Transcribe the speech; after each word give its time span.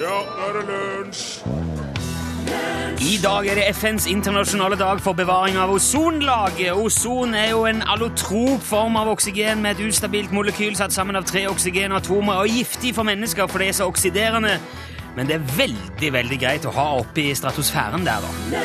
Ja, 0.00 0.06
nå 0.06 0.46
er 0.48 0.54
det 0.56 0.62
lunsj! 0.64 1.24
I 3.04 3.18
dag 3.20 3.46
er 3.46 3.58
det 3.58 3.66
FNs 3.76 4.06
internasjonale 4.08 4.78
dag 4.80 5.00
for 5.04 5.12
bevaring 5.12 5.58
av 5.60 5.72
ozonlaget. 5.74 6.72
Ozon 6.72 7.34
er 7.36 7.50
jo 7.50 7.66
en 7.68 7.82
allotrop 7.84 8.64
form 8.64 8.96
av 8.96 9.10
oksygen 9.12 9.60
med 9.60 9.76
et 9.76 9.90
ustabilt 9.90 10.32
molekyl 10.32 10.72
satt 10.78 10.94
sammen 10.96 11.20
av 11.20 11.26
tre 11.28 11.46
oksygenatomer 11.52 12.40
og 12.40 12.48
giftig 12.48 12.94
for 12.96 13.08
mennesker 13.08 13.50
fordi 13.50 13.68
det 13.68 13.74
er 13.74 13.78
så 13.82 13.88
oksiderende. 13.92 14.54
Men 15.16 15.28
det 15.28 15.36
er 15.36 15.50
veldig, 15.58 16.12
veldig 16.16 16.40
greit 16.40 16.64
å 16.64 16.72
ha 16.76 16.86
oppe 17.02 17.26
i 17.26 17.34
stratosfæren 17.36 18.08
der, 18.08 18.24
da. 18.24 18.60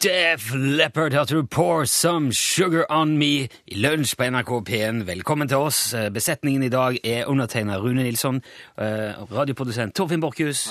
Def 0.00 0.52
Leppard 0.54 1.12
hørte 1.12 1.34
du 1.36 1.44
Pour 1.46 1.84
Some 1.88 2.32
Sugar 2.32 2.86
On 2.88 3.10
Me 3.20 3.48
i 3.68 3.76
lunsj 3.76 4.14
på 4.16 4.24
NRK 4.32 4.52
P1. 4.68 5.02
Velkommen 5.04 5.48
til 5.50 5.60
oss. 5.60 5.80
Besetningen 6.14 6.64
i 6.64 6.70
dag 6.72 6.96
er 7.04 7.28
undertegnet 7.28 7.82
Rune 7.82 8.06
Nilsson, 8.06 8.40
eh, 8.80 9.12
radioprodusent 9.28 9.92
Torfinn 9.94 10.22
Borchhus, 10.22 10.70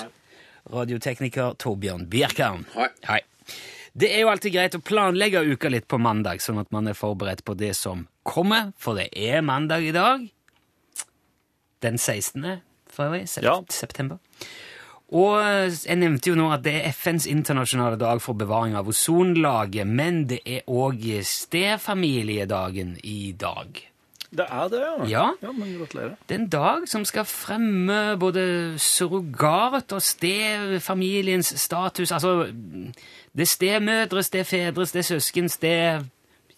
radiotekniker 0.72 1.54
Torbjørn 1.62 2.08
Bjerkan. 2.10 2.64
Hei. 3.06 3.20
Det 3.94 4.10
er 4.14 4.20
jo 4.24 4.32
alltid 4.32 4.52
greit 4.54 4.74
å 4.74 4.82
planlegge 4.82 5.44
uka 5.46 5.70
litt 5.70 5.86
på 5.86 5.98
mandag, 6.02 6.42
sånn 6.42 6.58
at 6.60 6.70
man 6.72 6.88
er 6.88 6.94
forberedt 6.98 7.44
på 7.44 7.54
det 7.56 7.76
som 7.76 8.08
kommer, 8.24 8.72
for 8.78 8.94
det 8.98 9.10
er 9.14 9.42
mandag 9.42 9.86
i 9.86 9.92
dag. 9.94 10.26
Den 11.82 11.98
16. 11.98 12.60
for 12.90 13.04
øvrig, 13.10 13.28
sept 13.28 13.44
Ja. 13.44 13.60
september. 13.68 14.18
Og 15.10 15.40
eh, 15.42 15.74
jeg 15.74 15.98
nevnte 15.98 16.30
jo 16.30 16.38
nå 16.38 16.48
at 16.54 16.62
det 16.64 16.76
er 16.78 16.94
FNs 16.94 17.26
internasjonale 17.30 17.98
dag 17.98 18.22
for 18.22 18.38
bevaring 18.38 18.76
av 18.78 18.88
ozonlaget, 18.90 19.86
men 19.86 20.24
det 20.30 20.40
er 20.46 20.66
òg 20.70 21.02
stefamiliedagen 21.26 22.96
i 23.02 23.32
dag. 23.38 23.80
Det 24.30 24.46
er 24.46 24.68
det, 24.70 24.80
ja. 24.80 25.06
Ja. 25.10 25.24
ja 25.42 25.52
men 25.52 25.72
gratulerer. 25.74 26.14
Det 26.28 26.36
er 26.36 26.40
en 26.44 26.52
dag 26.52 26.86
som 26.88 27.04
skal 27.04 27.26
fremme 27.26 28.16
både 28.20 28.78
surrogat 28.78 29.90
og 29.92 30.02
stefamiliens 30.02 31.50
status. 31.58 32.12
Altså, 32.14 32.46
det 33.34 33.46
er 33.46 33.50
stemødre, 33.50 34.22
stefedre, 34.22 34.86
stesøsken, 34.86 35.48
ste... 35.48 35.74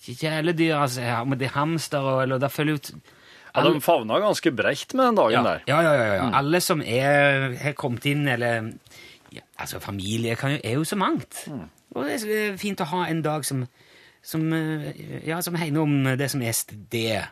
Kjæledyr, 0.03 0.81
altså, 0.83 1.01
ja, 1.01 1.21
men 1.25 1.39
det 1.39 1.47
er 1.47 1.53
hamster 1.55 1.99
og 2.03 2.23
eller, 2.23 2.39
Det 2.39 2.51
følger 2.51 2.75
ut 2.75 2.91
Ja, 3.53 3.63
de 3.67 3.81
favna 3.85 4.19
ganske 4.23 4.53
bredt 4.57 4.95
med 4.97 5.11
den 5.11 5.19
dagen 5.19 5.35
ja, 5.37 5.43
der. 5.45 5.65
ja, 5.69 5.81
ja, 5.85 5.93
ja, 5.95 6.15
ja. 6.17 6.29
Alle 6.39 6.61
som 6.65 6.81
er, 6.81 7.53
har 7.61 7.75
kommet 7.77 8.07
inn, 8.09 8.27
eller 8.29 8.73
ja, 9.33 9.45
Altså, 9.61 9.81
familie 9.81 10.37
kan 10.37 10.55
jo, 10.57 10.61
er 10.65 10.79
jo 10.81 10.85
så 10.85 10.97
mangt. 10.97 11.45
Og 11.93 12.09
det 12.09 12.21
er 12.25 12.57
fint 12.61 12.81
å 12.81 12.89
ha 12.89 13.07
en 13.09 13.21
dag 13.25 13.45
som, 13.45 13.67
som, 14.25 14.47
eh, 14.57 14.93
ja, 15.29 15.41
som 15.45 15.57
hegner 15.61 15.85
om 15.85 16.17
det 16.19 16.31
som 16.33 16.43
er 16.43 16.57
det. 16.93 17.23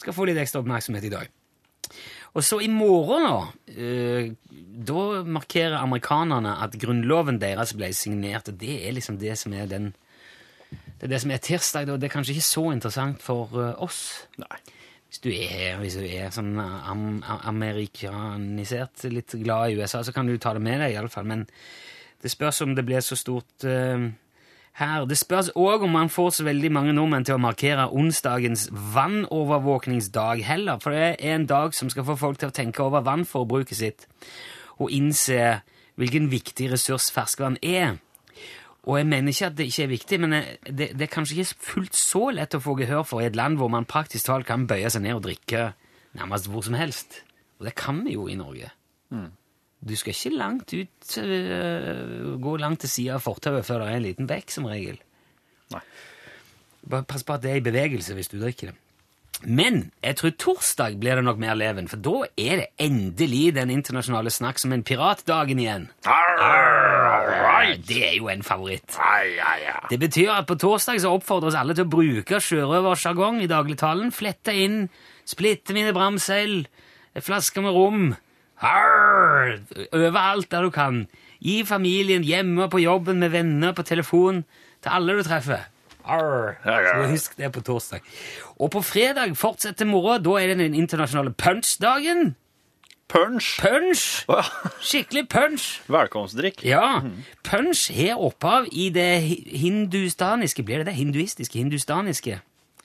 Skal 0.00 0.16
få 0.16 0.28
litt 0.28 0.40
ekstra 0.40 0.60
oppmerksomhet 0.60 1.08
i 1.08 1.12
dag. 1.12 1.32
Og 2.32 2.44
så 2.44 2.58
i 2.64 2.68
morgen, 2.72 3.26
da, 3.28 3.72
eh, 3.72 4.30
da 4.88 5.22
markerer 5.24 5.76
amerikanerne 5.80 6.54
at 6.64 6.78
grunnloven 6.80 7.40
deres 7.40 7.74
ble 7.76 7.92
signert, 7.96 8.48
og 8.48 8.60
det 8.60 8.78
er 8.86 8.96
liksom 8.96 9.18
det 9.20 9.36
som 9.38 9.52
er 9.52 9.66
den 9.66 9.94
Det 10.72 11.08
er 11.08 11.16
det 11.16 11.20
som 11.20 11.30
er 11.30 11.38
tirsdag, 11.42 11.88
og 11.90 12.00
Det 12.00 12.06
er 12.06 12.12
kanskje 12.14 12.30
ikke 12.32 12.46
så 12.46 12.72
interessant 12.72 13.22
for 13.22 13.48
eh, 13.58 13.74
oss. 13.82 14.26
Nei. 14.38 14.58
Hvis 15.12 15.20
du 15.20 15.28
er, 15.28 15.74
hvis 15.76 15.98
du 16.00 16.06
er 16.08 16.30
sånn 16.32 16.54
am, 16.56 17.18
amerikanisert, 17.44 19.02
litt 19.12 19.34
glad 19.42 19.68
i 19.68 19.74
USA, 19.76 20.00
så 20.00 20.14
kan 20.16 20.24
du 20.24 20.38
ta 20.40 20.54
det 20.56 20.62
med 20.64 20.80
deg, 20.80 20.94
iallfall. 20.94 21.26
Men 21.28 21.42
det 22.24 22.30
spørs 22.32 22.62
om 22.64 22.72
det 22.72 22.86
blir 22.88 23.04
så 23.04 23.18
stort 23.20 23.66
uh, 23.68 24.06
her. 24.80 25.04
Det 25.04 25.18
spørs 25.20 25.50
òg 25.52 25.84
om 25.84 25.92
man 25.98 26.08
får 26.08 26.30
så 26.38 26.46
veldig 26.48 26.70
mange 26.72 26.94
nordmenn 26.96 27.28
til 27.28 27.36
å 27.36 27.42
markere 27.44 27.90
onsdagens 27.92 28.70
vannovervåkningsdag 28.72 30.46
heller, 30.48 30.80
for 30.80 30.96
det 30.96 31.04
er 31.04 31.34
en 31.34 31.44
dag 31.50 31.76
som 31.76 31.92
skal 31.92 32.08
få 32.08 32.16
folk 32.16 32.40
til 32.40 32.48
å 32.48 32.56
tenke 32.56 32.80
over 32.80 33.04
vannforbruket 33.04 33.82
sitt 33.82 34.08
og 34.80 34.96
innse 34.96 35.58
hvilken 36.00 36.32
viktig 36.32 36.72
ressurs 36.72 37.12
ferskvann 37.12 37.60
er. 37.60 37.98
Og 38.82 38.96
jeg 38.98 39.06
mener 39.06 39.30
ikke 39.30 39.46
at 39.46 39.58
det 39.58 39.68
ikke 39.70 39.82
er 39.84 39.92
viktig, 39.92 40.18
men 40.24 40.32
det, 40.66 40.88
det 40.98 41.04
er 41.06 41.10
kanskje 41.12 41.36
ikke 41.38 41.66
fullt 41.68 41.98
så 41.98 42.30
lett 42.34 42.56
å 42.56 42.62
få 42.62 42.74
gehør 42.80 43.04
for 43.06 43.22
i 43.22 43.28
et 43.28 43.38
land 43.38 43.60
hvor 43.60 43.70
man 43.70 43.86
praktisk 43.86 44.26
talt 44.26 44.48
kan 44.48 44.66
bøye 44.66 44.90
seg 44.90 45.04
ned 45.04 45.20
og 45.20 45.26
drikke 45.28 45.68
nærmest 46.18 46.50
hvor 46.50 46.66
som 46.66 46.74
helst. 46.74 47.20
Og 47.60 47.68
det 47.68 47.76
kan 47.78 48.02
vi 48.02 48.16
jo 48.16 48.26
i 48.26 48.34
Norge. 48.38 48.72
Du 49.82 49.94
skal 49.98 50.14
ikke 50.14 50.34
langt 50.34 50.74
ut, 50.74 51.18
øh, 51.18 52.40
gå 52.42 52.56
langt 52.56 52.80
til 52.82 52.90
sida 52.90 53.16
av 53.18 53.24
fortauet 53.24 53.66
før 53.66 53.82
det 53.82 53.88
er 53.88 53.98
en 53.98 54.06
liten 54.06 54.30
bekk, 54.30 54.50
som 54.50 54.66
regel. 54.70 54.98
Nei. 55.74 55.82
Bare 56.90 57.06
pass 57.06 57.22
på 57.26 57.34
at 57.34 57.42
det 57.42 57.50
er 57.52 57.60
i 57.60 57.66
bevegelse 57.66 58.14
hvis 58.18 58.30
du 58.30 58.38
drikker 58.40 58.70
det. 58.70 58.76
Men 59.42 59.90
jeg 60.04 60.16
tror 60.20 60.34
torsdag 60.38 61.00
blir 61.02 61.18
det 61.18 61.24
nok 61.26 61.38
mer 61.42 61.56
leven, 61.58 61.88
for 61.90 61.98
da 61.98 62.28
er 62.38 62.60
det 62.60 62.68
endelig 62.78 63.54
den 63.56 63.72
internasjonale 63.74 64.30
snakk 64.30 64.60
som 64.62 64.74
en 64.74 64.84
piratdagen 64.86 65.58
igjen. 65.58 65.88
Det 67.88 68.00
er 68.08 68.16
jo 68.16 68.28
en 68.32 68.42
favoritt. 68.42 68.96
Det 69.90 69.98
betyr 70.00 70.30
at 70.34 70.46
på 70.48 70.56
torsdag 70.60 71.00
så 71.02 71.12
oppfordres 71.16 71.56
alle 71.58 71.76
til 71.76 71.86
å 71.86 71.92
bruke 71.92 72.40
sjørøversjargong 72.42 73.42
i 73.42 73.50
dagligtalen. 73.50 74.12
Flette 74.14 74.54
inn, 74.56 74.86
splitte 75.28 75.76
mine 75.76 75.94
bramseil, 75.96 76.66
flasker 77.18 77.64
med 77.64 77.76
rom. 77.76 78.06
Arr! 78.62 79.58
Overalt 79.92 80.50
der 80.50 80.68
du 80.68 80.70
kan. 80.74 81.06
Gi 81.42 81.62
familien, 81.66 82.22
hjemme, 82.22 82.68
på 82.70 82.78
jobben, 82.82 83.18
med 83.18 83.32
venner, 83.34 83.74
på 83.74 83.82
telefon. 83.82 84.44
Til 84.82 84.94
alle 84.94 85.16
du 85.18 85.24
treffer. 85.26 85.66
Arr! 86.04 86.54
Så 86.62 87.08
husk 87.10 87.34
det 87.38 87.50
på 87.54 87.62
torsdag. 87.66 88.06
Og 88.58 88.70
på 88.70 88.82
fredag 88.86 89.34
fortsetter 89.38 89.86
moroa. 89.86 90.20
Da 90.22 90.38
er 90.38 90.52
det 90.52 90.60
den 90.62 90.78
internasjonale 90.78 91.34
punch-dagen. 91.34 92.34
Punch. 93.12 93.58
Punch! 93.60 94.24
Skikkelig 94.80 95.26
punch! 95.28 95.64
Velkomstdrikk. 95.92 96.62
Ja, 96.64 97.02
punch 97.44 97.90
har 97.92 98.16
opphav 98.24 98.70
i 98.72 98.86
det 98.94 99.20
hindustaniske 99.52 100.64
Blir 100.64 100.80
det 100.80 100.86
det? 100.86 100.94
Hinduistiske? 100.96 101.58
Hindustaniske? 101.60 102.38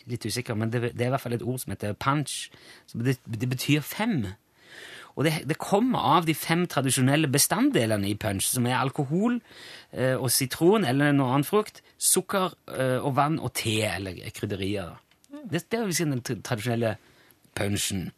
Litt 0.07 0.25
usikker, 0.27 0.55
men 0.55 0.71
det, 0.71 0.81
det 0.97 1.05
er 1.05 1.09
i 1.09 1.13
hvert 1.15 1.23
fall 1.23 1.37
et 1.37 1.45
ord 1.47 1.61
som 1.63 1.71
heter 1.71 1.95
punch. 1.99 2.49
Det, 2.91 3.17
det 3.23 3.49
betyr 3.49 3.81
fem. 3.87 4.17
Og 5.15 5.23
det, 5.25 5.33
det 5.49 5.57
kommer 5.63 6.03
av 6.17 6.27
de 6.27 6.35
fem 6.37 6.67
tradisjonelle 6.69 7.27
bestanddelene 7.31 8.11
i 8.11 8.15
punch, 8.19 8.51
som 8.51 8.67
er 8.69 8.77
alkohol 8.81 9.39
eh, 9.95 10.15
og 10.19 10.27
sitron 10.31 10.85
eller 10.85 11.15
noe 11.15 11.31
annen 11.33 11.47
frukt, 11.47 11.79
sukker 11.97 12.51
eh, 12.75 12.99
og 12.99 13.15
vann 13.17 13.39
og 13.39 13.55
te 13.57 13.79
eller 13.87 14.19
krydderier. 14.35 14.91
Det, 15.47 15.63
det 15.71 15.79
er 15.79 15.87
liksom 15.89 16.13
den 16.17 16.23
tra- 16.27 16.41
tradisjonelle 16.51 16.97
punchen. 17.57 18.09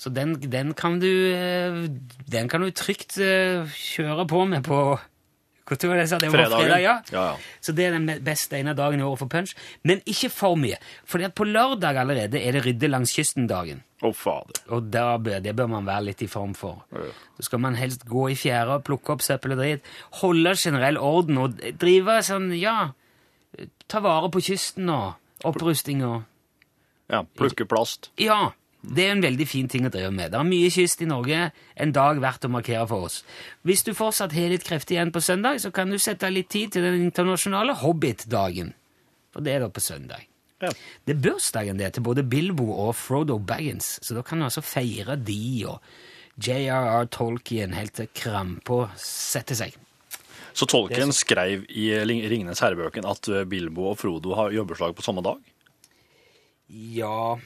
Så 0.00 0.08
den, 0.16 0.38
den 0.40 0.72
kan 0.74 0.98
du 1.02 1.10
eh, 1.34 1.84
Den 2.32 2.48
kan 2.48 2.64
du 2.64 2.70
trygt 2.72 3.18
eh, 3.20 3.68
kjøre 3.68 4.24
på 4.30 4.46
med 4.48 4.64
på 4.64 4.82
sa? 5.70 6.18
Det 6.18 6.28
var 6.28 6.30
Fredagen. 6.30 6.60
fredag, 6.60 6.80
ja. 6.80 6.94
Ja, 7.12 7.24
ja. 7.30 7.36
Så 7.60 7.72
det 7.72 7.84
er 7.86 7.92
den 7.94 8.24
beste 8.24 8.58
ene 8.58 8.74
dagen 8.74 9.00
i 9.00 9.04
året 9.06 9.20
for 9.20 9.30
punch. 9.30 9.52
Men 9.86 10.00
ikke 10.06 10.30
for 10.34 10.56
mye. 10.58 10.80
For 11.06 11.22
på 11.30 11.46
lørdag 11.46 12.00
allerede 12.00 12.40
er 12.40 12.56
det 12.56 12.64
Rydde 12.64 12.88
langs 12.90 13.12
kysten-dagen. 13.14 13.84
Fader. 14.00 14.62
Og 14.72 14.90
bør, 14.90 15.38
det 15.44 15.54
bør 15.56 15.68
man 15.70 15.86
være 15.86 16.08
litt 16.08 16.22
i 16.22 16.26
form 16.26 16.54
for. 16.54 16.82
Så 17.36 17.46
skal 17.46 17.60
man 17.60 17.76
helst 17.78 18.06
gå 18.08 18.28
i 18.32 18.34
fjæra, 18.34 18.80
plukke 18.82 19.12
opp 19.14 19.22
søppel 19.22 19.54
og 19.54 19.60
drit. 19.62 19.84
Holde 20.22 20.56
generell 20.56 20.98
orden 20.98 21.38
og 21.38 21.60
drive 21.78 22.22
sånn, 22.26 22.50
ja 22.56 22.92
Ta 23.90 23.98
vare 23.98 24.28
på 24.30 24.40
kysten 24.46 24.88
og 24.94 25.44
opprusting 25.44 26.04
og 26.06 26.22
Ja, 27.10 27.24
plukke 27.36 27.66
plast. 27.66 28.12
Ja, 28.22 28.52
det 28.80 29.04
er 29.04 29.12
en 29.12 29.22
veldig 29.22 29.44
fin 29.48 29.68
ting 29.68 29.84
å 29.84 29.92
drive 29.92 30.10
med. 30.14 30.32
Det 30.32 30.38
er 30.40 30.48
mye 30.48 30.70
kyst 30.72 31.02
i 31.04 31.08
Norge, 31.08 31.40
en 31.76 31.92
dag 31.92 32.20
verdt 32.22 32.46
å 32.48 32.52
markere 32.52 32.86
for 32.88 33.10
oss. 33.10 33.20
Hvis 33.68 33.84
du 33.84 33.92
fortsatt 33.96 34.32
har 34.36 34.52
litt 34.52 34.64
krefter 34.64 34.96
igjen 34.96 35.12
på 35.12 35.20
søndag, 35.24 35.60
så 35.60 35.72
kan 35.74 35.92
du 35.92 35.98
sette 36.00 36.28
av 36.28 36.32
litt 36.32 36.48
tid 36.52 36.72
til 36.72 36.86
den 36.86 37.02
internasjonale 37.04 37.76
Hobbit-dagen. 37.82 38.72
For 39.34 39.44
det 39.44 39.54
er 39.54 39.66
da 39.66 39.68
på 39.72 39.84
søndag. 39.84 40.24
Ja. 40.64 40.72
Det 41.04 41.14
er 41.14 41.20
bursdagen 41.28 41.80
det 41.80 41.92
til 41.96 42.04
både 42.04 42.24
Bilbo 42.24 42.70
og 42.86 42.94
Frodo 42.96 43.38
Baggins, 43.38 43.98
så 44.04 44.16
da 44.16 44.24
kan 44.24 44.40
du 44.40 44.48
altså 44.48 44.64
feire 44.64 45.16
de 45.16 45.42
og 45.68 45.84
J.R.R. 46.40 47.08
Tolkien 47.12 47.76
helt 47.76 47.98
til 48.00 48.08
krampa 48.16 48.86
setter 48.96 49.60
seg. 49.60 49.76
Så 50.56 50.66
Tolkien 50.68 51.12
skrev 51.14 51.68
i 51.68 51.92
Ringenes 52.00 52.64
herrebøken 52.64 53.04
at 53.08 53.28
Bilbo 53.48 53.90
og 53.92 54.00
Frodo 54.00 54.34
har 54.40 54.56
jobbeslag 54.56 54.96
på 54.96 55.04
samme 55.04 55.24
dag? 55.24 55.40
Ja 56.70 57.36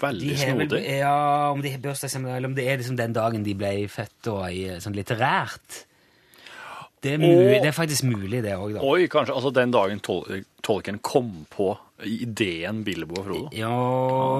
Veldig 0.00 0.38
snodig. 0.38 0.82
ja, 0.98 1.50
Om 1.50 1.62
de 1.64 1.72
har 1.72 1.82
bursdag, 1.84 2.16
eller 2.20 2.48
om 2.50 2.56
det 2.56 2.66
er 2.68 2.80
liksom 2.80 2.98
den 2.98 3.14
dagen 3.16 3.44
de 3.46 3.54
ble 3.56 3.74
født, 3.88 4.32
og 4.32 4.42
i, 4.52 4.66
sånn 4.82 4.96
litterært. 4.96 5.84
Det 7.06 7.12
er, 7.14 7.20
mulig, 7.20 7.56
og, 7.58 7.62
det 7.62 7.70
er 7.70 7.76
faktisk 7.76 8.06
mulig, 8.08 8.42
det 8.42 8.54
òg, 8.56 8.76
da. 8.76 8.82
Oi, 8.82 9.06
kanskje 9.12 9.34
altså 9.36 9.52
den 9.54 9.72
dagen 9.74 10.00
Tol 10.02 10.40
tolken 10.66 10.96
kom 11.04 11.44
på 11.52 11.68
ideen 12.02 12.80
Billebo 12.84 13.20
og 13.20 13.26
Frodo. 13.28 13.50
Ja, 13.54 13.70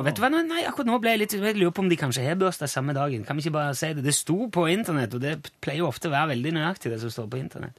vet 0.02 0.18
du 0.18 0.22
hva? 0.24 0.30
Nei, 0.34 0.64
akkurat 0.66 0.88
nå 0.88 0.98
ble 1.00 1.12
jeg 1.14 1.20
litt 1.22 1.36
Jeg 1.36 1.58
lurer 1.60 1.74
på 1.76 1.84
om 1.84 1.90
de 1.92 1.98
kanskje 2.00 2.24
har 2.26 2.38
bursdag 2.40 2.72
samme 2.72 2.96
dagen. 2.96 3.22
Kan 3.28 3.38
vi 3.38 3.46
ikke 3.46 3.54
bare 3.54 3.76
si 3.78 3.92
det? 3.94 4.02
Det 4.04 4.16
sto 4.16 4.48
på 4.52 4.66
internett, 4.72 5.14
og 5.14 5.22
det 5.22 5.36
pleier 5.62 5.84
jo 5.84 5.90
ofte 5.92 6.10
å 6.10 6.14
være 6.16 6.32
veldig 6.34 6.56
nøyaktig, 6.58 6.90
det 6.90 6.98
som 7.04 7.12
står 7.12 7.30
på 7.32 7.40
internett. 7.40 7.78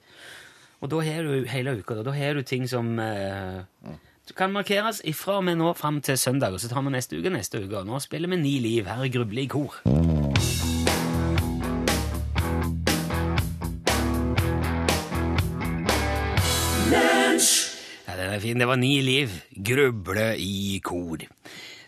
Og 0.79 0.93
da 0.93 1.01
har 1.03 1.27
du 1.27 1.49
hele 1.51 1.75
uka, 1.81 1.97
da. 1.97 2.05
Da 2.07 2.15
har 2.15 2.37
du 2.37 2.45
ting 2.47 2.67
som 2.69 2.93
eh, 3.01 3.65
du 4.27 4.33
kan 4.35 4.51
markeres 4.51 4.97
ifra 5.07 5.37
og 5.39 5.45
med 5.47 5.55
nå 5.55 5.69
fram 5.79 6.01
til 6.03 6.17
søndag, 6.19 6.51
og 6.51 6.59
så 6.59 6.67
tar 6.67 6.83
vi 6.83 6.91
neste 6.91 7.15
uke 7.15 7.31
neste 7.31 7.61
uke. 7.63 7.77
Og 7.79 7.87
nå 7.87 7.95
spiller 8.03 8.27
vi 8.27 8.35
Ni 8.41 8.57
liv. 8.59 8.83
Her 8.83 9.05
er 9.05 9.11
Gruble 9.13 9.39
i 9.39 9.47
kor. 9.47 9.77
Ja, 18.03 18.17
den 18.19 18.33
er 18.33 18.43
fin. 18.43 18.59
Det 18.59 18.67
var 18.67 18.75
Ni 18.81 18.97
liv. 18.99 19.31
Gruble 19.55 20.33
i 20.43 20.81
kor. 20.83 21.23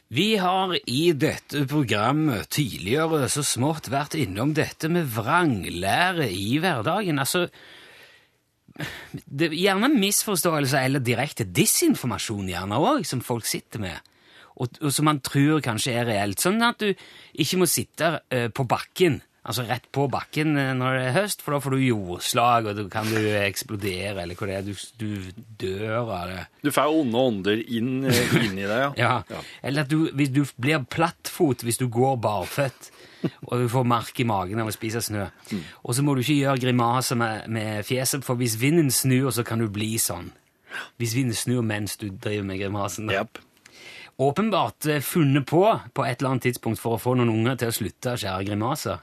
Vi 0.07 0.29
har 0.39 0.77
i 0.87 1.11
dette 1.11 1.65
programmet 1.67 2.47
tidligere 2.55 3.27
så 3.27 3.43
smått 3.43 3.91
vært 3.91 4.15
innom 4.15 4.55
dette 4.55 4.87
med 4.87 5.11
vranglære 5.11 6.31
i 6.31 6.55
hverdagen. 6.63 7.19
Altså 7.19 7.49
det 9.25 9.49
er 9.49 9.57
Gjerne 9.59 9.89
misforståelser 9.95 10.85
eller 10.87 11.03
direkte 11.03 11.45
disinformasjon 11.45 12.51
gjerne 12.51 12.79
òg, 12.79 13.05
som 13.07 13.23
folk 13.25 13.47
sitter 13.49 13.83
med. 13.83 14.11
Og, 14.59 14.75
og 14.83 14.91
som 14.91 15.07
man 15.07 15.21
tror 15.23 15.61
kanskje 15.63 15.95
er 16.01 16.09
reelt. 16.09 16.41
Sånn 16.43 16.59
at 16.65 16.81
du 16.83 16.89
ikke 17.39 17.61
må 17.61 17.67
sitte 17.69 18.17
uh, 18.19 18.47
på 18.51 18.65
bakken 18.67 19.21
Altså 19.49 19.63
rett 19.65 19.87
på 19.95 20.03
bakken 20.11 20.57
eh, 20.59 20.73
når 20.77 20.95
det 20.97 21.03
er 21.07 21.15
høst, 21.15 21.41
for 21.41 21.55
da 21.55 21.61
får 21.63 21.73
du 21.73 21.81
jordslag, 21.81 22.67
og 22.69 22.75
da 22.77 22.83
kan 22.91 23.07
du 23.09 23.17
eksplodere, 23.17 24.25
eller 24.25 24.37
hva 24.37 24.49
det 24.49 24.57
er. 24.57 24.67
Du, 24.67 24.73
du 24.99 25.45
dør 25.63 25.95
av 26.03 26.11
det. 26.29 26.43
Du 26.67 26.69
får 26.75 26.97
onde 26.99 27.23
ånder 27.31 27.63
inn, 27.63 28.03
eh, 28.09 28.35
inn 28.43 28.59
i 28.59 28.67
deg, 28.67 28.83
ja. 28.83 28.91
Ja. 28.99 29.13
Ja. 29.31 29.41
Eller 29.65 29.87
at 29.87 29.93
du, 29.93 30.11
hvis 30.13 30.33
du 30.35 30.43
blir 30.59 30.83
plattfot 30.91 31.63
hvis 31.65 31.79
du 31.79 31.87
går 31.89 32.19
barføtt, 32.21 32.91
og 33.47 33.53
du 33.61 33.67
får 33.71 33.87
mark 33.87 34.19
i 34.19 34.25
magen 34.27 34.59
av 34.63 34.69
å 34.69 34.75
spise 34.75 35.01
snø. 35.03 35.25
Mm. 35.51 35.63
Og 35.83 35.95
så 35.97 36.03
må 36.05 36.15
du 36.15 36.21
ikke 36.23 36.37
gjøre 36.39 36.61
grimaser 36.63 37.19
med, 37.19 37.47
med 37.51 37.83
fjeset, 37.87 38.23
for 38.25 38.39
hvis 38.39 38.57
vinden 38.61 38.91
snur, 38.93 39.29
så 39.35 39.43
kan 39.47 39.59
du 39.59 39.67
bli 39.69 39.93
sånn. 39.99 40.31
Hvis 41.01 41.15
vinden 41.17 41.35
snur 41.35 41.63
mens 41.65 41.97
du 41.97 42.09
driver 42.13 42.45
med 42.45 42.59
grimasen. 42.61 43.09
Yep. 43.11 43.39
Åpenbart 44.19 44.85
eh, 44.91 44.99
funnet 45.01 45.45
på 45.47 45.63
på 45.95 46.05
et 46.05 46.19
eller 46.19 46.33
annet 46.35 46.43
tidspunkt 46.49 46.79
for 46.81 46.97
å 46.97 47.01
få 47.01 47.15
noen 47.17 47.31
unger 47.31 47.55
til 47.61 47.71
å 47.71 47.75
slutte 47.75 48.13
å 48.13 48.19
skjære 48.19 48.47
grimaser. 48.49 48.99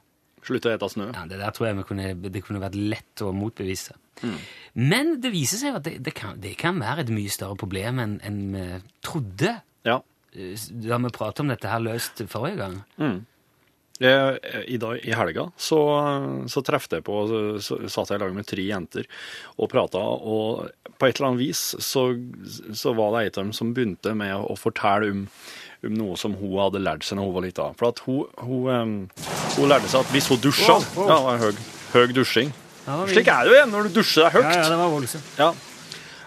Slutt 0.46 0.66
å 0.69 0.74
ete 0.76 0.88
snø. 0.92 1.08
Ja, 1.10 1.24
Det 1.26 1.38
der 1.40 1.54
tror 1.56 1.66
jeg 1.70 1.86
kunne, 1.88 2.10
det 2.30 2.42
kunne 2.46 2.60
vært 2.62 2.76
lett 2.78 3.22
å 3.24 3.32
motbevise. 3.34 3.96
Men 4.78 5.16
det 5.20 5.32
viser 5.34 5.58
seg 5.60 5.78
at 5.78 5.86
det, 5.88 5.96
det, 6.06 6.12
kan, 6.16 6.36
det 6.40 6.54
kan 6.60 6.78
være 6.80 7.02
et 7.04 7.10
mye 7.12 7.32
større 7.32 7.56
problem 7.58 7.98
enn 8.04 8.14
en 8.24 8.38
vi 8.54 8.66
trodde 9.04 9.56
Ja. 9.88 9.98
eh, 10.36 10.54
da 10.86 11.00
vi 11.02 11.10
pratet 11.16 11.42
om 11.42 11.50
dette 11.50 11.72
her 11.72 11.82
løst 11.82 12.22
forrige 12.30 12.60
gang. 12.62 12.78
Jeg, 13.00 13.24
I 14.00 14.76
dag 14.76 14.98
i 15.08 15.12
helga 15.16 15.46
så, 15.56 15.78
så 16.52 16.60
trefte 16.66 16.98
jeg 16.98 17.04
på 17.06 17.14
så, 17.31 17.38
så 17.64 17.78
satt 17.88 18.10
jeg 18.12 18.19
i 18.20 18.25
lag 18.26 18.34
med 18.37 18.44
tre 18.48 18.60
jenter 18.66 19.06
og 19.56 19.70
prata, 19.72 19.98
og 20.02 20.66
på 21.00 21.08
et 21.08 21.16
eller 21.16 21.31
annet 21.31 21.40
vis 21.40 21.62
så, 21.81 22.02
så 22.76 22.93
var 22.96 23.14
det 23.14 23.22
ei 23.22 23.31
av 23.31 23.38
dem 23.38 23.54
som 23.56 23.70
begynte 23.76 24.12
med 24.16 24.34
å 24.37 24.56
fortelle 24.60 25.08
om, 25.14 25.22
om 25.87 25.96
noe 25.96 26.16
som 26.20 26.37
hun 26.37 26.58
hadde 26.60 26.82
lært 26.84 27.04
seg 27.08 27.16
når 27.16 27.28
hun 27.31 27.34
var 27.38 27.46
lita. 27.46 27.70
For 27.81 27.88
at 27.88 28.02
hun, 28.04 28.28
hun, 28.44 28.93
hun 29.56 29.72
lærte 29.72 29.88
seg 29.93 30.02
at 30.04 30.12
hvis 30.12 30.28
hun 30.32 30.40
dusja 30.44 30.76
Wow, 30.76 30.84
wow. 30.96 31.08
Ja, 31.08 31.16
det 31.16 31.25
var 31.31 31.43
høy, 31.46 31.64
høy 31.96 32.14
dusjing. 32.20 32.52
Ja, 32.87 32.98
vi- 33.04 33.16
Slik 33.16 33.32
er 33.32 33.44
det 33.48 33.52
jo 33.54 33.56
igjen 33.58 33.72
når 33.75 33.88
du 33.88 33.96
dusjer 34.00 34.26
deg 34.28 34.37
høyt. 34.38 34.44
Ja, 34.50 34.60
ja, 34.60 34.69
det 34.75 34.78
var 34.82 34.93
voldsomt. 34.93 35.32
Ja. 35.40 35.48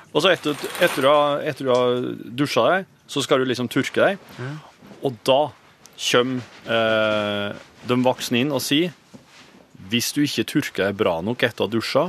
Og 0.09 0.23
så 0.25 0.33
etter, 0.33 0.57
etter, 0.81 1.05
du 1.05 1.07
har- 1.13 1.45
etter 1.45 1.69
du 1.69 1.71
har 1.75 2.01
dusja 2.41 2.65
deg, 2.73 2.89
så 3.09 3.21
skal 3.25 3.41
du 3.41 3.45
liksom 3.49 3.69
tørke 3.69 4.01
deg. 4.09 4.17
Og 5.05 5.15
da 5.25 5.39
kommer 5.99 6.41
eh, 6.65 7.55
de 7.89 7.97
voksne 8.05 8.41
inn 8.45 8.51
og 8.55 8.61
sier 8.63 8.93
hvis 9.89 10.11
du 10.13 10.21
ikke 10.23 10.43
tørker 10.45 10.89
deg 10.89 10.97
bra 10.99 11.15
nok 11.25 11.41
etter 11.47 11.63
å 11.63 11.67
ha 11.67 11.71
dusja, 11.73 12.03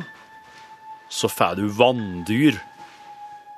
så 1.11 1.31
får 1.33 1.57
du 1.61 1.69
vanndyr 1.75 2.59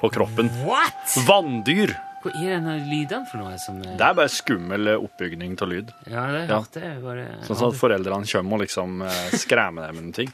på 0.00 0.10
kroppen. 0.14 0.48
What?! 0.66 1.16
Vanndyr! 1.26 1.92
Hva 2.22 2.30
er 2.38 2.52
denne 2.54 2.76
lydene 2.86 3.26
for 3.26 3.42
noe 3.42 3.56
som 3.58 3.80
eh, 3.82 3.96
Det 3.98 4.04
er 4.06 4.14
bare 4.14 4.30
skummel 4.30 4.92
oppbygning 4.94 5.56
av 5.58 5.68
lyd. 5.72 5.88
Ja, 6.06 6.26
det 6.30 6.44
Ja. 6.46 6.60
hørte 6.60 6.84
jeg. 6.84 7.00
Bare, 7.02 7.24
Sånn 7.48 7.64
at 7.66 7.80
foreldrene 7.80 8.28
kommer 8.30 8.60
og 8.60 8.62
liksom 8.62 9.02
eh, 9.08 9.34
skremmer 9.42 9.88
deg 9.88 9.96
med 9.98 10.06
noen 10.06 10.14
ting. 10.20 10.30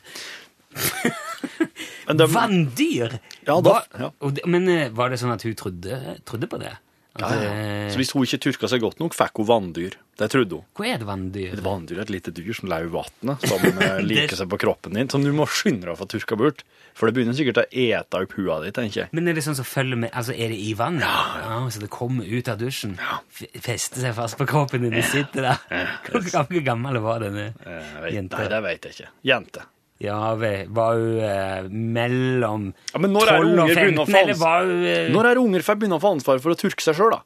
Men 2.09 2.17
de, 2.21 2.27
Vanndyr! 2.33 3.19
Ja, 3.49 3.57
da- 3.65 3.83
ja. 3.99 4.11
Men 4.45 4.69
eh, 4.73 4.89
var 4.93 5.11
det 5.13 5.19
sånn 5.21 5.33
at 5.35 5.45
hun 5.49 5.57
trodde, 5.59 5.99
trodde 6.29 6.49
på 6.51 6.61
det? 6.61 6.75
Ja, 7.19 7.29
ja. 7.35 7.53
Så 7.91 7.97
hvis 7.99 8.13
hun 8.15 8.23
ikke 8.23 8.39
tørka 8.45 8.69
seg 8.71 8.83
godt 8.85 9.01
nok, 9.03 9.15
fikk 9.17 9.41
hun 9.41 9.47
vanndyr. 9.49 9.95
Det 10.19 10.27
trodde 10.31 10.59
hun. 10.61 10.67
Hva 10.79 10.85
er 10.87 10.99
et 11.01 11.07
vanndyr? 11.07 11.55
Et 11.57 11.63
vanndyr 11.65 11.99
er 11.99 12.03
et 12.05 12.11
lite 12.15 12.31
dyr 12.35 12.55
som 12.55 12.69
lever 12.71 12.87
i 12.87 12.93
vannet, 12.95 13.47
som 13.49 13.65
eh, 13.83 13.97
liker 14.11 14.39
seg 14.39 14.51
på 14.53 14.59
kroppen 14.63 14.95
din, 14.99 15.09
som 15.11 15.25
du 15.25 15.31
må 15.35 15.47
skynde 15.51 15.87
deg 15.89 15.95
å 15.95 15.99
få 15.99 16.07
tørka 16.11 16.39
bort. 16.39 16.63
For 16.99 17.07
det 17.11 17.15
begynner 17.17 17.35
sikkert 17.39 17.59
å 17.63 17.65
ete 17.71 18.21
opp 18.23 18.35
hua 18.39 18.61
di, 18.63 18.71
tenker 18.77 19.01
jeg. 19.05 19.11
Men 19.15 19.31
er 19.31 19.39
det 19.39 19.45
sånn 19.47 19.57
som 19.59 19.67
følger 19.67 19.99
med 20.05 20.11
Altså, 20.13 20.35
er 20.35 20.51
det 20.55 20.59
i 20.63 20.73
vannet? 20.79 21.07
Ja, 21.07 21.43
ja, 21.47 21.59
Så 21.75 21.83
det 21.83 21.91
kommer 21.95 22.27
ut 22.27 22.51
av 22.51 22.59
dusjen? 22.61 22.97
Ja. 22.99 23.19
Fester 23.63 24.03
seg 24.05 24.15
fast 24.19 24.39
på 24.39 24.47
kroppen 24.51 24.83
din 24.87 24.99
og 24.99 25.07
sitter 25.07 25.49
der? 25.49 25.91
Hvor 26.13 26.63
gammel 26.67 26.99
var 27.03 27.23
denne 27.27 27.49
Eh, 27.67 28.09
jenta? 28.15 28.39
nei, 28.43 28.49
det 28.51 28.63
vet 28.67 28.89
jeg 28.91 28.97
ikke. 28.99 29.11
Jente. 29.31 29.67
Ja, 29.99 30.19
var 30.39 30.95
hun 30.95 31.19
eh, 31.27 31.65
mellom 31.71 32.69
Ja, 32.93 33.01
men 33.03 33.11
når 33.17 33.33
er 33.33 33.41
12 33.43 33.49
og 33.49 33.63
unger 33.65 33.81
begynner 33.81 34.05
å 34.05 34.07
15, 34.07 34.13
for, 34.13 34.21
eller 34.21 34.39
var 34.39 34.69
hun 34.69 34.85
eh, 34.87 35.09
Når 35.11 35.29
er 35.31 35.41
unger 35.43 35.65
får 35.67 35.79
begynne 35.81 35.99
å 35.99 36.03
få 36.05 36.13
ansvar 36.15 36.43
for 36.45 36.55
å 36.55 36.59
turke 36.61 36.85
seg 36.85 36.99
sjøl, 36.99 37.17
da? 37.17 37.25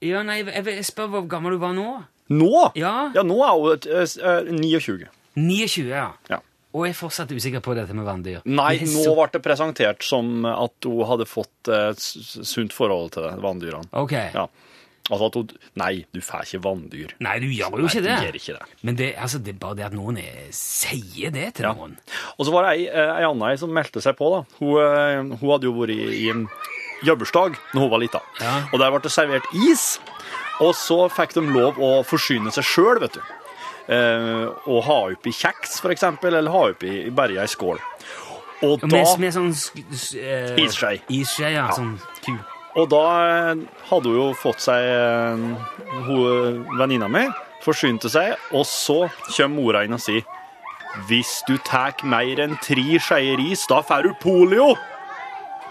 Ja, 0.00 0.22
nei, 0.24 0.38
jeg, 0.40 0.64
jeg 0.64 0.86
spør 0.88 1.10
hvor 1.12 1.26
gammel 1.28 1.58
du 1.58 1.60
var 1.60 1.74
nå. 1.76 1.88
Nå? 2.32 2.52
Ja. 2.80 2.94
Ja, 3.12 3.24
nå 3.26 3.36
er 3.44 3.58
hun 3.58 3.74
et, 3.74 3.90
eh, 4.16 4.48
29. 4.48 5.10
29, 5.36 5.90
ja. 5.92 6.06
Ja. 6.32 6.40
Og 6.70 6.86
jeg 6.86 6.94
er 6.94 6.98
fortsatt 7.00 7.32
usikker 7.34 7.62
på 7.64 7.74
dette 7.74 7.92
med 7.98 8.06
vanndyr. 8.06 8.40
Nei, 8.46 8.76
nå 8.86 9.04
ble 9.18 9.26
det 9.34 9.42
presentert 9.42 10.06
som 10.06 10.46
at 10.46 10.86
hun 10.86 11.02
hadde 11.08 11.26
fått 11.26 11.70
et 11.74 12.00
sunt 12.00 12.72
forhold 12.72 13.12
til 13.16 13.26
vanndyrene. 13.42 13.90
Ok. 13.98 14.14
Ja. 14.14 14.46
Altså 15.10 15.26
at 15.26 15.38
hun 15.40 15.54
Nei, 15.80 15.92
du 16.14 16.20
får 16.22 16.46
ikke 16.46 16.62
vanndyr. 16.64 17.14
Nei, 17.22 17.36
du 17.42 17.48
gjør 17.50 17.76
jo 17.80 17.82
Nei, 17.82 17.90
ikke 17.90 18.02
det. 18.04 18.16
gjør 18.26 18.38
ikke 18.40 18.56
det. 18.56 18.68
Men 18.86 18.98
det, 19.00 19.08
altså, 19.18 19.40
det 19.42 19.54
er 19.54 19.62
bare 19.62 19.78
det 19.80 19.86
at 19.88 19.96
noen 19.96 20.20
er, 20.22 20.44
sier 20.54 21.34
det 21.34 21.48
til 21.58 21.66
noen. 21.66 21.96
Og 22.36 22.46
så 22.46 22.54
var 22.54 22.68
det 22.68 22.76
ei, 22.76 22.86
eh, 22.88 23.14
ei 23.18 23.26
anna 23.26 23.50
som 23.60 23.74
meldte 23.74 24.02
seg 24.04 24.16
på. 24.18 24.30
da. 24.36 24.44
Hun, 24.60 24.76
eh, 24.84 25.34
hun 25.40 25.50
hadde 25.50 25.68
jo 25.68 25.74
vært 25.80 25.96
i, 25.96 26.00
i 26.22 26.30
en 26.32 26.46
jobbursdag 27.06 27.58
når 27.74 27.84
hun 27.84 27.92
var 27.92 28.02
lita. 28.04 28.22
Ja. 28.40 28.54
Og 28.70 28.80
der 28.82 28.94
ble 28.94 29.02
det 29.04 29.12
servert 29.14 29.50
is. 29.66 29.98
Og 30.60 30.74
så 30.76 31.02
fikk 31.12 31.34
de 31.38 31.44
lov 31.48 31.80
å 31.80 31.92
forsyne 32.06 32.52
seg 32.54 32.66
sjøl, 32.68 33.00
vet 33.02 33.16
du. 33.16 33.22
Eh, 33.90 34.46
og 34.70 34.84
ha 34.86 34.98
oppi 35.10 35.32
kjeks, 35.34 35.80
for 35.82 35.90
eksempel, 35.94 36.36
eller 36.36 36.52
ha 36.54 36.66
oppi 36.70 37.08
bare 37.10 37.40
i 37.40 37.50
skål. 37.50 37.80
Og 38.62 38.82
da, 38.82 38.90
med, 38.92 39.08
med 39.22 39.32
sånn 39.32 39.52
uh, 39.56 40.58
Isskje. 40.60 40.98
Isskje, 41.16 41.48
ja. 41.54 41.70
Sånn 41.72 41.94
kul. 42.20 42.36
Og 42.78 42.90
da 42.92 43.04
eh, 43.26 43.62
hadde 43.90 44.10
hun 44.12 44.18
jo 44.18 44.26
fått 44.38 44.62
seg 44.62 44.84
eh, 44.86 45.46
hun 46.06 46.66
venninna 46.78 47.08
mi, 47.10 47.24
forsynte 47.64 48.10
seg, 48.12 48.36
og 48.54 48.66
så 48.68 49.02
kommer 49.32 49.56
mora 49.56 49.82
inn 49.86 49.96
og 49.96 50.02
sier 50.02 50.26
hvis 51.06 51.40
du 51.46 51.54
tar 51.62 51.94
mer 52.02 52.40
enn 52.42 52.56
tre 52.62 52.98
skeier 52.98 53.38
ris, 53.38 53.62
da 53.70 53.78
får 53.86 54.08
du 54.08 54.14
polio! 54.22 54.72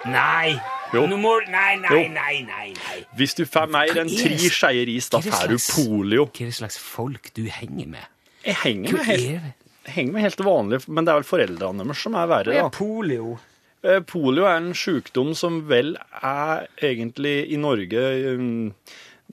Nei! 0.07 0.55
Jo. 0.93 1.03
Må, 1.05 1.35
nei, 1.51 1.75
nei, 1.77 2.07
nei, 2.09 2.38
nei, 2.47 2.69
nei. 2.74 2.95
Hvis 3.19 3.35
du 3.38 3.43
får 3.45 3.67
mer 3.69 3.91
enn 4.00 4.09
tre 4.09 4.38
skeier 4.50 4.88
ris, 4.89 5.09
da 5.12 5.19
får 5.21 5.51
du 5.51 5.59
polio. 5.59 6.25
Hva 6.31 6.47
er 6.47 6.50
det 6.50 6.57
slags 6.62 6.79
folk 6.81 7.29
du 7.35 7.43
henger 7.51 7.91
med? 7.91 8.07
Jeg 8.47 8.57
henger 8.63 8.95
med 8.95 9.05
helt, 9.05 9.27
er 9.27 9.43
det? 9.43 9.53
henger 9.91 10.15
med 10.15 10.25
helt 10.25 10.41
vanlig, 10.47 10.79
men 10.88 11.05
det 11.05 11.13
er 11.13 11.19
vel 11.19 11.27
foreldrene 11.27 11.85
deres 11.85 12.03
som 12.07 12.17
er 12.17 12.31
verre, 12.31 12.55
da. 12.55 12.71
polio? 12.74 13.35
er 13.35 13.38
Polio 13.38 13.38
er 13.83 14.57
en 14.57 14.74
sykdom 14.75 15.36
som 15.36 15.62
vel 15.69 15.95
er 16.21 16.67
egentlig 16.81 17.51
i 17.53 17.57
Norge 17.57 18.01
um, 18.36 18.74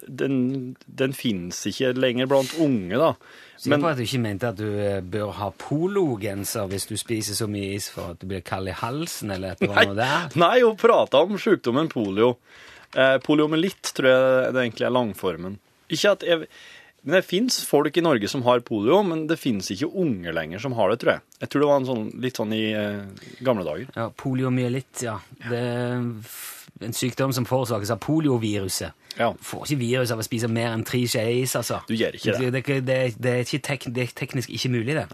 Den, 0.07 0.77
den 0.87 1.13
finnes 1.17 1.67
ikke 1.67 1.95
lenger 1.97 2.27
blant 2.27 2.53
unge, 2.61 2.97
da. 3.01 3.15
Sikker 3.57 3.81
på 3.81 3.89
at 3.89 3.97
du 3.97 4.05
ikke 4.05 4.21
mente 4.21 4.49
at 4.53 4.59
du 4.59 4.69
eh, 4.69 5.01
bør 5.01 5.31
ha 5.39 5.49
pologenser 5.57 6.69
hvis 6.69 6.85
du 6.91 6.97
spiser 7.01 7.35
så 7.39 7.49
mye 7.49 7.73
is 7.79 7.89
for 7.89 8.13
at 8.13 8.21
du 8.21 8.27
blir 8.29 8.45
kald 8.45 8.69
i 8.69 8.77
halsen, 8.77 9.33
eller 9.33 9.55
et 9.55 9.65
eller 9.65 9.81
annet 9.81 10.01
der? 10.03 10.37
nei 10.43 10.59
hun 10.61 10.77
prata 10.77 11.23
om 11.25 11.41
sykdommen 11.41 11.89
polio. 11.89 12.35
Eh, 12.93 13.17
poliomyelitt 13.25 13.95
tror 13.97 14.11
jeg 14.13 14.53
det 14.53 14.67
egentlig 14.67 14.87
er 14.87 14.95
langformen. 14.99 15.57
Ikke 15.89 16.13
at 16.17 16.27
jeg, 16.27 16.51
men 17.07 17.17
Det 17.21 17.25
fins 17.25 17.61
folk 17.65 17.97
i 17.97 18.03
Norge 18.05 18.29
som 18.29 18.43
har 18.43 18.61
polio, 18.67 18.99
men 19.07 19.25
det 19.31 19.39
fins 19.39 19.71
ikke 19.71 19.89
unge 19.95 20.33
lenger 20.35 20.59
som 20.63 20.75
har 20.77 20.91
det, 20.91 20.99
tror 21.03 21.13
jeg. 21.15 21.25
Jeg 21.45 21.53
tror 21.53 21.63
det 21.63 21.71
var 21.71 21.81
en 21.81 21.89
sånn, 21.89 22.05
litt 22.25 22.41
sånn 22.41 22.53
i 22.57 22.65
eh, 22.75 23.31
gamle 23.47 23.65
dager. 23.67 23.89
Ja, 23.95 24.09
Poliomyelitt, 24.11 25.05
ja. 25.07 25.17
Det 25.47 25.63
er 25.63 25.95
en 26.85 26.93
sykdom 26.97 27.33
som 27.33 27.47
forårsakes 27.49 27.93
av 27.95 28.01
polioviruset. 28.05 28.93
Ja. 29.17 29.31
Får 29.41 29.65
ikke 29.65 29.81
virus 29.81 30.11
av 30.13 30.21
å 30.21 30.27
spise 30.27 30.51
mer 30.53 30.75
enn 30.75 30.85
tre 30.85 31.01
skjeer 31.09 31.39
is, 31.41 31.55
altså. 31.57 31.79
Du 31.89 31.95
gjør 31.97 32.19
ikke 32.19 32.35
det. 32.37 32.51
Det, 32.51 32.65
det, 32.67 32.81
det, 32.85 32.99
det, 33.17 33.31
er, 33.33 33.47
ikke 33.47 33.63
tek, 33.71 33.87
det 33.97 34.03
er 34.03 34.17
teknisk 34.19 34.53
ikke 34.53 34.73
mulig, 34.75 34.99
det. 34.99 35.07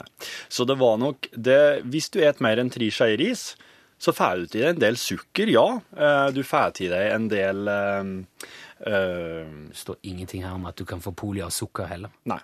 Så 0.51 0.67
det 0.67 0.79
var 0.81 0.97
nok 0.99 1.29
det, 1.37 1.61
Hvis 1.93 2.11
du 2.11 2.19
et 2.25 2.41
mer 2.43 2.59
enn 2.59 2.73
tre 2.73 2.89
skjeer 2.91 3.21
ris, 3.21 3.53
så 4.03 4.11
får 4.17 4.41
du 4.41 4.47
til 4.51 4.65
deg 4.65 4.73
en 4.73 4.83
del 4.83 4.99
sukker, 4.99 5.53
ja. 5.55 5.67
Eh, 5.95 6.33
Du 6.35 6.43
får 6.43 6.75
til 6.81 6.91
deg 6.91 7.13
en 7.13 7.29
del 7.31 7.69
eh, 7.71 8.11
Det 8.83 9.77
står 9.79 9.97
ingenting 10.03 10.43
her 10.45 10.57
om 10.57 10.65
at 10.67 10.77
du 10.77 10.85
kan 10.89 11.01
få 11.01 11.13
polio 11.15 11.47
av 11.47 11.53
sukker 11.55 11.87
heller. 11.87 12.11
Nei. 12.27 12.41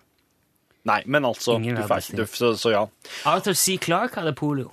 Nei, 0.88 1.00
men 1.10 1.26
altså 1.26 1.58
du 1.58 1.66
fikk, 1.68 2.12
du, 2.16 2.22
så, 2.30 2.52
så 2.56 2.70
ja. 2.72 2.84
Arthur 3.28 3.56
C. 3.58 3.74
Clarke 3.82 4.20
hadde 4.20 4.32
polio. 4.38 4.70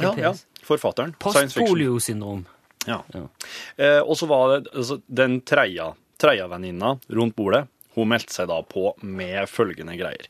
ja. 0.00 0.14
Ja, 0.18 0.32
Forfatteren. 0.64 1.12
Postpoliosyndrom. 1.18 2.46
Ja. 2.86 3.02
Ja. 3.12 3.26
Eh, 3.76 4.00
og 4.00 4.16
så 4.18 4.26
var 4.30 4.54
det 4.54 4.72
altså, 4.74 5.00
den 5.06 5.40
tredje, 5.46 5.92
venninna 6.48 6.96
rundt 7.08 7.36
bordet. 7.36 7.66
Hun 7.96 8.10
meldte 8.12 8.34
seg 8.34 8.48
da 8.50 8.60
på 8.62 8.92
med 9.02 9.48
følgende 9.50 9.96
greier. 9.98 10.28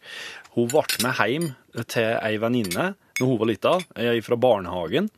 Hun 0.56 0.70
ble 0.70 0.84
med 1.04 1.18
hjem 1.20 1.50
til 1.86 2.16
ei 2.18 2.36
venninne 2.42 2.92
når 3.20 3.28
hun 3.28 3.40
var 3.40 3.50
lita, 3.50 3.72
eh, 4.00 4.16
fra 4.24 4.38
barnehagen. 4.40 5.10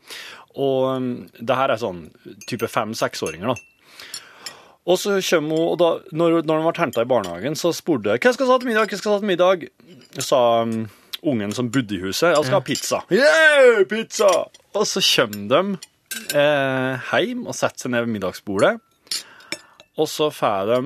Og 0.58 0.88
um, 0.96 1.12
det 1.38 1.56
her 1.56 1.70
er 1.72 1.80
sånn 1.80 2.08
type 2.50 2.66
fem-seksåringer, 2.68 3.52
da. 3.52 4.18
Og 4.82 4.98
så 4.98 5.20
kommer 5.22 5.56
hun, 5.56 5.68
og 5.72 5.78
da, 5.78 5.90
når, 6.10 6.40
når 6.42 6.58
hun 6.58 6.66
ble 6.66 6.82
henta 6.82 7.04
i 7.04 7.10
barnehagen, 7.10 7.54
så 7.58 7.70
spurte 7.76 8.10
jeg 8.10 8.22
hva 8.24 8.32
skal 8.34 8.48
jeg 8.48 8.50
ha 8.50 8.58
til 8.62 8.70
middag. 8.72 8.90
hva 8.90 8.98
skal 8.98 9.10
jeg 9.10 9.14
ha 9.14 9.22
til 9.22 9.30
middag? 9.30 9.68
Sa 10.18 10.40
um, 10.66 10.74
ungen 11.22 11.54
som 11.54 11.70
bodde 11.70 11.94
i 11.96 12.02
huset, 12.02 12.32
jeg 12.32 12.48
skal 12.48 12.58
ha 12.58 12.64
pizza. 12.66 13.02
Yeah, 13.14 13.84
pizza! 13.90 14.30
Og 14.74 14.88
så 14.90 15.02
kommer 15.06 15.46
de 15.52 15.62
eh, 16.34 17.14
hjem 17.14 17.46
og 17.46 17.54
setter 17.54 17.86
seg 17.86 17.94
ned 17.94 18.08
ved 18.08 18.16
middagsbordet. 18.16 18.74
Og 20.00 20.10
så 20.10 20.32
får 20.34 20.72
de 20.72 20.82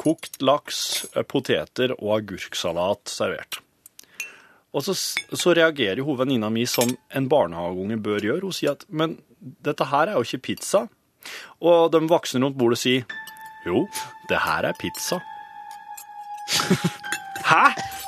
kokt 0.00 0.40
laks, 0.44 0.80
eh, 1.12 1.26
poteter 1.28 1.92
og 1.98 2.16
agurksalat 2.20 3.12
servert. 3.12 3.60
Og 4.76 4.84
så, 4.84 4.92
så 4.96 5.54
reagerer 5.56 6.04
hovedvenninna 6.04 6.48
venninna 6.48 6.52
mi 6.52 6.66
som 6.68 6.90
en 7.16 7.28
barnehageunge 7.32 7.96
bør 8.04 8.24
gjøre. 8.28 8.44
Hun 8.44 8.56
sier 8.56 8.76
at 8.76 8.84
men 8.88 9.18
dette 9.40 9.88
her 9.88 10.10
er 10.10 10.18
jo 10.18 10.26
ikke 10.26 10.44
pizza. 10.52 10.86
Og 11.60 11.90
de 11.94 12.02
voksne 12.10 12.42
rundt 12.44 12.58
bordet 12.60 12.78
sier 12.82 13.04
jo, 13.66 13.86
det 14.30 14.38
her 14.44 14.68
er 14.68 14.76
pizza. 14.78 15.18
Hæ? 17.46 17.64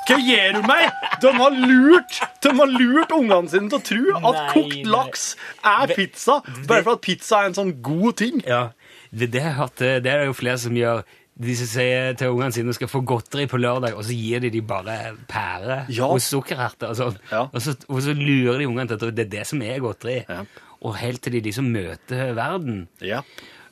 Hva 0.09 0.17
gjør 0.25 0.55
du 0.57 0.63
meg? 0.67 0.87
De 1.21 1.31
har 1.35 1.53
lurt 1.53 2.17
De 2.43 2.51
har 2.57 2.71
lurt 2.71 3.11
ungene 3.13 3.51
sine 3.51 3.69
til 3.69 3.77
å 3.77 3.83
tro 3.85 4.17
at 4.31 4.37
Nei, 4.39 4.45
kokt 4.55 4.75
nei. 4.79 4.89
laks 4.89 5.25
er 5.69 5.93
pizza, 5.93 6.39
bare 6.67 6.81
for 6.87 6.95
at 6.97 7.03
pizza 7.05 7.43
er 7.43 7.51
en 7.51 7.57
sånn 7.59 7.73
god 7.85 8.17
ting. 8.23 8.39
Ja, 8.47 8.69
det, 9.11 9.29
det, 9.35 9.43
har 9.43 9.51
jeg 9.53 9.59
hørt, 9.59 9.83
det 9.83 10.09
er 10.11 10.23
det 10.23 10.29
jo 10.31 10.37
flere 10.37 10.59
som 10.61 10.77
gjør. 10.79 11.03
De 11.39 11.53
som 11.55 11.69
sier 11.71 12.17
til 12.19 12.33
ungene 12.33 12.51
sine 12.51 12.73
skal 12.75 12.89
få 12.91 12.99
godteri 13.07 13.45
på 13.47 13.59
lørdag, 13.61 13.93
og 13.95 14.03
så 14.03 14.15
gir 14.17 14.41
de 14.43 14.49
de 14.51 14.59
bare 14.67 14.97
pære 15.29 15.77
Ja. 15.95 16.09
og 16.11 16.19
sukkererter. 16.23 16.89
Og, 16.91 16.97
sånn. 16.99 17.19
Ja. 17.31 17.45
og, 17.47 17.61
så, 17.63 17.77
og 17.87 18.01
så 18.03 18.15
lurer 18.17 18.59
de 18.59 18.67
ungene 18.67 18.89
til 18.91 18.97
at 18.99 19.15
det 19.15 19.27
er 19.27 19.31
det 19.37 19.45
som 19.47 19.61
er 19.63 19.79
godteri. 19.83 20.17
Ja. 20.27 20.41
Og 20.81 20.95
helt 21.01 21.21
til 21.25 21.33
de 21.35 21.41
liksom 21.43 21.71
møter 21.73 22.33
verden. 22.37 22.85
Ja. 23.03 23.21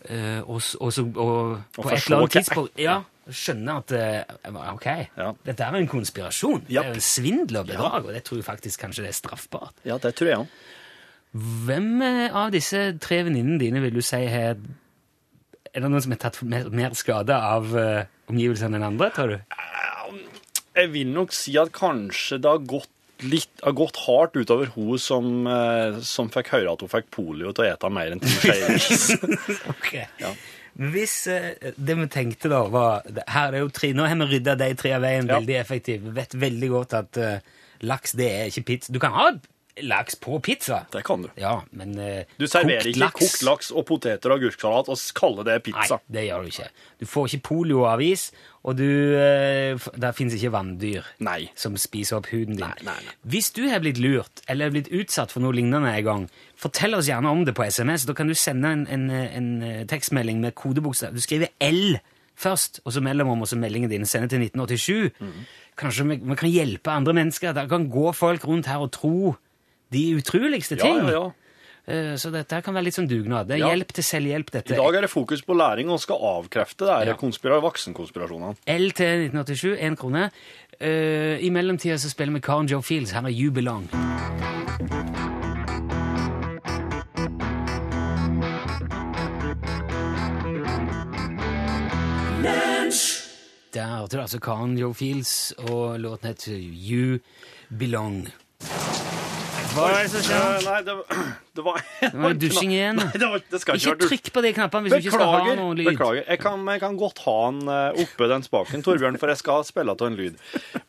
eh, 0.09 0.41
og, 0.43 0.61
og, 0.79 0.89
så, 0.93 1.05
og 1.07 1.61
på 1.75 1.85
et 1.89 2.01
eller 2.07 2.17
annet 2.17 2.31
tidspunkt 2.35 2.79
ja, 2.83 2.97
skjønner 3.27 3.79
at 3.81 3.93
eh, 3.95 4.57
ok, 4.73 4.87
Ja. 5.17 5.29
dette 5.47 5.63
er 5.63 5.77
en 5.79 5.87
konspirasjon. 5.91 6.65
Det 6.67 6.75
er 6.81 6.89
jo 6.91 6.97
en 6.99 7.03
svindel 7.03 7.61
og 7.61 7.69
bedrag, 7.71 8.05
og 8.05 8.11
det 8.15 8.23
tror 8.27 8.41
jeg 8.41 8.45
faktisk 8.47 8.83
kanskje 8.83 9.05
det 9.07 9.13
er 9.13 9.17
straffbart. 9.21 9.73
ja, 9.87 9.97
det 9.97 10.13
tror 10.15 10.27
jeg 10.31 10.41
også. 10.43 10.65
Hvem 11.67 11.89
eh, 12.01 12.35
av 12.35 12.51
disse 12.55 12.81
tre 13.03 13.21
venninnene 13.27 13.59
dine 13.61 13.81
vil 13.83 13.93
du 13.99 14.01
si 14.01 14.19
har 14.31 14.55
Er 15.75 15.83
det 15.83 15.89
noen 15.91 16.01
som 16.01 16.13
har 16.15 16.21
tatt 16.23 16.39
mer, 16.47 16.69
mer 16.73 16.93
skade 16.97 17.35
av 17.35 17.67
uh, 17.75 18.05
omgivelsene 18.31 18.79
enn 18.79 18.85
andre, 18.87 19.09
tror 19.13 19.33
du? 19.35 19.57
Jeg 20.77 20.89
vil 20.93 21.11
nok 21.13 21.33
si 21.35 21.53
at 21.59 21.69
kanskje 21.75 22.39
det 22.41 22.49
har 22.49 22.63
gått 22.65 22.89
litt 23.25 23.63
har 23.63 23.73
gått 23.77 23.97
hardt 24.05 24.35
utover 24.37 24.69
hun 24.75 24.99
som, 25.01 25.47
eh, 25.47 25.97
som 26.05 26.29
fikk 26.33 26.51
høre 26.53 26.73
at 26.73 26.83
hun 26.83 26.91
fikk 26.91 27.09
polio 27.13 27.53
til 27.55 27.65
å 27.65 27.71
ete 27.73 27.89
mer 27.93 28.13
enn 28.13 28.21
ti 28.23 28.29
skjeer 28.35 28.73
ris. 28.75 29.07
Ok. 29.73 29.91
Ja. 30.21 30.33
Hvis 30.77 31.15
eh, 31.33 31.71
det 31.73 31.95
vi 31.97 32.05
tenkte 32.13 32.51
da 32.53 32.59
var 32.69 33.01
Her 33.33 33.55
er 33.57 33.63
jo 33.63 33.69
tre, 33.73 33.89
Nå 33.97 34.05
har 34.05 34.19
vi 34.19 34.27
rydda 34.35 34.53
de 34.59 34.67
tre 34.77 34.91
av 34.93 35.01
veien 35.01 35.25
Ja. 35.25 35.39
veldig 35.39 35.55
effektivt. 35.57 36.03
Vi 36.05 36.13
vet 36.19 36.35
veldig 36.37 36.69
godt 36.69 36.93
at 36.99 37.17
uh, 37.17 37.39
laks 37.81 38.13
det 38.19 38.27
er 38.29 38.51
ikke 38.51 38.65
pizza. 38.69 38.93
Du 38.93 38.99
kan 39.01 39.15
ha 39.17 39.31
laks 39.83 40.15
på 40.15 40.39
pizza. 40.43 40.85
Det 40.91 41.03
kan 41.05 41.21
du. 41.21 41.29
Ja, 41.37 41.61
men 41.71 41.97
eh, 41.99 42.25
Du 42.39 42.47
serverer 42.49 42.87
ikke 42.89 43.09
kokt 43.19 43.43
laks 43.45 43.71
og 43.71 43.85
poteter 43.89 44.33
og 44.33 44.41
agurksalat 44.41 44.89
og 44.89 45.01
kaller 45.17 45.47
det 45.47 45.57
pizza. 45.67 45.99
Nei, 45.99 46.15
det 46.17 46.23
gjør 46.27 46.41
du 46.45 46.51
ikke. 46.51 46.69
Du 47.01 47.05
får 47.05 47.29
ikke 47.29 47.43
polioavis, 47.49 48.27
og 48.67 48.77
du, 48.79 48.87
eh, 49.19 49.87
der 49.95 50.17
fins 50.17 50.35
ikke 50.37 50.51
vanndyr 50.55 51.05
Nei. 51.23 51.39
som 51.55 51.77
spiser 51.79 52.17
opp 52.19 52.31
huden 52.33 52.57
din. 52.57 52.65
Nei, 52.65 52.87
nei, 52.87 52.97
nei. 53.05 53.15
Hvis 53.29 53.51
du 53.55 53.63
har 53.69 53.83
blitt 53.83 54.01
lurt 54.01 54.41
eller 54.49 54.73
blitt 54.73 54.89
utsatt 54.91 55.31
for 55.31 55.45
noe 55.45 55.55
lignende 55.55 55.93
en 55.93 56.03
gang, 56.07 56.27
fortell 56.57 56.97
oss 56.97 57.07
gjerne 57.11 57.29
om 57.31 57.45
det 57.47 57.55
på 57.57 57.67
SMS. 57.69 58.07
Da 58.09 58.15
kan 58.17 58.27
du 58.27 58.35
sende 58.37 58.73
en, 58.73 58.85
en, 58.91 59.09
en 59.13 59.49
eh, 59.63 59.81
tekstmelding 59.89 60.41
med 60.43 60.55
kodebokstav. 60.57 61.13
Du 61.15 61.21
skriver 61.23 61.53
L 61.63 61.99
først, 62.37 62.81
og 62.85 62.93
så 62.93 63.01
mellomrom, 63.01 63.41
og 63.41 63.49
så 63.49 63.57
meldingen 63.57 63.89
din. 63.89 64.05
sender 64.05 64.29
til 64.29 64.43
1987. 64.45 65.11
Mhm. 65.19 65.47
Kanskje 65.77 66.07
vi, 66.09 66.15
vi 66.25 66.35
kan 66.37 66.49
hjelpe 66.49 66.89
andre 66.89 67.13
mennesker. 67.13 67.53
Der 67.53 67.67
kan 67.69 67.89
gå 67.89 68.11
folk 68.17 68.45
rundt 68.49 68.65
her 68.65 68.81
og 68.81 68.91
tro 68.91 69.35
de 69.91 70.05
utroligste 70.19 70.75
ting. 70.79 70.97
ja, 70.97 71.11
ja. 71.11 71.25
ja. 71.87 72.15
Så 72.19 72.27
dette 72.33 72.57
kan 72.65 72.75
være 72.75 72.83
litt 72.89 72.97
sånn 72.97 73.07
dugnad. 73.07 73.47
Det 73.47 73.61
er 73.61 73.69
hjelp 73.69 73.93
til 73.95 74.03
selvhjelp, 74.03 74.49
dette. 74.51 74.73
I 74.75 74.79
dag 74.81 74.95
er 74.99 75.05
det 75.05 75.09
fokus 75.09 75.39
på 75.47 75.55
læring 75.55 75.87
og 75.89 76.01
skal 76.03 76.19
avkrefte 76.19 76.83
det 76.83 77.07
Ja. 77.07 77.15
konspira 77.15 77.61
voksenkonspirasjonene. 77.63 78.57
L 78.67 78.91
til 78.91 79.29
1987, 79.31 79.77
én 79.79 79.95
krone. 79.95 80.25
Uh, 80.81 81.39
I 81.39 81.49
mellomtida 81.49 81.95
så 81.97 82.11
spiller 82.11 82.33
vi 82.35 82.41
Karen 82.43 82.67
Joe 82.67 82.83
Fields. 82.83 83.11
Her 83.15 83.23
er 83.23 83.31
You 83.31 83.51
Belong. 83.55 83.87
Der 93.73 93.97
hørte 93.97 94.17
du 94.17 94.21
altså 94.21 94.39
Karen 94.39 94.77
Joe 94.77 94.93
Fields, 94.93 95.53
og 95.57 95.99
låten 95.99 96.27
heter 96.27 96.57
You 96.57 97.19
Belong. 97.79 98.27
Hva 99.77 99.87
er 99.93 100.07
det 100.07 100.11
som 100.11 100.23
skjer? 100.25 100.45
Eh, 100.57 100.63
Nei, 100.65 100.77
det, 100.87 100.93
var- 100.97 101.33
det 101.57 101.65
var 101.65 101.81
Det 102.01 102.21
var 102.23 102.37
dusjing 102.43 102.71
igjen. 102.73 102.97
Nei, 103.01 103.11
det, 103.13 103.27
var, 103.29 103.43
det 103.51 103.59
skal 103.61 103.77
Ikke 103.77 103.93
være 103.93 104.09
trykk 104.09 104.31
på 104.37 104.43
de 104.45 104.53
knappene 104.57 104.87
hvis 104.87 104.95
du 104.95 104.99
ikke 105.03 105.13
skal 105.17 105.29
ha 105.29 105.35
Beklager. 105.41 105.59
noe 105.61 105.75
lyd. 105.77 105.89
beklager. 105.91 106.23
Jeg, 106.25 106.41
kan, 106.41 106.63
jeg 106.73 106.81
kan 106.83 106.97
godt 106.97 107.21
ha 107.27 107.35
den 107.51 107.61
eh, 107.75 108.01
oppe, 108.05 108.29
den 108.33 108.45
spaken, 108.47 108.85
Torbjørn, 108.87 109.19
for 109.21 109.33
jeg 109.33 109.41
skal 109.43 109.67
spille 109.67 109.93
av 109.93 110.01
en 110.07 110.17
lyd. 110.17 110.41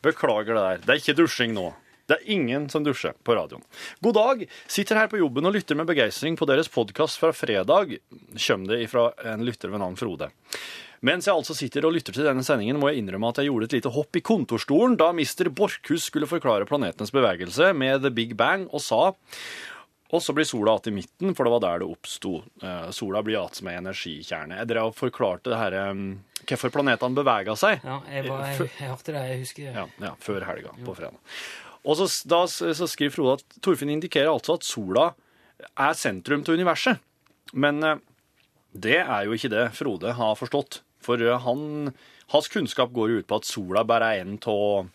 Beklager 0.05 0.57
det 0.57 0.65
der. 0.65 0.81
Det 0.87 0.95
er 0.95 1.03
ikke 1.03 1.17
dusjing 1.21 1.53
nå. 1.57 1.67
Det 2.09 2.17
er 2.17 2.29
ingen 2.33 2.63
som 2.73 2.81
dusjer 2.81 3.13
på 3.21 3.35
radioen. 3.37 3.61
God 4.01 4.15
dag. 4.17 4.39
Sitter 4.65 4.97
her 4.97 5.09
på 5.11 5.19
jobben 5.21 5.45
og 5.45 5.53
lytter 5.53 5.77
med 5.77 5.85
begeistring 5.91 6.33
på 6.39 6.47
deres 6.49 6.65
podkast 6.73 7.19
fra 7.21 7.29
fredag. 7.37 7.99
Kjem 8.33 8.63
det 8.71 8.79
ifra 8.87 9.11
en 9.29 9.45
lytter 9.45 9.69
ved 9.69 9.83
navn 9.83 9.93
Frode. 9.99 10.31
Mens 11.05 11.29
jeg 11.29 11.35
altså 11.35 11.55
sitter 11.55 11.85
og 11.87 11.93
lytter 11.95 12.15
til 12.15 12.27
denne 12.27 12.43
sendingen, 12.43 12.79
må 12.81 12.89
jeg 12.91 12.99
innrømme 12.99 13.29
at 13.31 13.39
jeg 13.39 13.47
gjorde 13.47 13.69
et 13.69 13.75
lite 13.77 13.91
hopp 13.95 14.19
i 14.19 14.23
kontorstolen 14.25 14.97
da 14.99 15.13
mister 15.15 15.47
Borchhus 15.47 16.09
skulle 16.09 16.27
forklare 16.27 16.67
planetenes 16.67 17.13
bevegelse 17.15 17.71
med 17.77 18.03
The 18.03 18.11
Big 18.11 18.35
Bang, 18.39 18.67
og 18.73 18.83
sa 18.83 19.13
og 20.09 20.23
så 20.25 20.33
blir 20.33 20.47
sola 20.49 20.73
igjen 20.79 20.89
i 20.89 21.01
midten, 21.03 21.35
for 21.37 21.45
det 21.45 21.51
var 21.53 21.61
der 21.61 21.81
det 21.83 21.87
oppsto. 21.93 22.39
Eh, 22.65 22.87
sola 22.97 23.21
blir 23.21 23.35
igjen 23.35 23.57
som 23.59 23.67
ei 23.69 23.75
energikjerne. 23.77 24.57
Jeg 24.57 24.69
drev 24.71 24.89
og 24.89 24.95
forklarte 24.97 25.51
det 25.51 25.59
her, 25.59 25.75
hvorfor 26.49 26.73
planetene 26.73 27.17
bevega 27.19 27.53
seg. 27.59 27.85
Ja, 27.85 27.99
jeg, 28.09 28.25
var, 28.25 28.41
jeg, 28.47 28.71
jeg 28.79 28.89
hørte 28.89 29.13
det. 29.13 29.25
Jeg 29.29 29.43
husker 29.43 29.67
Ja, 29.69 29.85
ja, 30.01 30.13
før 30.25 30.47
helga 30.49 30.73
på 30.81 30.95
fredag. 30.97 31.37
Og 31.85 31.99
så, 32.01 32.09
da, 32.27 32.41
så 32.49 32.89
skriver 32.89 33.13
Frode 33.13 33.37
at 33.37 33.59
Torfinn 33.61 33.93
indikerer 33.93 34.31
altså 34.33 34.57
at 34.57 34.65
sola 34.65 35.11
er 35.69 35.93
sentrum 35.97 36.41
til 36.43 36.57
universet. 36.57 36.99
Men 37.53 37.83
eh, 37.85 38.01
det 38.73 38.99
er 39.03 39.29
jo 39.29 39.37
ikke 39.37 39.53
det 39.53 39.67
Frode 39.77 40.17
har 40.17 40.35
forstått. 40.41 40.81
For 41.01 41.21
eh, 41.21 41.39
han, 41.45 41.93
hans 42.33 42.47
kunnskap 42.51 42.91
går 42.95 43.09
jo 43.15 43.19
ut 43.23 43.27
på 43.29 43.39
at 43.41 43.45
sola 43.49 43.83
bare 43.87 44.13
er 44.17 44.25
en 44.25 44.37
av 44.51 44.89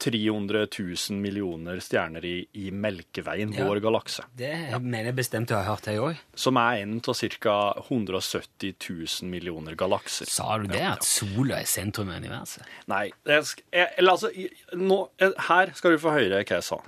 300 0.00 0.62
000 0.72 1.18
millioner 1.20 1.76
stjerner 1.84 2.24
i, 2.24 2.46
i 2.56 2.70
Melkeveien, 2.72 3.50
Ja. 3.52 3.66
vår 3.68 3.82
galakse. 3.84 4.24
Det 4.32 4.48
mener 4.80 5.10
jeg 5.10 5.16
bestemt 5.18 5.50
du 5.50 5.54
har 5.58 5.66
hørt, 5.68 5.84
jeg 5.92 6.00
òg. 6.00 6.16
Som 6.34 6.56
er 6.56 6.80
en 6.80 6.94
av 7.04 7.20
ca. 7.36 7.56
170 7.84 8.72
000 8.80 9.28
millioner 9.28 9.76
galakser. 9.76 10.24
Sa 10.24 10.56
du 10.56 10.70
det? 10.72 10.80
At 10.94 11.04
sola 11.04 11.60
er 11.60 11.68
sentrum 11.68 12.08
av 12.08 12.16
universet? 12.24 12.64
Nei, 12.88 13.10
jeg, 13.28 13.44
jeg, 13.76 13.90
eller 14.00 14.16
altså 14.16 14.32
nå, 14.80 15.02
eh, 15.20 15.36
Her 15.50 15.74
skal 15.76 15.92
du 15.92 16.00
få 16.00 16.16
høre 16.16 16.40
hva 16.40 16.62
jeg 16.62 16.64
sa. 16.64 16.80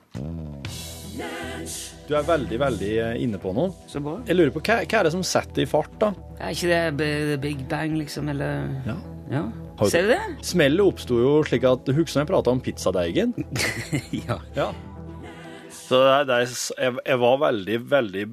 Du 2.12 2.16
er 2.18 2.26
veldig, 2.28 2.58
veldig 2.60 2.88
eh, 3.00 3.14
inne 3.24 3.38
på 3.40 3.54
noe. 3.56 3.70
Så 3.88 4.02
bra. 4.04 4.18
Jeg 4.28 4.36
lurer 4.36 4.50
på, 4.52 4.60
hva, 4.66 4.74
hva 4.84 4.98
er 5.00 5.06
det 5.08 5.12
som 5.14 5.22
setter 5.24 5.62
i 5.64 5.68
fart, 5.70 5.94
da? 6.02 6.10
Er 6.44 6.52
ikke 6.52 6.68
det 6.68 6.80
The 7.00 7.38
Big 7.40 7.62
Bang, 7.70 7.94
liksom, 7.96 8.28
eller 8.28 8.66
Ja. 8.84 8.96
Ja. 9.32 9.42
Har 9.78 9.86
du- 9.88 9.90
Ser 9.90 10.02
du 10.04 10.08
det? 10.12 10.20
Smellet 10.44 10.84
oppsto 10.84 11.16
jo 11.22 11.30
slik 11.48 11.64
at 11.64 11.88
Husker 11.88 12.20
du 12.20 12.20
jeg 12.20 12.28
prata 12.28 12.52
om 12.52 12.60
pizzadeigen? 12.60 13.32
ja. 14.28 14.36
Ja. 14.54 14.66
Så 15.72 16.02
det, 16.04 16.12
er- 16.12 16.24
det, 16.28 16.36
er- 16.42 16.84
jeg, 16.84 16.98
jeg 17.06 17.18
var 17.24 17.38
veldig, 17.46 17.78
veldig 17.96 18.26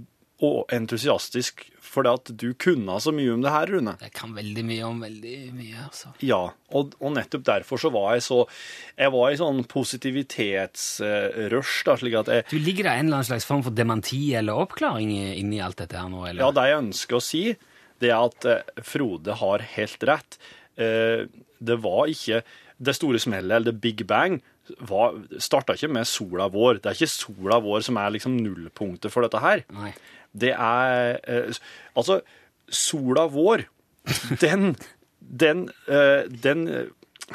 å- 0.43 0.65
entusiastisk 0.75 1.63
fordi 1.89 2.11
at 2.13 2.29
du 2.37 2.53
kunne 2.59 2.99
så 3.01 3.11
mye 3.15 3.31
om 3.33 3.41
det 3.43 3.51
her, 3.53 3.67
Rune. 3.73 3.93
Jeg 4.03 4.11
kan 4.17 4.33
veldig 4.35 4.63
mye 4.67 4.83
om 4.85 4.99
veldig 5.01 5.37
mye, 5.57 5.85
altså. 5.87 6.11
Ja, 6.25 6.41
og, 6.77 6.93
og 7.01 7.15
nettopp 7.15 7.45
derfor 7.47 7.81
så 7.81 7.89
var 7.93 8.13
jeg 8.13 8.23
så 8.27 8.39
Jeg 8.99 9.13
var 9.15 9.33
i 9.33 9.39
sånn 9.39 9.63
positivitetsrush, 9.71 11.75
da, 11.87 11.95
slik 11.97 12.15
at 12.19 12.31
jeg 12.33 12.45
Du 12.51 12.59
Ligger 12.61 12.89
det 12.89 12.93
en 12.93 13.07
eller 13.07 13.19
annen 13.19 13.29
slags 13.31 13.49
form 13.49 13.63
for 13.65 13.75
dementi 13.75 14.21
eller 14.37 14.61
oppklaring 14.65 15.09
inni 15.15 15.63
alt 15.63 15.79
dette 15.81 15.97
her 15.97 16.09
nå, 16.11 16.21
eller? 16.27 16.43
Ja, 16.43 16.51
det 16.55 16.69
jeg 16.69 16.81
ønsker 16.83 17.17
å 17.17 17.23
si, 17.23 17.43
det 17.99 18.13
er 18.13 18.21
at 18.21 18.45
eh, 18.47 18.83
Frode 18.85 19.35
har 19.41 19.65
helt 19.75 20.01
rett. 20.07 20.39
Eh, 20.79 21.25
det 21.59 21.77
var 21.83 22.11
ikke 22.11 22.43
det 22.79 22.93
store 22.95 23.19
smellet, 23.19 23.51
eller 23.57 23.73
the 23.73 23.75
big 23.75 24.05
bang, 24.07 24.39
var, 24.87 25.17
starta 25.41 25.75
ikke 25.75 25.89
med 25.91 26.07
sola 26.07 26.47
vår. 26.51 26.79
Det 26.79 26.91
er 26.91 26.99
ikke 26.99 27.11
sola 27.11 27.59
vår 27.63 27.83
som 27.87 27.97
er 27.99 28.13
liksom 28.15 28.37
nullpunktet 28.37 29.11
for 29.11 29.25
dette 29.25 29.41
her. 29.43 29.65
Nei. 29.75 29.91
Det 30.31 30.53
er 30.53 31.19
eh, 31.23 31.59
Altså, 31.97 32.21
sola 32.69 33.27
vår, 33.31 33.65
den 34.43 34.75
Den, 35.19 35.69
eh, 35.87 36.25
den, 36.29 36.67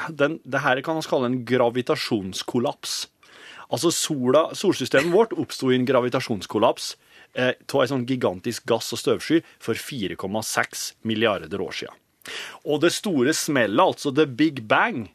den 0.09 0.39
Det 0.43 0.63
her 0.63 0.81
kan 0.81 0.99
vi 0.99 1.09
kalle 1.09 1.29
en 1.31 1.43
gravitasjonskollaps. 1.45 2.95
Altså, 3.71 3.91
sola, 3.91 4.49
solsystemet 4.53 5.13
vårt 5.13 5.33
oppsto 5.33 5.71
i 5.71 5.79
en 5.79 5.87
gravitasjonskollaps 5.87 6.95
eh, 7.33 7.53
av 7.55 7.81
ei 7.81 7.89
sånn 7.89 8.07
gigantisk 8.07 8.65
gass- 8.69 8.93
og 8.93 9.01
støvsky 9.01 9.41
for 9.59 9.77
4,6 9.79 10.91
milliarder 11.07 11.61
år 11.61 11.73
siden. 11.81 12.01
Og 12.65 12.81
det 12.81 12.93
store 12.95 13.33
smellet, 13.37 13.81
altså 13.81 14.13
the 14.13 14.25
big 14.25 14.63
bang, 14.69 15.09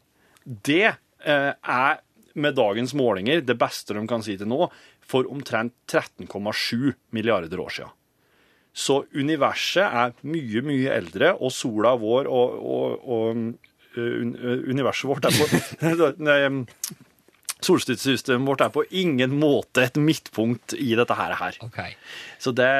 det 0.45 0.93
eh, 1.25 1.51
er 1.53 2.01
med 2.33 2.55
dagens 2.55 2.93
målinger 2.95 3.41
det 3.43 3.57
beste 3.59 3.95
de 3.95 4.03
kan 4.07 4.23
si 4.23 4.37
til 4.39 4.49
nå, 4.49 4.67
for 5.05 5.27
omtrent 5.31 5.73
13,7 5.91 6.93
milliarder 7.15 7.59
år 7.63 7.75
siden. 7.77 7.97
Så 8.71 9.01
universet 9.11 9.83
er 9.83 10.13
mye, 10.23 10.61
mye 10.63 10.93
eldre, 10.95 11.33
og 11.35 11.51
sola 11.51 11.91
vår 11.99 12.29
og, 12.31 12.53
og, 12.61 13.01
og 13.03 13.99
un, 13.99 14.35
universet 14.71 15.09
vårt 15.09 15.27
er 15.27 15.35
på 15.35 16.13
Nei, 16.27 16.37
Solsystemet 17.61 18.47
vårt 18.47 18.63
er 18.65 18.71
på 18.73 18.85
ingen 18.97 19.35
måte 19.37 19.83
et 19.85 19.99
midtpunkt 20.01 20.73
i 20.73 20.95
dette 20.97 21.17
her. 21.17 21.59
Okay. 21.67 21.93
Så 22.41 22.55
det, 22.57 22.71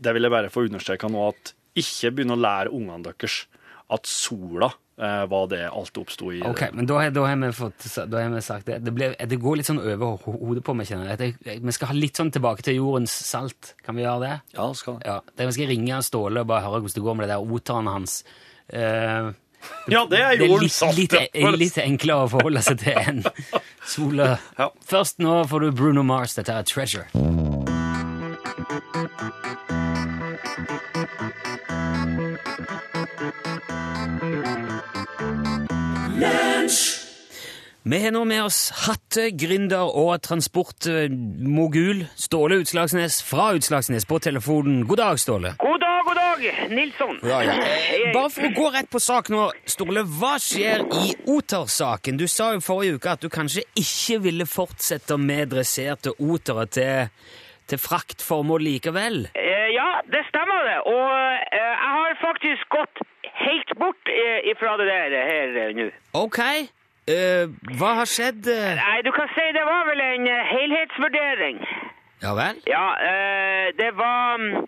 det 0.00 0.14
vil 0.16 0.24
jeg 0.24 0.32
bare 0.32 0.52
få 0.52 0.64
understreka 0.68 1.10
nå, 1.12 1.26
at 1.34 1.52
ikke 1.80 2.14
begynne 2.14 2.38
å 2.38 2.40
lære 2.40 2.72
ungene 2.72 3.04
deres 3.10 3.42
at 3.90 4.08
sola 4.08 4.70
eh, 5.00 5.24
var 5.32 5.46
det 5.50 5.62
alt 5.70 5.96
oppsto 5.98 6.30
i. 6.36 6.42
Ok, 6.46 6.62
men 6.76 6.86
da, 6.86 6.98
har- 7.00 7.10
da, 7.16 7.24
har 7.26 7.36
vi 7.40 7.50
fått, 7.56 7.86
da 8.12 8.20
har 8.22 8.30
vi 8.34 8.40
sagt 8.44 8.66
det. 8.68 8.78
Det, 8.84 8.92
ble, 8.94 9.10
det 9.16 9.38
går 9.40 9.56
litt 9.60 9.66
sånn 9.70 9.80
over 9.80 10.18
hodet 10.26 10.62
på 10.66 10.74
meg, 10.76 10.86
kjenner 10.90 11.16
jeg. 11.16 11.36
Vi 11.64 11.72
skal 11.76 11.90
ha 11.92 11.96
litt 11.98 12.16
sånn 12.20 12.30
tilbake 12.34 12.62
til 12.66 12.76
jordens 12.80 13.12
salt. 13.26 13.74
Kan 13.86 13.96
vi 13.96 14.04
gjøre 14.06 14.20
det? 14.26 14.34
Ja, 14.58 14.68
skal 14.76 14.98
vi. 15.00 15.06
Ja. 15.08 15.18
det 15.36 15.48
jeg 15.50 15.56
skal 15.58 15.70
ringe 15.74 16.02
Ståle 16.06 16.44
og 16.44 16.50
bare 16.52 16.64
høre 16.68 16.82
hvordan 16.84 16.98
det 17.00 17.06
går 17.08 17.16
med 17.20 17.28
det 17.28 17.34
der 17.36 17.54
oteren 17.58 17.90
hans. 17.96 18.20
Eh, 18.68 19.30
Ja, 19.92 20.06
det 20.08 20.16
er 20.24 20.38
det 20.40 20.46
er 20.46 20.48
jordens 20.54 20.62
litt, 20.62 20.72
salt. 20.72 20.96
litt, 20.96 21.14
ja. 21.36 21.50
litt 21.52 21.76
enklere 21.82 22.24
å 22.24 22.30
forholde 22.32 22.62
seg 22.64 22.78
til 22.80 22.96
enn 22.96 23.18
sola. 23.92 24.30
Ja. 24.56 24.70
Først 24.88 25.20
nå 25.20 25.42
får 25.50 25.66
du 25.66 25.72
Bruno 25.76 26.02
Mars. 26.02 26.32
Dette 26.38 26.56
er 26.56 26.64
Treasure. 26.64 27.10
Vi 37.82 37.98
har 38.04 38.12
nå 38.12 38.26
med 38.28 38.42
oss 38.44 38.58
hattegründer 38.84 39.88
og 39.96 40.18
transportmogul 40.20 42.02
Ståle 42.20 42.58
Utslagsnes 42.60 43.22
fra 43.24 43.54
Utslagsnes 43.56 44.04
på 44.04 44.18
telefonen. 44.20 44.82
God 44.86 45.00
dag, 45.00 45.20
Ståle. 45.22 45.54
God 45.62 45.80
dag, 45.80 46.02
god 46.04 46.18
dag, 46.18 46.42
Nilsson. 46.76 47.16
Eh, 47.24 48.10
Bare 48.12 48.28
for 48.34 48.44
å 48.44 48.50
gå 48.58 48.66
rett 48.74 48.90
på 48.92 49.00
sak 49.00 49.30
nå, 49.32 49.46
Ståle. 49.64 50.02
Hva 50.04 50.34
skjer 50.44 50.84
i 50.92 51.14
Oter-saken? 51.32 52.18
Du 52.20 52.26
sa 52.28 52.50
jo 52.52 52.60
forrige 52.64 52.98
uke 53.00 53.14
at 53.14 53.24
du 53.24 53.30
kanskje 53.32 53.64
ikke 53.80 54.18
ville 54.26 54.44
fortsette 54.44 55.16
med 55.16 55.48
dresserte 55.54 56.12
otere 56.20 56.66
til, 56.68 57.08
til 57.64 57.80
fraktformål 57.80 58.60
likevel. 58.66 59.22
Eh, 59.32 59.70
ja, 59.72 60.02
det 60.04 60.20
stemmer 60.28 60.68
det. 60.68 60.76
Og 60.84 61.06
eh, 61.16 61.56
jeg 61.56 61.94
har 61.96 62.20
faktisk 62.26 62.76
gått 62.76 63.02
helt 63.40 63.72
bort 63.80 64.12
ifra 64.52 64.76
det 64.76 64.90
der 64.92 65.16
her 65.32 65.72
nå. 65.80 65.88
Ok. 66.12 66.42
Eh, 67.14 67.46
hva 67.78 67.94
har 68.00 68.08
skjedd? 68.10 68.50
Nei, 68.80 68.98
du 69.06 69.12
kan 69.16 69.30
si 69.36 69.46
det 69.56 69.64
var 69.68 69.88
vel 69.90 70.04
en 70.10 70.28
eh, 70.28 70.52
helhetsvurdering. 70.54 71.64
Ja 72.22 72.32
vel? 72.36 72.56
Ja, 72.68 72.86
uh, 73.08 73.66
det 73.80 73.90
var 73.96 74.36
mm, 74.36 74.66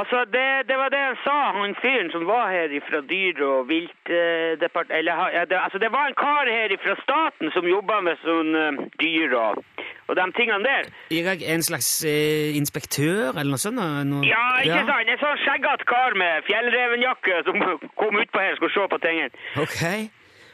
Altså, 0.00 0.18
det, 0.34 0.46
det 0.68 0.76
var 0.82 0.88
det 0.94 1.00
han 1.08 1.16
sa, 1.26 1.36
han 1.58 1.74
fyren 1.82 2.10
som 2.14 2.22
var 2.26 2.44
her 2.54 2.68
fra 2.88 3.00
dyr- 3.12 3.42
og 3.52 3.68
viltdepartementet 3.72 4.98
eller, 4.98 5.14
ja, 5.36 5.42
det, 5.50 5.56
altså, 5.66 5.78
det 5.84 5.90
var 5.96 6.04
en 6.06 6.18
kar 6.24 6.46
her 6.56 6.70
fra 6.84 6.94
staten 7.06 7.50
som 7.54 7.66
jobba 7.66 7.96
med 8.06 8.20
sånn 8.22 8.52
uh, 8.54 8.84
dyr 9.02 9.34
og, 9.40 9.64
og 10.06 10.14
de 10.20 10.28
tingene 10.38 10.68
der. 10.68 10.92
Jeg, 11.10 11.42
en 11.54 11.66
slags 11.70 11.90
eh, 12.06 12.54
inspektør, 12.60 13.32
eller 13.32 13.50
noe 13.56 13.64
sånt? 13.64 13.82
Noe, 14.12 14.22
Ja, 14.28 14.46
ikke 14.62 14.84
sant? 14.92 15.10
En 15.10 15.22
sånn 15.24 15.42
skjeggete 15.42 15.90
kar 15.90 16.14
med 16.22 16.46
fjellrevenjakke 16.46 17.42
som 17.48 17.58
kom 17.98 18.22
utpå 18.22 18.44
her 18.44 18.54
og 18.54 18.60
skulle 18.60 18.76
se 18.76 18.88
på 18.94 19.02
tingene. 19.08 19.46
Ok. 19.64 19.82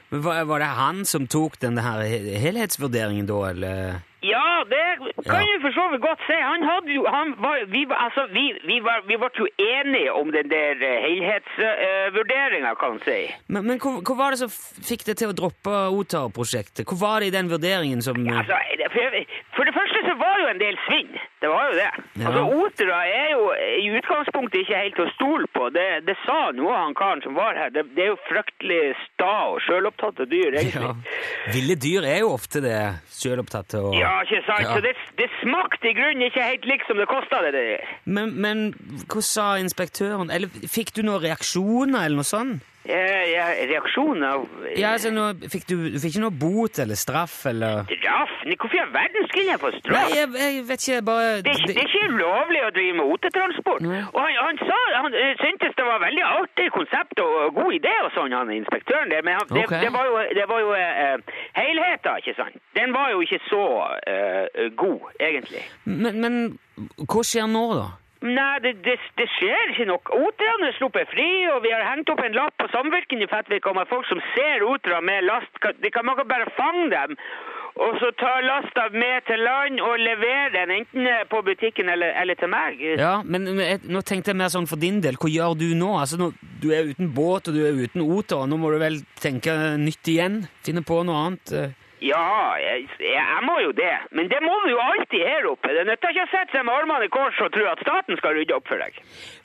Men 0.09 0.23
var, 0.23 0.45
var 0.45 0.63
det 0.63 0.73
han 0.79 1.05
som 1.09 1.27
tok 1.27 1.59
den 1.61 1.79
helhetsvurderingen 1.79 3.27
da, 3.27 3.41
eller? 3.51 3.99
Ja, 4.27 4.65
det 4.71 4.83
kan 5.27 5.41
Ja. 5.41 5.47
du 5.53 5.61
for 5.65 5.73
så 5.77 5.85
vidt 5.93 6.03
godt 6.05 6.23
si. 6.27 6.37
Han 6.41 6.63
hadde 6.67 6.93
jo 6.95 7.05
han 7.07 7.35
var, 7.43 7.63
vi, 7.73 7.85
altså, 7.91 8.27
vi, 8.35 8.45
vi, 8.67 8.81
var, 8.85 9.03
vi 9.09 9.17
ble 9.23 9.31
jo 9.39 9.47
enige 9.63 10.13
om 10.13 10.31
den 10.35 10.49
der 10.51 10.75
helhetsvurderinga, 11.07 12.75
kan 12.81 12.97
man 12.97 13.01
si. 13.05 13.19
Men, 13.49 13.67
men 13.67 13.79
hva, 13.83 13.93
hvor 14.07 14.17
var 14.19 14.35
det 14.35 14.41
som 14.43 14.51
fikk 14.87 15.05
deg 15.09 15.19
til 15.21 15.33
å 15.33 15.37
droppe 15.37 15.75
Otar-prosjektet? 15.97 16.87
Hvor 16.89 16.99
var 17.01 17.21
det 17.23 17.31
i 17.31 17.35
den 17.37 17.51
vurderingen 17.53 18.03
som 18.05 18.17
Altså, 18.27 18.57
for, 18.93 19.17
for 19.57 19.69
det 19.69 19.75
første 19.77 20.03
så 20.09 20.15
var 20.21 20.35
det 20.39 20.45
jo 20.47 20.51
en 20.55 20.63
del 20.63 20.79
svinn. 20.87 21.13
Det 21.45 21.51
var 21.53 21.69
jo 21.71 21.75
det. 21.79 21.89
Ja. 22.17 22.27
Altså, 22.31 22.43
OTRA 22.65 23.01
er 23.13 23.29
jo 23.35 23.43
i 23.85 23.89
utgangspunktet 24.01 24.63
ikke 24.65 24.81
helt 24.81 24.97
til 24.99 25.07
å 25.07 25.13
stole 25.15 25.47
på. 25.55 25.69
Det, 25.75 25.87
det 26.09 26.17
sa 26.25 26.39
noe 26.57 26.75
han 26.77 26.95
karen 26.99 27.23
som 27.25 27.37
var 27.39 27.59
her. 27.61 27.71
Det, 27.75 27.85
det 27.97 28.07
er 28.07 28.11
jo 28.15 28.19
fryktelig 28.29 28.81
sta 29.05 29.33
og 29.53 29.61
sjølopptatte 29.67 30.27
dyr, 30.31 30.57
egentlig. 30.57 30.91
ja. 30.91 31.53
Ville 31.55 31.77
dyr 31.87 32.09
er 32.09 32.19
jo 32.25 32.33
ofte 32.35 32.63
det, 32.65 32.79
sjølopptatte 33.21 33.83
og 33.85 33.95
Ja, 33.99 34.16
ikke 34.25 34.43
sant? 34.47 34.65
Ja. 34.65 34.77
Så 34.77 34.85
det, 34.85 34.95
det 35.19 35.29
smakte 35.41 35.91
i 35.91 35.95
grunnen 35.97 36.27
ikke 36.29 36.45
helt 36.47 36.69
likt 36.69 36.89
som 36.89 37.01
det 37.01 37.09
kosta 37.11 37.43
det 37.47 37.53
der. 37.57 37.85
Men, 38.05 38.33
men 38.41 38.65
hva 39.11 39.25
sa 39.25 39.49
inspektøren? 39.61 40.33
Eller 40.33 40.49
fikk 40.71 40.95
du 40.97 41.03
noen 41.07 41.23
reaksjoner, 41.27 42.07
eller 42.07 42.23
noe 42.23 42.29
sånt? 42.29 42.65
Eh, 42.87 43.25
ja, 43.33 43.47
reaksjonen 43.67 44.23
av 44.23 44.45
Ja, 44.79 44.93
altså, 44.95 45.11
nå 45.11 45.25
fikk 45.51 45.65
du, 45.67 45.75
du 45.91 45.99
fikk 45.99 46.13
ikke 46.15 46.23
noe 46.23 46.37
bot 46.39 46.79
eller 46.79 46.95
straff, 46.99 47.35
eller 47.51 47.83
Straff? 47.91 48.35
Hvorfor 48.47 48.79
i 48.79 48.83
all 48.85 48.93
verden 48.95 49.27
skulle 49.27 49.49
jeg 49.51 49.59
få 49.59 49.71
Nei, 49.73 49.81
straff? 49.83 50.13
jeg, 50.15 50.29
jeg 50.39 50.61
vet 50.69 50.85
ikke, 50.87 51.01
bare 51.09 51.33
Det 51.43 51.51
er, 51.51 51.59
ikke, 51.59 51.73
det 51.75 51.83
er 51.83 51.89
ikke 51.91 52.11
ulovlig 52.15 52.61
å 52.63 52.71
drive 52.77 52.95
med 53.01 53.11
otetransport. 53.17 53.83
Nei. 53.83 54.03
Og 54.13 54.21
han, 54.23 54.39
han 54.47 54.61
sa 54.63 54.79
han 55.01 55.17
eh, 55.19 55.33
syntes 55.43 55.75
det 55.81 55.87
var 55.89 55.99
veldig 56.05 56.25
artig 56.29 56.69
konsept 56.77 57.23
og 57.25 57.35
god 57.59 57.75
idé 57.81 57.95
og 58.07 58.11
sånn, 58.15 58.37
han 58.39 58.55
inspektøren 58.55 59.11
der. 59.11 59.27
Men 59.27 59.41
han, 59.41 59.51
det, 59.51 59.67
Ok. 59.67 59.75
det 59.83 59.91
var 59.99 60.07
jo, 60.13 60.23
det 60.39 60.47
var 60.53 60.63
jo 60.63 60.71
eh, 60.79 61.37
helheten, 61.59 62.23
ikke 62.23 62.37
sant? 62.39 62.63
Den 62.79 62.95
var 62.95 63.11
jo 63.17 63.21
ikke 63.27 63.43
så 63.51 63.65
eh, 64.07 64.71
god, 64.79 65.11
egentlig. 65.19 65.65
Men, 65.91 66.21
men 66.23 66.39
hva 67.03 67.27
skjer 67.27 67.51
nå, 67.51 67.67
da? 67.83 67.89
Nei, 68.27 68.59
det, 68.65 68.73
det, 68.87 68.97
det 69.19 69.27
skjer 69.37 69.73
ikke 69.73 69.89
noe. 69.91 70.01
Oterne 70.27 70.71
er 70.71 70.77
sluppet 70.79 71.11
fri, 71.13 71.29
og 71.53 71.61
vi 71.65 71.75
har 71.75 71.85
hengt 71.87 72.11
opp 72.13 72.23
en 72.25 72.35
lapp 72.37 72.57
på 72.59 72.69
samvirken 72.73 73.23
i 73.23 73.29
Fettvik 73.31 73.69
om 73.71 73.79
at 73.83 73.91
folk 73.93 74.09
som 74.11 74.23
ser 74.33 74.65
otere 74.67 75.03
med 75.05 75.29
last, 75.29 75.61
de 75.83 75.93
kan 75.95 76.07
man 76.09 76.19
bare 76.27 76.49
fange 76.57 76.89
dem. 76.95 77.15
Og 77.77 77.99
så 78.01 78.09
ta 78.17 78.39
lasta 78.41 78.87
med 78.93 79.27
til 79.29 79.43
land 79.45 79.83
og 79.85 79.99
levere 80.01 80.49
den, 80.55 80.71
enten 80.79 81.09
på 81.29 81.43
butikken 81.45 81.91
eller, 81.93 82.15
eller 82.23 82.39
til 82.41 82.49
meg. 82.49 82.81
Ja, 82.97 83.19
men, 83.21 83.45
jeg, 83.61 83.83
nå 83.85 84.01
tenkte 84.01 84.33
jeg 84.33 84.41
mer 84.41 84.53
sånn 84.53 84.69
for 84.71 84.81
din 84.81 85.03
del. 85.05 85.19
Hva 85.21 85.29
gjør 85.29 85.59
du 85.61 85.69
nå? 85.77 85.93
Altså, 86.01 86.17
nå, 86.21 86.33
Du 86.63 86.71
er 86.73 86.89
uten 86.89 87.13
båt, 87.13 87.51
og 87.51 87.55
du 87.55 87.67
er 87.69 87.77
uten 87.77 88.01
oter, 88.01 88.47
nå 88.49 88.57
må 88.57 88.73
du 88.73 88.79
vel 88.81 89.03
tenke 89.21 89.53
nytt 89.77 90.09
igjen? 90.09 90.47
Finne 90.65 90.81
på 90.89 91.03
noe 91.05 91.27
annet? 91.27 91.77
Ja, 92.05 92.57
jeg, 92.61 92.89
jeg 93.01 93.43
må 93.47 93.57
jo 93.65 93.71
det. 93.73 93.95
Men 94.13 94.29
det 94.29 94.43
må 94.45 94.53
vi 94.67 94.75
jo 94.75 94.81
alltid 94.85 95.23
her 95.25 95.47
oppe. 95.49 95.73
Det 95.73 95.87
nytter 95.89 96.13
ikke 96.13 96.27
å 96.27 96.33
sette 96.33 96.59
seg 96.59 96.67
med 96.69 96.77
armene 96.77 97.09
i 97.09 97.13
kors 97.13 97.39
og 97.41 97.55
tro 97.55 97.65
at 97.71 97.81
staten 97.81 98.19
skal 98.21 98.37
rydde 98.37 98.57
opp 98.59 98.69
for 98.69 98.83
deg. 98.83 98.99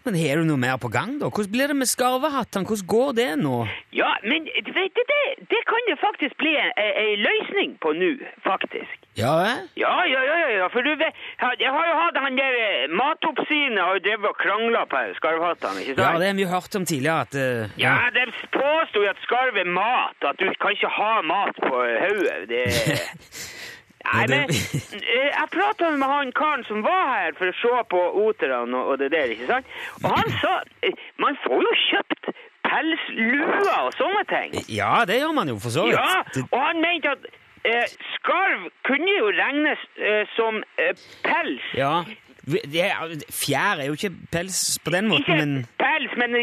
Men 0.05 0.15
har 0.17 0.41
du 0.41 0.47
noe 0.49 0.57
mer 0.57 0.77
på 0.81 0.89
gang, 0.89 1.19
da? 1.21 1.29
Hvordan 1.29 1.51
blir 1.53 1.69
det 1.69 1.75
med 1.77 1.89
skarvehattene? 1.89 2.65
Hvordan 2.65 2.87
går 2.93 3.11
det 3.19 3.29
nå? 3.41 3.57
Ja, 3.93 4.09
men 4.25 4.47
du 4.49 4.71
vet 4.73 4.97
det, 4.97 5.19
det 5.51 5.61
kan 5.69 5.85
det 5.89 5.97
faktisk 6.01 6.37
bli 6.41 6.55
en 6.57 7.21
løsning 7.21 7.75
på 7.83 7.93
nå, 7.93 8.09
faktisk. 8.47 8.97
Ja? 9.19 9.35
Ja, 9.75 9.93
ja, 10.07 10.21
ja, 10.25 10.35
ja, 10.41 10.49
ja, 10.57 10.67
for 10.73 10.81
du 10.87 10.91
vet, 10.95 11.17
jeg 11.59 11.71
har 11.75 11.85
jo 11.89 11.95
hatt 11.99 12.17
han 12.23 12.37
der 12.39 12.57
eh, 12.63 12.93
matoppsynet 12.95 13.81
har 13.83 13.97
jo 13.97 14.03
drevet 14.07 14.29
og 14.31 14.37
krangla 14.39 14.85
på 14.89 15.01
skarvhattene, 15.19 15.83
ikke 15.83 15.97
sant? 15.97 16.05
Ja, 16.05 16.19
det 16.21 16.29
har 16.31 16.37
vi 16.39 16.45
jo 16.45 16.51
hørt 16.53 16.77
om 16.79 16.85
tidligere. 16.87 17.21
at... 17.27 17.35
uh, 17.35 17.81
Ja, 17.81 17.95
de 18.15 18.25
påstod 18.55 19.03
jo 19.05 19.09
at 19.11 19.19
skarv 19.27 19.59
er 19.59 19.69
mat, 19.69 20.17
at 20.31 20.39
du 20.39 20.47
kan 20.63 20.77
ikke 20.77 20.91
ha 20.97 21.13
mat 21.27 21.59
på 21.61 21.75
hodet. 22.05 22.47
Det 22.49 22.63
Nei, 24.05 24.25
men 24.31 24.53
eh, 25.15 25.27
jeg 25.29 25.47
prata 25.53 25.89
med 25.95 26.07
han 26.09 26.31
karen 26.37 26.63
som 26.67 26.81
var 26.85 27.03
her 27.11 27.35
for 27.39 27.51
å 27.51 27.57
se 27.59 27.83
på 27.93 28.01
oterne 28.25 28.85
og, 28.85 28.95
det 29.01 29.11
der, 29.13 29.33
ikke 29.35 29.49
sant? 29.49 29.75
Og 30.03 30.09
han 30.15 30.33
sa 30.41 30.55
eh, 30.85 31.05
man 31.21 31.37
får 31.45 31.61
jo 31.67 31.75
kjøpt 31.87 32.31
pelslua 32.71 33.77
og 33.85 33.93
sånne 33.99 34.25
ting. 34.31 34.57
Ja, 34.71 35.03
det 35.07 35.21
gjør 35.21 35.35
man 35.37 35.51
jo, 35.51 35.59
for 35.61 35.73
så 35.73 35.87
vidt. 35.87 35.99
Ja, 35.99 36.43
og 36.47 36.59
han 36.61 36.81
mente 36.83 37.13
at 37.15 37.29
eh, 37.67 37.87
skarv 38.15 38.67
kunne 38.87 39.15
jo 39.19 39.31
regnes 39.37 39.85
eh, 39.99 40.23
som 40.37 40.61
eh, 40.81 40.93
pels. 41.25 41.71
Ja, 41.77 42.01
Fjær 42.41 43.77
er 43.83 43.91
jo 43.91 43.93
ikke 43.93 44.15
pels 44.33 44.79
på 44.81 44.89
den 44.95 45.11
måten, 45.11 45.21
Ikke 45.21 45.35
men 45.37 45.67
pels, 45.77 46.15
men 46.17 46.39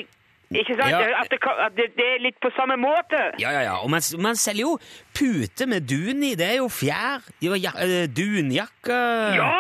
ikke 0.50 0.76
sant? 0.78 0.90
Ja. 0.90 1.00
At, 1.20 1.30
det, 1.30 1.38
at 1.44 1.74
det, 1.76 2.04
er 2.04 2.22
litt 2.24 2.38
på 2.40 2.50
samme 2.56 2.78
måte. 2.80 3.20
Ja, 3.42 3.52
ja, 3.52 3.62
ja. 3.66 3.74
Og 3.84 3.90
man, 3.92 4.04
man 4.22 4.38
selger 4.38 4.64
jo 4.64 4.76
pute 5.16 5.68
med 5.68 5.88
dun 5.90 6.24
i. 6.24 6.34
Det 6.38 6.46
er 6.46 6.60
jo 6.62 6.68
fjær. 6.72 7.26
Ja, 7.44 7.74
eh, 7.84 8.06
dunjakke 8.08 9.00
Ja, 9.36 9.50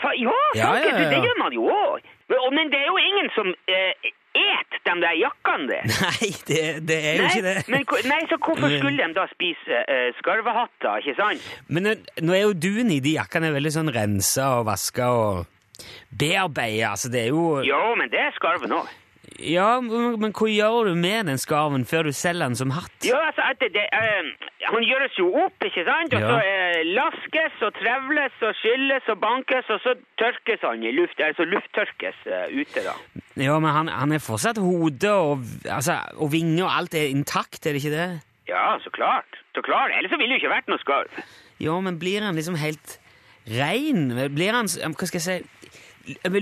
fa 0.00 0.14
ja, 0.16 0.36
Ja, 0.56 0.70
ja, 0.78 0.94
ja. 0.94 1.10
det 1.12 1.20
gjør 1.24 1.42
man 1.42 1.52
jo 1.56 1.68
òg. 1.68 2.14
Men 2.52 2.72
det 2.72 2.80
er 2.80 2.88
jo 2.88 2.96
ingen 3.00 3.28
som 3.36 3.52
eh, 3.68 4.08
et 4.38 4.78
de 4.88 4.94
der 5.02 5.16
jakkene 5.18 5.68
der? 5.68 5.84
Nei, 6.04 6.30
det, 6.48 6.62
det 6.88 6.98
er 6.98 7.18
jo 7.18 7.28
ikke 7.28 7.44
det. 7.46 7.56
men, 7.72 7.84
nei, 8.08 8.20
så 8.30 8.38
hvorfor 8.40 8.72
skulle 8.78 9.04
de 9.04 9.16
da 9.16 9.26
spise 9.32 9.82
uh, 9.84 10.08
skarvehatter, 10.20 11.02
ikke 11.02 11.16
sant? 11.18 11.48
Men 11.68 11.88
nå, 11.88 11.94
nå 12.24 12.36
er 12.36 12.44
jo 12.46 12.56
dun 12.56 12.92
i 12.94 13.00
de 13.04 13.16
jakkene 13.18 13.52
veldig 13.56 13.74
sånn 13.74 13.92
rensa 13.94 14.50
og 14.60 14.68
vaska 14.70 15.10
og 15.12 15.84
bearbeida. 16.20 16.94
så 16.96 17.10
det 17.12 17.26
er 17.26 17.34
jo 17.34 17.60
Jo, 17.66 17.82
men 17.98 18.10
det 18.12 18.22
er 18.28 18.34
skarven 18.38 18.74
òg. 18.80 18.88
Ja, 19.38 19.78
men, 19.80 20.32
hva 20.34 20.48
gjør 20.50 20.88
du 20.90 20.96
med 20.98 21.28
den 21.30 21.38
skarven 21.38 21.84
før 21.86 22.08
du 22.08 22.12
selger 22.16 22.48
den 22.48 22.56
som 22.58 22.72
hatt? 22.74 22.90
Jo, 23.06 23.14
altså, 23.22 23.44
det, 23.60 23.68
det, 23.76 23.84
uh, 23.94 24.48
han 24.66 24.86
gjøres 24.86 25.14
jo 25.20 25.28
opp, 25.44 25.62
ikke 25.62 25.84
sant? 25.86 26.14
Og 26.18 26.24
Ja. 26.24 26.32
så 26.32 26.38
uh, 26.42 26.80
laskes 26.98 27.62
og 27.62 27.72
trevles 27.78 28.42
og 28.42 28.54
skylles 28.58 29.06
og 29.14 29.20
bankes, 29.22 29.70
og 29.70 29.78
så 29.84 29.94
tørkes 30.18 30.64
han 30.66 30.82
i 30.82 30.90
luft, 30.96 31.22
altså 31.22 31.46
lufttørkes 31.46 32.18
uh, 32.26 32.46
ute, 32.50 32.82
da. 32.82 32.96
Ja, 33.38 33.58
men 33.62 33.70
han, 33.70 33.88
han 33.94 34.12
er 34.16 34.18
fortsatt 34.24 34.58
hode 34.58 35.12
og, 35.14 35.46
altså, 35.70 36.00
og 36.18 36.32
vinger 36.34 36.64
og 36.66 36.72
alt 36.80 36.98
er 36.98 37.06
intakt, 37.14 37.62
er 37.62 37.76
det 37.78 37.84
ikke 37.84 37.94
det? 37.94 38.08
Ja, 38.50 38.74
så 38.82 38.90
klart. 38.90 39.38
Så 39.54 39.62
klart. 39.62 39.92
Ellers 39.94 40.10
så 40.10 40.18
ville 40.18 40.34
det 40.34 40.40
jo 40.40 40.46
ikke 40.46 40.56
vært 40.56 40.70
noe 40.72 40.82
skarv. 40.82 41.22
Ja, 41.62 41.78
men 41.84 41.98
blir 42.02 42.24
han 42.26 42.34
liksom 42.34 42.58
helt 42.58 42.98
rein? 43.46 44.08
Blir 44.34 44.56
han, 44.56 44.66
hva 44.66 45.06
skal 45.08 45.20
jeg 45.20 45.26
si, 45.26 45.38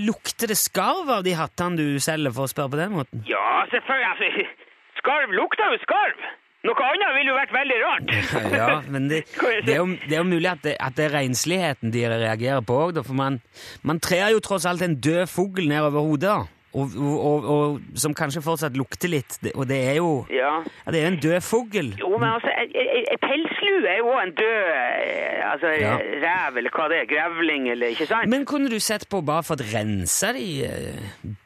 lukter 0.03 0.51
det 0.51 0.57
skarv 0.59 1.09
av 1.19 1.23
de 1.27 1.35
hattene 1.37 1.77
du 1.79 2.01
selger, 2.03 2.33
for 2.35 2.47
å 2.47 2.51
spørre 2.51 2.73
på 2.73 2.81
den 2.81 2.97
måten? 2.97 3.23
Ja, 3.29 3.63
selvfølgelig. 3.71 4.09
Altså, 4.11 4.49
skarv 5.01 5.33
lukter 5.37 5.73
jo 5.73 5.79
skarv. 5.85 6.27
Noe 6.67 6.83
annet 6.89 7.13
ville 7.15 7.31
jo 7.31 7.37
vært 7.37 7.53
veldig 7.55 7.77
rart. 7.83 8.13
Ja, 8.57 8.69
men 8.91 9.07
det, 9.11 9.21
det, 9.65 9.75
er, 9.75 9.79
jo, 9.79 9.87
det 10.03 10.17
er 10.17 10.21
jo 10.23 10.27
mulig 10.27 10.49
at 10.51 10.63
det, 10.65 10.75
at 10.83 10.97
det 10.97 11.07
er 11.07 11.15
rensligheten 11.19 11.93
de 11.93 12.03
reagerer 12.11 12.65
på 12.65 12.79
òg, 12.87 13.01
for 13.05 13.17
man, 13.17 13.39
man 13.87 14.01
trer 14.03 14.33
jo 14.33 14.43
tross 14.43 14.65
alt 14.67 14.83
en 14.85 14.97
død 14.99 15.27
fugl 15.31 15.69
nedover 15.69 16.07
hodet, 16.09 16.33
da, 16.33 16.56
og, 16.73 16.95
og, 16.99 17.45
og, 17.53 17.79
som 17.95 18.13
kanskje 18.17 18.43
fortsatt 18.43 18.75
lukter 18.77 19.09
litt, 19.09 19.37
og 19.55 19.67
det 19.69 19.79
er 19.91 19.95
jo 20.01 20.25
Ja. 20.29 20.57
ja, 20.85 20.91
det 20.91 20.99
er 20.99 21.07
jo 21.07 21.13
en 21.13 21.21
død 21.23 21.41
fugl. 21.41 21.93
Jo, 21.99 22.11
men 22.17 22.29
altså, 22.29 22.51
en 22.57 23.87
er 23.87 23.97
jo 24.01 24.09
òg 24.11 24.23
en 24.23 24.33
død 24.37 24.59
eh, 24.73 25.51
altså, 25.51 25.67
Ja. 25.67 25.95
rev, 25.97 26.57
eller 26.57 26.73
hva 26.73 26.89
det 26.91 26.99
er, 27.01 27.07
grevling, 27.13 27.69
eller 27.71 27.87
ikke 27.87 28.07
sant? 28.09 28.29
Men 28.29 28.45
kunne 28.45 28.69
du 28.69 28.79
sett 28.79 29.07
på 29.09 29.21
bare 29.21 29.43
fått 29.43 29.63
rensa 29.73 30.33
de 30.33 30.47
eh, 30.65 31.01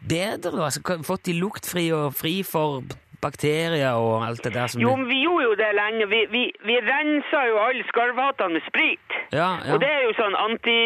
bedre? 0.09 0.65
Altså, 0.65 0.81
fått 1.05 1.25
de 1.29 1.37
luktfri 1.37 1.91
og 1.95 2.13
fri 2.17 2.41
for 2.43 2.83
bakterier 3.21 3.93
og 4.01 4.25
alt 4.25 4.43
det 4.43 4.53
der 4.55 4.67
som 4.67 4.81
Jo, 4.81 4.95
men 4.95 5.07
vi 5.09 5.21
gjorde 5.21 5.43
jo 5.43 5.53
det 5.59 5.69
lenge. 5.77 6.07
Vi, 6.09 6.21
vi, 6.31 6.43
vi 6.65 6.79
rensa 6.81 7.43
jo 7.51 7.59
alle 7.61 7.85
skarvhatene 7.91 8.57
med 8.57 8.65
sprit. 8.65 9.17
Ja, 9.31 9.49
ja. 9.61 9.73
Og 9.73 9.83
det 9.83 9.91
er 9.91 10.01
jo 10.07 10.15
sånn 10.17 10.35
anti... 10.47 10.77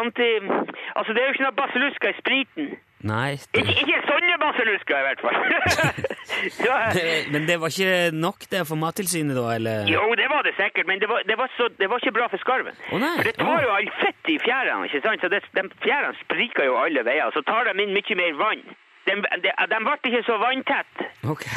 anti 0.00 0.30
altså, 0.96 1.12
det 1.12 1.20
er 1.20 1.28
jo 1.28 1.34
ikke 1.36 1.46
noe 1.48 1.58
basillusker 1.60 2.14
i 2.14 2.18
spriten. 2.22 2.72
Nei, 3.04 3.36
det, 3.52 3.60
Ik 3.60 3.82
ikke 3.82 3.98
sånne 4.08 4.36
baselusker, 4.40 4.96
i 4.96 5.04
hvert 5.04 5.20
fall. 5.20 5.36
så, 6.58 6.76
men 7.34 7.44
det 7.48 7.58
var 7.60 7.74
ikke 7.74 8.14
nok 8.16 8.46
det 8.48 8.62
for 8.70 8.80
Mattilsynet, 8.80 9.36
da? 9.36 9.44
eller? 9.58 9.90
jo, 9.92 10.06
det 10.16 10.28
var 10.32 10.46
det 10.46 10.54
sikkert, 10.56 10.88
men 10.88 11.02
det 11.02 11.10
var, 11.12 11.20
det 11.28 11.36
var, 11.36 11.52
så, 11.58 11.68
det 11.80 11.90
var 11.92 12.00
ikke 12.00 12.14
bra 12.16 12.30
for 12.32 12.40
skarven. 12.40 12.78
Oh. 12.88 13.04
For 13.18 13.28
det 13.28 13.36
tar 13.42 13.60
jo 13.66 13.74
all 13.76 13.90
fett 14.00 14.32
i 14.32 14.38
fjærene, 14.40 14.88
ikke 14.88 15.04
sant? 15.04 15.20
Så 15.20 15.32
det, 15.34 15.44
de 15.52 15.66
fjærene 15.84 16.16
spriker 16.24 16.70
jo 16.70 16.80
alle 16.80 17.04
veier, 17.04 17.28
så 17.36 17.44
tar 17.44 17.68
de 17.68 17.76
inn 17.84 17.92
mye 17.92 18.20
mer 18.22 18.40
vann. 18.40 18.64
De, 19.04 19.20
de, 19.44 19.52
de 19.52 19.82
ble 19.84 19.98
ikke 20.08 20.24
så 20.24 20.40
vanntett. 20.40 21.08
Ok. 21.28 21.48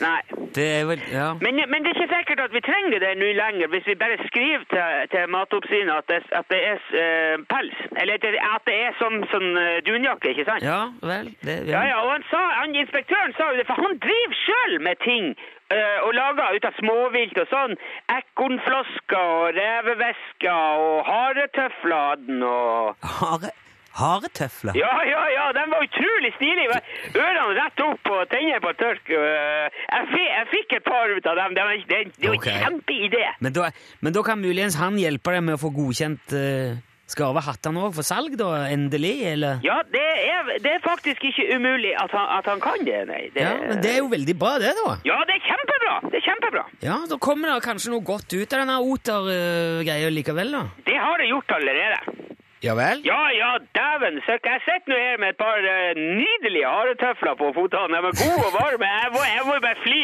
Nei. 0.00 0.20
Det 0.56 0.68
vel 0.88 1.00
Ja. 1.12 1.28
Men, 1.44 1.60
men 1.70 1.84
det 1.84 1.92
er 1.92 1.96
ikke 2.00 2.14
sikkert 2.16 2.40
at 2.46 2.52
vi 2.56 2.60
trenger 2.64 2.98
det 3.04 3.12
nå 3.20 3.28
lenger, 3.36 3.68
hvis 3.72 3.86
vi 3.86 3.94
bare 3.94 4.18
skriver 4.26 4.64
til, 4.72 5.08
til 5.12 5.30
Matoppsynet 5.34 5.94
at 6.00 6.06
det, 6.12 6.20
at 6.40 6.46
det 6.52 6.60
er 6.72 6.78
uh, 7.02 7.34
pels. 7.52 7.78
Eller 8.00 8.14
at 8.18 8.22
det, 8.24 8.40
at 8.56 8.64
det 8.68 8.76
er 8.86 8.92
sånn, 9.00 9.18
sånn 9.32 9.50
dunjakke, 9.86 10.32
ikke 10.32 10.48
sant? 10.48 10.64
Ja 10.64 10.80
vel. 11.02 11.32
Det, 11.44 11.56
Ja, 11.72 11.82
ja, 11.88 11.98
og 12.04 12.12
han 12.12 12.24
sa, 12.30 12.42
han, 12.60 12.76
Inspektøren 12.82 13.34
sa 13.36 13.50
jo 13.52 13.60
det, 13.60 13.66
for 13.68 13.78
han 13.80 13.98
driver 14.02 14.38
sjøl 14.44 14.78
med 14.86 15.00
ting 15.04 15.32
uh, 15.74 15.98
og 16.06 16.14
lager 16.16 16.56
ut 16.56 16.68
av 16.68 16.78
småvilt 16.80 17.38
og 17.44 17.50
sånn. 17.52 17.76
Ekornflasker 18.18 19.28
og 19.36 19.56
revevæsker 19.58 20.80
og 20.86 21.04
haretøfler 21.08 22.02
hadde 22.02 22.32
han 22.32 22.42
og 22.42 22.96
Hare, 23.02 23.50
haretøfler? 23.98 24.76
Ja, 24.78 24.92
ja, 25.08 25.22
ja, 25.36 25.46
de 25.56 25.64
var 25.72 25.84
utrolig 25.86 26.32
stilige. 26.36 26.78
Ørene 27.14 27.48
rett 27.58 27.82
opp 27.86 28.12
og 28.14 28.22
tenner 28.32 28.62
på 28.64 28.72
tørk. 28.80 29.10
Eh, 29.10 29.82
Jeg, 29.92 30.06
fi- 30.12 30.30
jeg 30.30 30.46
fikk 30.52 30.76
et 30.78 30.84
par 30.86 31.10
ut 31.16 31.26
av 31.26 31.36
dem. 31.42 31.54
Det 31.58 31.66
var, 31.68 31.82
det, 31.90 32.00
det 32.18 32.28
var 32.30 32.36
Ok. 32.38 32.46
en 32.52 32.62
kjempeidé. 32.64 33.24
Men 33.40 33.52
men 34.00 34.12
da 34.16 34.22
kan 34.22 34.40
muligens 34.40 34.76
han 34.80 34.96
hjelpe 34.98 35.32
deg 35.36 35.42
med 35.44 35.54
å 35.54 35.60
få 35.60 35.70
godkjent 35.74 36.32
uh, 36.34 36.76
skarvehattene 37.12 37.82
òg 37.84 37.92
for 37.94 38.06
salg, 38.06 38.34
da? 38.40 38.48
Endelig, 38.72 39.12
eller? 39.34 39.58
Ja, 39.66 39.82
det 39.92 40.00
er, 40.00 40.48
det 40.64 40.70
er 40.78 40.80
faktisk 40.84 41.24
ikke 41.28 41.44
umulig 41.58 41.92
at 42.00 42.10
han, 42.16 42.26
at 42.38 42.46
han 42.48 42.60
kan 42.64 42.80
det, 42.86 43.02
nei. 43.10 43.26
Det, 43.34 43.42
Ja, 43.44 43.52
men 43.68 43.82
det 43.84 43.90
er 43.92 43.98
jo 44.00 44.08
veldig 44.12 44.36
bra, 44.40 44.54
det, 44.62 44.72
da. 44.78 44.96
Ja, 45.04 45.18
det 45.28 45.36
er 45.36 45.44
kjempebra! 45.50 45.94
Det 46.08 46.20
er 46.22 46.24
kjempebra. 46.30 46.64
Ja, 46.86 46.96
Da 47.10 47.18
kommer 47.20 47.52
det 47.52 47.60
kanskje 47.66 47.92
noe 47.92 48.00
godt 48.06 48.32
ut 48.32 48.52
av 48.56 48.62
denne 48.64 48.78
oter-greia 48.80 50.10
likevel, 50.10 50.52
da. 50.56 50.62
Det 50.88 50.96
har 50.98 51.18
det 51.20 51.28
gjort 51.30 51.52
allerede. 51.58 52.00
Ja 52.66 52.74
vel? 52.78 52.98
Ja, 53.12 53.22
ja, 53.42 53.50
dæven 53.78 54.16
søkk. 54.26 54.44
Jeg 54.52 54.60
sitter 54.66 54.88
nå 54.90 54.96
her 55.06 55.16
med 55.22 55.28
et 55.32 55.38
par 55.44 55.58
uh, 55.74 55.90
nydelige 56.20 56.68
haretøfler 56.74 57.34
på 57.40 57.46
fotene. 57.58 57.96
De 58.04 58.10
er 58.10 58.18
gode 58.22 58.44
og 58.50 58.54
varme. 58.60 58.86
Jeg 59.02 59.10
må, 59.14 59.20
jeg 59.36 59.42
må 59.48 59.54
bare 59.66 59.80
fly 59.86 60.02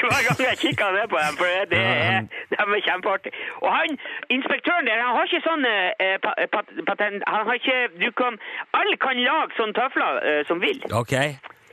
hver 0.00 0.22
gang 0.26 0.40
jeg 0.50 0.58
kikker 0.64 0.88
ned 0.96 1.06
på 1.12 1.18
dem, 1.24 1.34
for 1.40 1.46
det 1.72 1.82
er, 2.00 2.20
de 2.50 2.56
er 2.62 2.82
kjempeartige. 2.88 3.34
Og 3.64 3.68
han, 3.76 3.88
inspektøren 4.36 4.86
der, 4.88 5.04
han 5.06 5.14
har 5.16 5.24
ikke 5.28 5.42
sånn 5.48 5.64
uh, 5.74 6.16
pat, 6.54 6.66
patent... 6.90 7.22
Han 7.32 7.46
har 7.46 7.54
ikke 7.60 7.78
Du 8.02 8.08
kan 8.20 8.32
Alle 8.80 8.96
kan 9.04 9.16
lage 9.28 9.58
sånne 9.58 9.76
tøfler 9.80 10.12
uh, 10.26 10.42
som 10.50 10.58
vil. 10.66 10.78
Ok. 11.02 11.14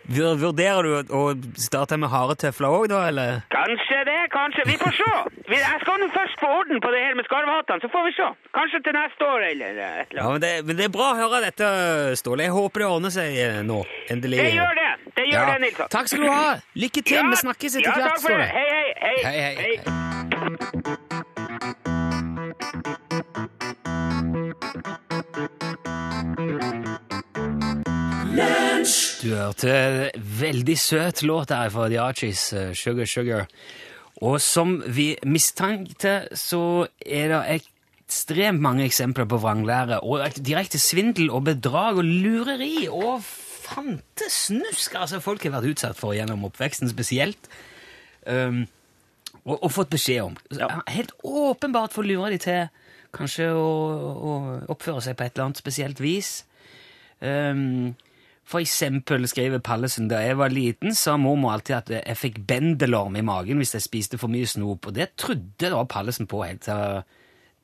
Vur- 0.08 0.38
Vurderer 0.40 0.84
du 0.84 1.14
å- 1.14 1.36
starte 1.60 1.98
med 2.00 2.10
haretøfler 2.10 2.68
òg, 2.72 2.88
da, 2.88 3.08
eller? 3.10 3.42
Kanskje 3.52 3.98
det, 4.08 4.20
kanskje. 4.32 4.64
Vi 4.66 4.78
får 4.80 4.94
se. 4.96 5.12
Vi- 5.50 5.56
Jeg 5.60 5.80
skal 5.82 6.00
nå 6.00 6.08
først 6.16 6.40
få 6.40 6.48
orden 6.60 6.80
på 6.80 6.90
det 6.92 7.02
her 7.04 7.16
med 7.16 7.26
skarvhattene, 7.26 7.82
så 7.84 7.90
får 7.92 8.04
vi 8.08 8.12
se. 8.16 8.28
Kanskje 8.56 8.84
til 8.84 8.94
neste 8.94 9.22
år 9.28 9.40
eller 9.52 9.66
et 9.66 10.08
eller 10.12 10.22
Ja, 10.22 10.24
annet. 10.24 10.32
men 10.32 10.42
det, 10.42 10.66
men 10.66 10.76
det 10.78 10.86
er 10.86 10.90
bra 10.90 11.08
å 11.14 11.18
høre 11.20 11.42
dette, 11.44 12.16
Ståle. 12.16 12.44
Jeg 12.48 12.52
håper 12.52 12.80
det 12.80 12.88
ordner 12.88 13.10
seg 13.12 13.36
eh, 13.36 13.62
nå. 13.64 13.84
Endelig. 14.10 14.38
Det 14.40 14.54
gjør 14.56 14.74
det. 14.80 15.14
Det 15.16 15.26
gjør 15.28 15.44
Ja. 15.44 15.54
det, 15.54 15.62
Nilsson. 15.62 15.90
Takk 15.90 16.08
skal 16.08 16.24
du 16.24 16.32
ha. 16.32 16.56
Lykke 16.76 17.02
til. 17.04 17.24
Vi 17.28 17.36
snakkes 17.44 17.76
etter 17.76 17.92
ja, 17.92 18.08
hvert. 18.08 18.20
Ståle. 18.20 18.48
Hei, 18.48 18.68
hei, 18.72 18.94
hei. 19.02 19.18
Hei, 19.24 19.40
hei, 19.42 19.56
hei. 19.84 20.98
Du 29.22 29.34
hørte 29.34 30.12
veldig 30.16 30.76
søt 30.80 31.24
låt 31.26 31.50
der 31.50 31.72
fra 31.74 31.88
The 31.90 32.00
Archies, 32.00 32.54
eh, 32.54 32.74
Sugar 32.74 33.06
Sugar. 33.06 33.48
Og 34.22 34.42
som 34.42 34.80
vi 34.88 35.16
mistenkte, 35.26 36.28
så 36.34 36.88
er 37.06 37.34
det 37.34 37.42
ekstremt 38.08 38.62
mange 38.62 38.86
eksempler 38.86 39.28
på 39.30 39.40
vranglære 39.44 40.00
og 40.02 40.40
direkte 40.40 40.80
svindel 40.80 41.30
og 41.30 41.44
bedrag 41.50 42.00
og 42.00 42.08
lureri 42.08 42.88
og 42.88 43.22
fantesnusk 43.68 44.96
altså 44.96 45.20
folk 45.20 45.44
har 45.44 45.58
vært 45.58 45.74
utsatt 45.74 46.00
for 46.00 46.16
gjennom 46.16 46.46
oppveksten 46.48 46.90
spesielt. 46.90 47.50
Um, 48.26 48.66
og, 49.44 49.58
og 49.64 49.72
fått 49.72 49.94
beskjed 49.94 50.24
om. 50.24 50.38
Helt 50.88 51.14
åpenbart 51.24 51.96
for 51.96 52.04
å 52.04 52.08
lure 52.08 52.34
de 52.34 52.42
til 52.42 52.68
kanskje 53.16 53.52
å, 53.56 53.68
å 54.16 54.34
oppføre 54.72 55.04
seg 55.04 55.18
på 55.18 55.26
et 55.26 55.36
eller 55.36 55.50
annet 55.50 55.62
spesielt 55.62 56.02
vis. 56.04 56.32
Um, 57.20 57.96
for 58.48 58.64
eksempel 58.64 59.28
skriver 59.28 59.60
Pallesen 59.64 60.08
da 60.08 60.22
jeg 60.24 60.38
var 60.40 60.54
liten, 60.54 60.96
sa 60.96 61.18
mormor 61.20 61.58
alltid 61.58 61.76
at 61.76 61.90
jeg 61.98 62.20
fikk 62.20 62.42
bendelorm 62.48 63.18
i 63.20 63.26
magen 63.26 63.60
hvis 63.60 63.76
jeg 63.76 63.84
spiste 63.84 64.20
for 64.22 64.32
mye 64.32 64.48
snop, 64.48 64.88
og 64.88 64.96
det 64.96 65.12
trodde 65.20 65.72
da 65.74 65.82
Pallesen 65.84 66.30
på 66.32 66.46
helt 66.46 66.64
til, 66.64 67.02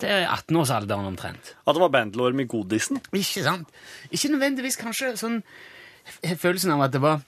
til 0.04 0.26
18-årsalderen 0.28 1.08
omtrent. 1.08 1.54
At 1.64 1.78
det 1.78 1.86
var 1.86 1.94
bendelorm 1.96 2.44
i 2.44 2.48
godisen? 2.52 3.00
Ikke 3.14 3.46
sant? 3.46 3.72
Ikke 4.12 4.34
nødvendigvis 4.34 4.80
kanskje 4.82 5.14
sånn 5.20 5.40
følelsen 6.36 6.76
av 6.76 6.90
at 6.90 6.98
det 6.98 7.04
var 7.04 7.24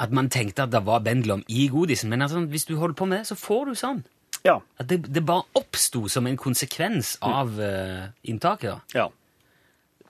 at 0.00 0.14
man 0.16 0.30
tenkte 0.32 0.64
at 0.64 0.72
det 0.72 0.80
var 0.86 1.04
bendelorm 1.04 1.44
i 1.52 1.68
godisen, 1.68 2.10
men 2.10 2.24
altså, 2.24 2.40
hvis 2.48 2.64
du 2.64 2.78
holder 2.80 2.96
på 2.96 3.06
med 3.06 3.20
det, 3.20 3.28
så 3.28 3.36
får 3.36 3.68
du 3.68 3.74
sånn. 3.76 4.02
Ja. 4.46 4.56
At 4.80 4.88
det, 4.88 5.02
det 5.12 5.22
bare 5.28 5.44
oppsto 5.60 6.06
som 6.08 6.26
en 6.26 6.38
konsekvens 6.40 7.18
av 7.20 7.52
uh, 7.60 8.08
inntaket. 8.24 8.72
da. 8.72 9.02
ja. 9.02 9.08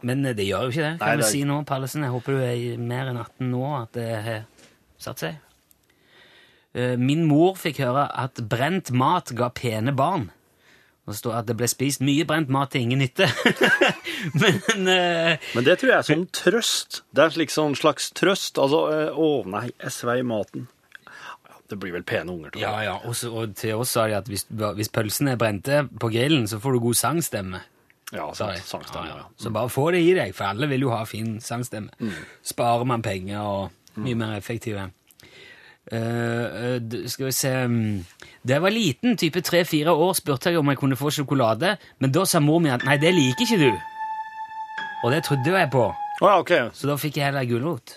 Men 0.07 0.25
eh, 0.27 0.35
det 0.39 0.47
gjør 0.49 0.67
jo 0.69 0.73
ikke 0.75 0.85
det, 0.87 0.95
Nei, 0.97 1.05
kan 1.05 1.19
vi 1.19 1.23
det 1.25 1.31
si 1.31 1.45
nå, 1.49 1.61
Pallesen. 1.69 2.07
Jeg 2.07 2.15
håper 2.15 2.37
du 2.39 2.43
er 2.47 2.83
mer 2.91 3.11
enn 3.13 3.21
18 3.21 3.51
nå, 3.53 3.63
at 3.83 3.93
det 3.99 4.09
har 4.27 4.43
satt 5.01 5.23
seg. 5.27 5.39
Eh, 6.75 6.97
Min 7.01 7.25
mor 7.29 7.57
fikk 7.59 7.81
høre 7.85 8.07
at 8.15 8.41
brent 8.51 8.93
mat 8.95 9.33
ga 9.37 9.51
pene 9.55 9.93
barn. 9.97 10.29
Og 11.09 11.15
det 11.15 11.19
står 11.19 11.39
at 11.41 11.47
det 11.49 11.57
ble 11.59 11.67
spist 11.71 12.03
mye 12.05 12.27
brent 12.29 12.51
mat 12.53 12.71
til 12.71 12.85
ingen 12.85 13.01
nytte. 13.03 13.27
Men 14.41 14.91
eh, 14.93 15.39
Men 15.57 15.65
det 15.67 15.79
tror 15.81 15.91
jeg 15.95 15.97
er 15.99 16.07
sånn 16.11 16.27
trøst. 16.37 17.01
Det 17.17 17.25
er 17.25 17.33
slik 17.35 17.51
sånn 17.55 17.75
slags 17.79 18.11
trøst. 18.15 18.61
Altså, 18.61 18.83
eh, 18.95 19.09
å 19.17 19.31
nei, 19.51 19.67
jeg 19.81 19.95
svei 19.97 20.21
maten. 20.27 20.69
Ja, 21.09 21.57
Det 21.73 21.81
blir 21.83 21.97
vel 21.97 22.05
pene 22.07 22.31
unger 22.37 22.53
til 22.55 22.63
Ja, 22.63 22.77
ja, 22.85 22.95
og, 23.03 23.17
så, 23.19 23.33
og 23.33 23.57
til 23.59 23.81
oss 23.81 23.97
sa 23.97 24.07
de 24.11 24.19
at 24.21 24.29
hvis, 24.31 24.45
hvis 24.51 24.93
pølsene 24.95 25.35
er 25.35 25.41
brente 25.41 25.83
på 25.99 26.13
grillen, 26.13 26.47
så 26.51 26.61
får 26.63 26.77
du 26.77 26.85
god 26.87 27.01
sangstemme. 27.01 27.65
Ja, 28.13 28.33
sa 28.35 28.49
sangstemme, 28.57 29.07
Ja, 29.07 29.17
ja. 29.17 29.27
Så 29.39 29.51
bare 29.55 29.69
få 29.71 29.91
det 29.95 30.01
i 30.03 30.15
deg, 30.17 30.35
for 30.35 30.45
alle 30.51 30.67
vil 30.69 30.81
jo 30.87 30.91
ha 30.91 31.05
fin 31.07 31.37
sangstemme. 31.41 31.91
Sparer 32.43 32.85
man 32.85 33.03
penger 33.03 33.41
og 33.41 33.71
Mye 34.01 34.15
mer 34.15 34.37
effektive. 34.39 34.89
Uh, 35.91 36.77
uh, 36.79 37.07
skal 37.11 37.27
vi 37.27 37.33
se 37.35 37.51
mm, 37.67 38.05
Da 38.47 38.53
jeg 38.55 38.63
var 38.63 38.71
liten, 38.71 39.17
type 39.19 39.41
tre-fire 39.43 39.91
år, 39.91 40.13
spurte 40.15 40.51
jeg 40.53 40.59
om 40.61 40.69
jeg 40.71 40.79
kunne 40.79 40.97
få 40.97 41.11
sjokolade, 41.11 41.73
men 41.99 42.13
da 42.15 42.23
sa 42.29 42.39
mor 42.41 42.61
mi 42.63 42.71
at 42.71 42.85
nei, 42.87 42.97
det 43.03 43.11
liker 43.17 43.43
ikke 43.49 43.59
du. 43.59 43.73
Og 45.05 45.11
det 45.15 45.25
trodde 45.27 45.51
jeg 45.59 45.71
på, 45.73 45.89
Oh, 46.21 46.29
ja, 46.29 46.37
ok. 46.39 46.51
så 46.77 46.87
da 46.91 46.97
fikk 47.01 47.17
jeg 47.17 47.31
heller 47.31 47.47
gulrot. 47.49 47.95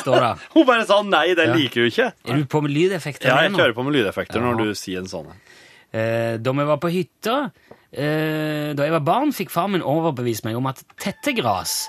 Står 0.00 0.20
det. 0.22 0.32
Hun 0.54 0.66
bare 0.68 0.84
sa 0.86 1.00
nei, 1.02 1.34
det 1.34 1.48
Ja. 1.48 1.54
liker 1.58 1.82
du 1.82 1.90
ikke. 1.90 2.12
Er 2.30 2.36
du 2.38 2.44
på 2.46 2.60
med 2.62 2.70
lydeffekter 2.70 3.26
Ja, 3.28 3.40
jeg 3.42 3.52
kjører 3.56 3.74
på 3.74 3.82
med 3.84 3.96
lydeffekter 3.98 4.38
Ja. 4.38 4.44
når 4.52 4.60
du 4.62 4.74
sier 4.78 5.02
en 5.02 5.10
sånn. 5.10 5.32
Eh, 5.34 5.53
da 5.94 6.54
vi 6.58 6.66
var 6.66 6.80
på 6.82 6.90
hytta, 6.90 7.50
eh, 7.92 8.72
da 8.74 8.86
jeg 8.86 8.94
var 8.96 9.04
barn, 9.06 9.34
fikk 9.34 9.52
far 9.54 9.68
min 9.70 9.84
overbevist 9.84 10.46
meg 10.46 10.58
om 10.58 10.66
at 10.70 10.82
tettegras, 11.00 11.84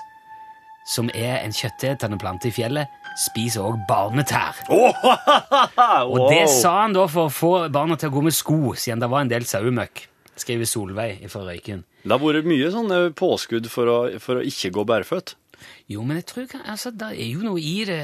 som 0.86 1.10
er 1.14 1.40
en 1.40 1.54
kjøttetende 1.54 2.18
plante 2.22 2.46
i 2.50 2.54
fjellet, 2.54 2.92
spiser 3.18 3.64
også 3.66 3.86
barnetær. 3.88 4.60
Og 6.12 6.28
det 6.30 6.44
sa 6.52 6.82
han 6.84 6.94
da 6.94 7.08
for 7.10 7.26
å 7.26 7.32
få 7.32 7.54
barna 7.74 7.96
til 7.98 8.12
å 8.12 8.16
gå 8.18 8.26
med 8.28 8.36
sko, 8.36 8.76
siden 8.78 9.02
det 9.02 9.10
var 9.10 9.24
en 9.24 9.32
del 9.32 9.48
sauemøkk. 9.48 10.04
Skriver 10.36 10.68
Solveig 10.68 11.24
fra 11.32 11.46
Røyken. 11.46 11.80
Det 12.04 12.12
har 12.12 12.20
vært 12.20 12.46
mye 12.46 12.68
sånn 12.70 12.92
påskudd 13.16 13.70
for 13.72 13.88
å, 13.88 13.98
for 14.22 14.38
å 14.38 14.44
ikke 14.44 14.70
gå 14.76 14.84
bærføtt. 14.86 15.32
Jo, 15.88 16.02
men 16.06 16.18
jeg 16.20 16.26
tror 16.30 16.54
altså, 16.64 16.90
det 16.90 17.12
er 17.14 17.28
jo 17.30 17.44
noe 17.44 17.60
i 17.62 17.84
det. 17.88 18.00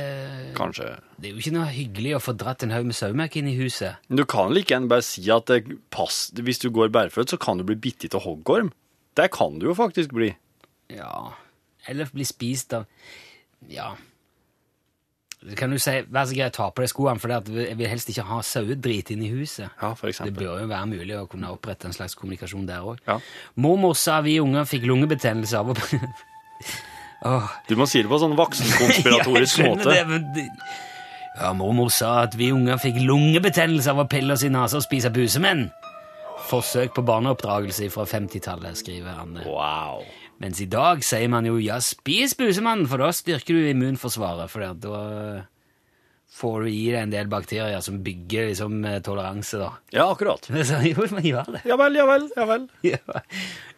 Kanskje. 0.59 0.89
Det 1.19 1.31
er 1.31 1.35
jo 1.35 1.43
ikke 1.43 1.55
noe 1.57 1.73
hyggelig 1.73 2.15
å 2.17 2.23
få 2.23 2.35
dratt 2.39 2.63
en 2.67 2.75
haug 2.75 2.87
med 2.89 2.97
sauemøkk 2.99 3.41
inn 3.41 3.51
i 3.51 3.57
huset. 3.59 3.99
Men 4.09 4.21
Du 4.23 4.25
kan 4.29 4.53
like 4.55 4.73
gjerne 4.73 4.91
bare 4.91 5.05
si 5.07 5.25
at 5.35 5.51
det 5.51 5.79
pass, 5.91 6.31
hvis 6.37 6.63
du 6.63 6.71
går 6.71 6.93
bærføtt, 6.95 7.35
så 7.35 7.41
kan 7.41 7.59
du 7.59 7.65
bli 7.69 7.77
bitt 7.77 8.07
av 8.15 8.25
hoggorm. 8.27 8.73
Det 9.19 9.31
kan 9.35 9.59
du 9.59 9.67
jo 9.69 9.75
faktisk 9.77 10.15
bli. 10.17 10.31
Ja, 10.93 11.33
eller 11.89 12.09
bli 12.13 12.25
spist 12.25 12.73
av 12.77 12.87
Ja. 13.69 13.93
Det 15.43 15.57
kan 15.59 15.71
du 15.71 15.79
si, 15.83 15.91
Vær 16.07 16.29
så 16.31 16.37
grei, 16.37 16.51
ta 16.55 16.69
på 16.71 16.85
deg 16.85 16.91
skoene, 16.93 17.19
for 17.19 17.33
jeg 17.33 17.75
vil 17.79 17.89
helst 17.91 18.11
ikke 18.13 18.23
ha 18.29 18.39
sauedrit 18.47 19.11
inn 19.11 19.25
i 19.27 19.31
huset. 19.33 19.73
Ja, 19.81 19.91
for 19.99 20.13
Det 20.13 20.35
bør 20.37 20.61
jo 20.63 20.69
være 20.71 20.87
mulig 20.87 21.17
å 21.19 21.27
kunne 21.27 21.51
opprette 21.51 21.89
en 21.89 21.97
slags 21.97 22.15
kommunikasjon 22.15 22.67
der 22.69 22.87
òg. 22.87 23.03
Ja. 23.09 23.19
Mormor 23.59 23.97
sa 23.99 24.21
vi 24.23 24.39
unger 24.39 24.69
fikk 24.71 24.87
lungebetennelse 24.87 25.59
av 25.59 25.73
å 25.73 25.77
Du 27.69 27.77
må 27.79 27.87
si 27.87 28.03
det 28.03 28.11
på 28.11 28.19
sånn 28.19 28.35
voksenkonspiratorisk 28.39 29.59
Ja, 29.63 29.69
måte. 29.69 29.85
det, 29.93 30.07
men 30.09 30.33
det- 30.35 30.49
Ja, 31.41 31.53
mormor 31.57 31.89
sa 31.91 32.23
at 32.27 32.35
vi 32.37 32.51
unger 32.53 32.77
fikk 32.77 32.99
lungebetennelse 33.07 33.89
av 33.95 34.03
å 34.03 34.09
pille 34.11 34.35
oss 34.35 34.43
i 34.45 34.51
nesa 34.53 34.77
og 34.77 34.83
spise 34.85 35.09
busemenn. 35.15 35.71
Forsøk 36.51 36.93
på 36.97 37.05
barneoppdragelse 37.07 37.89
fra 37.95 38.05
50-tallet, 38.05 38.77
skriver 38.77 39.15
Anne. 39.23 39.45
Wow. 39.47 40.03
Mens 40.43 40.61
i 40.61 40.67
dag 40.67 41.01
sier 41.07 41.29
man 41.31 41.47
jo 41.47 41.57
'ja, 41.57 41.79
spis 41.81 42.35
busemann', 42.35 42.87
for 42.89 42.99
da 42.99 43.09
styrker 43.15 43.55
du 43.55 43.71
immunforsvaret. 43.71 44.51
For 44.51 44.61
da 44.75 45.45
får 46.33 46.63
du 46.65 46.69
i 46.71 46.87
deg 46.91 47.03
en 47.03 47.13
del 47.13 47.29
bakterier 47.31 47.81
som 47.85 48.01
bygger 48.05 48.49
liksom, 48.51 48.85
eh, 48.89 49.01
toleranse, 49.05 49.59
da. 49.61 49.71
Ja, 49.95 50.09
akkurat. 50.11 50.49
Så 50.69 50.81
jo, 50.87 51.07
man 51.13 51.27
gjør 51.27 51.51
det. 51.57 51.63
Ja 51.69 51.77
vel, 51.81 51.99
ja 51.99 52.07
vel, 52.09 52.29
ja 52.37 52.47
vel. 52.49 52.69
Ja. 52.93 53.21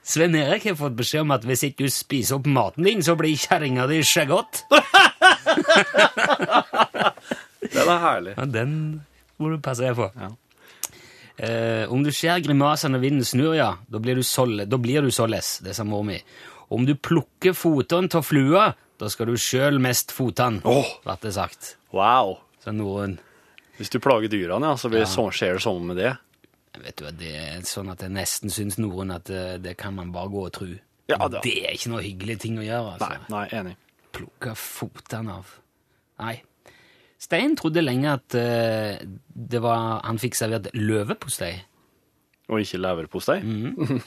Sven 0.04 0.36
Erik 0.36 0.66
har 0.68 0.76
fått 0.78 0.96
beskjed 0.98 1.24
om 1.24 1.32
at 1.34 1.44
hvis 1.48 1.64
ikke 1.70 1.86
du 1.86 1.92
spiser 1.92 2.36
opp 2.38 2.46
maten 2.46 2.84
din, 2.86 3.02
så 3.02 3.16
blir 3.18 3.36
kjerringa 3.40 3.86
di 3.88 4.02
skjeggot. 4.04 4.64
Den 7.74 7.88
er 7.88 8.00
herlig. 8.02 8.34
Ja, 8.36 8.44
den 8.46 8.74
må 9.40 9.50
du 9.50 9.56
passe 9.64 9.82
deg 9.82 9.96
på. 9.98 10.10
Ja. 10.20 10.28
Eh, 11.34 11.90
om 11.90 12.04
du 12.04 12.12
ser 12.14 12.42
grimaser 12.44 12.92
når 12.92 13.02
vinden 13.02 13.26
snur, 13.26 13.56
ja, 13.56 13.72
da 13.90 14.00
blir 14.02 14.20
du, 14.20 14.22
sol, 14.22 14.60
da 14.68 14.78
blir 14.78 15.02
du 15.02 15.10
således, 15.10 15.56
det 15.64 15.74
sa 15.74 15.86
mor 15.88 16.04
mi. 16.06 16.20
Om 16.74 16.86
du 16.86 16.94
plukker 16.94 17.56
fotene 17.56 18.12
av 18.14 18.28
flua, 18.28 18.68
da 19.00 19.10
skal 19.10 19.32
du 19.32 19.40
sjøl 19.40 19.80
mest 19.82 20.14
fotene, 20.14 20.62
oh. 20.68 20.86
ble 21.02 21.16
det 21.24 21.34
sagt. 21.34 21.74
Wow. 21.96 22.43
Så 22.64 22.72
noen 22.72 23.18
Hvis 23.76 23.92
du 23.92 23.98
plager 24.00 24.30
dyrene, 24.32 24.72
ja, 24.72 24.78
så 24.80 24.88
blir 24.92 25.04
så, 25.10 25.26
skjer 25.34 25.58
det 25.58 25.64
sånn 25.64 25.84
med 25.90 26.00
det. 26.00 26.14
Vet 26.80 26.98
du 26.98 27.10
Det 27.18 27.34
er 27.38 27.66
sånn 27.68 27.92
at 27.92 28.02
jeg 28.02 28.14
nesten 28.14 28.52
syns 28.52 28.78
noen 28.80 29.12
at 29.14 29.28
det, 29.28 29.44
det 29.66 29.76
kan 29.78 29.94
man 29.98 30.14
bare 30.14 30.32
gå 30.32 30.46
og 30.48 30.54
tro. 30.54 30.70
Ja, 31.10 31.20
da. 31.28 31.42
Det 31.44 31.54
er 31.66 31.76
ikke 31.76 31.92
noe 31.92 32.02
hyggelig 32.04 32.38
ting 32.46 32.56
å 32.58 32.64
gjøre. 32.64 32.96
Nei, 33.02 33.10
altså. 33.18 33.34
nei, 33.34 33.44
enig. 33.60 33.76
Plukke 34.14 34.56
fotene 34.58 35.38
av 35.40 35.54
Nei. 36.22 36.36
Stein 37.18 37.56
trodde 37.58 37.82
lenge 37.82 38.12
at 38.14 38.36
uh, 38.38 39.00
det 39.26 39.60
var, 39.64 40.04
han 40.06 40.20
fikk 40.22 40.36
servert 40.38 40.68
løvepostei. 40.76 41.54
Og 42.52 42.60
ikke 42.60 42.78
leverpostei. 42.78 43.38
Mm. 43.40 44.00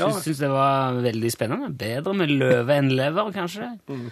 ja. 0.00 0.10
Syns 0.20 0.42
det 0.42 0.50
var 0.52 0.98
veldig 1.04 1.30
spennende. 1.32 1.70
Bedre 1.78 2.14
med 2.18 2.32
løve 2.34 2.76
enn 2.76 2.90
lever, 2.92 3.30
kanskje. 3.34 3.70
Mm. 3.88 4.08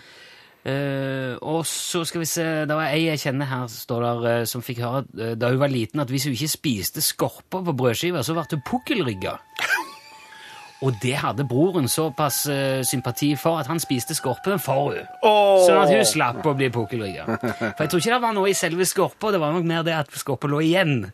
Eh, 0.63 1.35
og 1.43 1.65
så 1.67 2.05
skal 2.07 2.23
vi 2.23 2.27
se 2.31 2.45
Det 2.71 2.75
var 2.79 2.93
ei 2.95 3.09
jeg 3.09 3.19
kjenner 3.19 3.49
her 3.51 3.65
står 3.67 4.05
der, 4.05 4.21
uh, 4.23 4.45
som 4.47 4.63
fikk 4.63 4.79
høre 4.85 5.01
uh, 5.19 5.33
da 5.35 5.49
hun 5.51 5.59
var 5.59 5.73
liten, 5.73 5.99
at 5.99 6.13
hvis 6.13 6.29
hun 6.29 6.37
ikke 6.37 6.53
spiste 6.53 7.03
skorper 7.03 7.65
på 7.67 7.75
brødskiva, 7.81 8.23
så 8.23 8.37
ble 8.37 8.45
hun 8.53 8.63
pukkelrygga. 8.69 9.35
Og 10.87 10.95
det 11.03 11.17
hadde 11.19 11.47
broren 11.47 11.87
såpass 11.87 12.41
sympati 12.87 13.29
for 13.39 13.61
at 13.61 13.69
han 13.71 13.79
spiste 13.79 14.17
skorpen 14.19 14.59
for 14.59 14.91
henne. 14.91 15.05
Oh. 15.23 15.61
Sånn 15.63 15.79
at 15.79 15.93
hun 15.95 16.03
slapp 16.07 16.43
å 16.43 16.57
bli 16.59 16.73
pukkelrygga. 16.75 17.27
For 17.29 17.85
jeg 17.85 17.93
tror 17.93 18.03
ikke 18.03 18.17
det 18.17 18.23
var 18.25 18.35
noe 18.35 18.51
i 18.51 18.57
selve 18.59 18.89
skorpa, 18.91 19.31
det 19.31 19.39
var 19.39 19.55
nok 19.55 19.69
mer 19.71 19.87
det 19.87 19.95
at 19.95 20.11
skorpa 20.19 20.51
lå 20.51 20.59
igjen, 20.67 21.05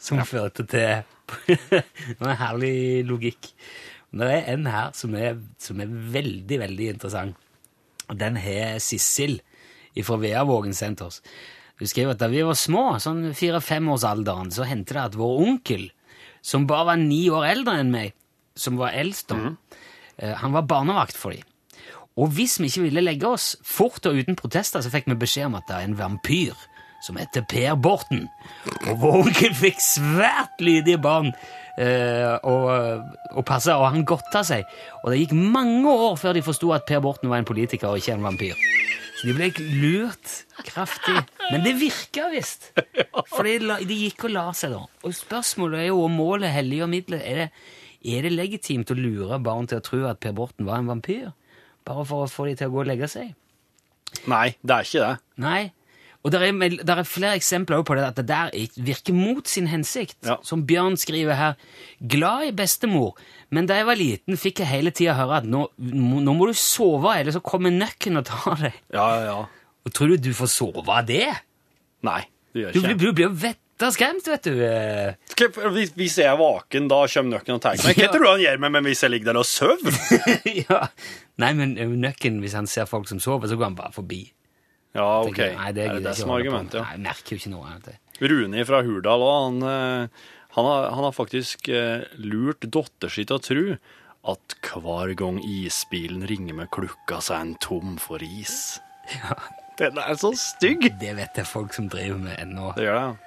som 0.00 0.24
førte 0.24 0.64
til 0.64 1.04
Det 1.68 2.16
var 2.22 2.32
en 2.32 2.40
herlig 2.40 3.04
logikk. 3.04 3.52
Men 4.16 4.24
Det 4.24 4.38
er 4.38 4.48
en 4.54 4.72
her 4.72 4.96
som 4.96 5.12
er, 5.20 5.36
som 5.60 5.84
er 5.84 5.92
veldig, 6.16 6.62
veldig 6.64 6.90
interessant. 6.94 7.47
Den 8.16 8.38
har 8.40 8.78
Sissel 8.82 9.40
fra 10.04 10.16
Veavågen 10.22 10.76
sendt 10.76 11.02
oss. 11.02 11.20
Hun 11.78 11.90
skriver 11.90 12.14
at 12.14 12.20
da 12.22 12.28
vi 12.30 12.44
var 12.46 12.58
små, 12.58 12.84
sånn 13.02 13.32
fire-femårsalderen, 13.34 14.52
så 14.54 14.66
hendte 14.66 14.94
det 14.94 15.04
at 15.08 15.18
vår 15.18 15.42
onkel, 15.44 15.88
som 16.42 16.68
bare 16.70 16.92
var 16.92 17.00
ni 17.02 17.24
år 17.34 17.48
eldre 17.48 17.76
enn 17.82 17.90
meg, 17.90 18.14
som 18.58 18.78
var 18.78 18.94
eldst 18.98 19.30
da, 19.30 19.38
mm. 19.38 19.56
han 20.42 20.54
var 20.54 20.66
barnevakt 20.70 21.18
for 21.18 21.34
dem. 21.34 21.46
Og 22.18 22.32
hvis 22.34 22.56
vi 22.58 22.66
ikke 22.70 22.86
ville 22.88 23.04
legge 23.04 23.30
oss 23.30 23.52
fort 23.62 24.06
og 24.10 24.18
uten 24.18 24.38
protester, 24.38 24.82
så 24.82 24.90
fikk 24.90 25.06
vi 25.10 25.18
beskjed 25.18 25.50
om 25.50 25.58
at 25.58 25.68
det 25.68 25.76
er 25.76 25.86
en 25.86 25.98
vampyr 25.98 26.66
som 27.04 27.18
heter 27.20 27.44
Per 27.48 27.76
Borten. 27.78 28.26
Og 28.88 29.00
vår 29.02 29.18
onkel 29.22 29.54
fikk 29.56 29.80
svært 29.82 30.62
lydige 30.62 31.00
barn 31.02 31.30
eh, 31.78 32.34
og, 32.42 33.04
og 33.34 33.44
passe, 33.48 33.74
og 33.74 33.88
han 33.92 34.06
godta 34.08 34.42
seg. 34.46 34.66
Og 35.02 35.12
det 35.12 35.22
gikk 35.22 35.36
mange 35.38 35.92
år 35.92 36.18
før 36.20 36.38
de 36.38 36.44
forsto 36.46 36.72
at 36.76 36.86
Per 36.88 37.02
Borten 37.04 37.30
var 37.30 37.42
en 37.42 37.48
politiker 37.48 37.90
og 37.90 38.02
ikke 38.02 38.16
en 38.16 38.26
vampyr. 38.26 38.68
Så 39.18 39.26
de 39.26 39.34
ble 39.34 39.48
lurt 39.80 40.34
kraftig. 40.68 41.16
Men 41.48 41.64
det 41.64 41.74
virka 41.80 42.28
visst. 42.30 42.70
For 43.32 43.46
de, 43.46 43.96
gikk 44.04 44.28
og 44.28 44.34
la 44.36 44.46
seg, 44.54 44.76
da. 44.76 44.84
Og 45.02 45.16
spørsmålet 45.16 45.82
er 45.82 45.90
jo 45.90 46.04
om 46.04 46.14
målet 46.20 46.54
helliger 46.54 46.90
middelet. 46.90 47.24
Er 47.26 47.42
det, 47.42 47.48
er 48.14 48.28
det 48.28 48.36
legitimt 48.36 48.92
å 48.94 48.98
lure 48.98 49.40
barn 49.42 49.66
til 49.70 49.80
å 49.80 49.84
tro 49.84 50.04
at 50.10 50.22
Per 50.22 50.36
Borten 50.38 50.68
var 50.68 50.82
en 50.82 50.92
vampyr? 50.92 51.32
Bare 51.88 52.06
for 52.06 52.26
å 52.26 52.30
få 52.30 52.46
dem 52.46 52.60
til 52.60 52.70
å 52.70 52.76
gå 52.76 52.84
og 52.84 52.90
legge 52.92 53.10
seg? 53.10 53.34
Nei, 54.30 54.52
det 54.62 54.76
er 54.76 54.86
ikke 54.86 55.02
det. 55.02 55.16
Nei. 55.42 55.60
Og 56.28 56.32
det 56.34 56.42
er, 56.44 56.74
der 56.84 57.00
er 57.00 57.06
flere 57.08 57.38
eksempler 57.38 57.80
på 57.88 57.94
det, 57.96 58.02
at 58.04 58.18
det 58.20 58.26
der 58.28 58.50
virker 58.84 59.14
mot 59.16 59.48
sin 59.48 59.68
hensikt. 59.70 60.18
Ja. 60.28 60.34
Som 60.44 60.66
Bjørn 60.68 60.98
skriver 61.00 61.38
her. 61.38 61.54
Glad 62.04 62.50
i 62.50 62.54
bestemor, 62.58 63.14
men 63.54 63.64
da 63.70 63.78
jeg 63.80 63.86
var 63.88 63.96
liten, 63.96 64.36
fikk 64.36 64.60
jeg 64.60 64.68
hele 64.68 64.92
tida 64.92 65.14
høre 65.16 65.38
at 65.40 65.46
nå, 65.48 65.62
nå 65.80 66.34
må 66.36 66.50
du 66.50 66.52
sove, 66.58 67.14
eller 67.16 67.32
så 67.32 67.40
kommer 67.40 67.72
nøkken 67.72 68.20
og 68.20 68.26
tar 68.28 68.60
deg. 68.66 68.76
Ja, 68.92 69.06
ja, 69.16 69.22
ja. 69.30 69.38
Og 69.88 69.94
tror 69.96 70.12
du 70.12 70.18
du 70.28 70.34
får 70.36 70.50
sove 70.52 70.84
av 70.84 71.06
det? 71.08 71.24
Nei, 72.04 72.20
det 72.52 72.66
gjør 72.66 72.76
Du, 72.76 72.78
ikke 72.82 72.88
blir- 72.92 72.98
du 73.00 73.16
blir 73.22 73.26
jo 73.30 73.32
vetta 73.46 73.88
skremt, 73.94 74.26
vet 74.28 74.42
du. 74.50 74.58
eh. 74.66 75.14
Hvis, 75.72 75.94
hvis 75.96 76.18
jeg 76.20 76.26
er 76.28 76.36
vaken, 76.36 76.90
da 76.92 76.98
kommer 77.08 77.38
nøkken 77.38 77.56
og 77.56 77.62
tar 77.64 77.78
meg. 77.80 77.96
Hva 77.96 78.10
tror 78.12 78.26
du 78.26 78.30
han 78.34 78.42
gjør 78.44 78.60
med 78.66 78.74
meg 78.76 78.88
hvis 78.90 79.02
jeg 79.06 79.14
ligger 79.14 79.32
der 79.32 79.40
og 79.40 79.46
sover? 79.48 79.96
ja. 80.66 80.82
Nei, 81.40 81.52
men 81.56 81.72
nøkken, 82.02 82.42
hvis 82.42 82.58
han 82.58 82.66
ser 82.68 82.90
folk 82.90 83.08
som 83.08 83.22
sover, 83.22 83.48
så 83.48 83.56
går 83.56 83.70
han 83.70 83.78
bare 83.78 83.94
forbi. 83.96 84.26
Ja, 84.98 85.12
ok. 85.22 85.38
Jeg, 85.40 85.54
Nei, 85.58 85.70
det, 85.76 85.84
er 85.84 85.94
er 85.94 86.00
det 86.00 86.08
det 86.08 86.16
som 86.18 86.32
er 86.32 86.42
argumentet, 86.42 86.80
ja. 86.80 86.84
Nei, 86.84 86.96
jeg 86.96 87.04
merker 87.06 87.34
jo 87.34 87.40
ikke 87.42 87.54
noe 87.54 87.76
det. 87.86 87.94
Rune 88.18 88.66
fra 88.66 88.82
Hurdal 88.82 89.24
han, 89.28 89.62
eh, 89.70 90.26
han, 90.56 90.68
har, 90.72 90.88
han 90.96 91.06
har 91.06 91.14
faktisk 91.14 91.70
eh, 91.70 92.08
lurt 92.18 92.66
datteren 92.66 93.14
sin 93.14 93.30
til 93.30 93.38
å 93.38 93.44
tro 93.46 93.64
at 94.28 94.56
hver 94.66 95.14
gang 95.16 95.38
isbilen 95.46 96.26
ringer 96.28 96.58
med 96.58 96.70
klukka, 96.74 97.22
så 97.22 97.36
er 97.36 97.44
han 97.44 97.54
tom 97.64 97.96
for 98.02 98.24
is. 98.26 98.76
Den 99.78 100.00
er 100.02 100.18
så 100.18 100.32
stygg! 100.36 100.90
Det 101.00 101.14
vet 101.16 101.38
jeg 101.38 101.46
folk 101.48 101.72
som 101.76 101.86
driver 101.88 102.18
med 102.18 102.36
ennå. 102.42 102.72
Det 102.76 102.88
gjør 102.88 102.98
det. 102.98 103.24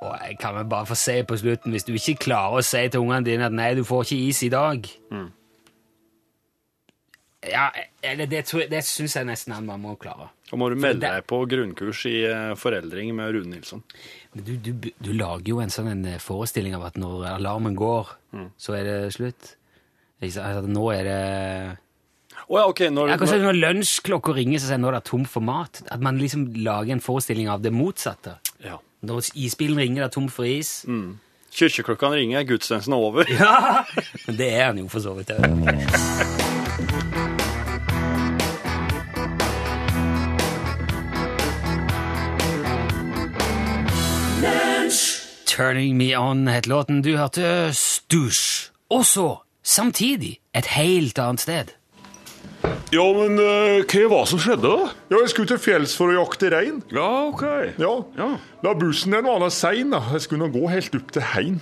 Og 0.00 0.14
jeg 0.16 0.36
kan 0.40 0.54
vel 0.56 0.68
bare 0.68 0.88
få 0.88 0.96
si 0.96 1.18
på 1.28 1.36
slutten, 1.36 1.74
hvis 1.74 1.84
du 1.84 1.92
ikke 1.92 2.22
klarer 2.28 2.60
å 2.60 2.64
si 2.64 2.80
til 2.88 3.02
ungene 3.02 3.26
dine 3.26 3.48
at 3.48 3.56
nei, 3.56 3.72
du 3.76 3.82
får 3.84 4.06
ikke 4.06 4.28
is 4.30 4.42
i 4.46 4.52
dag 4.52 4.88
Mm. 5.10 5.28
Ja, 7.48 7.70
eller 8.04 8.26
det, 8.28 8.42
det 8.68 8.82
syns 8.84 9.14
jeg 9.16 9.24
nesten 9.24 9.54
han 9.56 9.64
man 9.64 9.80
må 9.80 9.94
klare. 9.96 10.26
Da 10.50 10.56
må 10.58 10.66
du 10.72 10.74
melde 10.82 11.00
deg 11.06 11.26
på 11.30 11.38
grunnkurs 11.46 12.00
i 12.10 12.16
eh, 12.26 12.54
foreldring 12.58 13.12
med 13.14 13.30
Rune 13.36 13.52
Nilsson. 13.54 13.84
Men 14.34 14.44
du, 14.48 14.56
du, 14.58 14.88
du 14.98 15.10
lager 15.14 15.52
jo 15.52 15.60
en 15.62 15.70
sånn 15.70 15.88
en 15.92 16.04
eh, 16.10 16.18
forestilling 16.22 16.74
av 16.74 16.88
at 16.90 16.98
når 16.98 17.28
alarmen 17.36 17.76
går, 17.78 18.16
Mm. 18.34 18.44
så 18.62 18.74
er 18.78 18.84
det 18.86 18.96
slutt. 19.14 19.48
Altså, 20.22 20.60
nå 20.70 20.84
er 20.94 21.04
det 21.08 21.22
oh, 22.46 22.58
ja, 22.60 22.66
okay, 22.70 22.90
Når, 22.94 23.08
Akkurat 23.16 23.32
som 23.32 23.40
når, 23.42 23.48
når 23.48 23.58
lunsjklokka 23.64 24.34
ringer, 24.36 24.60
så 24.62 24.68
sier 24.70 24.78
nå 24.78 24.90
er 24.92 24.98
det 25.00 25.04
tom 25.08 25.24
for 25.26 25.42
mat. 25.42 25.80
At 25.90 25.98
man 26.04 26.18
liksom 26.20 26.44
lager 26.62 26.94
en 26.94 27.02
forestilling 27.02 27.48
av 27.50 27.62
det 27.64 27.72
motsatte. 27.74 28.36
ja. 28.62 28.78
Når 29.02 29.30
isbilen 29.34 29.78
ringer, 29.80 30.02
det 30.04 30.08
er 30.10 30.14
tom 30.18 30.26
for 30.28 30.44
is. 30.44 30.84
Kirkeklokkene 31.56 32.18
ringer, 32.20 32.44
gudstjenesten 32.46 32.92
er 32.92 33.06
over. 33.06 33.30
Ja! 33.32 33.86
Det 34.38 34.50
er 34.52 34.66
han 34.68 34.78
jo 34.82 34.90
for 34.92 35.00
så 35.00 35.14
vidt 35.16 35.32
òg. 35.32 37.06
Turning 45.60 45.98
Me 45.98 46.14
On 46.16 46.46
het 46.48 46.64
låten. 46.66 47.02
Du 47.04 47.10
hørte 47.18 47.68
Stusj. 47.76 48.70
Og 48.88 49.02
så, 49.04 49.26
samtidig, 49.60 50.38
et 50.56 50.70
helt 50.72 51.18
annet 51.20 51.42
sted. 51.42 51.72
Ja, 52.94 53.04
men 53.12 53.36
uh, 53.36 53.82
hva 53.84 54.06
var 54.08 54.22
det 54.24 54.30
som 54.30 54.40
skjedde, 54.40 54.70
da? 54.70 54.86
Ja, 55.12 55.18
jeg 55.20 55.32
skulle 55.34 55.50
til 55.50 55.60
fjells 55.60 55.92
for 55.98 56.08
å 56.08 56.14
jakte 56.16 56.48
rein. 56.54 56.78
Ja, 56.88 57.10
ok. 57.28 57.44
Ja. 57.76 57.90
Ja. 58.16 58.28
Da 58.64 58.72
bussen 58.80 59.12
den 59.12 59.28
var 59.28 59.44
sein, 59.52 59.92
da. 59.92 60.00
Jeg 60.16 60.24
skulle 60.24 60.46
nå 60.46 60.54
gå 60.54 60.64
helt 60.72 60.96
opp 60.96 61.12
til 61.18 61.28
heim. 61.34 61.58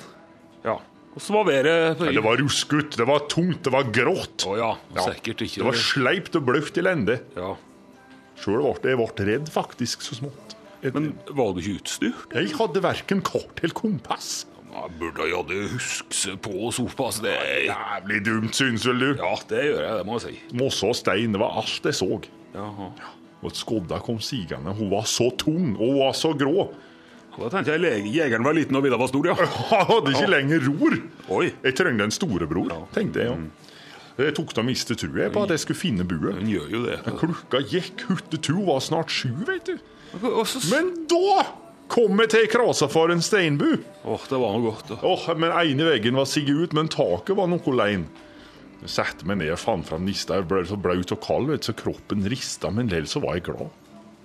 ja. 0.63 0.77
Hvordan 1.19 1.35
var 1.41 1.49
været? 1.49 1.99
Men 1.99 2.15
Det 2.15 2.23
var 2.23 2.39
ruskete, 2.39 3.01
det 3.03 3.07
var 3.09 3.25
tungt, 3.27 3.65
det 3.67 3.73
var 3.75 3.91
grått. 3.91 4.47
Å 4.47 4.55
ja, 4.61 4.71
Ja. 4.95 5.09
sikkert 5.11 5.43
ikke. 5.43 5.59
Det 5.59 5.67
var 5.73 5.81
sleipt 5.83 6.37
og 6.39 6.47
bløft 6.47 6.79
i 6.79 6.87
lende. 6.87 7.19
ja. 7.35 7.57
Sjøl 8.39 8.63
ble 8.79 8.95
jeg 8.95 9.01
ble 9.03 9.27
redd, 9.27 9.51
faktisk, 9.51 10.07
så 10.07 10.15
smått. 10.15 10.55
Jeg, 10.83 10.95
Men 10.95 11.11
var 11.35 11.53
du 11.57 11.61
ikke 11.63 11.81
utstyrt? 11.81 12.35
jeg 12.35 12.53
hadde 12.59 12.83
verken 12.85 13.23
kart 13.27 13.63
eller 13.63 13.75
kompass. 13.75 14.47
Jeg 14.69 14.91
burde 15.01 15.25
jeg 15.27 15.35
hadde 15.35 15.69
huske 15.73 16.35
på 16.45 16.69
såpass. 16.77 17.19
Det 17.25 17.33
er... 17.35 17.63
Jævlig 17.71 18.21
dumt, 18.27 18.55
syns 18.55 18.85
vel 18.87 19.01
du? 19.03 19.09
Ja, 19.19 19.33
det 19.51 19.63
gjør 19.65 19.81
jeg, 19.83 19.95
det 19.99 20.07
må 20.07 20.19
jeg 20.19 20.27
si. 20.29 20.59
Mosse 20.61 20.87
og 20.87 20.99
stein, 20.99 21.33
det 21.35 21.41
var 21.43 21.57
alt 21.63 21.89
jeg 21.89 21.97
så. 21.99 22.11
Jaha. 22.55 22.91
Og 23.39 23.55
skodda 23.55 23.99
kom 24.05 24.21
sigende. 24.23 24.75
Hun 24.79 24.91
var 24.93 25.09
så 25.11 25.31
tung, 25.41 25.73
og 25.79 25.83
hun 25.87 25.99
var 26.03 26.15
så 26.19 26.35
grå. 26.39 26.69
Da 27.39 27.49
tenkte 27.53 27.71
jeg 27.71 27.83
lege, 27.85 28.11
jegeren 28.11 28.43
var 28.43 28.57
liten 28.57 28.75
og 28.75 28.83
Vidar 28.83 28.99
var 28.99 29.11
stor, 29.13 29.29
ja. 29.31 29.35
Han 29.71 29.85
hadde 29.93 30.11
ikke 30.15 30.31
lenger 30.31 30.65
ror. 30.67 30.97
Oi, 31.39 31.45
Jeg 31.63 31.77
trengte 31.79 32.09
en 32.09 32.15
storebror, 32.15 32.73
tenkte 32.97 33.23
jeg. 33.23 33.31
Ja. 33.31 33.69
Jeg 34.19 34.35
tok 34.35 34.51
da 34.59 34.65
miste 34.67 34.97
trua 34.99 35.29
på 35.31 35.45
at 35.47 35.53
jeg 35.55 35.63
skulle 35.63 35.79
finne 35.79 36.03
buet. 36.09 36.35
Den 36.41 36.49
gjør 36.51 36.73
jo 36.75 36.81
det. 36.89 36.97
Klokka 37.21 37.61
gikk, 37.71 38.03
huttetu 38.09 38.57
var 38.67 38.83
snart 38.83 39.15
sju, 39.15 39.31
vet 39.47 39.71
du. 39.71 39.77
Og 40.17 40.45
så... 40.49 40.63
Men 40.73 40.93
da 41.11 41.43
kom 41.93 42.21
jeg 42.23 42.33
til 42.35 42.49
krasa 42.53 42.89
for 42.93 43.13
en 43.13 43.23
steinbu. 43.25 43.79
Åh, 44.05 44.25
det 44.29 44.41
var 44.41 44.57
noe 44.57 44.71
godt. 44.71 44.93
da. 44.93 44.99
Åh, 45.09 45.29
men 45.41 45.53
ene 45.53 45.89
veggen 45.89 46.19
var 46.19 46.29
sigget 46.29 46.69
ut, 46.69 46.77
men 46.77 46.91
taket 46.93 47.37
var 47.39 47.51
noe 47.51 47.77
lein. 47.77 48.07
Jeg 48.79 48.93
satte 48.95 49.27
meg 49.27 49.41
ned 49.41 49.51
og 49.57 49.59
fant 49.59 49.89
fram 49.89 50.05
nista. 50.07 50.39
Jeg 50.39 50.47
ble 50.51 50.63
så 50.69 50.79
blaut 50.79 51.11
og 51.15 51.21
kald, 51.25 51.49
vet 51.51 51.67
så 51.67 51.75
kroppen 51.77 52.23
rista, 52.31 52.71
men 52.71 52.87
likevel 52.91 53.11
så 53.11 53.23
var 53.25 53.39
jeg 53.39 53.49
glad. 53.49 53.73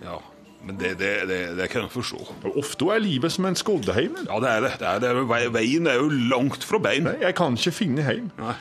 Ja, 0.03 0.19
men 0.63 0.77
det, 0.79 0.93
det, 0.99 1.13
det, 1.27 1.39
det 1.57 1.69
kan 1.71 1.87
jeg 1.87 1.93
forstå. 1.95 2.21
Ofte 2.59 2.91
er 2.93 3.01
livet 3.03 3.33
som 3.33 3.47
en 3.49 3.57
skoddeheim. 3.57 4.19
Ja, 4.27 4.37
det 4.43 4.51
er 4.51 4.67
det. 4.67 4.75
det, 4.83 5.09
er, 5.09 5.23
det 5.25 5.49
veien 5.55 5.89
er 5.89 5.99
jo 5.99 6.11
langt 6.31 6.63
fra 6.67 6.79
bein. 6.83 7.09
Nei, 7.09 7.17
jeg 7.25 7.35
kan 7.39 7.57
ikke 7.59 7.75
finne 7.81 8.05
heim. 8.05 8.29
Nei. 8.39 8.55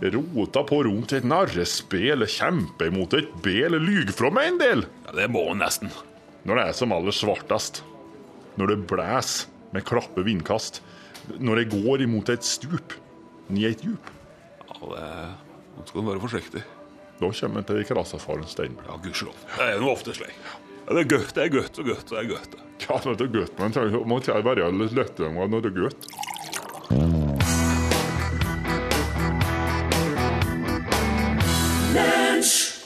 Rota 0.00 0.62
på 0.64 0.78
rom 0.86 1.02
til 1.08 1.20
et 1.20 1.26
narrespill, 1.28 2.24
kjempe 2.30 2.86
imot 2.88 3.16
et 3.18 3.34
bel, 3.44 3.76
lyg 3.76 4.14
fra 4.16 4.30
meg 4.32 4.54
en 4.54 4.60
del. 4.60 4.86
Ja, 5.08 5.16
det 5.18 5.26
må 5.32 5.42
en 5.52 5.60
nesten. 5.60 5.92
Når 6.48 6.56
det 6.56 6.64
er 6.70 6.76
som 6.76 6.92
aller 6.96 7.14
svartest, 7.14 7.82
når 8.60 8.72
det 8.72 8.78
blæs 8.90 9.34
med 9.74 9.84
klappe 9.86 10.24
vindkast, 10.26 10.80
når 11.38 11.62
jeg 11.62 11.70
går 11.74 12.02
imot 12.06 12.30
et 12.32 12.44
stup, 12.46 12.94
i 13.50 13.66
et 13.66 13.82
djup, 13.84 14.10
Ja, 14.70 14.76
det 14.86 14.98
er... 15.04 15.30
Nå 15.76 15.84
skal 15.88 16.00
du 16.04 16.08
være 16.10 16.20
forsiktig. 16.22 16.62
da 17.20 17.28
kommer 17.40 17.60
jeg 17.60 17.66
til 17.68 17.84
krasafaren 17.88 18.46
Steinbu. 18.48 18.82
Ja, 18.88 18.96
gudskjelov. 19.02 19.36
Det 19.56 19.66
er 19.66 19.78
jo 19.80 19.90
ofte 19.90 20.14
slik. 20.16 20.34
Det 20.90 21.02
er 21.04 21.08
godt, 21.10 21.34
det 21.36 21.42
er 21.44 21.50
godt 21.54 21.78
og 21.78 21.84
godt, 21.90 22.08
det 22.10 22.18
er 22.18 22.28
godt. 22.30 22.54
Ja, 22.80 22.96
det 23.04 23.26
er 23.26 23.32
godt, 23.34 23.58
men 23.60 23.74
jeg 23.76 24.06
må 24.08 24.18
ikke 24.20 24.38
være 24.44 24.70
litt 24.72 24.94
lettere 24.96 25.30
når 25.34 25.60
det 25.60 25.70
er 25.70 25.76
godt. 25.84 26.06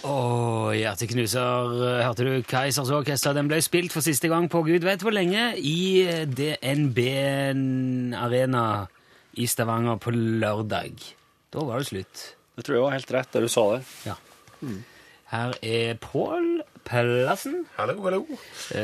Å, 0.05 0.75
hjerteknuser. 0.77 1.71
Hørte 2.05 2.27
du 2.27 2.33
Keisers 2.45 2.91
Orkester? 2.93 3.33
Den 3.33 3.49
ble 3.49 3.57
spilt 3.65 3.95
for 3.95 4.05
siste 4.05 4.29
gang 4.29 4.51
på 4.53 4.61
gud 4.67 4.85
vet 4.85 5.01
hvor 5.01 5.15
lenge 5.17 5.55
i 5.57 6.05
DNB 6.29 6.99
Arena 8.21 8.65
i 9.41 9.49
Stavanger 9.49 9.97
på 10.05 10.13
lørdag. 10.13 11.01
Da 11.55 11.65
var 11.65 11.81
det 11.81 11.89
slutt. 11.89 12.25
Det 12.55 12.67
tror 12.67 12.77
jeg 12.77 12.85
var 12.85 12.97
helt 12.99 13.15
rett, 13.17 13.33
det 13.33 13.45
du 13.47 13.49
sa 13.49 13.65
der. 13.73 13.89
Ja. 14.11 14.19
Her 15.33 15.57
er 15.65 15.97
Pål 16.05 16.51
Pellassen, 16.85 17.65
Hallo, 17.79 17.95
hallo. 18.05 18.27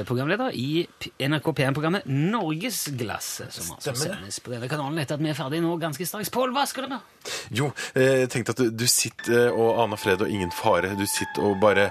programleder 0.09 0.55
i 0.57 0.87
NRK 1.21 1.51
P1-programmet 1.53 2.07
Norgesglasset, 2.09 3.53
som 3.53 3.75
altså 3.75 3.93
sendes 3.99 4.41
på 4.41 4.55
denne 4.55 4.71
kanalen 4.71 5.03
etter 5.03 5.19
at 5.19 5.25
vi 5.25 5.29
er 5.33 5.37
ferdige 5.37 5.65
nå 5.65 5.75
ganske 5.83 6.07
straks. 6.09 6.33
Pål, 6.33 6.55
hva 6.57 6.65
skal 6.69 6.87
du 6.87 6.95
med? 6.95 7.33
Jo, 7.53 7.69
jeg 7.93 8.31
tenkte 8.33 8.57
at 8.57 8.63
du, 8.73 8.87
sitter 8.89 9.53
og 9.53 9.83
aner 9.85 10.01
fred 10.01 10.25
og 10.25 10.33
ingen 10.33 10.53
fare. 10.55 10.95
Du 10.97 11.05
sitter 11.09 11.45
og 11.45 11.59
bare 11.61 11.91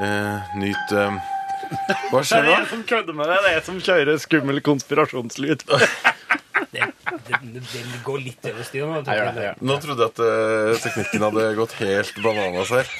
uh, 0.00 0.54
nyter 0.56 1.02
eh, 1.04 1.20
Hva 2.10 2.22
skjer 2.24 2.48
nå? 2.48 2.54
som 2.70 2.86
kødder 2.88 3.18
med 3.20 3.28
deg. 3.28 3.42
Det 3.44 3.50
er 3.50 3.58
jeg 3.58 3.66
som 3.68 3.82
kjører 3.90 4.22
skummel 4.22 4.62
konspirasjonslyd. 4.64 5.66
Det, 6.70 6.86
det, 7.26 7.60
det 7.66 7.80
går 8.06 8.20
litt 8.22 8.44
over 8.46 8.66
styr 8.66 8.86
nå. 8.86 9.00
Nå 9.02 9.76
trodde 9.82 10.06
jeg 10.06 10.12
at 10.12 10.20
uh, 10.22 10.80
teknikken 10.84 11.24
hadde 11.26 11.46
gått 11.58 11.76
helt 11.80 12.20
bananas 12.24 12.72
her. 12.78 12.92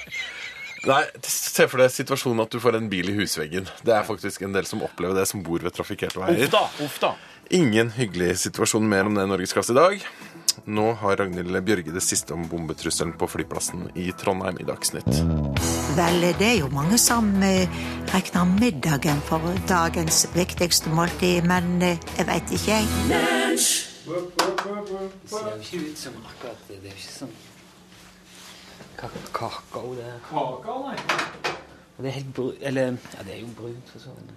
Nei, 0.88 1.02
Se 1.26 1.66
for 1.68 1.82
deg 1.82 1.92
situasjonen 1.92 2.44
at 2.46 2.54
du 2.54 2.60
får 2.62 2.78
en 2.78 2.88
bil 2.92 3.10
i 3.12 3.16
husveggen. 3.18 3.68
Det 3.84 3.92
er 3.92 4.06
faktisk 4.06 4.46
en 4.46 4.54
del 4.56 4.68
som 4.68 4.80
opplever 4.86 5.18
det, 5.18 5.26
som 5.28 5.42
bor 5.44 5.60
ved 5.60 5.74
trafikkerte 5.76 6.22
veier. 6.22 6.46
Uff 6.46 6.54
da, 6.54 6.62
uff 6.86 7.00
da. 7.02 7.14
Ingen 7.52 7.90
hyggelig 7.96 8.36
situasjon 8.44 8.86
mer 8.88 9.08
om 9.10 9.16
det 9.18 9.26
i 9.26 9.30
Norgesklasse 9.32 9.74
i 9.74 9.78
dag. 9.80 10.04
Nå 10.70 10.86
har 11.00 11.16
Ragnhild 11.18 11.56
Bjørge 11.66 11.92
det 11.94 12.02
siste 12.04 12.34
om 12.34 12.44
bombetrusselen 12.48 13.12
på 13.18 13.28
flyplassen 13.30 13.88
i 13.98 14.10
Trondheim 14.18 14.60
i 14.60 14.66
Dagsnytt. 14.68 15.08
Vel, 15.96 16.26
det 16.38 16.46
er 16.46 16.58
jo 16.60 16.70
mange 16.72 16.98
som 17.00 17.28
eh, 17.44 17.70
regner 18.12 18.48
middagen 18.54 19.22
for 19.28 19.44
dagens 19.68 20.24
viktigste 20.36 20.92
måltid, 20.94 21.46
men 21.50 21.80
eh, 21.82 22.10
jeg 22.18 22.28
veit 22.30 22.54
ikke, 22.56 22.78
jeg. 22.78 22.84
Det 23.10 23.52
ser 25.30 25.46
jo 25.46 25.60
ikke 25.60 25.80
ut 25.86 25.98
som 25.98 26.14
akkurat 26.24 26.62
Det 26.68 26.78
er 26.80 26.88
jo 26.88 26.96
ikke 26.96 27.14
sånn 27.14 27.34
kakao, 29.32 29.94
det 29.96 30.04
er. 30.06 30.18
Kakao, 30.28 30.82
nei. 30.88 30.98
Og 31.96 32.04
Det 32.04 32.08
er 32.10 32.14
helt 32.16 32.30
brun 32.36 32.54
Eller, 32.60 32.94
ja, 33.16 33.24
det 33.26 33.34
er 33.34 33.40
jo 33.42 33.48
brunt, 33.56 33.90
for 33.92 33.98
så 34.02 34.14
vidt. 34.16 34.36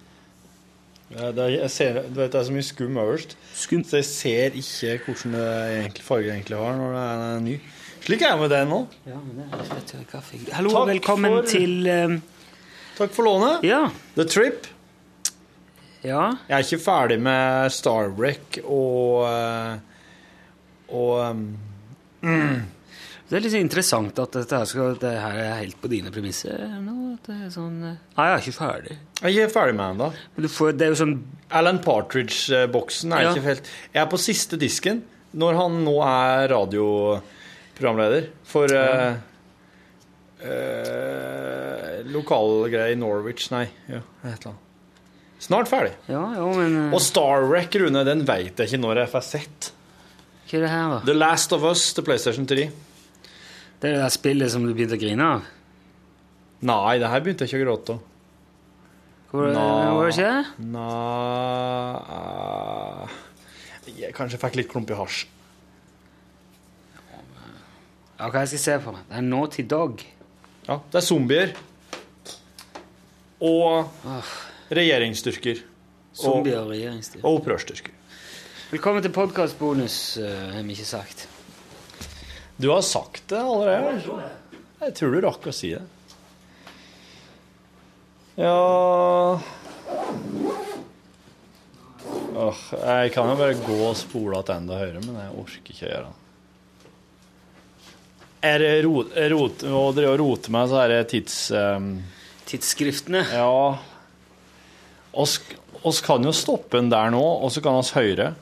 Ja, 1.14 1.30
det, 1.36 1.38
er, 1.44 1.48
jeg 1.60 1.70
ser, 1.70 1.98
du 2.08 2.14
vet, 2.20 2.32
det 2.32 2.40
er 2.40 2.44
så 2.48 2.52
mye 2.56 2.64
skum 2.64 2.96
øverst, 2.98 3.36
Skum. 3.54 3.82
så 3.84 3.96
jeg 4.00 4.04
ser 4.08 4.54
ikke 4.56 5.04
hvordan 5.12 5.34
det 5.36 5.48
egentlig, 5.80 6.04
farge 6.04 6.30
egentlig 6.32 6.56
har 6.58 6.76
når 6.80 6.94
det 6.96 7.02
er 7.14 7.40
ny. 7.44 7.56
Slik 8.04 8.22
er 8.24 8.32
jeg 8.34 8.38
med 8.40 8.50
det 8.52 8.62
nå. 8.68 8.78
Ja, 9.08 9.16
men 9.20 9.36
det 9.38 9.44
er 9.52 9.64
rett 9.74 9.86
til 9.88 10.06
kaffe. 10.10 10.40
Hallo, 10.52 10.70
Takk 10.74 10.88
velkommen 10.94 11.36
for- 11.38 11.50
til 11.52 11.88
um... 11.92 12.16
Takk 12.98 13.12
for 13.16 13.26
lånet. 13.26 13.64
Ja. 13.66 13.82
The 14.16 14.24
Trip. 14.28 14.66
Ja. 16.04 16.24
Jeg 16.48 16.54
er 16.58 16.64
ikke 16.66 16.82
ferdig 16.84 17.16
med 17.24 17.70
Starwreck 17.72 18.58
og 18.64 19.24
eh, 19.24 19.78
og 20.94 21.30
um, 21.30 21.46
Det 23.24 23.38
er 23.38 23.40
litt 23.46 23.54
interessant 23.56 24.18
at 24.20 24.34
dette 24.36 24.58
her, 24.60 24.66
skal, 24.68 24.98
det 25.00 25.10
her 25.16 25.38
er 25.40 25.54
helt 25.62 25.78
på 25.80 25.88
dine 25.88 26.10
premisser 26.12 26.60
nå. 26.84 26.94
At 27.14 27.28
det 27.30 27.36
er 27.46 27.52
sånn 27.54 27.78
eh, 27.88 27.94
Nei, 28.18 28.26
jeg 28.28 28.34
er 28.34 28.42
ikke 28.44 28.56
ferdig. 28.58 28.96
Jeg 29.22 29.24
er 29.24 29.34
ikke 29.46 29.54
ferdig 29.54 29.76
med 29.78 29.94
den, 29.94 30.02
da. 30.02 30.26
Men 30.36 30.44
du 30.44 30.50
får, 30.52 30.72
det 30.76 30.84
er 30.86 30.92
jo 30.92 30.98
sånn 31.00 31.14
Alan 31.54 31.78
Partridge-boksen 31.84 33.14
er 33.16 33.22
Ja. 33.24 33.32
ikke 33.32 33.46
helt 33.48 33.70
Jeg 33.94 34.02
er 34.02 34.10
på 34.12 34.20
siste 34.20 34.58
disken 34.60 35.00
når 35.34 35.56
han 35.58 35.80
nå 35.86 35.94
er 36.06 36.48
radioprogramleder 36.52 38.28
for 38.46 38.70
eh, 38.76 39.16
eh, 40.44 42.02
lokalgreie 42.14 42.92
i 42.94 42.98
Norwich 43.00 43.48
Nei, 43.54 43.64
ja, 43.90 44.02
et 44.22 44.36
eller 44.36 44.52
annet. 44.52 44.60
Snart 45.44 45.68
ferdig. 45.68 45.92
Ja, 46.08 46.22
jo, 46.38 46.46
men 46.56 46.76
Og 46.88 46.94
Og 46.96 47.02
Starwreck, 47.04 47.74
Rune, 47.82 48.04
den 48.06 48.22
veit 48.24 48.56
jeg 48.60 48.68
ikke 48.70 48.80
når 48.80 49.02
jeg 49.02 49.10
får 49.12 49.24
sett. 49.26 49.70
Hva 50.48 50.56
er 50.58 50.62
det 50.64 50.70
her, 50.72 50.88
da? 50.94 50.98
The 51.08 51.16
Last 51.18 51.52
of 51.52 51.64
Us 51.68 51.82
til 51.96 52.04
PlayStation 52.06 52.46
3. 52.48 52.68
Det 53.84 53.90
er 53.90 53.98
det 53.98 54.04
der 54.06 54.12
spillet 54.14 54.48
som 54.48 54.62
du 54.64 54.70
begynte 54.72 54.96
å 54.96 55.00
grine 55.02 55.24
av? 55.28 55.48
Nei, 56.64 56.94
det 56.96 57.08
her 57.12 57.20
begynte 57.20 57.44
jeg 57.44 57.50
ikke 57.52 57.58
å 57.58 57.64
gråte 57.66 57.92
av. 57.92 57.98
Hvor 59.28 59.50
var 59.52 60.06
det 60.06 60.14
ikke? 60.14 60.30
Nei 60.72 61.98
eh, 62.14 63.18
Jeg 63.98 64.16
kanskje 64.16 64.40
fikk 64.40 64.56
litt 64.56 64.70
klump 64.72 64.88
i 64.88 64.96
hasj. 64.96 65.18
Ja, 67.12 68.30
hva 68.30 68.46
jeg 68.46 68.54
skal 68.54 68.62
se 68.64 68.78
for 68.86 68.96
meg? 68.96 69.04
Det 69.10 69.20
er 69.20 69.28
Naughty 69.28 69.66
Dog. 69.74 70.06
Ja, 70.64 70.78
det 70.80 71.00
er 71.02 71.06
zombier. 71.10 71.54
Og 73.44 73.92
regjeringsstyrker. 74.80 75.60
Zombier 76.24 76.62
og 76.62 76.72
regjeringsstyrker. 76.72 77.28
Og 77.28 77.42
opprørsstyrker. 77.42 78.00
Velkommen 78.72 79.04
til 79.04 79.12
podkastbonus, 79.12 80.00
uh, 80.24 80.32
har 80.56 80.64
vi 80.64 80.72
ikke 80.72 80.88
sagt. 80.94 81.28
Du 82.56 82.68
har 82.70 82.82
sagt 82.86 83.28
det 83.28 83.40
allerede. 83.40 84.00
Jeg 84.84 84.94
tror 84.98 85.14
du 85.14 85.20
rakk 85.24 85.48
å 85.50 85.54
si 85.54 85.72
det. 85.74 85.82
Ja 88.34 89.38
Åh, 92.34 92.60
Jeg 92.82 93.12
kan 93.14 93.28
jo 93.30 93.36
bare 93.38 93.54
gå 93.54 93.76
og 93.86 93.94
spole 93.94 94.40
tilbake 94.42 94.80
høyre, 94.80 95.02
men 95.04 95.18
jeg 95.20 95.34
orker 95.38 95.74
ikke 95.74 95.86
å 95.86 95.90
gjøre 95.92 96.06
det. 96.08 96.20
Er 98.44 98.60
det 98.60 98.72
rot, 98.84 99.14
rot, 99.32 99.62
å 99.64 99.84
drive 99.96 100.16
og 100.16 100.20
rote 100.20 100.52
med 100.52 100.68
så 100.68 100.82
her 100.82 100.96
tids... 101.08 101.36
Um, 101.54 101.94
Tidsskriftene. 102.44 103.22
ja 103.32 103.78
oss, 105.14 105.38
oss 105.82 106.00
kan 106.04 106.26
jo 106.26 106.32
stoppe 106.34 106.76
den 106.76 106.90
der 106.92 107.14
nå, 107.14 107.22
og 107.22 107.52
så 107.54 107.62
kan 107.64 107.78
oss 107.78 107.94
høre. 107.96 108.34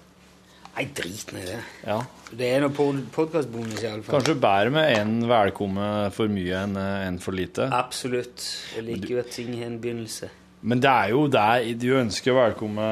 Nei, 0.72 0.86
drit 0.96 1.32
nå 1.34 1.40
i 1.42 1.48
det. 1.50 1.58
Ja. 1.84 1.98
Det 2.32 2.46
er 2.48 2.62
noe 2.64 2.72
podkastbonus, 3.12 3.82
iallfall. 3.84 4.14
Kanskje 4.14 4.36
bedre 4.40 4.72
med 4.72 4.94
én 4.96 5.18
velkomme 5.28 5.88
for 6.16 6.32
mye 6.32 6.62
enn 6.64 6.78
en 6.80 7.18
for 7.20 7.36
lite. 7.36 7.66
Absolutt. 7.76 8.46
Jeg 8.78 8.86
liker 8.86 9.18
jo 9.18 9.20
at 9.20 9.34
ting 9.34 9.52
har 9.58 9.68
en 9.68 9.76
begynnelse. 9.82 10.30
Men 10.62 10.80
det 10.80 10.88
er 10.88 11.12
jo 11.12 11.26
der 11.28 11.66
du 11.76 11.88
ønsker 11.98 12.38
velkomme 12.38 12.88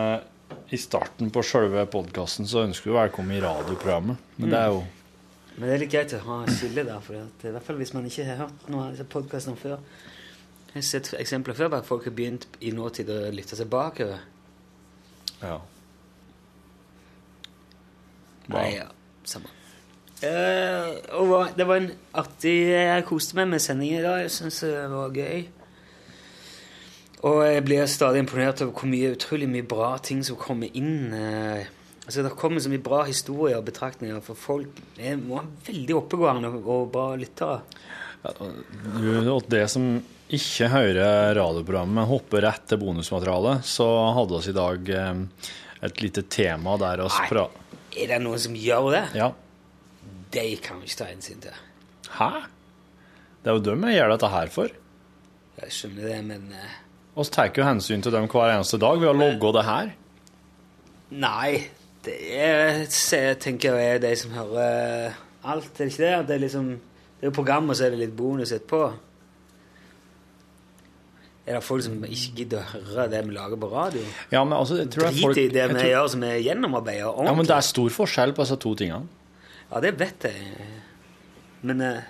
i 0.70 0.78
starten 0.78 1.30
på 1.32 1.42
selve 1.46 1.86
podkasten, 1.90 2.46
så 2.50 2.66
ønsker 2.66 2.90
du 2.90 2.96
velkommen 2.98 3.36
i 3.38 3.40
radioprogrammet. 3.42 4.20
Men 4.36 4.52
det 4.52 4.60
er 4.60 4.72
jo 4.74 4.84
Men 5.56 5.66
det 5.68 5.74
er 5.74 5.82
litt 5.82 5.92
greit 5.92 6.12
å 6.16 6.20
ha 6.24 6.36
skille 6.48 6.84
der, 6.86 7.00
for 7.04 7.16
i 7.16 7.52
hvert 7.52 7.66
fall 7.66 7.76
hvis 7.80 7.92
man 7.92 8.06
ikke 8.08 8.24
har 8.28 8.38
hørt 8.44 8.68
noen 8.70 8.94
av 8.94 9.08
podkastene 9.12 9.58
før. 9.60 9.80
Jeg 10.70 10.76
har 10.78 10.86
sett 10.86 11.10
eksempler 11.18 11.56
før 11.58 11.72
på 11.72 11.80
at 11.80 11.88
folk 11.88 12.06
har 12.06 12.14
begynt 12.16 12.46
i 12.60 12.70
nåtid 12.72 13.10
å 13.10 13.18
lytte 13.34 13.58
seg 13.58 13.68
bakover. 13.72 14.22
Ja. 15.42 15.58
Nei, 18.58 18.68
ja, 18.76 18.86
samme. 19.28 19.50
Eh, 20.20 20.98
og 21.16 21.54
det 21.56 21.64
var 21.64 21.78
en 21.80 21.92
artig 22.20 22.52
Jeg 22.68 23.06
koste 23.08 23.38
meg 23.38 23.48
med 23.54 23.62
sendingen 23.64 24.02
i 24.02 24.04
dag. 24.04 24.20
Jeg 24.26 24.34
syns 24.34 24.60
det 24.66 24.90
var 24.92 25.16
gøy. 25.16 25.46
Og 27.28 27.42
jeg 27.44 27.64
blir 27.66 27.88
stadig 27.90 28.22
imponert 28.22 28.62
over 28.64 28.72
hvor 28.76 28.88
mye, 28.88 29.12
utrolig 29.16 29.48
mye 29.48 29.66
bra 29.68 29.94
ting 30.04 30.22
som 30.24 30.38
kommer 30.40 30.72
inn. 30.76 31.12
eh. 31.12 31.66
altså 32.06 32.24
Det 32.24 32.36
kommer 32.36 32.60
så 32.60 32.72
mye 32.72 32.84
bra 32.84 33.02
historier 33.04 33.58
og 33.58 33.66
betraktninger 33.68 34.20
for 34.24 34.34
folk. 34.36 34.80
Ha 35.00 35.16
veldig 35.66 35.96
oppegående 35.98 36.52
og, 36.60 36.88
bra 36.92 37.10
lyttere. 37.20 37.60
Ja, 38.24 38.32
Og 39.32 39.44
det 39.48 39.66
som 39.72 40.02
ikke 40.30 40.68
hører 40.70 41.34
radioprogrammet, 41.34 41.96
men 41.96 42.08
hopper 42.08 42.44
rett 42.44 42.68
til 42.70 42.78
bonusmaterialet, 42.80 43.64
så 43.66 43.88
hadde 44.14 44.40
vi 44.40 44.52
i 44.52 44.56
dag 44.56 44.90
eh, 44.94 45.48
et 45.88 46.02
lite 46.04 46.22
tema 46.28 46.76
der 46.80 47.04
oss 47.04 47.16
Nei. 47.18 47.48
Er 47.96 48.12
det 48.12 48.20
noen 48.22 48.38
som 48.42 48.54
gjør 48.54 48.90
det? 48.94 49.04
Ja. 49.18 49.30
De 50.30 50.44
kan 50.62 50.78
vi 50.80 50.86
ikke 50.90 51.00
ta 51.00 51.08
hensyn 51.10 51.40
til. 51.42 51.56
Hæ? 52.14 52.30
Det 53.40 53.50
er 53.50 53.56
jo 53.56 53.64
dem 53.70 53.88
jeg 53.88 53.98
gjør 53.98 54.12
dette 54.14 54.30
her 54.30 54.52
for. 54.52 54.76
Jeg 55.60 55.74
skjønner 55.74 56.06
det, 56.08 56.20
men 56.28 56.46
eh, 56.56 56.76
Vi 57.16 57.24
tar 57.34 57.50
jo 57.56 57.66
hensyn 57.66 58.04
til 58.04 58.14
dem 58.14 58.28
hver 58.30 58.54
eneste 58.54 58.78
dag 58.80 59.00
ved 59.00 59.10
å 59.10 59.16
logge 59.16 59.52
det 59.56 59.64
her. 59.66 59.90
Nei, 61.10 61.50
det 62.06 62.16
er, 62.38 62.84
jeg 62.86 63.38
tenker 63.42 63.76
jeg 63.76 63.96
er 63.96 64.02
de 64.04 64.12
som 64.16 64.32
hører 64.36 65.16
alt, 65.42 65.72
er 65.74 65.84
det 65.84 65.90
ikke 65.90 66.04
det? 66.04 66.26
Det 66.28 66.36
er 66.36 66.42
liksom, 66.44 66.68
det 67.18 67.26
er 67.26 67.32
jo 67.32 67.36
program, 67.36 67.68
og 67.72 67.76
så 67.76 67.88
er 67.88 67.94
det 67.94 68.04
litt 68.04 68.16
bonus 68.16 68.52
etterpå. 68.54 68.84
Er 71.46 71.56
det 71.56 71.62
folk 71.64 71.82
som 71.82 71.94
ikke 72.04 72.34
gidder 72.36 72.60
å 72.60 72.80
høre 72.92 73.06
det 73.10 73.20
vi 73.26 73.32
lager 73.34 73.56
på 73.58 73.70
radio? 73.72 74.02
Ja, 74.30 74.42
men 74.44 74.52
altså, 74.58 74.76
jeg 74.78 74.90
tror 74.92 75.08
Drit 75.08 75.20
folk 75.24 75.36
i 75.40 75.48
det 75.48 75.64
vi 75.70 75.74
tror, 75.78 75.88
gjør 75.90 76.08
som 76.12 76.22
er 76.28 76.36
gjennomarbeida 76.44 77.06
ordentlig. 77.08 77.30
Ja, 77.30 77.34
men 77.40 77.46
det 77.48 77.56
er 77.56 77.66
stor 77.66 77.90
forskjell 77.96 78.34
på 78.36 78.44
disse 78.44 78.58
to 78.60 78.74
tingene. 78.78 79.08
Ja, 79.70 79.80
det 79.80 79.92
vet 79.98 80.26
jeg. 80.28 80.68
Men 81.62 81.80
uh... 81.80 82.00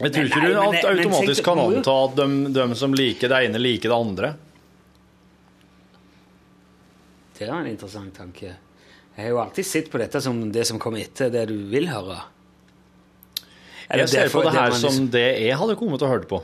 Jeg 0.00 0.12
tror 0.14 0.24
ikke 0.30 0.40
du 0.40 0.48
men- 0.48 0.72
men 0.72 0.86
automatisk 0.96 1.44
kan 1.44 1.58
anta 1.60 1.94
at 2.06 2.16
de, 2.16 2.26
de 2.56 2.66
som 2.80 2.94
liker 2.96 3.28
det 3.28 3.42
ene, 3.50 3.60
liker 3.60 3.92
det 3.92 3.98
andre. 3.98 4.30
det 7.40 7.48
er 7.48 7.54
en 7.56 7.66
interessant 7.70 8.12
tanke. 8.16 8.50
Jeg 9.16 9.24
har 9.24 9.30
jo 9.32 9.38
alltid 9.40 9.64
sett 9.66 9.86
på 9.92 9.98
dette 10.00 10.20
som 10.20 10.40
det 10.52 10.66
som 10.68 10.78
kommer 10.80 11.00
etter 11.00 11.30
det 11.32 11.46
du 11.48 11.54
vil 11.72 11.86
høre. 11.88 12.18
Eller 13.88 14.04
Jeg 14.04 14.08
ser 14.08 14.22
derfor- 14.26 14.42
på 14.42 14.44
det 14.48 14.52
det 14.52 14.60
her 14.60 14.70
man 14.70 14.80
som 14.80 14.90
liksom- 14.90 15.10
det 15.10 15.40
jeg 15.46 15.56
hadde 15.56 15.76
kommet 15.76 16.02
og 16.02 16.08
hørt 16.08 16.28
på. 16.28 16.42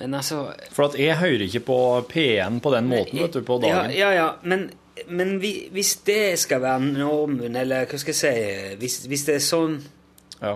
Men 0.00 0.16
altså 0.16 0.46
For 0.72 0.96
jeg 0.96 1.18
hører 1.20 1.44
ikke 1.46 1.64
på 1.68 1.78
P1 2.08 2.60
på 2.64 2.72
den 2.74 2.88
måten 2.88 3.20
vet 3.20 3.36
du, 3.36 3.42
på 3.44 3.58
dagen. 3.60 3.92
Ja, 3.92 4.08
ja, 4.08 4.10
ja. 4.16 4.28
Men, 4.42 4.70
men 5.08 5.36
vi, 5.42 5.52
hvis 5.74 5.94
det 6.08 6.38
skal 6.40 6.62
være 6.64 6.80
normen, 6.88 7.56
eller 7.56 7.88
hva 7.90 8.00
skal 8.00 8.14
jeg 8.14 8.20
si 8.22 8.78
Hvis, 8.80 9.02
hvis 9.10 9.26
det 9.28 9.36
er 9.36 9.44
sånn 9.44 9.76
Ja. 10.40 10.54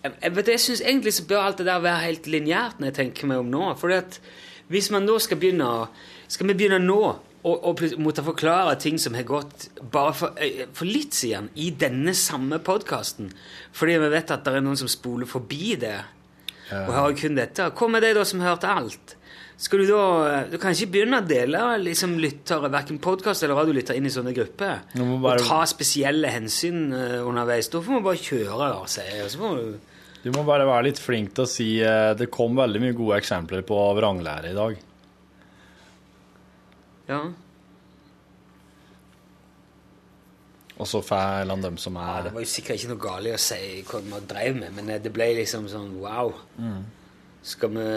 jeg, 0.00 0.12
jeg, 0.22 0.32
vet, 0.38 0.48
jeg 0.54 0.64
synes 0.64 0.80
egentlig 0.80 1.12
så 1.18 1.26
bør 1.28 1.44
alt 1.50 1.60
det 1.60 1.68
der 1.68 1.84
være 1.84 2.06
helt 2.06 2.26
lineært 2.32 2.80
når 2.80 2.90
jeg 2.90 2.98
tenker 3.02 3.28
meg 3.28 3.44
om 3.44 3.52
nå. 3.52 3.68
For 3.80 3.92
at 3.92 4.18
hvis 4.72 4.88
man 4.94 5.04
da 5.04 5.18
skal 5.20 5.40
begynne 5.42 5.70
Skal 6.32 6.48
vi 6.48 6.56
begynne 6.56 6.80
nå 6.80 7.02
å 7.44 7.74
måtte 8.00 8.22
forklare 8.24 8.78
ting 8.80 8.96
som 8.96 9.12
har 9.12 9.26
gått 9.28 9.66
bare 9.92 10.14
for, 10.16 10.38
eh, 10.40 10.64
for 10.72 10.88
litt 10.88 11.12
siden 11.12 11.50
i 11.60 11.66
denne 11.76 12.14
samme 12.16 12.56
podkasten, 12.64 13.34
fordi 13.76 13.98
vi 14.00 14.08
vet 14.14 14.30
at 14.32 14.46
det 14.46 14.54
er 14.54 14.64
noen 14.64 14.78
som 14.80 14.88
spoler 14.88 15.28
forbi 15.28 15.74
det 15.76 15.98
og 16.72 16.92
hører 16.94 17.16
kun 17.20 17.34
dette. 17.36 17.70
Hva 17.76 17.88
med 17.90 18.02
de 18.02 18.14
da 18.16 18.24
som 18.24 18.40
hørte 18.40 18.70
alt? 18.70 19.16
Skal 19.56 19.84
Du 19.84 19.86
da, 19.92 20.42
du 20.50 20.56
kan 20.58 20.72
ikke 20.74 20.90
begynne 20.90 21.20
å 21.22 21.26
dele 21.28 21.58
liksom, 21.78 22.16
lyttere, 22.18 22.66
hverken 22.72 22.98
podkast 22.98 23.44
eller 23.46 23.54
radiolyttere 23.60 23.96
inn 24.00 24.06
i 24.08 24.10
sånne 24.10 24.32
grupper. 24.34 24.80
Bare- 25.22 25.38
Og 25.40 25.46
ta 25.46 25.60
spesielle 25.70 26.26
hensyn 26.34 26.88
eh, 26.92 27.20
underveis. 27.22 27.68
Da 27.70 27.78
får 27.84 27.92
man 27.98 28.02
bare 28.02 28.18
kjøre 28.18 28.58
da, 28.72 28.80
si. 28.90 29.04
Og 29.22 29.30
så 29.30 29.52
du 29.60 29.78
Du 30.24 30.30
må 30.32 30.42
bare 30.48 30.64
være 30.66 30.86
litt 30.88 30.98
flink 30.98 31.34
til 31.36 31.44
å 31.44 31.46
si 31.48 31.68
eh, 31.84 32.14
Det 32.18 32.30
kom 32.32 32.56
veldig 32.56 32.80
mye 32.80 32.96
gode 32.96 33.18
eksempler 33.20 33.62
på 33.62 33.78
vranglære 34.00 34.50
i 34.50 34.54
dag. 34.58 34.76
Ja. 37.08 37.20
Og 40.74 40.88
så 40.90 41.00
får 41.06 41.46
han 41.46 41.62
dem 41.62 41.76
som 41.78 41.94
Ja, 41.94 42.18
er 42.18 42.28
det 42.28 42.34
var 42.34 42.42
jo 42.42 42.50
sikkert 42.50 42.80
ikke 42.80 42.90
noe 42.90 43.02
galt 43.04 43.30
i 43.30 43.34
å 43.36 43.40
si 43.40 43.60
hva 43.86 44.00
man 44.10 44.26
drev 44.30 44.56
med, 44.58 44.74
men 44.74 44.90
det 45.04 45.12
ble 45.14 45.30
liksom 45.38 45.68
sånn 45.70 45.92
wow. 46.02 46.34
Skal 47.44 47.74
vi 47.76 47.88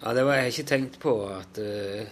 Ja, 0.00 0.14
det 0.16 0.24
var 0.26 0.40
jeg 0.40 0.52
ikke 0.52 0.68
tenkt 0.68 0.98
på 1.00 1.14
at 1.32 1.60
uh, 1.60 2.04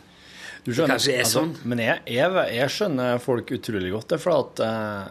Du 0.64 0.72
Det 0.72 0.88
kanskje 0.88 1.18
er 1.20 1.28
sånn. 1.28 1.54
Men 1.68 1.82
jeg, 1.82 2.02
jeg, 2.08 2.44
jeg 2.56 2.72
skjønner 2.72 3.20
folk 3.24 3.52
utrolig 3.56 3.92
godt, 3.94 4.14
det, 4.14 4.20
for 4.22 4.44
at 4.44 4.62
eh, 4.64 5.04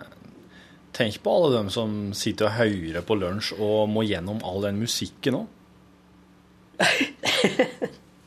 Tenk 0.98 1.20
på 1.22 1.34
alle 1.38 1.52
dem 1.60 1.70
som 1.74 1.96
sitter 2.18 2.50
og 2.50 2.56
hører 2.58 3.06
på 3.06 3.18
lunsj 3.20 3.54
og 3.60 3.90
må 3.92 4.02
gjennom 4.08 4.42
all 4.48 4.64
den 4.66 4.82
musikken 4.82 5.44
òg. 5.44 5.54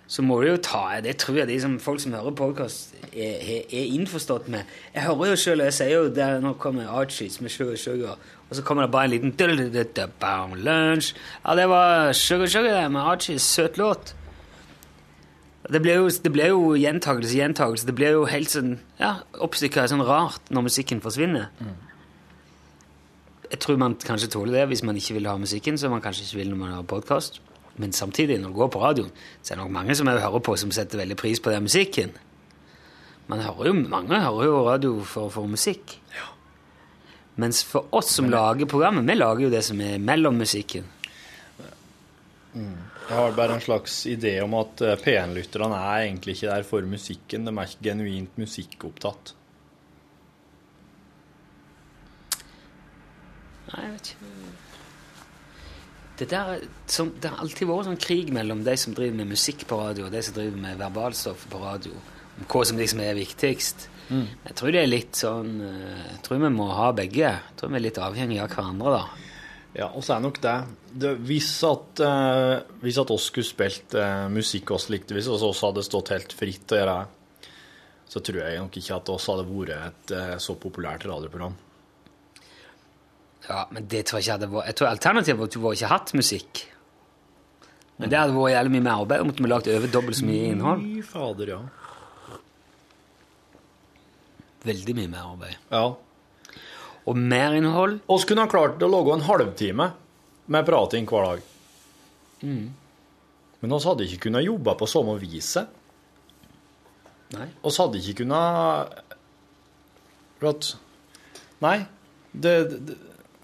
så 0.09 0.23
må 0.25 0.39
du 0.41 0.47
jo 0.47 0.57
ta 0.57 0.99
Det 1.05 1.17
tror 1.21 1.37
jeg 1.37 1.47
de 1.47 1.59
som, 1.61 1.75
folk 1.79 2.01
som 2.01 2.13
hører 2.17 2.33
podkast, 2.33 2.95
er, 3.13 3.35
er, 3.37 3.59
er 3.69 3.91
innforstått 3.93 4.47
med. 4.49 4.65
Jeg 4.95 5.05
hører 5.05 5.29
jo 5.29 5.35
selv, 5.37 5.63
jeg 5.67 5.75
sier 5.77 5.91
jo 5.93 6.07
der 6.13 6.39
nå 6.41 6.55
kommer 6.57 6.89
Archies 6.89 7.37
med 7.41 7.53
Sugar 7.53 7.77
Sugar, 7.77 8.17
og 8.49 8.55
så 8.57 8.63
kommer 8.65 8.87
det 8.87 8.91
bare 8.91 9.05
en 9.05 9.11
liten 9.11 9.35
Lunch. 10.65 11.13
Ja, 11.45 11.55
det 11.55 11.69
var 11.69 12.13
Sugar 12.13 12.47
Sugar 12.47 12.81
det, 12.81 12.91
med 12.91 13.01
Archies. 13.01 13.41
Søt 13.41 13.77
låt. 13.77 14.15
Det 15.69 15.81
ble 15.81 15.93
jo, 15.93 16.09
det 16.09 16.31
blir 16.33 16.47
jo 16.49 16.73
gjentakelse, 16.73 17.37
gjentakelse. 17.37 17.85
Det 17.85 17.95
blir 17.95 18.15
jo 18.17 18.25
helt 18.25 18.49
sånn 18.49 18.79
ja, 18.97 19.19
oppstykka 19.37 19.85
sånn 19.91 20.01
rart 20.01 20.49
når 20.49 20.65
musikken 20.65 21.03
forsvinner. 21.05 21.51
Jeg 23.51 23.61
tror 23.61 23.77
man 23.77 23.93
kanskje 24.01 24.31
tåler 24.33 24.63
det 24.63 24.65
hvis 24.73 24.83
man 24.83 24.97
ikke 24.97 25.19
vil 25.19 25.29
ha 25.29 25.37
musikken, 25.37 25.77
så 25.77 25.93
man 25.93 26.01
kanskje 26.01 26.25
ikke 26.25 26.41
vil 26.41 26.49
når 26.55 26.61
man 26.63 26.73
har 26.79 26.89
podkast. 26.89 27.41
Men 27.79 27.93
samtidig, 27.95 28.39
når 28.41 28.51
du 28.51 28.59
går 28.59 28.71
på 28.73 28.81
radioen, 28.83 29.11
så 29.41 29.53
er 29.53 29.57
det 29.57 29.63
nok 29.63 29.71
mange 29.77 29.95
som 29.95 30.09
jeg 30.11 30.19
hører 30.19 30.43
på, 30.43 30.55
som 30.59 30.71
setter 30.75 30.99
veldig 30.99 31.15
pris 31.19 31.39
på 31.39 31.53
den 31.53 31.63
musikken. 31.63 32.11
Man 33.31 33.39
hører 33.45 33.69
jo, 33.69 33.73
mange 33.87 34.19
hører 34.19 34.49
jo 34.49 34.61
radio 34.67 34.93
for, 35.07 35.31
for 35.31 35.47
musikk. 35.47 35.95
Mens 37.39 37.61
for 37.63 37.87
oss 37.95 38.11
som 38.17 38.27
lager 38.27 38.67
programmet, 38.67 39.07
vi 39.07 39.15
lager 39.15 39.45
jo 39.45 39.51
det 39.53 39.63
som 39.63 39.79
er 39.85 40.01
mellom 40.03 40.41
musikken. 40.41 40.87
Jeg 42.53 43.15
har 43.15 43.37
bare 43.37 43.55
en 43.55 43.63
slags 43.63 44.01
idé 44.09 44.35
om 44.43 44.53
at 44.59 44.81
eh, 44.85 44.97
P1-lytterne 44.99 45.77
er 45.77 46.07
egentlig 46.07 46.35
ikke 46.35 46.49
der 46.51 46.65
for 46.67 46.85
musikken. 46.85 47.45
De 47.47 47.53
er 47.53 47.69
ikke 47.69 47.85
genuint 47.87 48.41
musikkopptatt. 48.41 49.33
Nei, 53.69 53.85
jeg 53.85 53.93
vet 53.93 54.11
ikke. 54.13 54.68
Det, 56.19 56.27
der, 56.33 56.57
er 56.57 56.91
sånn, 56.91 57.13
det 57.21 57.31
har 57.31 57.39
alltid 57.39 57.69
vært 57.69 57.87
sånn 57.87 58.01
krig 58.01 58.33
mellom 58.35 58.65
de 58.65 58.75
som 58.79 58.95
driver 58.95 59.21
med 59.21 59.31
musikk 59.31 59.63
på 59.69 59.77
radio, 59.79 60.09
og 60.09 60.15
de 60.15 60.23
som 60.25 60.35
driver 60.35 60.59
med 60.59 60.81
verbalstoff 60.81 61.45
på 61.51 61.61
radio, 61.63 61.95
om 62.39 62.47
hva 62.49 62.65
som 62.67 62.79
liksom 62.79 63.01
er 63.05 63.15
viktigst. 63.17 63.87
Jeg 64.09 64.55
tror 64.57 64.73
det 64.73 64.81
er 64.81 64.89
litt 64.89 65.17
sånn 65.19 65.59
eh, 65.61 66.05
Jeg 66.15 66.21
tror 66.25 66.39
vi 66.41 66.49
må 66.49 66.65
ha 66.73 66.87
begge. 66.97 67.29
Jeg 67.29 67.57
tror 67.59 67.69
vi 67.69 67.77
er 67.77 67.83
litt 67.85 67.99
avhengige 68.01 68.45
av 68.47 68.55
hverandre, 68.55 68.93
da. 68.95 69.29
Ja, 69.77 69.91
og 69.93 70.01
så 70.01 70.15
er 70.15 70.23
nok 70.23 70.39
det, 70.41 70.55
det 70.97 71.11
Hvis 71.29 71.51
at 71.67 72.01
eh, 72.01 72.55
Hvis 72.81 72.97
at 72.97 73.11
oss 73.13 73.27
skulle 73.29 73.45
spilt 73.45 73.93
eh, 73.93 74.25
musikk 74.33 74.73
oss 74.73 74.87
likte, 74.89 75.13
hvis 75.13 75.29
oss 75.29 75.45
også 75.45 75.69
hadde 75.69 75.85
stått 75.85 76.09
helt 76.15 76.33
fritt 76.33 76.73
å 76.73 76.79
gjøre 76.79 76.95
det, 76.97 77.53
så 78.09 78.21
tror 78.25 78.39
jeg 78.41 78.57
nok 78.57 78.77
ikke 78.81 78.95
at 78.97 79.11
oss 79.13 79.27
hadde 79.29 79.45
vært 79.45 79.75
et 79.77 80.15
eh, 80.17 80.37
så 80.41 80.57
populært 80.57 81.05
radioprogram. 81.05 81.53
Ja, 83.49 83.63
men 83.73 83.87
det 83.89 84.03
tror 84.05 84.19
jeg 84.19 84.27
ikke 84.27 84.35
hadde 84.35 84.51
vært 84.51 84.67
Jeg 84.69 84.77
tror 84.77 84.87
alternativet 84.91 85.39
var 85.39 85.49
at 85.49 85.55
du 85.55 85.61
var 85.63 85.77
ikke 85.77 85.89
hatt 85.93 86.13
musikk. 86.17 86.61
Men 87.99 88.11
det 88.11 88.19
hadde 88.19 88.35
vært 88.35 88.53
jævlig 88.53 88.73
mye 88.75 88.85
mer 88.85 89.01
arbeid. 89.03 89.23
Måtte 89.27 89.43
vi 89.43 89.49
lagt 89.51 89.71
over 89.73 89.93
dobbelt 89.95 90.19
så 90.19 90.27
mye 90.27 90.51
innhold. 90.53 90.83
Fy 90.85 91.01
fader, 91.07 91.53
ja. 91.55 91.61
Veldig 94.69 94.95
mye 94.99 95.11
mer 95.11 95.31
arbeid. 95.33 95.57
Ja. 95.73 96.61
Og 97.09 97.17
mer 97.17 97.57
innhold. 97.57 97.97
Vi 98.05 98.29
kunne 98.29 98.45
ha 98.45 98.51
klart 98.51 98.85
å 98.85 98.91
lage 98.91 99.17
en 99.17 99.25
halvtime 99.27 99.89
med 100.53 100.69
prating 100.69 101.09
hver 101.09 101.27
dag. 101.27 101.43
Men 103.59 103.75
oss 103.75 103.87
hadde 103.89 104.05
ikke 104.05 104.29
kunnet 104.29 104.45
jobbe 104.45 104.77
på 104.79 104.87
samme 104.87 105.17
viset. 105.19 105.75
Nei. 107.35 107.49
Oss 107.67 107.77
hadde 107.81 107.99
ikke 107.99 108.23
kunnet 108.23 109.05
Nei. 111.59 111.77
Det, 112.31 112.53
det, 112.71 112.95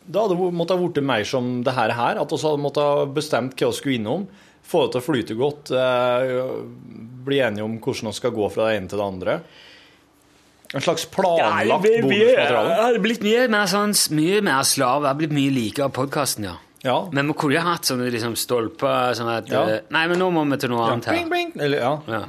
det 0.08 0.22
hadde 0.22 0.38
vært- 0.38 0.54
måtte 0.54 0.76
ha 0.76 0.78
blitt 0.82 1.04
mer 1.04 1.24
som 1.26 1.64
det 1.64 1.74
her, 1.74 1.90
her. 1.92 2.20
At 2.22 2.30
vi 2.30 2.38
hadde 2.38 2.62
måttet 2.62 2.84
ha 2.84 3.06
bestemt 3.06 3.56
hva 3.56 3.72
vi 3.72 3.78
skulle 3.80 4.00
innom. 4.00 4.28
Få 4.66 4.86
det 4.86 4.92
til 4.94 5.02
å 5.02 5.06
flyte 5.06 5.36
godt. 5.38 5.72
Eh, 5.72 6.66
bli 7.26 7.38
enige 7.40 7.64
om 7.64 7.80
hvordan 7.80 8.10
vi 8.12 8.14
skal 8.14 8.32
gå 8.32 8.52
fra 8.52 8.68
det 8.70 8.78
ene 8.82 8.90
til 8.90 8.98
det 8.98 9.06
andre. 9.06 9.40
En 10.74 10.82
slags 10.82 11.06
planlagt 11.06 11.70
bonusmateriale. 11.84 12.70
Det 12.76 12.84
hadde 12.84 13.02
blitt 13.04 13.22
mye 13.24 13.48
mer, 13.50 13.66
sånn, 13.70 13.94
mye 14.18 14.42
mer 14.44 14.64
slav. 14.64 15.02
Det 15.04 15.08
hadde 15.12 15.20
blitt 15.22 15.36
mye 15.38 15.54
likere 15.54 15.90
podkasten, 15.94 16.44
ja. 16.50 16.56
Ja. 16.84 16.98
Men 17.12 17.28
vi 17.28 17.34
kunne 17.34 17.56
jo 17.56 17.62
hatt 17.66 17.82
sånne 17.88 18.12
liksom, 18.12 18.36
stolper 18.38 19.14
sånn 19.18 19.30
at 19.38 19.48
Ja. 19.50 19.64
eh, 19.68 19.80
Nei, 19.90 20.08
men 20.08 20.20
nå 20.20 20.32
må 20.34 20.44
vi 20.52 20.58
til 20.58 20.70
noe 20.70 20.90
annet 20.92 21.06
her. 21.06 21.14
Bing, 21.16 21.30
bing. 21.30 21.52
Eller, 21.60 21.78
ja. 21.80 22.00
Ja. 22.08 22.26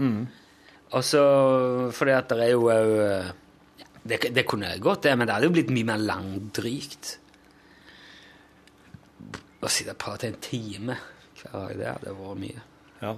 Og 0.93 1.03
så 1.03 1.93
fordi 1.93 2.13
at 2.17 2.29
det 2.29 2.39
er 2.41 2.51
jo 2.53 2.63
òg 2.63 3.33
det, 4.07 4.21
det 4.33 4.47
kunne 4.47 4.79
gått, 4.79 5.03
det, 5.03 5.17
men 5.19 5.27
det 5.27 5.35
hadde 5.35 5.49
jo 5.49 5.51
blitt 5.51 5.71
mye 5.75 5.85
mer 5.85 5.99
langdrygt. 5.99 7.17
Å 9.67 9.71
sitte 9.73 9.97
og 9.97 9.99
prate 9.99 10.31
en 10.31 10.39
time 10.43 10.95
hver 11.41 11.53
dag, 11.53 11.73
det 11.79 11.89
hadde 11.91 12.15
vært 12.17 12.39
mye. 12.41 12.67
Ja. 13.01 13.17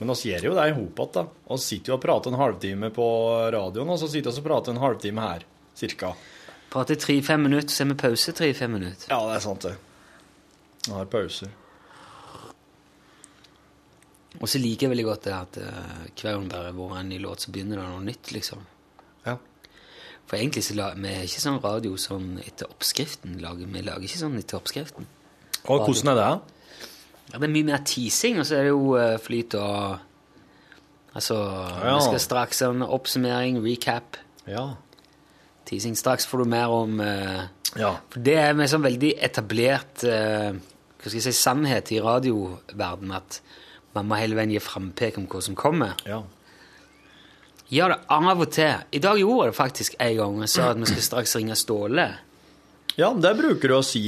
Men 0.00 0.10
oss 0.10 0.24
gjør 0.26 0.48
jo 0.48 0.52
det 0.56 0.64
i 0.70 0.74
hop 0.74 0.98
igjen, 0.98 1.10
da. 1.14 1.24
Vi 1.50 1.58
sitter 1.62 1.92
jo 1.92 1.96
og 1.98 2.02
prater 2.02 2.32
en 2.32 2.40
halvtime 2.40 2.88
på 2.96 3.08
radioen, 3.54 3.92
og 3.92 4.00
så 4.00 4.08
sitter 4.10 4.32
vi 4.32 4.42
og 4.42 4.46
prater 4.48 4.74
en 4.74 4.82
halvtime 4.82 5.26
her, 5.26 5.44
cirka. 5.78 6.14
Prater 6.72 6.96
tre-fem 6.98 7.44
minutter, 7.44 7.70
så 7.70 7.84
er 7.84 7.92
vi 7.92 7.98
pause 8.00 8.34
tre-fem 8.34 8.72
minutter. 8.72 9.12
Ja, 9.12 9.20
det 9.28 9.36
er 9.36 9.44
sant, 9.44 9.68
det. 9.68 9.76
Vi 10.88 10.96
har 10.96 11.12
pauser. 11.12 11.52
Og 14.40 14.48
så 14.48 14.58
liker 14.58 14.88
jeg 14.88 14.94
veldig 14.94 15.06
godt 15.06 15.26
det 15.28 15.34
at 15.36 15.58
uh, 15.62 16.04
hver 16.16 16.32
gang 16.32 16.48
det 16.50 16.58
har 16.58 16.74
vært 16.74 16.98
en 16.98 17.10
ny 17.12 17.20
låt, 17.22 17.44
så 17.44 17.52
begynner 17.54 17.78
det 17.78 17.88
noe 17.92 18.06
nytt, 18.08 18.32
liksom. 18.34 18.64
Ja. 19.28 19.36
For 20.26 20.40
egentlig 20.40 20.64
så 20.66 20.74
lager 20.78 20.98
vi 21.04 21.12
er 21.12 21.26
ikke 21.28 21.44
sånn 21.44 21.60
radio 21.62 21.98
sånn 22.00 22.38
etter 22.42 22.72
oppskriften. 22.72 23.36
Lager, 23.44 23.68
vi 23.68 23.84
lager 23.84 24.08
ikke 24.08 24.24
sånn 24.24 24.40
etter 24.40 24.58
oppskriften. 24.58 25.06
Og 25.70 25.84
hvordan 25.86 26.12
er 26.12 26.18
det? 26.18 26.30
Ja, 27.32 27.38
det 27.38 27.46
er 27.46 27.52
mye 27.54 27.68
mer 27.68 27.84
teasing, 27.86 28.40
og 28.40 28.46
så 28.48 28.58
er 28.58 28.66
det 28.66 28.72
jo 28.74 28.96
eh, 29.00 29.18
flyt 29.22 29.54
og 29.60 29.98
Altså, 31.12 31.34
Ja. 31.84 31.96
vi 31.98 32.02
skal 32.06 32.20
straks 32.20 32.60
ha 32.64 32.70
en 32.72 32.82
oppsummering, 32.82 33.58
recap. 33.60 34.16
Ja. 34.48 34.70
Teasing. 35.68 35.92
Straks 35.96 36.24
får 36.26 36.38
du 36.38 36.44
mer 36.48 36.72
om 36.72 37.00
uh, 37.00 37.42
Ja. 37.76 37.90
For 38.08 38.20
det 38.24 38.36
er 38.40 38.54
med 38.56 38.70
sånn 38.72 38.82
veldig 38.84 39.10
etablert 39.20 40.04
uh, 40.08 40.56
hva 40.56 41.04
skal 41.10 41.18
jeg 41.18 41.26
si, 41.26 41.32
sannhet 41.36 41.92
i 41.92 42.00
radioverdenen 42.00 43.12
at 43.18 43.42
man 43.92 44.08
må 44.08 44.16
hele 44.16 44.38
veien 44.38 44.54
gi 44.54 44.58
frampek 44.64 45.18
om 45.20 45.26
hva 45.28 45.42
som 45.44 45.54
kommer. 45.54 45.92
Ja. 46.08 46.22
Gjør 47.72 47.92
det 47.92 48.00
av 48.08 48.40
og 48.40 48.50
til. 48.52 48.72
I 48.92 48.98
dag 48.98 49.20
gjorde 49.20 49.44
jeg 49.44 49.52
det 49.52 49.56
faktisk 49.56 49.94
en 50.00 50.16
gang. 50.16 50.40
Jeg 50.40 50.48
sa 50.54 50.70
at 50.70 50.80
vi 50.80 50.88
skal 50.94 51.02
straks 51.10 51.36
ringe 51.36 51.56
Ståle. 51.56 52.06
Ja, 52.96 53.08
det 53.14 53.32
bruker 53.38 53.72
du 53.72 53.76
å 53.78 53.84
si, 53.86 54.02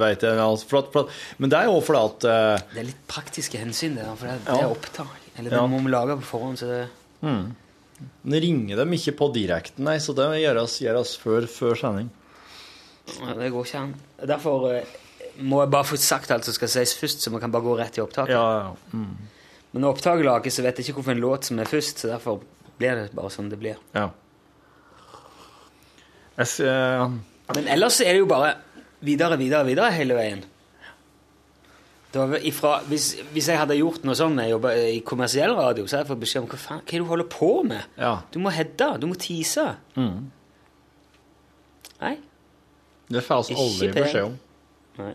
veit 0.00 0.24
jeg. 0.26 0.36
altså, 0.42 0.68
For 0.68 0.82
at, 0.82 0.90
for 0.92 1.06
at, 1.06 1.22
men 1.40 1.52
det 1.52 1.60
er 1.62 1.70
jo 1.70 1.78
fordi 1.84 2.02
at 2.10 2.26
uh, 2.28 2.66
Det 2.74 2.82
er 2.82 2.88
litt 2.90 3.00
praktiske 3.08 3.60
hensyn, 3.60 3.96
det. 3.96 4.04
For 4.20 4.28
det, 4.28 4.36
det 4.44 4.58
er 4.58 4.74
opptak. 4.74 5.16
Eller 5.38 5.54
det 5.54 5.62
Ja. 5.62 5.66
må 5.70 5.80
vi 5.84 5.92
lage 5.94 6.18
på 6.20 6.28
forhånd. 6.34 6.58
så 6.60 6.68
det... 6.68 6.84
det 8.32 8.40
ringer 8.44 8.76
dem 8.82 8.92
ikke 8.98 9.16
på 9.18 9.30
direkten, 9.34 9.84
nei, 9.86 9.98
så 10.02 10.14
det 10.18 10.28
gjøres, 10.42 10.80
gjøres 10.82 11.16
før, 11.22 11.46
før 11.50 11.78
sending. 11.78 12.10
Ja, 13.20 13.34
Det 13.38 13.50
går 13.54 13.66
ikke 13.66 13.82
an. 13.86 13.94
Derfor 14.34 14.68
uh, 14.74 14.98
må 15.38 15.62
jeg 15.62 15.72
bare 15.72 15.88
få 15.88 15.96
sagt 15.96 16.30
alt 16.34 16.44
som 16.44 16.56
skal 16.56 16.68
sies 16.72 16.94
først, 16.98 17.24
så 17.24 17.32
vi 17.32 17.40
kan 17.40 17.54
bare 17.54 17.64
gå 17.64 17.76
rett 17.78 17.98
i 17.98 18.04
opptaket. 18.04 18.34
Ja, 18.34 18.68
ja. 18.68 18.70
Mm. 18.92 19.16
Men 19.72 19.84
når 19.84 19.96
opptaket 19.96 20.26
lages, 20.26 20.56
så 20.58 20.64
vet 20.64 20.78
jeg 20.80 20.88
ikke 20.88 21.02
hvilken 21.02 21.22
låt 21.22 21.48
som 21.48 21.58
er 21.60 21.68
først, 21.68 22.02
så 22.02 22.12
derfor 22.12 22.40
blir 22.78 22.94
det 22.96 23.10
bare 23.16 23.30
sånn 23.32 23.50
det 23.52 23.60
blir. 23.60 23.80
ja. 23.96 24.10
Jeg, 26.38 26.46
uh, 26.62 26.68
eh, 26.70 27.12
Men 27.56 27.68
ellers 27.74 28.00
er 28.04 28.12
det 28.12 28.22
jo 28.22 28.28
bare 28.30 28.54
videre, 29.04 29.38
videre, 29.40 29.64
videre 29.68 29.90
hele 29.96 30.16
veien. 30.18 30.46
Ifra, 32.48 32.78
hvis, 32.88 33.10
hvis 33.34 33.50
jeg 33.52 33.60
hadde 33.60 33.76
gjort 33.76 34.04
noe 34.08 34.16
sånn 34.16 34.38
jeg 34.40 34.54
jobba 34.54 34.72
i 34.90 35.02
kommersiell 35.06 35.52
radio, 35.54 35.84
så 35.84 35.98
hadde 35.98 36.06
jeg 36.06 36.10
fått 36.14 36.22
beskjed 36.24 36.42
om 36.42 36.48
hva 36.48 36.58
faen 36.60 36.80
hva 36.80 36.88
er 36.88 36.96
det 36.96 37.04
du 37.04 37.10
holder 37.12 37.28
på 37.34 37.50
med. 37.68 37.94
ja. 38.00 38.14
Du 38.32 38.40
må 38.42 38.52
hedde, 38.54 38.88
du 38.98 39.06
må 39.10 39.18
tease. 39.20 39.66
Mm. 39.98 40.30
Nei. 42.00 42.14
Det 43.08 43.24
får 43.24 43.48
vi 43.48 43.58
aldri 43.60 43.90
pen. 43.92 44.02
beskjed 44.02 44.28
om. 44.28 44.38
Nei. 45.02 45.14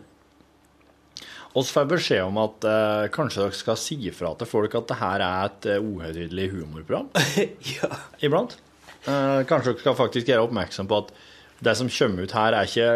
Vi 1.54 1.62
får 1.70 1.90
beskjed 1.90 2.24
om 2.26 2.38
at 2.42 2.64
eh, 2.66 3.04
kanskje 3.14 3.44
dere 3.44 3.58
skal 3.58 3.76
si 3.78 3.98
ifra 4.10 4.32
til 4.38 4.48
folk 4.50 4.72
at 4.74 4.88
det 4.90 4.96
her 4.98 5.22
er 5.22 5.50
et 5.50 5.68
uh, 5.70 5.84
uhøytidelig 5.86 6.48
humorprogram 6.50 7.12
ja. 7.76 7.90
iblant. 8.26 8.56
Eh, 9.04 9.42
kanskje 9.46 9.70
dere 9.70 9.82
skal 9.84 9.98
faktisk 9.98 10.30
gjøre 10.30 10.48
oppmerksom 10.48 10.90
på 10.90 11.04
at 11.04 11.12
det 11.60 11.76
som 11.78 11.90
kommer 11.92 12.26
ut 12.26 12.34
her, 12.34 12.56
er 12.56 12.70
ikke 12.70 12.88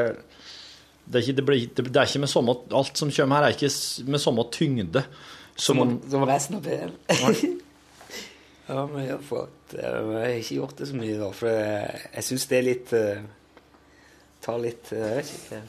det 1.08 1.16
er 1.16 1.24
ikke, 1.24 1.36
det 1.38 1.44
blir, 1.46 1.68
det, 1.72 1.84
det 1.88 2.00
er 2.00 2.10
ikke 2.10 2.20
med 2.20 2.28
samme, 2.28 2.54
Alt 2.76 3.00
som 3.00 3.12
kommer 3.14 3.38
her, 3.38 3.48
er 3.48 3.56
ikke 3.56 4.10
med 4.12 4.20
samme 4.20 4.44
tyngde 4.52 5.04
som 5.56 5.80
som, 5.80 5.94
Som 6.10 6.26
resten 6.28 6.58
av 6.58 6.66
P1. 6.66 6.92
ja, 8.68 8.82
men 8.86 9.00
jeg 9.04 9.14
har 9.14 9.24
fått 9.24 9.74
Jeg 9.78 10.02
har 10.12 10.34
ikke 10.36 10.58
gjort 10.60 10.76
det 10.78 10.90
så 10.90 10.98
mye, 10.98 11.16
da, 11.20 11.30
for 11.34 11.50
jeg, 11.52 12.02
jeg 12.12 12.26
syns 12.28 12.46
det 12.50 12.58
er 12.58 12.66
litt 12.68 12.92
eh, 12.98 13.24
Tar 14.44 14.60
litt 14.62 14.92
eh, 14.94 15.06
Jeg 15.06 15.16
vet 15.22 15.32
ikke. 15.38 15.62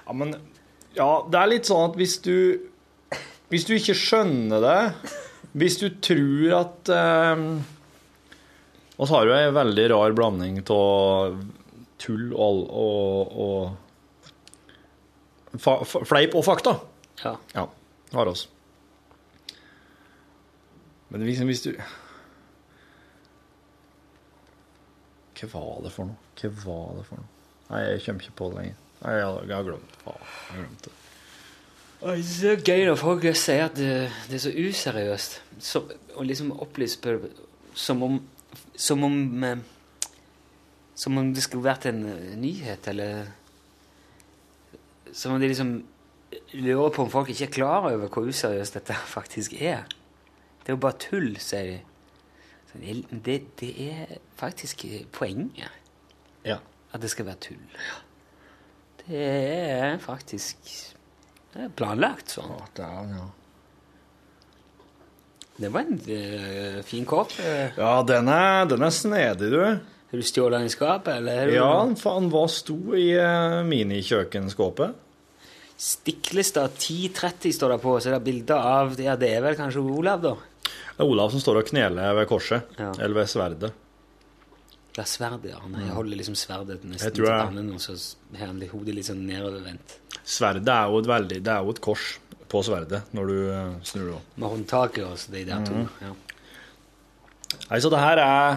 Ja, 0.00 0.16
men 0.22 0.34
Ja, 0.96 1.10
det 1.28 1.42
er 1.42 1.52
litt 1.52 1.68
sånn 1.68 1.90
at 1.90 2.00
hvis 2.00 2.18
du 2.24 2.36
Hvis 3.52 3.68
du 3.68 3.76
ikke 3.76 3.98
skjønner 4.00 4.64
det 4.64 4.80
Hvis 5.60 5.78
du 5.82 5.90
tror 6.02 6.56
at 6.62 6.94
eh, 6.96 7.44
Og 8.96 9.04
så 9.04 9.12
har 9.12 9.28
du 9.28 9.36
ei 9.36 9.46
veldig 9.60 9.86
rar 9.92 10.16
blanding 10.16 10.62
av 10.72 11.38
tull 12.02 12.32
og, 12.34 12.70
og, 12.70 13.36
og 13.46 13.60
fa, 15.60 15.84
fa, 15.84 16.04
Fleip 16.04 16.34
og 16.36 16.44
fakta. 16.46 16.72
Ja. 17.24 17.36
Ja, 17.54 17.68
har 18.12 18.26
oss. 18.32 18.48
Men 21.08 21.26
liksom 21.26 21.46
hvis 21.50 21.62
du 21.64 21.72
Hva 25.36 25.46
var 25.52 25.82
det 25.84 25.92
for 25.92 26.04
noe? 26.08 26.16
Hva 26.40 26.48
var 26.64 26.94
det 26.96 27.04
for 27.08 27.16
noe? 27.20 27.28
Nei, 27.68 27.80
jeg 27.82 28.04
kommer 28.06 28.22
ikke 28.24 28.38
på 28.38 28.46
det 28.50 28.56
lenger. 28.60 28.76
Nei, 29.02 29.12
jeg 29.18 29.26
jeg 29.50 29.56
har 29.56 29.66
glemt 29.66 29.90
det. 29.90 29.98
Jeg 30.06 30.14
har 30.14 30.62
glemt 30.62 30.86
det. 30.86 30.92
Det 31.96 32.12
er 32.12 32.22
så 32.28 32.52
gøy 32.60 32.82
når 32.86 32.98
folk 33.00 33.22
sier 33.36 33.64
at 33.66 33.76
det, 33.76 33.92
det 34.30 34.36
er 34.38 34.44
så 34.44 34.52
useriøst. 34.52 35.36
Så, 35.64 35.82
og 36.14 36.22
liksom 36.28 36.52
opplyse 36.52 37.00
på 37.00 37.16
det 37.16 37.30
som 37.74 38.02
om 38.02 38.20
Som 38.76 39.04
om 39.04 39.44
eh, 39.44 39.58
Som 40.96 41.18
om 41.20 41.32
det 41.34 41.44
skulle 41.44 41.66
vært 41.66 41.88
en 41.90 42.04
eh, 42.08 42.32
nyhet, 42.40 42.88
eller 42.88 43.26
Som 45.12 45.36
om 45.36 45.40
de 45.40 45.48
liksom 45.48 45.76
lurer 46.52 46.90
på 46.92 47.04
om 47.04 47.10
folk 47.10 47.30
ikke 47.32 47.46
er 47.46 47.54
klar 47.54 47.86
over 47.88 48.08
hvor 48.08 48.26
useriøst 48.28 48.74
dette 48.80 48.96
faktisk 49.16 49.54
er. 49.60 49.86
Det 50.60 50.72
er 50.72 50.76
jo 50.76 50.82
bare 50.82 50.98
tull, 51.00 51.36
sier 51.40 51.70
de. 51.70 51.78
Det, 53.24 53.36
det, 53.60 53.70
er 53.86 54.18
faktisk 54.36 54.84
poenget. 55.12 55.72
Ja. 56.44 56.58
At 56.92 57.00
det 57.00 57.08
skal 57.10 57.28
være 57.30 57.40
tull. 57.46 57.78
Det 59.06 59.22
er 59.22 59.96
faktisk 60.02 60.68
det 61.56 61.64
er 61.64 61.72
planlagt 61.72 62.34
sånn. 62.34 62.50
Ja, 62.52 62.64
det 62.76 62.84
er, 62.84 63.12
ja. 63.16 63.26
Det 65.56 65.70
var 65.72 65.86
en 65.86 66.00
uh, 66.04 66.80
fin 66.84 67.06
kopp. 67.08 67.32
Eh, 67.40 67.72
ja, 67.78 67.92
den 68.04 68.28
er, 68.28 68.66
den 68.68 68.84
er 68.84 68.92
snedig, 68.92 69.48
du. 69.54 69.62
Har 70.10 70.22
du 70.22 70.26
stjålet 70.26 70.60
den 70.60 70.68
i 70.68 70.72
skapet, 70.72 71.16
eller? 71.18 71.50
Ja, 71.54 71.70
faen, 71.98 72.28
hva 72.30 72.44
sto 72.50 72.78
i 72.94 73.08
uh, 73.18 73.62
minikjøkkenskåpet? 73.66 75.02
Stikklista 75.76 76.68
1030 76.70 77.52
står 77.52 77.74
det 77.74 77.80
på, 77.82 77.96
så 78.00 78.12
det 78.12 78.20
er 78.20 78.28
bilder 78.28 78.68
av 78.76 78.94
Ja, 79.02 79.16
det 79.20 79.32
er 79.34 79.42
vel 79.44 79.58
kanskje 79.58 79.82
Olav, 79.82 80.22
da? 80.22 80.36
Det 80.96 81.02
er 81.02 81.10
Olav 81.10 81.34
som 81.34 81.42
står 81.42 81.60
og 81.60 81.72
kneler 81.72 82.14
ved 82.16 82.30
korset. 82.30 82.70
Ja. 82.78 82.92
Eller 82.94 83.18
ved 83.18 83.28
sverdet. 83.28 83.72
Det 84.96 85.02
er 85.02 85.10
sverdet, 85.10 85.50
ja. 85.50 85.58
Han 85.60 85.74
holder 85.92 86.16
liksom 86.22 86.38
sverdet 86.38 86.86
nesten 86.88 87.10
Jeg 87.10 87.18
til 87.18 87.26
pannen, 87.28 87.68
og 87.74 87.82
så 87.84 87.98
har 88.38 88.48
han 88.48 88.62
hodet 88.70 88.94
litt 88.96 89.10
sånn 89.10 89.26
nedovervendt. 89.28 89.98
Sverdet 90.24 90.70
er 90.72 90.88
jo 90.88 91.02
et 91.02 91.10
veldig 91.10 91.42
Det 91.44 91.52
er 91.52 91.66
jo 91.66 91.74
et 91.74 91.82
kors 91.84 92.06
på 92.48 92.62
sverdet 92.64 93.02
når 93.14 93.28
du 93.28 93.36
eh, 93.50 93.74
snur 93.84 94.06
det 94.06 94.14
om. 94.16 94.24
Med 94.38 94.54
håndtaket 94.54 95.04
og 95.04 95.18
så 95.20 95.34
de 95.34 95.42
der 95.50 95.66
to. 95.66 95.82
Mm. 95.82 95.90
Ja. 96.06 96.14
Nei, 97.66 97.82
så 97.82 97.90
det 97.92 98.00
her 98.00 98.22
er 98.22 98.56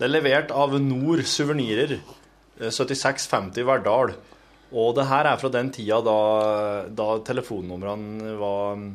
Det 0.00 0.06
er 0.08 0.14
levert 0.14 0.52
av 0.56 0.72
Nord 0.80 1.20
Suvenirer. 1.28 1.98
eh, 2.58 2.70
7650 2.72 3.66
Verdal. 3.68 4.14
Og 4.72 4.94
det 4.96 5.04
her 5.10 5.26
er 5.28 5.36
fra 5.36 5.50
den 5.52 5.68
tida 5.70 5.98
da, 6.00 6.86
da 6.88 7.18
telefonnumrene 7.26 8.32
var 8.38 8.78
mm, 8.80 8.86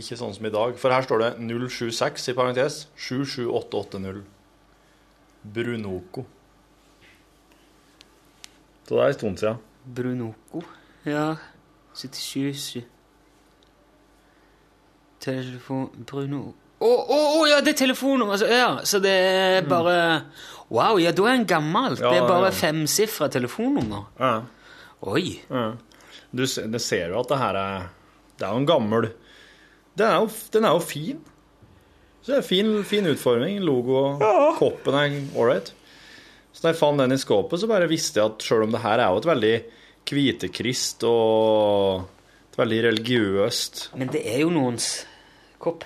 ikke 0.00 0.16
sånn 0.16 0.32
som 0.32 0.48
i 0.48 0.54
dag. 0.54 0.78
For 0.80 0.94
her 0.96 1.04
står 1.04 1.20
det 1.20 1.30
076 1.44 2.30
i 2.32 2.36
parentes. 2.38 2.86
77880. 2.96 4.24
Brunoco. 5.44 6.24
Så 8.88 8.96
det 8.96 9.02
er 9.02 9.12
en 9.12 9.18
stund 9.20 9.44
siden. 9.44 9.62
Brunoco. 9.84 10.64
Ja. 11.04 11.34
77 11.94 12.80
Telefon 15.20 15.90
Bruno 16.08 16.54
Å, 16.84 16.90
å, 16.90 17.18
å, 17.38 17.44
ja, 17.48 17.62
det 17.64 17.72
er 17.74 17.80
telefonnummer! 17.86 18.36
Altså, 18.36 18.48
ja, 18.50 18.70
så 18.84 19.00
det 19.00 19.14
er 19.14 19.68
bare 19.68 19.96
Wow, 20.72 20.98
ja, 21.00 21.12
da 21.14 21.26
er 21.28 21.38
en 21.38 21.46
gammel. 21.48 21.96
Ja, 22.00 22.10
det 22.10 22.22
er 22.22 22.28
bare 22.28 22.48
ja. 22.48 22.56
femsifra 22.56 23.28
telefonnummer. 23.32 24.06
Ja. 24.18 24.32
Oi. 25.04 25.36
Ja. 25.48 25.66
Du, 26.34 26.42
det 26.44 26.80
ser 26.82 27.12
jo 27.12 27.20
at 27.20 27.30
det 27.30 27.38
her 27.38 27.58
er 27.60 27.86
Det 28.34 28.46
er 28.46 28.56
jo 28.56 28.62
en 28.62 28.66
gammel 28.66 29.04
Den 29.94 30.08
er 30.08 30.16
jo, 30.18 30.30
den 30.56 30.66
er 30.66 30.74
jo 30.74 30.82
fin. 30.82 31.20
Så 32.24 32.32
det 32.32 32.38
er 32.40 32.46
fin, 32.48 32.72
fin 32.88 33.06
utforming. 33.06 33.60
Logo 33.62 33.98
og 34.00 34.58
koppen 34.58 34.96
er 34.98 35.16
ålreit. 35.36 35.70
Så 36.54 36.64
da 36.64 36.72
jeg 36.72 36.80
fant 36.80 37.00
den 37.02 37.14
i 37.14 37.20
skåpet, 37.20 37.60
så 37.60 37.68
bare 37.70 37.90
visste 37.90 38.20
jeg 38.20 38.32
at 38.32 38.46
sjøl 38.46 38.64
om 38.66 38.74
det 38.74 38.82
her 38.84 39.02
er 39.02 39.12
jo 39.12 39.20
et 39.22 39.28
veldig 39.28 39.54
hvitekrist 40.08 41.04
og 41.08 42.04
et 42.52 42.58
veldig 42.60 42.80
religiøst 42.84 43.80
Men 43.98 44.10
det 44.12 44.20
er 44.30 44.42
jo 44.44 44.52
noens 44.54 44.88
kopp. 45.62 45.84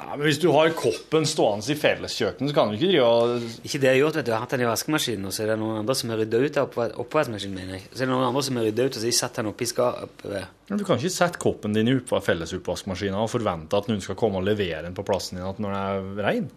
Nei, 0.00 0.16
men 0.16 0.24
Hvis 0.26 0.38
du 0.40 0.48
har 0.54 0.70
koppen 0.74 1.26
stående 1.28 1.70
i 1.70 1.76
felleskjøkkenet, 1.76 2.50
så 2.50 2.54
kan 2.56 2.70
du 2.70 2.76
ikke 2.78 2.88
drive 2.90 3.04
og 3.06 3.42
Ikke 3.66 3.80
det 3.82 3.88
jeg 3.90 3.94
har 3.94 3.98
gjort, 4.00 4.16
vet 4.16 4.24
du. 4.26 4.30
Jeg 4.30 4.36
har 4.38 4.44
hatt 4.46 4.54
den 4.56 4.64
i 4.64 4.68
vaskemaskinen, 4.70 5.26
og 5.28 5.34
så 5.36 5.42
er 5.44 5.50
det 5.52 5.58
noen 5.60 5.78
andre 5.82 5.94
som 6.00 6.10
har 6.14 6.18
rydda 6.22 6.40
ut 6.46 6.56
av 6.62 6.70
oppva- 6.70 6.88
oppvaskmaskinen. 7.04 7.68
jeg. 7.74 7.82
Så 7.92 8.00
er 8.02 8.06
det 8.06 8.12
noen 8.14 8.26
andre 8.30 8.42
som 8.46 8.56
har 8.56 8.64
rydda 8.70 8.86
ut, 8.86 8.94
og 8.96 8.98
så 9.00 9.04
har 9.06 9.12
de 9.12 9.18
satt 9.20 9.34
den 9.42 9.50
oppi 9.52 9.68
skapet. 9.70 10.46
Men 10.70 10.78
Du 10.78 10.84
kan 10.88 10.98
ikke 10.98 11.10
sette 11.12 11.38
koppen 11.42 11.72
din 11.76 11.88
i 11.88 11.94
oppva- 11.98 12.22
fellesoppvaskmaskinen 12.24 13.14
og 13.20 13.30
forvente 13.30 13.76
at 13.76 13.88
noen 13.92 14.00
skal 14.00 14.14
komme 14.16 14.40
og 14.40 14.44
levere 14.48 14.82
den 14.88 14.94
på 14.94 15.04
plassen 15.04 15.36
din 15.38 15.46
når 15.46 15.76
det 15.76 15.84
er 15.84 16.24
rein. 16.30 16.50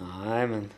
Nei, 0.00 0.44
men 0.46 0.68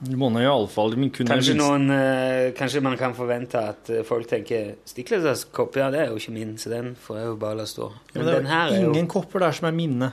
Du 0.00 0.12
må 0.16 0.28
nå 0.30 0.38
iallfall 0.44 0.92
kunne 0.94 1.26
Kanskje, 1.26 1.56
noen, 1.58 1.88
øh, 1.90 2.52
kanskje 2.54 2.80
man 2.84 2.96
kan 3.00 3.14
forvente 3.18 3.58
at 3.58 3.88
eh, 3.90 4.04
folk 4.06 4.28
tenker 4.30 4.76
Stikkløs 4.86 5.46
kopp, 5.50 5.74
ja, 5.80 5.88
det 5.90 6.04
er 6.04 6.12
jo 6.12 6.20
ikke 6.20 6.34
min, 6.36 6.52
så 6.60 6.70
den 6.70 6.92
får 6.94 7.16
jeg 7.18 7.26
jo 7.26 7.36
bare 7.40 7.56
la 7.58 7.64
stå. 7.66 7.88
Ja, 8.14 8.20
Men, 8.20 8.24
men 8.26 8.44
det 8.44 8.52
er 8.52 8.82
jo 8.84 8.92
ingen 8.92 9.08
kopper 9.10 9.40
der 9.42 9.56
som 9.56 9.66
er 9.66 9.74
minne. 9.74 10.12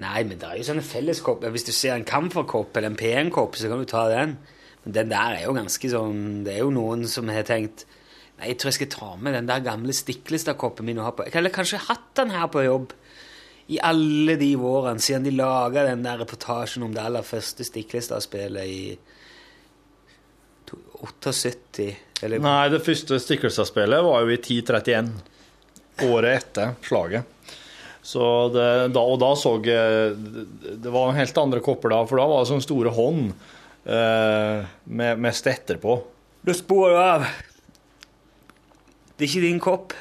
Nei, 0.00 0.22
men 0.24 0.38
det 0.38 0.46
er 0.46 0.60
jo 0.60 0.68
sånne 0.68 0.86
felleskopper. 0.86 1.52
Hvis 1.52 1.66
du 1.66 1.72
ser 1.74 1.96
en 1.96 2.06
kamferkopp 2.06 2.76
eller 2.76 2.92
en 2.92 2.98
P1-kopp, 3.00 3.58
så 3.58 3.70
kan 3.70 3.82
du 3.82 3.88
ta 3.90 4.06
den. 4.12 4.36
Men 4.84 4.96
den 4.96 5.10
der 5.12 5.36
er 5.36 5.42
jo 5.44 5.52
ganske 5.52 5.90
sånn 5.92 6.20
Det 6.46 6.54
er 6.54 6.62
jo 6.62 6.70
noen 6.72 7.02
som 7.10 7.28
har 7.28 7.44
tenkt 7.44 7.84
Nei, 8.40 8.54
jeg 8.54 8.56
tror 8.56 8.70
jeg 8.70 8.78
skal 8.78 8.88
ta 8.94 9.08
med 9.20 9.34
den 9.36 9.48
der 9.50 9.60
gamle 9.60 9.92
Stiklestad-koppen 9.92 10.86
min 10.88 10.96
og 11.02 11.04
ha 11.04 11.10
på 11.12 11.26
kunne 11.28 11.52
kanskje 11.52 11.82
hatt 11.90 12.06
den 12.16 12.32
her 12.32 12.46
på 12.48 12.62
jobb 12.64 12.94
i 13.70 13.76
alle 13.84 14.38
de 14.40 14.48
årene 14.56 15.02
siden 15.04 15.26
de 15.28 15.34
laga 15.36 15.84
den 15.86 16.06
der 16.06 16.22
reportasjen 16.22 16.86
om 16.86 16.94
det 16.94 17.02
aller 17.04 17.26
første 17.26 17.66
Stiklestad-spillet 17.68 18.72
i 18.72 18.80
78. 21.04 21.90
Eller 22.24 22.42
Nei, 22.42 22.70
det 22.72 22.80
første 22.86 23.20
Stiklestad-spillet 23.20 24.02
var 24.08 24.24
jo 24.24 24.32
i 24.32 24.40
1031. 24.40 25.12
Året 26.08 26.32
etter 26.32 26.74
slaget. 26.88 27.28
Så 28.02 28.24
det, 28.54 28.66
da, 28.94 29.02
og 29.04 29.18
da 29.20 29.34
så 29.36 29.58
jeg 29.60 30.14
Det 30.80 30.92
var 30.92 31.12
helt 31.12 31.40
andre 31.42 31.60
kopper 31.64 31.92
da, 31.92 32.00
for 32.08 32.20
da 32.20 32.28
var 32.30 32.42
det 32.42 32.50
sånne 32.50 32.64
store 32.64 32.92
hånd 32.96 33.26
eh, 33.84 34.68
med, 34.88 35.20
med 35.20 35.36
stetter 35.36 35.80
på. 35.82 35.98
Du 36.40 36.54
spår 36.56 36.96
av. 36.96 37.26
Det 39.16 39.26
er 39.26 39.28
ikke 39.28 39.44
din 39.44 39.60
kopp. 39.60 39.94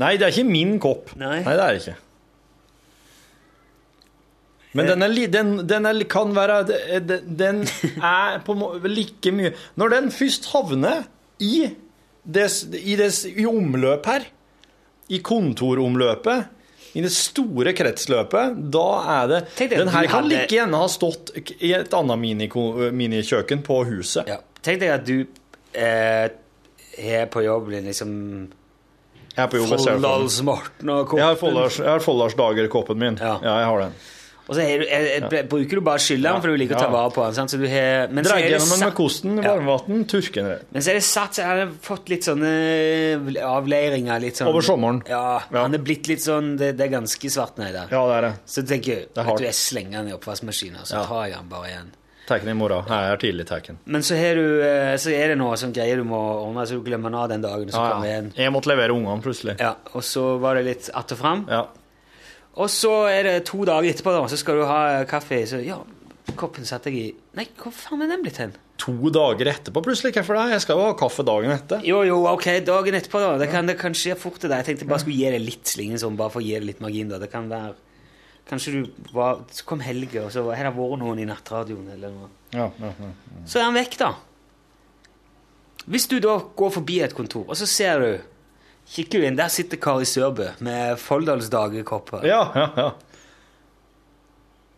Nei, 0.00 0.16
det 0.16 0.26
er 0.26 0.32
ikke 0.32 0.48
min 0.48 0.76
kopp. 0.80 1.12
Nei. 1.20 1.40
det 1.44 1.56
er 1.56 1.76
det 1.76 1.82
ikke. 1.84 1.96
Men 4.76 4.90
den, 4.90 5.04
er, 5.04 5.14
den, 5.32 5.52
den 5.68 5.88
er, 5.88 6.00
kan 6.10 6.34
være 6.36 6.56
Den 7.00 7.36
den 7.38 7.62
er 8.04 8.42
på 8.44 8.56
like 8.84 9.32
mye 9.32 9.54
Når 9.80 9.94
den 9.94 10.10
først 10.12 10.50
havner 10.52 11.06
i 11.40 11.70
des, 12.26 12.58
i, 12.76 12.96
des, 12.98 13.22
i 13.28 13.46
omløp 13.46 14.08
her, 14.10 14.24
i 15.08 15.18
kontoromløpet, 15.22 16.52
i 16.96 17.02
det 17.04 17.10
store 17.12 17.74
kretsløpet, 17.76 18.56
da 18.72 18.86
er 19.20 19.26
det 19.28 19.40
Tenk 19.56 19.70
Den 19.76 19.88
her 19.92 20.06
kan 20.06 20.22
hadde- 20.24 20.30
like 20.32 20.54
gjerne 20.56 20.80
ha 20.80 20.86
stått 20.88 21.30
i 21.60 21.72
et 21.76 21.92
annet 21.94 22.18
minikjøkken 22.18 22.96
mini 22.96 23.62
på 23.66 23.84
huset. 23.84 24.26
Ja. 24.26 24.38
Tenk 24.62 24.80
deg 24.80 24.90
at 24.94 25.04
du 25.04 25.26
eh, 25.74 26.28
er 26.96 27.26
på 27.26 27.44
jobb 27.44 27.68
liksom. 27.68 28.48
Folldalsmorten 29.36 30.88
og 30.88 31.08
koppen. 31.10 31.20
Jeg 31.20 31.84
har 31.84 32.00
Folldalsdager-koppen 32.00 32.98
min. 32.98 33.18
Ja. 33.20 33.36
ja, 33.42 33.58
jeg 33.60 33.66
har 33.68 33.82
den. 33.84 33.92
Og 34.46 34.54
så 34.54 34.62
er 34.62 34.78
du, 34.78 34.84
er, 34.86 35.06
er, 35.18 35.46
bruker 35.50 35.80
du 35.80 35.82
bare 35.86 36.02
skylleren, 36.02 36.38
for 36.42 36.54
du 36.54 36.60
liker 36.60 36.78
å 36.78 36.82
ta 36.84 36.90
vare 36.92 37.10
på 37.14 37.24
den. 37.24 37.48
Så 37.50 37.58
du 37.58 37.66
har, 37.66 38.12
men, 38.14 38.26
så 38.26 38.36
det 38.36 38.52
gjennom 38.52 38.70
den 38.70 38.84
med 38.84 38.94
kosten, 38.94 39.40
varmvann, 39.42 40.04
turken 40.10 40.50
den. 40.52 40.64
men 40.70 40.86
så 40.86 40.92
er 40.92 41.00
det 41.00 41.04
satt, 41.08 41.38
så 41.38 41.48
har 41.48 41.62
det 41.64 41.66
fått 41.82 42.12
litt 42.12 42.28
sånne 42.28 42.52
avleiringer. 43.42 44.22
Litt 44.22 44.38
sånn, 44.38 44.50
Over 44.52 44.66
sommeren. 44.66 45.02
Ja, 45.10 45.40
han 45.50 45.74
er 45.74 45.82
blitt 45.82 46.06
litt 46.10 46.22
sånn 46.22 46.54
Det, 46.60 46.72
det 46.78 46.86
er 46.86 46.92
ganske 46.94 47.30
svart 47.32 47.58
nedi 47.58 47.74
der. 47.74 47.90
Ja, 47.90 48.02
det 48.06 48.18
er 48.20 48.26
det. 48.28 48.32
Så 48.46 48.62
du 48.62 48.70
tenker 48.70 49.02
er 49.02 49.22
at 49.24 49.38
du, 49.40 49.46
jeg 49.48 49.58
slenger 49.58 50.02
den 50.02 50.12
i 50.12 50.16
oppvaskmaskinen, 50.16 50.86
så 50.86 51.02
tar 51.08 51.30
jeg 51.30 51.40
den 51.40 51.48
bare 51.50 51.72
igjen. 51.72 51.94
Tar 52.26 52.42
den 52.42 52.50
i 52.50 52.58
morgen. 52.58 52.86
Her 52.90 53.12
er 53.12 53.20
tidlig 53.22 53.46
teken. 53.46 53.78
Men 53.84 54.02
så, 54.02 54.16
har 54.18 54.38
du, 54.38 54.46
eh, 54.66 54.92
så 54.98 55.12
er 55.14 55.30
det 55.30 55.36
noe 55.38 55.54
sånn 55.60 55.74
greier 55.74 56.00
du 56.02 56.06
må 56.06 56.18
ordne, 56.40 56.64
så 56.66 56.78
du 56.78 56.86
glemmer 56.86 57.12
den 57.12 57.18
av 57.20 57.28
den 57.30 57.44
dagen. 57.44 57.70
Så 57.70 57.82
Ja, 57.82 57.98
ja. 58.02 58.22
Jeg 58.34 58.54
måtte 58.54 58.70
levere 58.72 58.94
ungene 58.94 59.22
plutselig. 59.22 59.54
Ja, 59.62 59.76
og 59.94 60.02
så 60.02 60.36
var 60.42 60.58
det 60.58 60.64
litt 60.66 60.90
att 60.92 61.12
og 61.12 61.18
fram. 61.18 61.46
Ja. 61.50 61.68
Og 62.56 62.70
så 62.72 62.92
er 63.12 63.26
det 63.26 63.34
to 63.50 63.64
dager 63.68 63.90
etterpå, 63.90 64.14
da, 64.14 64.24
så 64.32 64.38
skal 64.40 64.60
du 64.60 64.64
ha 64.68 64.80
kaffe. 65.08 65.42
Så 65.48 65.60
ja, 65.64 65.76
koppen 66.40 66.68
satte 66.68 66.92
jeg 66.92 67.02
i 67.02 67.08
Nei, 67.36 67.44
hvor 67.60 67.74
faen 67.74 68.04
er 68.04 68.08
den 68.14 68.22
blitt 68.24 68.40
hen? 68.40 68.54
To 68.80 68.94
dager 69.12 69.50
etterpå 69.52 69.82
plutselig. 69.84 70.14
Hvorfor 70.16 70.38
det? 70.38 70.46
Jeg 70.54 70.64
skal 70.64 70.80
jo 70.80 70.86
ha 70.88 70.94
kaffe 70.96 71.24
dagen 71.26 71.52
etter. 71.52 71.82
Jo, 71.84 72.02
jo, 72.08 72.22
ok, 72.32 72.48
dagen 72.64 72.96
etterpå, 72.96 73.20
da. 73.20 73.34
Det 73.40 73.50
kan, 73.52 73.68
det 73.68 73.76
kan 73.80 73.96
skje 73.96 74.16
fort 74.20 74.40
til 74.40 74.52
deg. 74.52 74.62
Jeg 74.62 74.70
tenkte 74.70 74.88
bare 74.88 75.04
skulle 75.04 75.18
gi 75.20 75.32
deg 75.36 75.44
litt 75.44 75.68
slingen 75.68 76.00
sånn, 76.00 76.16
bare 76.16 76.32
for 76.32 76.40
å 76.40 76.46
gi 76.46 76.54
deg 76.56 76.68
litt 76.70 76.80
margin, 76.84 77.12
da. 77.12 77.20
Det 77.22 77.32
kan 77.32 77.50
være 77.52 77.74
Kanskje 78.46 78.72
du 78.76 79.08
var 79.10 79.40
Så 79.50 79.64
kom 79.66 79.80
helga, 79.82 80.20
og 80.22 80.30
så 80.30 80.44
har 80.54 80.68
det 80.68 80.70
vært 80.76 81.00
noen 81.00 81.18
i 81.18 81.26
nattradioen 81.26 81.88
eller 81.96 82.12
noe. 82.14 82.28
Ja, 82.54 82.68
ja, 82.78 82.92
ja. 83.02 83.08
Så 83.42 83.58
er 83.58 83.66
han 83.66 83.74
vekk, 83.74 83.96
da. 83.98 84.12
Hvis 85.90 86.06
du 86.10 86.18
da 86.22 86.36
går 86.58 86.72
forbi 86.78 87.00
et 87.02 87.14
kontor, 87.14 87.44
og 87.48 87.58
så 87.58 87.66
ser 87.70 88.02
du 88.02 88.35
Kikker 88.86 89.18
du 89.20 89.26
inn, 89.26 89.36
der 89.38 89.50
sitter 89.50 89.80
Kari 89.82 90.06
Sørbø 90.06 90.52
med 90.62 90.96
Folldalsdagerkopper. 91.02 92.22
Ja, 92.28 92.44
ja, 92.54 92.68
ja. 92.76 92.90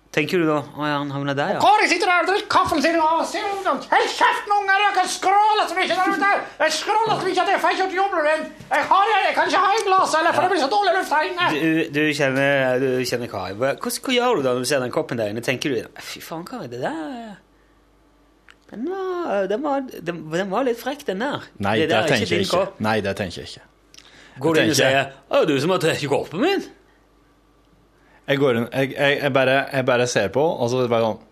Tenker 0.09 0.41
du 0.41 0.47
da 0.49 0.57
Å 0.65 0.87
ja, 0.89 0.95
han 1.03 1.11
havna 1.13 1.35
der, 1.37 1.59
ja. 1.59 1.61
Kari 1.61 1.89
sitter 1.91 2.09
der 2.09 2.23
og 2.25 2.31
drikker 2.31 2.49
kaffen 2.51 2.81
sin 2.83 2.97
og 2.97 3.21
ser 3.29 3.45
ungdom. 3.45 3.83
Hold 3.91 4.07
kjeften, 4.15 4.55
unger! 4.57 4.85
Dere 4.97 5.11
skråler 5.13 5.69
så 5.69 5.77
mye 5.77 5.89
der 5.91 6.15
ute! 6.15 6.31
Jeg 6.63 6.75
skråler 6.79 7.13
så 7.21 7.27
mye 7.29 7.43
at 7.45 7.53
jeg 7.53 7.61
får 7.65 7.77
ikke 7.77 7.99
jobben 7.99 8.25
min! 8.25 8.47
Jeg, 8.73 8.87
har, 8.89 9.11
jeg 9.13 9.35
kan 9.37 9.53
ikke 9.53 9.61
ha 9.67 9.75
i 9.77 9.85
glasset, 9.91 10.17
eller 10.23 10.39
for 10.39 10.47
det 10.47 10.51
blir 10.55 10.63
så 10.65 10.71
dårlig 10.73 10.95
luft 10.97 11.15
her 11.15 11.29
inne! 11.29 11.51
Du, 11.53 11.93
du 11.99 12.01
kjenner, 12.17 12.81
du 12.83 12.89
kjenner 13.13 13.33
Kari. 13.35 13.59
Hva, 13.61 13.75
hva, 13.85 13.95
hva 14.09 14.17
gjør 14.17 14.41
du 14.41 14.49
da 14.49 14.57
når 14.57 14.65
du 14.65 14.71
ser 14.73 14.83
den 14.87 14.97
koppen 14.97 15.21
der 15.21 15.35
inne? 15.35 15.45
Tenker 15.45 15.77
du 15.77 16.03
Fy 16.09 16.25
faen, 16.25 16.49
Kari, 16.49 16.73
det 16.73 16.81
der 16.83 17.37
Den 18.73 18.89
var, 18.89 19.47
den 19.53 19.63
var, 19.69 19.87
den, 19.93 20.25
den 20.33 20.51
var 20.57 20.67
litt 20.67 20.81
frekk, 20.81 21.05
den 21.13 21.21
der. 21.25 21.45
Nei, 21.61 21.77
det 21.83 21.91
det 21.93 21.95
der 21.95 22.09
er 22.09 22.17
tenker 22.17 22.39
jeg 22.41 22.49
ikke. 22.49 22.65
Nei, 22.89 22.99
det 23.05 23.15
tenker 23.21 23.45
jeg 23.45 23.53
ikke. 23.53 23.69
Går 24.39 24.55
du 24.55 24.61
inn 24.63 24.71
og 24.75 24.77
sier. 24.79 25.13
'Å, 25.31 25.45
du 25.49 25.55
som 25.61 25.71
har 25.75 25.81
tatt 25.83 26.05
koppen 26.11 26.41
min'? 26.43 26.67
Jeg, 28.29 28.39
går 28.39 28.57
inn, 28.61 28.69
jeg, 28.73 28.93
jeg, 28.93 29.19
jeg, 29.23 29.33
bare, 29.33 29.57
jeg 29.73 29.87
bare 29.89 30.07
ser 30.07 30.29
på, 30.29 30.43
og 30.45 30.69
så 30.71 30.83
er 30.83 30.87
det 30.89 30.93
bare 30.93 31.07
sånn 31.13 31.25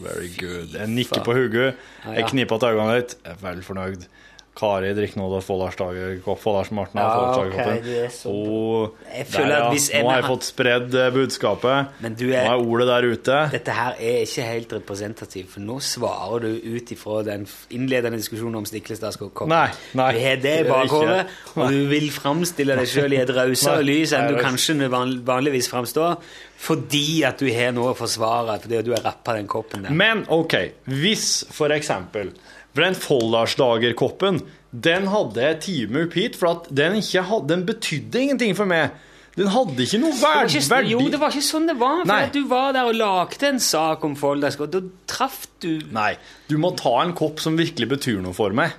Very 0.00 0.30
good. 0.32 0.72
Jeg 0.72 0.88
nikker 0.88 1.20
på 1.26 1.34
hodet, 1.36 1.74
jeg 2.06 2.24
kniper 2.30 2.56
til 2.62 2.72
øynene 2.72 2.94
litt. 2.96 3.18
Jeg 3.20 3.34
er 3.34 3.42
veldig 3.42 3.64
fornøyd. 3.66 4.06
Kari 4.60 4.90
det 4.94 5.06
Folldalsmarten 6.40 6.98
Ja, 7.00 7.06
har 7.08 7.38
ok, 7.48 7.54
er 7.56 8.08
fått 8.08 8.12
så 8.12 8.32
Og 8.34 8.96
Jeg 9.08 9.24
der, 9.24 9.30
føler 9.32 9.54
ja. 9.56 10.02
Nå 10.02 10.10
har 10.10 10.20
jeg 10.20 10.26
fått 10.28 10.46
spredd 10.50 10.94
eh, 11.00 11.10
budskapet. 11.14 11.86
Men 12.04 12.14
du 12.20 12.26
Nå 12.26 12.34
er- 12.36 12.50
er 12.50 12.60
ordet 12.66 12.86
der 12.90 13.06
ute. 13.10 13.38
Dette 13.54 13.72
her 13.78 13.94
er 13.98 14.18
ikke 14.26 14.42
helt 14.50 14.72
representativt, 14.76 15.48
for 15.54 15.60
nå 15.64 15.78
svarer 15.80 16.40
du 16.44 16.76
ut 16.76 16.92
ifra 16.92 17.22
den 17.24 17.46
innledende 17.70 18.18
diskusjonen 18.20 18.56
om 18.60 18.68
Stiklestadskoppen. 18.68 19.48
Nei, 19.48 19.70
nei, 19.94 20.12
Du 20.12 20.20
har 20.26 20.36
det 20.44 20.54
i 20.54 20.60
er 20.60 20.68
bakhodet, 20.68 21.26
og 21.56 21.70
du 21.72 21.80
vil 21.88 22.10
framstille 22.12 22.76
deg 22.76 22.86
sjøl 22.92 23.12
i 23.16 23.22
et 23.24 23.30
rausere 23.30 23.82
lys 23.82 24.12
enn 24.12 24.28
du 24.28 24.36
kanskje 24.42 24.76
van- 24.92 25.20
vanligvis 25.24 25.68
framstår, 25.72 26.18
fordi 26.60 27.24
at 27.24 27.38
du 27.40 27.48
har 27.52 27.72
noe 27.72 27.94
å 27.94 27.96
forsvare, 27.96 28.58
fordi 28.60 28.82
du 28.84 28.92
har 28.92 29.02
rappa 29.04 29.34
den 29.38 29.46
koppen 29.48 29.82
der. 29.86 29.90
Men 29.96 30.26
ok, 30.28 30.54
hvis 30.86 31.44
for 31.50 31.72
eksempel 31.72 32.32
For 32.70 32.86
den 32.86 32.96
Folldalsdagerkoppen, 32.98 34.42
den 34.70 35.08
hadde 35.10 35.46
jeg 35.46 35.60
time 35.64 36.04
opp 36.06 36.16
hit, 36.18 36.36
for 36.38 36.66
den, 36.70 37.00
hadde, 37.02 37.46
den 37.50 37.64
betydde 37.66 38.20
ingenting 38.20 38.54
for 38.58 38.70
meg. 38.70 38.92
Den 39.38 39.50
hadde 39.54 39.84
ikke 39.86 39.98
noe 40.02 40.14
verd, 40.18 40.50
ikke, 40.50 40.62
verdi. 40.72 40.92
jo, 40.92 41.02
det 41.10 41.18
var 41.22 41.32
ikke 41.34 41.46
sånn 41.46 41.66
det 41.70 41.76
var. 41.80 42.02
For 42.02 42.10
Nei. 42.10 42.20
at 42.26 42.34
du 42.34 42.42
var 42.50 42.74
der 42.76 42.90
og 42.90 42.96
lagde 42.98 43.48
en 43.48 43.60
sak 43.62 44.04
om 44.06 44.14
Folldalsskopp. 44.18 44.70
Da 44.74 44.82
traff 45.10 45.44
du 45.62 45.70
Nei, 45.94 46.12
du 46.50 46.56
må 46.62 46.72
ta 46.78 46.96
en 47.04 47.14
kopp 47.18 47.42
som 47.42 47.58
virkelig 47.58 47.88
betyr 47.94 48.20
noe 48.24 48.36
for 48.36 48.54
meg. 48.56 48.74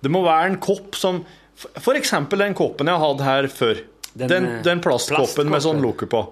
Det 0.00 0.12
må 0.12 0.22
være 0.24 0.52
en 0.52 0.60
kopp 0.62 0.96
som 0.96 1.24
For 1.60 1.92
eksempel 1.92 2.40
den 2.40 2.54
koppen 2.56 2.88
jeg 2.88 2.96
har 2.96 3.02
hatt 3.04 3.24
her 3.26 3.48
før. 3.52 3.82
Den, 4.14 4.30
Den, 4.30 4.46
eh, 4.48 4.62
den, 4.64 4.80
plastkoppen 4.80 5.50
med 5.52 5.60
sånn 5.64 5.82
lukke 5.84 6.08
på. 6.10 6.22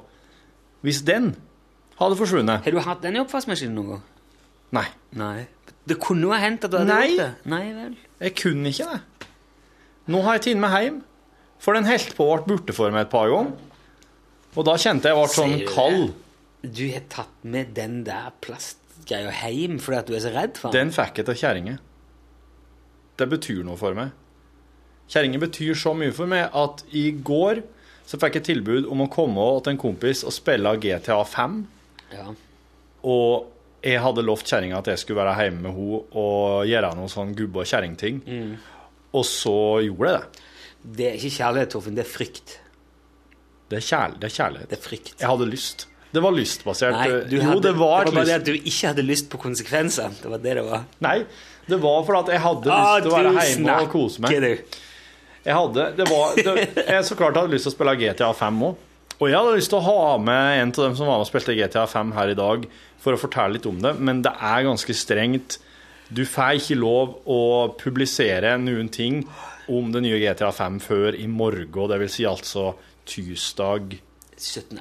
Hvis 0.86 1.02
den 1.04 1.34
hadde 1.98 2.16
forsvunnet 2.18 2.64
Har 2.64 2.74
du 2.74 2.80
hatt 2.82 3.02
den 3.04 3.18
i 3.18 3.20
oppvaskmaskinen 3.20 3.76
noen 3.76 3.90
gang? 3.96 4.06
Nei, 4.78 4.86
Nei. 5.18 5.46
Det 5.88 5.96
kunne 6.02 6.26
jo 6.28 6.32
ha 6.34 6.40
hendt 6.42 6.66
at 6.66 6.72
du 6.72 6.78
hadde 6.80 6.92
Nei. 6.92 7.08
gjort 7.12 7.22
det. 7.22 7.50
Nei 7.52 7.66
vel. 7.76 7.94
jeg 8.24 8.34
kunne 8.42 8.72
ikke 8.72 8.88
det. 8.92 9.28
Nå 10.08 10.22
har 10.24 10.38
jeg 10.38 10.44
tatt 10.46 10.60
med 10.62 10.74
hjem, 10.76 11.00
for 11.60 11.76
den 11.76 11.88
holdt 11.88 12.14
på 12.16 12.26
å 12.28 12.36
bli 12.42 12.54
borte 12.54 12.76
for 12.76 12.94
meg 12.94 13.06
et 13.06 13.12
par 13.12 13.28
ganger. 13.32 13.66
Og 14.56 14.64
da 14.66 14.74
kjente 14.80 15.10
jeg 15.10 15.18
ble 15.18 15.28
sånn 15.32 15.54
Sier 15.54 15.64
du 15.64 15.72
kald. 15.72 16.06
Du 16.64 16.84
har 16.90 17.04
tatt 17.12 17.44
med 17.46 17.74
den 17.76 18.00
der 18.06 18.32
plastgreia 18.44 19.30
hjem 19.52 19.76
fordi 19.82 19.98
at 20.00 20.08
du 20.08 20.16
er 20.16 20.24
så 20.24 20.32
redd 20.34 20.56
for 20.58 20.72
den? 20.74 20.88
Den 20.88 20.94
fikk 20.96 21.20
jeg 21.20 21.28
til 21.28 21.38
kjerringa. 21.42 21.76
Det 23.18 23.28
betyr 23.30 23.64
noe 23.66 23.78
for 23.78 23.96
meg. 23.98 24.14
Kjerringa 25.08 25.40
betyr 25.42 25.78
så 25.78 25.94
mye 25.96 26.14
for 26.16 26.30
meg 26.30 26.48
at 26.56 26.82
i 26.96 27.08
går 27.12 27.62
så 28.08 28.18
fikk 28.20 28.38
jeg 28.38 28.46
tilbud 28.48 28.88
om 28.88 29.04
å 29.04 29.10
komme 29.12 29.44
til 29.64 29.74
en 29.74 29.80
kompis 29.80 30.24
og 30.24 30.32
spille 30.32 30.72
GTA 30.80 31.20
5. 31.28 31.58
Ja. 32.14 32.30
Og 33.04 33.48
jeg 33.84 34.00
hadde 34.02 34.24
lovt 34.26 34.48
kjerringa 34.50 34.78
at 34.80 34.88
jeg 34.92 34.98
skulle 35.02 35.20
være 35.22 35.34
hjemme 35.44 35.60
med 35.68 35.74
henne 35.76 36.00
og 36.22 36.66
gjøre 36.66 36.94
noen 36.98 37.12
sånn 37.12 37.34
gubbe- 37.38 37.62
og 37.62 37.68
kjerringting. 37.70 38.22
Mm. 38.26 38.56
Og 39.18 39.24
så 39.24 39.54
gjorde 39.86 40.10
jeg 40.12 40.18
det. 40.22 40.46
Det 40.98 41.06
er 41.08 41.14
ikke 41.18 41.34
kjærlighet, 41.36 41.70
Torfinn. 41.74 41.94
Det 41.98 42.04
er 42.04 42.10
frykt. 42.10 42.56
Det 43.68 43.76
er, 43.78 43.84
kjærl 43.84 44.16
det 44.20 44.28
er 44.30 44.34
kjærlighet. 44.34 44.68
Det 44.70 44.78
er 44.78 44.82
frykt. 44.84 45.14
Jeg 45.20 45.28
hadde 45.28 45.46
lyst. 45.50 45.86
Det 46.08 46.22
var 46.24 46.32
lystbasert. 46.32 46.94
Nei, 46.96 47.08
du 47.28 47.34
jo, 47.36 47.42
hadde, 47.44 47.62
det 47.66 47.72
var 47.76 48.06
et 48.06 48.14
bare 48.16 48.24
det 48.30 48.36
at 48.38 48.46
du 48.46 48.54
ikke 48.56 48.86
hadde 48.94 49.04
lyst 49.04 49.28
på 49.28 49.40
konsekvenser. 49.42 50.14
Det 50.22 50.30
var 50.32 50.40
det 50.40 50.54
det 50.56 50.64
var. 50.64 50.86
Nei, 51.04 51.18
det 51.68 51.78
var 51.82 51.98
fordi 52.08 52.20
at 52.22 52.30
jeg 52.32 52.42
hadde 52.46 52.72
Ah, 52.72 52.94
lyst 52.96 53.04
til 53.04 53.12
å 53.12 53.16
være 53.18 53.46
hjemme 53.50 53.74
og 53.84 53.90
kose 53.92 54.24
meg. 54.24 54.38
du. 54.40 54.78
Jeg 55.48 55.54
hadde, 55.56 55.84
det 55.98 56.06
var, 56.08 56.32
det, 56.36 56.54
jeg 56.88 57.04
så 57.04 57.16
klart 57.16 57.36
hadde 57.36 57.52
lyst 57.52 57.68
til 57.68 57.72
å 57.74 57.76
spille 57.76 57.94
GTA 58.00 58.30
5 58.36 58.62
òg. 58.70 58.84
Og 59.18 59.26
jeg 59.26 59.34
hadde 59.34 59.56
lyst 59.58 59.72
til 59.72 59.80
å 59.80 59.86
ha 59.86 60.18
med 60.22 60.60
en 60.60 60.70
av 60.70 60.84
dem 60.84 60.94
som 60.94 61.08
var 61.08 61.18
med 61.18 61.26
og 61.26 61.30
spilte 61.30 61.56
GTA 61.58 61.88
5 61.90 62.12
her 62.14 62.30
i 62.30 62.38
dag, 62.38 62.68
for 63.02 63.14
å 63.14 63.20
fortelle 63.20 63.56
litt 63.56 63.66
om 63.66 63.80
det, 63.82 63.96
men 63.98 64.22
det 64.22 64.30
er 64.30 64.66
ganske 64.66 64.94
strengt. 64.94 65.58
Du 66.14 66.22
får 66.24 66.60
ikke 66.60 66.78
lov 66.78 67.16
å 67.28 67.40
publisere 67.80 68.54
noen 68.62 68.88
ting 68.94 69.24
om 69.68 69.90
det 69.92 70.04
nye 70.06 70.20
GTA 70.22 70.52
5 70.54 70.78
før 70.80 71.18
i 71.18 71.26
morgen, 71.28 71.90
det 71.90 71.98
vil 72.04 72.12
si 72.12 72.26
altså 72.30 72.70
tirsdag, 73.08 73.98
17. 74.38 74.78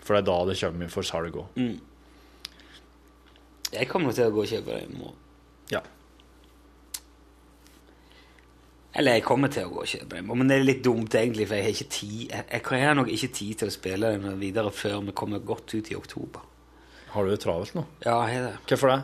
for 0.00 0.14
det 0.14 0.20
er 0.22 0.28
da 0.30 0.38
det 0.46 0.58
kommer 0.60 0.92
for 0.92 1.06
salg 1.06 1.36
òg. 1.42 1.62
Jeg 3.70 3.86
kommer 3.90 4.14
til 4.14 4.30
å 4.30 4.34
gå 4.34 4.44
og 4.44 4.50
kjøpe 4.50 4.76
det 4.76 4.86
i 4.86 4.94
morgen. 4.94 5.18
Ja. 5.70 5.82
Eller 8.94 9.18
jeg 9.18 9.24
kommer 9.26 9.52
til 9.54 9.68
å 9.68 9.70
gå 9.70 9.84
og 9.84 9.90
kjøpe 9.90 10.16
den, 10.16 10.26
men 10.26 10.48
det 10.50 10.56
er 10.58 10.64
litt 10.66 10.80
dumt 10.82 11.14
egentlig, 11.14 11.46
for 11.46 11.60
jeg 11.60 11.66
har 11.68 11.76
ikke 11.76 11.92
tid. 11.94 12.22
Jeg, 12.32 12.46
jeg 12.50 12.86
har 12.88 12.96
nok 12.98 13.10
ikke 13.14 13.28
tid 13.36 13.60
til 13.60 13.70
å 13.70 13.74
spille 13.74 14.10
den 14.16 14.40
videre 14.40 14.72
før 14.74 14.96
vi 15.06 15.14
kommer 15.14 15.44
godt 15.46 15.76
ut 15.76 15.92
i 15.92 15.98
oktober. 15.98 16.42
Har 17.10 17.26
du 17.26 17.30
det 17.30 17.40
travelt 17.42 17.76
nå? 17.78 17.84
Ja, 18.02 18.16
jeg 18.26 18.40
har 18.40 18.48
det. 18.48 18.56
Hvorfor 18.66 18.90
det? 18.90 18.98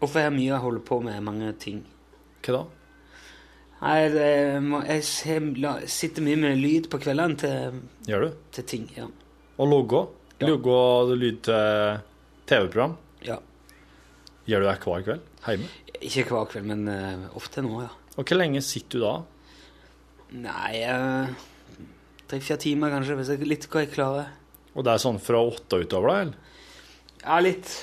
Hvorfor 0.00 0.20
har 0.20 0.26
jeg 0.30 0.36
mye 0.38 0.56
å 0.56 0.62
holde 0.64 0.82
på 0.88 0.98
med 1.04 1.20
mange 1.24 1.52
ting? 1.60 1.82
Hva 2.46 2.56
da? 2.56 2.64
Nei, 3.76 3.96
det, 4.08 4.26
jeg, 4.88 5.02
jeg 5.60 5.88
sitter 5.92 6.24
mye 6.24 6.40
med 6.40 6.60
lyd 6.60 6.88
på 6.92 7.00
kveldene 7.02 7.36
til, 7.40 7.80
Gjør 8.08 8.24
du? 8.24 8.38
til 8.56 8.66
ting. 8.72 8.86
Ja. 8.96 9.08
Og 9.60 9.68
logge? 9.68 10.00
Ja. 10.40 10.48
Logge 10.48 10.72
og 10.72 11.12
lyd 11.16 11.42
til 11.44 12.00
TV-program? 12.48 12.96
ja. 13.24 13.36
Gjør 14.46 14.62
du 14.62 14.66
det 14.68 14.74
hver 14.78 15.02
kveld? 15.02 15.22
Hjemme? 15.42 15.68
Ikke 16.06 16.22
hver 16.30 16.44
kveld, 16.52 16.68
men 16.70 16.84
uh, 16.86 17.24
ofte 17.34 17.64
nå, 17.66 17.80
ja. 17.82 17.88
Og 18.16 18.24
hvor 18.24 18.40
lenge 18.40 18.62
sitter 18.64 18.98
du 18.98 19.04
da? 19.04 19.16
Nei 20.36 20.80
eh, 20.82 21.34
Tre-fire 22.26 22.58
timer, 22.58 22.90
kanskje, 22.90 23.16
hvis 23.20 23.28
jeg 23.30 23.46
litt 23.46 23.68
hva 23.70 23.84
jeg 23.84 23.92
klarer. 23.92 24.32
Og 24.74 24.84
det 24.84 24.92
er 24.92 25.02
sånn 25.02 25.20
fra 25.22 25.38
åtte 25.46 25.78
og 25.78 25.84
utover, 25.86 26.08
da? 26.10 26.16
eller? 26.24 26.56
Ja, 27.22 27.36
litt. 27.44 27.74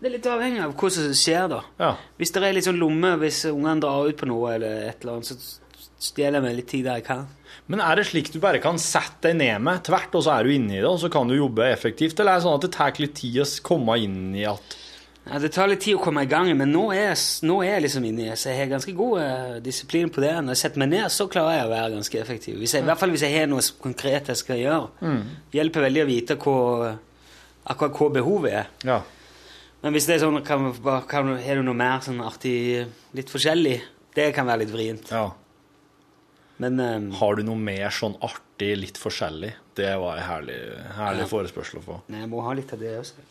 Det 0.00 0.08
er 0.08 0.14
litt 0.16 0.26
avhengig 0.28 0.64
av 0.64 0.74
hva 0.76 0.90
som 0.92 1.12
skjer, 1.16 1.46
da. 1.52 1.60
Ja. 1.78 1.92
Hvis 2.18 2.34
det 2.34 2.42
er 2.42 2.56
litt 2.56 2.66
sånn 2.66 2.80
lomme, 2.80 3.14
hvis 3.22 3.44
ungene 3.52 3.78
drar 3.84 4.10
ut 4.10 4.18
på 4.18 4.28
noe 4.28 4.56
eller 4.56 4.88
et 4.90 5.04
eller 5.04 5.20
annet, 5.20 5.30
så 5.30 5.94
stjeler 6.04 6.40
jeg 6.40 6.44
meg 6.44 6.58
litt 6.58 6.70
tid 6.72 6.88
der 6.88 6.98
jeg 6.98 7.06
kan. 7.06 7.24
Men 7.70 7.80
er 7.80 7.96
det 7.96 8.08
slik 8.10 8.28
du 8.34 8.40
bare 8.42 8.60
kan 8.60 8.76
sette 8.82 9.30
deg 9.30 9.38
ned 9.38 9.62
med 9.64 9.84
tvert, 9.86 10.12
og 10.18 10.26
så 10.26 10.34
er 10.34 10.44
du 10.44 10.52
inne 10.52 10.74
i 10.74 10.80
det, 10.82 10.90
og 10.90 10.98
så 11.00 11.08
kan 11.12 11.30
du 11.30 11.36
jobbe 11.36 11.70
effektivt? 11.70 12.18
Eller 12.18 12.34
er 12.34 12.42
det 12.42 12.46
sånn 12.48 12.58
at 12.58 12.66
det 12.66 12.74
tar 12.74 13.00
litt 13.00 13.14
tid 13.22 13.40
å 13.40 13.46
komme 13.64 13.96
inn 14.02 14.34
i 14.36 14.44
at 14.50 14.76
Ja, 15.24 15.38
det 15.40 15.48
tar 15.54 15.70
litt 15.70 15.80
tid 15.80 15.96
å 15.96 16.02
komme 16.04 16.22
i 16.26 16.28
gang, 16.28 16.50
men 16.58 16.68
nå 16.74 16.82
er 16.92 17.14
nå 17.48 17.54
er 17.64 17.78
jeg 17.78 17.84
liksom 17.86 18.04
inni 18.04 18.26
så 18.36 18.50
jeg 18.50 18.58
har 18.58 18.72
ganske 18.74 18.92
god 18.92 19.20
eh, 19.22 19.54
disiplin 19.64 20.10
på 20.12 20.20
det. 20.20 20.34
Når 20.44 20.52
jeg 20.52 20.60
setter 20.60 20.82
meg 20.82 20.90
ned, 20.92 21.06
så 21.14 21.24
klarer 21.32 21.56
jeg 21.62 21.68
å 21.68 21.70
være 21.72 21.94
ganske 21.94 22.20
effektiv. 22.20 22.58
Jeg, 22.60 22.82
I 22.82 22.88
hvert 22.90 23.00
fall 23.00 23.14
hvis 23.14 23.24
jeg 23.24 23.38
har 23.38 23.48
noe 23.48 23.64
konkret 23.80 24.28
jeg 24.28 24.36
skal 24.42 24.60
gjøre. 24.60 24.90
Mm. 25.00 25.22
hjelper 25.56 25.86
veldig 25.86 26.02
å 26.04 26.08
vite 26.10 26.36
hva, 26.44 26.58
akkurat 27.72 27.96
hva 28.02 28.10
behovet 28.18 28.58
er. 28.60 28.68
Ja. 28.84 28.98
Men 29.84 29.96
hvis 29.96 30.06
det 30.08 30.18
er 30.18 30.22
sånn, 30.26 30.38
kan, 30.44 30.68
kan, 31.08 31.32
har 31.40 31.56
du 31.60 31.64
noe 31.64 31.76
mer 31.76 32.04
sånn 32.04 32.20
artig, 32.24 32.84
litt 33.16 33.32
forskjellig, 33.32 33.78
det 34.16 34.28
kan 34.36 34.46
være 34.48 34.64
litt 34.66 34.76
vrient. 34.76 35.08
ja. 35.12 35.30
Men 36.62 36.78
um, 36.78 37.06
Har 37.18 37.34
du 37.34 37.42
noe 37.42 37.58
mer 37.58 37.90
sånn 37.90 38.12
artig, 38.22 38.76
litt 38.78 38.98
forskjellig? 39.00 39.48
Det 39.74 39.88
var 39.98 40.20
en 40.20 40.28
herlig, 40.28 40.58
herlig 40.94 41.24
Ja. 41.24 41.30
forespørsel 41.32 41.80
å 41.80 41.82
få. 41.82 41.96
nei, 42.12 42.20
jeg 42.22 42.30
må 42.30 42.44
ha 42.46 42.52
litt 42.54 42.70
av 42.76 42.78
det 42.78 42.92
også. 43.00 43.24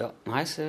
Ja, 0.00 0.06
nei, 0.32 0.42
så 0.48 0.64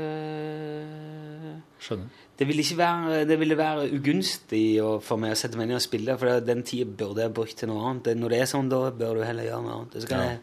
Skjønner. 1.82 2.09
Det 2.41 2.47
ville 2.49 2.63
ikke 2.65 2.77
være, 2.79 3.19
det 3.29 3.38
ville 3.39 3.55
være 3.57 3.86
ugunstig 3.95 4.63
for 5.05 5.21
meg 5.21 5.36
å 5.36 5.38
sette 5.39 5.59
meg 5.59 5.67
ned 5.69 5.77
og 5.77 5.84
spille, 5.86 6.15
for 6.17 6.41
den 6.43 6.63
tida 6.67 6.88
burde 6.89 7.21
jeg 7.23 7.34
brukt 7.38 7.55
til 7.59 7.69
noe 7.69 7.84
annet. 7.91 8.09
Når 8.17 8.34
det 8.34 8.39
er 8.41 8.49
sånn, 8.49 8.69
da 8.71 8.79
bør 8.97 9.19
du 9.19 9.23
heller 9.27 9.45
gjøre 9.45 9.61
noe 9.65 9.75
annet. 9.77 9.97
Så 10.01 10.07
kan 10.09 10.19
Ja. 10.23 10.29
jeg 10.32 10.39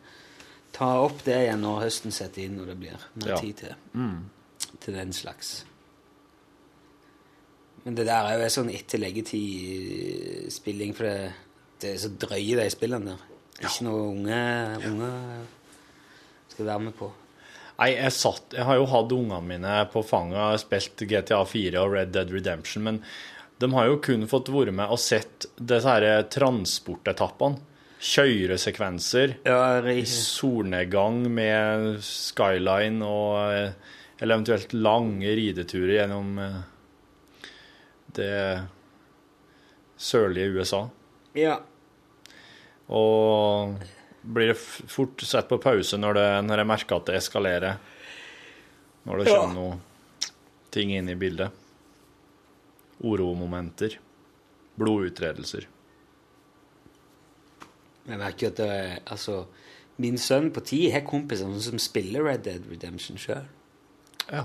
ta 0.73 0.89
opp 1.03 1.25
det 1.27 1.35
igjen 1.43 1.61
når 1.65 1.83
høsten 1.85 2.13
setter 2.15 2.45
inn, 2.45 2.57
når 2.57 2.67
det 2.73 2.79
blir 2.81 2.99
mer 3.19 3.29
Ja. 3.35 3.37
tid 3.41 3.57
til, 3.57 3.75
til 4.81 4.95
den 4.95 5.13
slags. 5.13 5.65
Men 7.85 7.95
det 7.95 8.07
der 8.07 8.25
er 8.27 8.39
jo 8.39 8.45
en 8.45 8.51
sånn 8.51 8.71
etter 8.75 8.99
leggetid-spilling, 8.99 10.95
for 10.95 11.05
det, 11.05 11.33
det 11.81 11.95
er 11.95 11.99
så 11.99 12.09
drøye 12.11 12.57
de 12.63 12.71
spillene 12.71 13.05
der. 13.07 13.19
Ikke 13.61 13.85
noe 13.85 14.09
unge, 14.13 14.41
unge 14.87 15.11
skal 16.49 16.65
være 16.67 16.81
med 16.81 16.95
på. 16.95 17.11
Nei, 17.79 17.93
jeg, 17.95 18.11
satt, 18.15 18.57
jeg 18.57 18.67
har 18.67 18.79
jo 18.81 18.89
hatt 18.91 19.13
ungene 19.15 19.45
mine 19.47 19.75
på 19.93 20.03
fanget 20.03 20.41
og 20.43 20.63
spilt 20.65 21.05
GTA 21.07 21.45
4 21.47 21.79
og 21.79 21.93
Red 21.95 22.11
Dead 22.17 22.33
Redemption, 22.35 22.83
men 22.89 23.03
de 23.63 23.69
har 23.75 23.87
jo 23.91 24.01
kun 24.03 24.27
fått 24.31 24.51
være 24.55 24.75
med 24.75 24.91
og 24.91 24.99
sett 25.03 25.47
disse 25.59 25.87
her 25.87 26.27
transportetappene. 26.31 27.65
Kjøresekvenser 27.99 29.33
Ja, 29.43 29.81
i 29.91 30.05
solnedgang 30.07 31.25
med 31.35 31.97
skyline 32.07 33.03
og 33.03 33.33
eh, 33.51 33.73
eller 34.19 34.35
eventuelt 34.35 34.73
lange 34.75 35.33
rideturer 35.35 35.95
gjennom 35.97 36.39
eh, 36.43 36.61
det 38.19 38.39
sørlige 39.99 40.55
USA. 40.59 40.85
ja. 41.39 41.59
Og 42.89 43.75
blir 44.29 44.51
det 44.53 44.59
fort 44.61 45.23
sett 45.25 45.49
på 45.49 45.57
pause 45.63 45.97
når, 46.01 46.19
det, 46.19 46.27
når 46.49 46.63
jeg 46.63 46.69
merker 46.71 46.97
at 47.01 47.07
det 47.09 47.17
eskalerer. 47.23 47.79
Når 49.09 49.23
det 49.23 49.31
Ja. 49.31 49.39
kommer 49.41 49.55
noe 49.55 49.79
ting 50.75 50.91
inn 50.93 51.09
i 51.09 51.15
bildet. 51.17 51.51
Oromomenter. 53.05 53.99
Blodutredelser. 54.79 55.67
Jeg 58.09 58.19
merker 58.19 58.51
at 58.53 58.57
det 58.61 58.69
er, 58.73 58.99
altså, 59.13 59.43
min 60.01 60.17
sønn 60.19 60.51
på 60.55 60.63
ti 60.65 60.89
har 60.95 61.03
kompiser 61.07 61.51
som 61.61 61.79
spiller 61.83 62.25
Red 62.25 62.45
Dead 62.47 62.65
Redemption 62.71 63.19
sjøl. 63.21 63.45
Ja. 64.31 64.45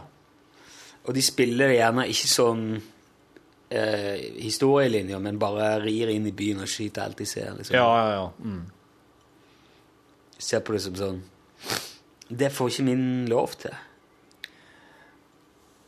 Og 1.03 1.13
de 1.15 1.21
spiller 1.23 1.71
gjerne 1.75 2.05
ikke 2.11 2.29
sånn 2.31 2.65
eh, 3.73 4.19
historielinjer, 4.43 5.19
men 5.23 5.39
bare 5.41 5.77
rir 5.83 6.11
inn 6.13 6.27
i 6.29 6.31
byen 6.35 6.63
og 6.63 6.69
skyter 6.71 7.03
alt 7.07 7.17
de 7.19 7.25
ser. 7.27 7.53
Liksom. 7.57 7.75
Ja, 7.75 7.87
ja, 7.97 8.11
ja. 8.19 8.29
Mm. 8.43 8.65
Ser 10.43 10.63
på 10.65 10.75
det 10.75 10.81
som 10.83 10.95
sånn 10.99 11.21
Det 12.33 12.49
får 12.51 12.71
ikke 12.73 12.85
min 12.89 13.03
lov 13.31 13.53
til. 13.61 13.71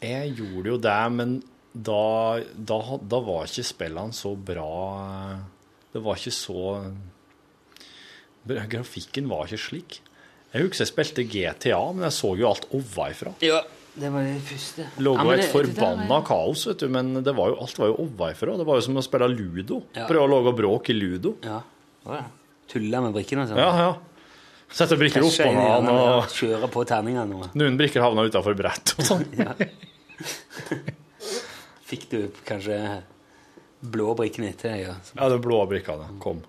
Jeg 0.05 0.35
gjorde 0.37 0.69
jo 0.73 0.77
det, 0.83 0.95
men 1.15 1.35
da, 1.75 2.39
da, 2.55 2.77
da 3.03 3.19
var 3.25 3.47
ikke 3.49 3.65
spillene 3.67 4.15
så 4.15 4.31
bra 4.37 4.69
Det 5.91 6.01
var 6.03 6.19
ikke 6.19 6.35
så 6.35 6.61
Grafikken 8.45 9.25
var 9.31 9.47
ikke 9.49 9.57
slik. 9.57 9.95
Jeg 10.53 10.67
husker 10.67 10.83
jeg 10.85 10.89
spilte 10.91 11.23
GTA, 11.25 11.79
men 11.95 12.05
jeg 12.05 12.13
så 12.13 12.29
jo 12.37 12.45
alt 12.51 12.67
ovenfra. 12.77 13.31
Ja, 13.43 13.63
det 13.97 14.11
var 14.13 14.21
det 14.27 14.35
første. 14.45 14.85
Det 14.93 15.03
lå 15.03 15.15
jo 15.17 15.31
et 15.33 15.47
forbanna 15.49 16.19
er- 16.19 16.27
kaos, 16.29 16.67
vet 16.69 16.83
du, 16.83 16.87
men 16.93 17.09
det 17.25 17.33
var 17.35 17.49
jo, 17.49 17.55
alt 17.65 17.79
var 17.81 17.89
jo 17.89 17.95
ovenfra. 18.05 18.55
Det 18.61 18.67
var 18.69 18.77
jo 18.77 18.85
som 18.85 18.99
å 19.01 19.03
spille 19.03 19.31
ludo. 19.33 19.81
Ja. 19.97 20.05
Prøve 20.05 20.27
å 20.27 20.31
lage 20.35 20.53
bråk 20.61 20.91
i 20.93 20.93
ludo. 20.93 21.33
Ja. 21.41 21.63
Ja. 22.05 22.21
Med 22.75 23.13
brikkene 23.17 23.47
sånn. 23.49 23.57
Ja, 23.57 23.71
ja. 23.81 23.89
Sette 24.75 24.97
brikker 24.99 25.23
opp 25.23 25.31
oppå 25.31 25.51
hjørnet, 25.55 25.87
ja. 25.87 25.91
og 26.19 26.25
Kjører 26.35 26.67
på 26.73 26.81
terningene. 26.89 27.47
noen 27.55 27.77
brikker 27.79 28.03
havna 28.03 28.25
utafor 28.27 28.57
brett 28.59 28.91
og 28.97 29.01
sånn. 29.07 29.23
Fikk 31.89 32.07
du 32.11 32.19
kanskje 32.47 32.79
blå 33.85 34.13
brikkene 34.17 34.49
etter 34.51 34.73
deg? 34.73 34.81
Ja. 34.87 34.95
Ja, 35.15 35.29
de 35.31 35.37
blå 35.43 35.61
brikkene 35.69 36.07
kom. 36.23 36.41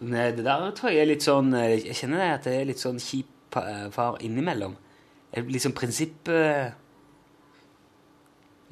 Nei, 0.00 0.30
det 0.36 0.44
der 0.44 0.66
tror 0.76 0.92
jeg 0.92 1.04
er 1.04 1.08
litt 1.08 1.24
sånn 1.24 1.54
eh, 1.56 1.78
Jeg 1.86 1.96
kjenner 1.96 2.20
det 2.20 2.32
at 2.34 2.46
det 2.48 2.54
er 2.58 2.66
litt 2.68 2.82
sånn 2.82 2.98
kjip 3.00 3.56
eh, 3.62 3.86
far 3.94 4.18
innimellom. 4.24 4.74
Litt 5.36 5.64
sånn 5.64 5.76
prinsipp 5.76 6.28
eh, 6.32 6.72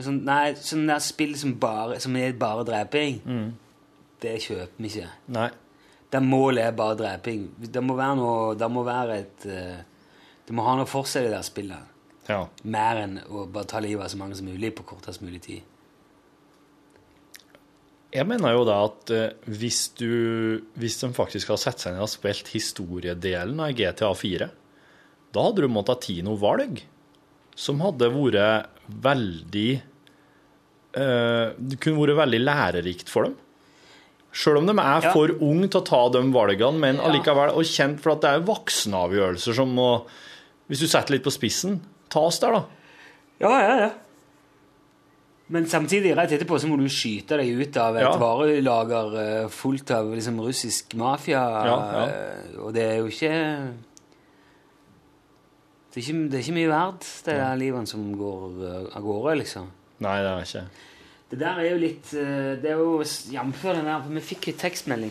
sånn, 0.02 0.22
Nei, 0.26 0.54
sånn 0.60 0.88
der 0.90 1.00
spill 1.04 1.36
som, 1.40 1.54
bare, 1.60 2.00
som 2.02 2.16
er 2.20 2.34
bare 2.40 2.64
dreping, 2.68 3.20
det 4.24 4.34
kjøper 4.44 4.82
vi 4.82 4.90
ikke. 4.90 5.08
Nei. 5.36 5.50
Der 6.14 6.22
målet 6.22 6.68
er 6.68 6.76
bare 6.78 6.94
dreping. 6.98 7.48
Det 7.58 7.82
må 7.82 7.96
være 7.98 8.16
noe 8.20 8.54
Det 8.58 8.70
må 8.70 8.84
være 8.86 9.18
et 9.18 9.46
eh, 9.50 9.82
Det 10.46 10.54
må 10.54 10.66
ha 10.66 10.76
noe 10.78 10.88
for 10.88 11.08
seg, 11.08 11.26
det 11.26 11.34
der 11.34 11.46
spillet. 11.46 11.92
Ja. 12.28 12.44
Mer 12.64 13.00
enn 13.02 13.18
å 13.26 13.44
bare 13.50 13.68
ta 13.68 13.80
livet 13.84 14.06
av 14.06 14.12
så 14.12 14.20
mange 14.20 14.36
som 14.38 14.48
mulig 14.48 14.70
på 14.76 14.86
kortest 14.86 15.24
mulig 15.24 15.42
tid. 15.44 15.70
Jeg 18.14 18.28
mener 18.30 18.54
jo 18.54 18.62
da 18.68 18.78
at 18.86 19.10
eh, 19.10 19.32
hvis 19.50 19.88
du 19.98 20.62
Hvis 20.78 21.00
de 21.02 21.10
faktisk 21.16 21.50
har 21.52 21.60
sett 21.60 21.82
seg 21.82 21.96
ned 21.96 22.06
og 22.06 22.12
spilt 22.12 22.52
historiedelen 22.54 23.60
av 23.60 23.74
GTA 23.74 24.12
4, 24.14 24.50
da 25.34 25.48
hadde 25.48 25.64
du 25.64 25.72
måttet 25.72 26.06
ta 26.06 26.18
noe 26.22 26.38
valg 26.38 26.84
som 27.54 27.82
hadde 27.82 28.08
vært 28.10 28.70
veldig 29.02 29.70
eh, 29.74 31.48
Det 31.58 31.78
kunne 31.82 32.00
vært 32.02 32.20
veldig 32.22 32.42
lærerikt 32.44 33.10
for 33.10 33.28
dem. 33.28 33.36
Sjøl 34.34 34.56
om 34.58 34.66
de 34.66 34.74
er 34.82 35.04
Ja. 35.04 35.12
for 35.14 35.30
unge 35.46 35.68
til 35.70 35.80
å 35.80 35.84
ta 35.86 36.00
de 36.10 36.22
valgene, 36.34 36.78
men 36.82 36.96
allikevel 36.98 37.52
og 37.54 37.62
kjent 37.70 38.00
for 38.02 38.16
at 38.16 38.20
det 38.24 38.30
er 38.34 38.46
voksenavgjørelser 38.48 39.54
som 39.54 39.70
må 39.74 39.90
Hvis 40.68 40.80
du 40.80 40.86
setter 40.88 41.12
litt 41.14 41.22
på 41.26 41.30
spissen, 41.30 41.78
tas 42.08 42.38
der, 42.40 42.52
da. 42.56 42.64
Ja, 43.44 43.50
ja, 43.60 43.74
ja. 43.84 43.90
Men 45.52 45.66
samtidig, 45.68 46.14
rett 46.16 46.32
etterpå, 46.32 46.56
så 46.58 46.66
må 46.70 46.78
du 46.80 46.86
skyte 46.88 47.36
deg 47.36 47.50
ut 47.60 47.76
av 47.76 47.96
et 47.98 48.02
Ja. 48.06 48.14
varelager 48.16 49.18
eh, 49.44 49.48
fullt 49.52 49.90
av 49.92 50.06
liksom, 50.14 50.40
russisk 50.40 50.94
mafia. 50.96 51.42
Ja, 51.66 51.76
ja. 51.92 52.06
eh, 52.08 52.58
Og 52.64 52.72
det 52.72 52.82
er 52.82 52.96
jo 53.02 53.06
ikke 53.12 53.34
Det 55.92 56.00
er 56.00 56.06
ikke, 56.08 56.28
det 56.30 56.34
er 56.40 56.42
ikke 56.42 56.56
mye 56.58 56.72
verdt, 56.72 57.06
det 57.26 57.34
der 57.38 57.56
livene 57.60 57.86
som 57.86 58.06
går 58.18 58.64
eh, 58.66 58.96
av 58.96 59.02
gårde, 59.04 59.36
liksom. 59.44 59.68
Nei, 60.02 60.16
det 60.24 60.30
er 60.32 60.48
ikke 60.48 60.64
Det 61.34 61.40
der 61.42 61.60
er 61.64 61.72
jo 61.72 61.78
litt 61.82 62.12
eh, 62.14 62.50
Det 62.62 62.70
er 62.70 62.78
jo 62.78 63.00
jf. 63.02 63.62
den 63.66 63.88
der 63.88 64.04
Vi 64.06 64.20
fikk 64.22 64.52
jo 64.52 64.58
tekstmelding. 64.60 65.10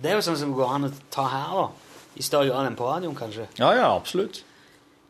Det 0.00 0.10
er 0.10 0.18
jo 0.18 0.24
sånn 0.26 0.36
som 0.38 0.52
går 0.54 0.74
an 0.74 0.88
å 0.90 0.90
ta 1.12 1.24
her, 1.32 1.54
da. 1.56 2.02
I 2.20 2.26
større 2.26 2.50
grad 2.50 2.68
enn 2.68 2.76
på 2.76 2.86
radioen, 2.86 3.16
kanskje. 3.16 3.46
Ja, 3.58 3.70
ja, 3.78 3.88
absolutt. 3.94 4.42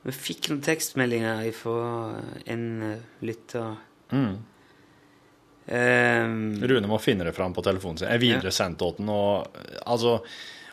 Vi 0.06 0.14
fikk 0.14 0.48
noen 0.50 0.62
tekstmeldinger 0.64 1.42
fra 1.56 1.80
en 2.54 2.64
eh, 2.86 3.02
lytter. 3.26 3.74
Mm. 4.14 4.38
Um, 5.70 6.38
Rune 6.66 6.88
må 6.90 6.98
finne 7.02 7.26
det 7.26 7.34
fram 7.36 7.52
på 7.54 7.62
telefonen 7.66 8.00
sin. 8.00 8.08
Jeg 8.14 8.22
videresendte 8.22 8.88
ja. 8.88 8.96
den, 8.96 9.10
og 9.12 9.82
altså 9.84 10.16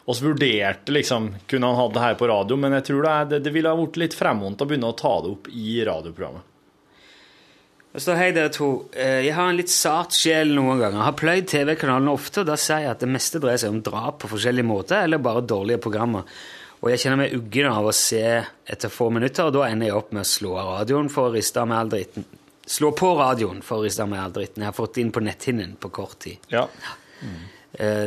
oss 0.08 0.22
vurderte 0.24 0.94
liksom 0.96 1.34
Kunne 1.52 1.68
han 1.68 1.76
hatt 1.78 1.94
det 1.98 2.06
her 2.06 2.16
på 2.18 2.30
radio, 2.32 2.58
men 2.58 2.78
jeg 2.80 2.88
tror 2.88 3.04
det, 3.04 3.16
er, 3.16 3.32
det, 3.34 3.42
det 3.46 3.54
ville 3.58 3.74
ha 3.74 3.82
blitt 3.82 4.00
litt 4.06 4.16
fremhåndt 4.18 4.64
å 4.64 4.70
begynne 4.70 4.94
å 4.94 4.96
ta 4.98 5.18
det 5.26 5.34
opp 5.34 5.50
i 5.52 5.82
radioprogrammet. 5.86 6.54
Det 7.98 8.04
så 8.06 8.14
hei 8.14 8.28
dere 8.30 8.52
to. 8.54 8.86
Eh, 8.94 9.24
Jeg 9.26 9.34
har 9.34 9.48
en 9.50 9.58
litt 9.58 9.72
sart 9.74 10.14
sjel 10.14 10.52
noen 10.54 10.78
ganger. 10.78 11.00
Jeg 11.00 11.08
Har 11.08 11.16
pløyd 11.18 11.48
TV-kanalene 11.50 12.12
ofte, 12.14 12.44
og 12.44 12.46
da 12.46 12.54
sier 12.54 12.84
jeg 12.84 12.92
at 12.92 13.02
det 13.02 13.10
meste 13.10 13.40
dreier 13.42 13.58
seg 13.58 13.72
om 13.74 13.80
drap 13.82 14.20
på 14.22 14.30
forskjellige 14.30 14.68
måter, 14.70 15.00
eller 15.02 15.18
bare 15.18 15.42
dårlige 15.42 15.82
programmer. 15.82 16.28
Og 16.78 16.92
jeg 16.92 17.00
kjenner 17.02 17.24
meg 17.24 17.34
uggen 17.34 17.66
av 17.72 17.88
å 17.90 17.94
se 17.98 18.22
etter 18.70 18.92
få 18.94 19.08
minutter, 19.10 19.48
og 19.50 19.56
da 19.56 19.64
ender 19.66 19.90
jeg 19.90 19.98
opp 19.98 20.14
med 20.14 20.22
å 20.22 20.30
slå 20.30 20.52
av 20.62 20.70
radioen 20.76 21.10
for 21.10 21.32
å 21.32 21.34
riste 21.34 21.58
av 21.58 21.72
meg 21.72 21.80
all 21.80 21.90
dritten. 21.90 22.26
Slå 22.68 22.92
på 22.94 23.10
radioen 23.18 23.64
for 23.66 23.82
å 23.82 23.88
riste 23.88 24.06
av 24.06 24.12
meg 24.12 24.22
all 24.22 24.36
dritten 24.36 24.62
jeg 24.62 24.70
har 24.70 24.78
fått 24.78 25.00
inn 25.02 25.10
på 25.16 25.24
netthinnen 25.26 25.74
på 25.82 25.90
kort 25.90 26.20
tid. 26.22 26.38
Ja. 26.54 26.68
Mm. 27.24 27.40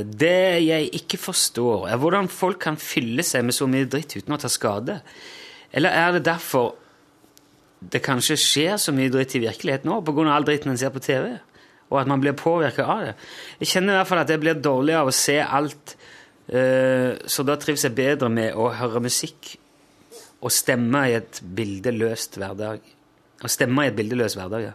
Det 0.06 0.62
jeg 0.62 0.86
ikke 1.00 1.18
forstår, 1.18 1.88
er 1.90 1.98
hvordan 1.98 2.30
folk 2.30 2.60
kan 2.62 2.78
fylle 2.78 3.26
seg 3.26 3.42
med 3.48 3.58
så 3.58 3.66
mye 3.66 3.90
dritt 3.90 4.14
uten 4.14 4.36
å 4.36 4.38
ta 4.38 4.52
skade. 4.52 5.00
Eller 5.74 5.90
er 5.98 6.14
det 6.14 6.22
derfor 6.30 6.76
det 7.80 8.02
kanskje 8.04 8.36
skjer 8.40 8.76
så 8.80 8.92
mye 8.92 9.12
dritt 9.12 9.34
i 9.38 9.42
virkeligheten 9.42 9.88
nå, 9.88 10.00
av 10.00 10.18
all 10.28 10.46
dritten 10.46 10.72
en 10.72 10.78
ser 10.80 10.92
på 10.92 11.02
TV? 11.04 11.38
Og 11.90 11.98
at 12.00 12.10
man 12.10 12.20
blir 12.22 12.36
påvirka 12.38 12.84
av 12.86 13.06
det? 13.08 13.14
Jeg 13.62 13.72
kjenner 13.72 13.96
i 13.96 13.98
hvert 13.98 14.10
fall 14.10 14.22
at 14.22 14.30
jeg 14.30 14.42
blir 14.42 14.60
dårlig 14.60 14.94
av 14.98 15.10
å 15.10 15.16
se 15.16 15.40
alt, 15.40 15.96
eh, 16.52 17.16
så 17.26 17.46
da 17.46 17.56
trives 17.58 17.86
jeg 17.88 17.96
bedre 17.96 18.30
med 18.30 18.54
å 18.54 18.70
høre 18.76 19.02
musikk 19.02 19.56
og 20.40 20.52
stemme 20.54 21.02
i 21.08 21.16
et 21.18 21.40
bildeløst 21.42 22.38
hverdag. 22.40 22.84
Å 23.40 23.48
stemme 23.48 23.86
i 23.86 23.90
et 23.90 23.96
bildeløst 23.96 24.36
hverdag, 24.36 24.70
ja. 24.70 24.72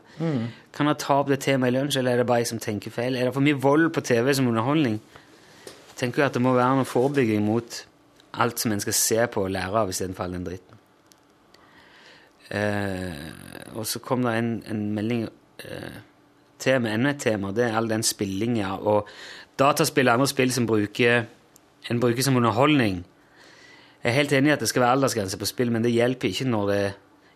Kan 0.73 0.89
jeg 0.89 1.01
ta 1.01 1.19
opp 1.21 1.29
det 1.29 1.39
temaet 1.45 1.73
i 1.73 1.77
lunsj, 1.77 1.99
eller 2.01 2.17
er 2.17 2.23
det 2.23 2.29
bare 2.29 2.41
jeg 2.43 2.51
som 2.53 2.61
tenker 2.61 2.93
feil? 2.93 3.15
Er 3.15 3.29
det 3.29 3.33
for 3.33 3.45
mye 3.45 3.61
vold 3.61 3.91
på 3.93 4.03
TV 4.05 4.33
som 4.33 4.49
underholdning? 4.49 4.99
Jeg 5.93 5.99
tenker 6.01 6.23
jo 6.23 6.27
at 6.27 6.37
det 6.37 6.43
må 6.43 6.55
være 6.57 6.81
noe 6.81 6.89
forebygging 6.89 7.45
mot 7.45 7.85
alt 8.41 8.59
som 8.59 8.73
en 8.73 8.81
skal 8.83 8.97
se 8.97 9.27
på 9.31 9.45
og 9.45 9.53
lære 9.55 9.85
av 9.85 9.93
istedenfor 9.93 10.25
all 10.25 10.35
den 10.35 10.47
dritten. 10.47 10.74
Eh, 12.51 13.73
og 13.73 13.87
så 13.89 14.01
kom 14.03 14.25
det 14.25 14.35
en, 14.37 14.51
en 14.69 14.83
melding 14.93 15.25
eh, 15.65 15.97
til 16.61 16.81
med 16.81 16.93
enda 16.93 17.15
et 17.15 17.23
tema. 17.23 17.53
Det 17.55 17.65
er 17.65 17.77
all 17.77 17.89
den 17.89 18.05
spillinga 18.05 18.75
og 18.77 19.09
dataspill 19.59 20.09
og 20.09 20.19
andre 20.19 20.29
spill 20.29 20.53
som 20.53 20.67
bruker, 20.69 21.25
en 21.89 22.01
bruker 22.01 22.25
som 22.25 22.37
underholdning. 22.37 23.01
Jeg 24.03 24.11
er 24.11 24.19
helt 24.19 24.35
enig 24.37 24.51
i 24.51 24.53
at 24.53 24.61
det 24.61 24.69
skal 24.69 24.85
være 24.85 24.99
aldersgrense 24.99 25.39
på 25.41 25.49
spill, 25.49 25.71
men 25.73 25.83
det 25.83 25.95
hjelper 25.95 26.29
ikke 26.29 26.49
når 26.49 26.67
det 26.69 26.83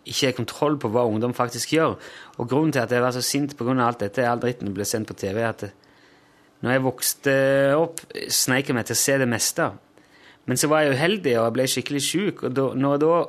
ikke 0.09 0.29
er 0.29 0.37
kontroll 0.37 0.77
på 0.79 0.91
hva 0.93 1.05
ungdom 1.09 1.33
faktisk 1.33 1.73
gjør. 1.73 1.97
Og 2.37 2.49
grunnen 2.49 2.71
til 2.73 2.83
at 2.83 2.91
jeg 2.93 3.01
var 3.01 3.13
så 3.15 3.23
sint 3.25 3.55
av 3.59 3.69
alt 3.73 4.03
dette, 4.03 4.25
all 4.25 4.41
dritten 4.41 4.73
ble 4.73 4.85
sendt 4.85 5.09
på 5.09 5.17
TV, 5.17 5.41
er 5.41 5.49
at 5.49 5.65
det, 5.65 5.71
når 6.61 6.71
jeg 6.75 6.83
vokste 6.83 7.33
opp, 7.79 8.01
sneik 8.27 8.67
jeg 8.67 8.75
meg 8.75 8.87
til 8.87 8.97
å 8.97 8.99
se 8.99 9.17
det 9.21 9.27
meste. 9.31 9.69
Men 10.49 10.59
så 10.59 10.67
var 10.67 10.83
jeg 10.83 10.97
uheldig, 10.97 11.35
og 11.37 11.45
jeg 11.45 11.55
ble 11.55 11.67
skikkelig 11.71 12.01
sjuk. 12.03 12.43
Og 12.43 12.57
når 12.75 12.95
jeg 12.95 13.03
da 13.05 13.19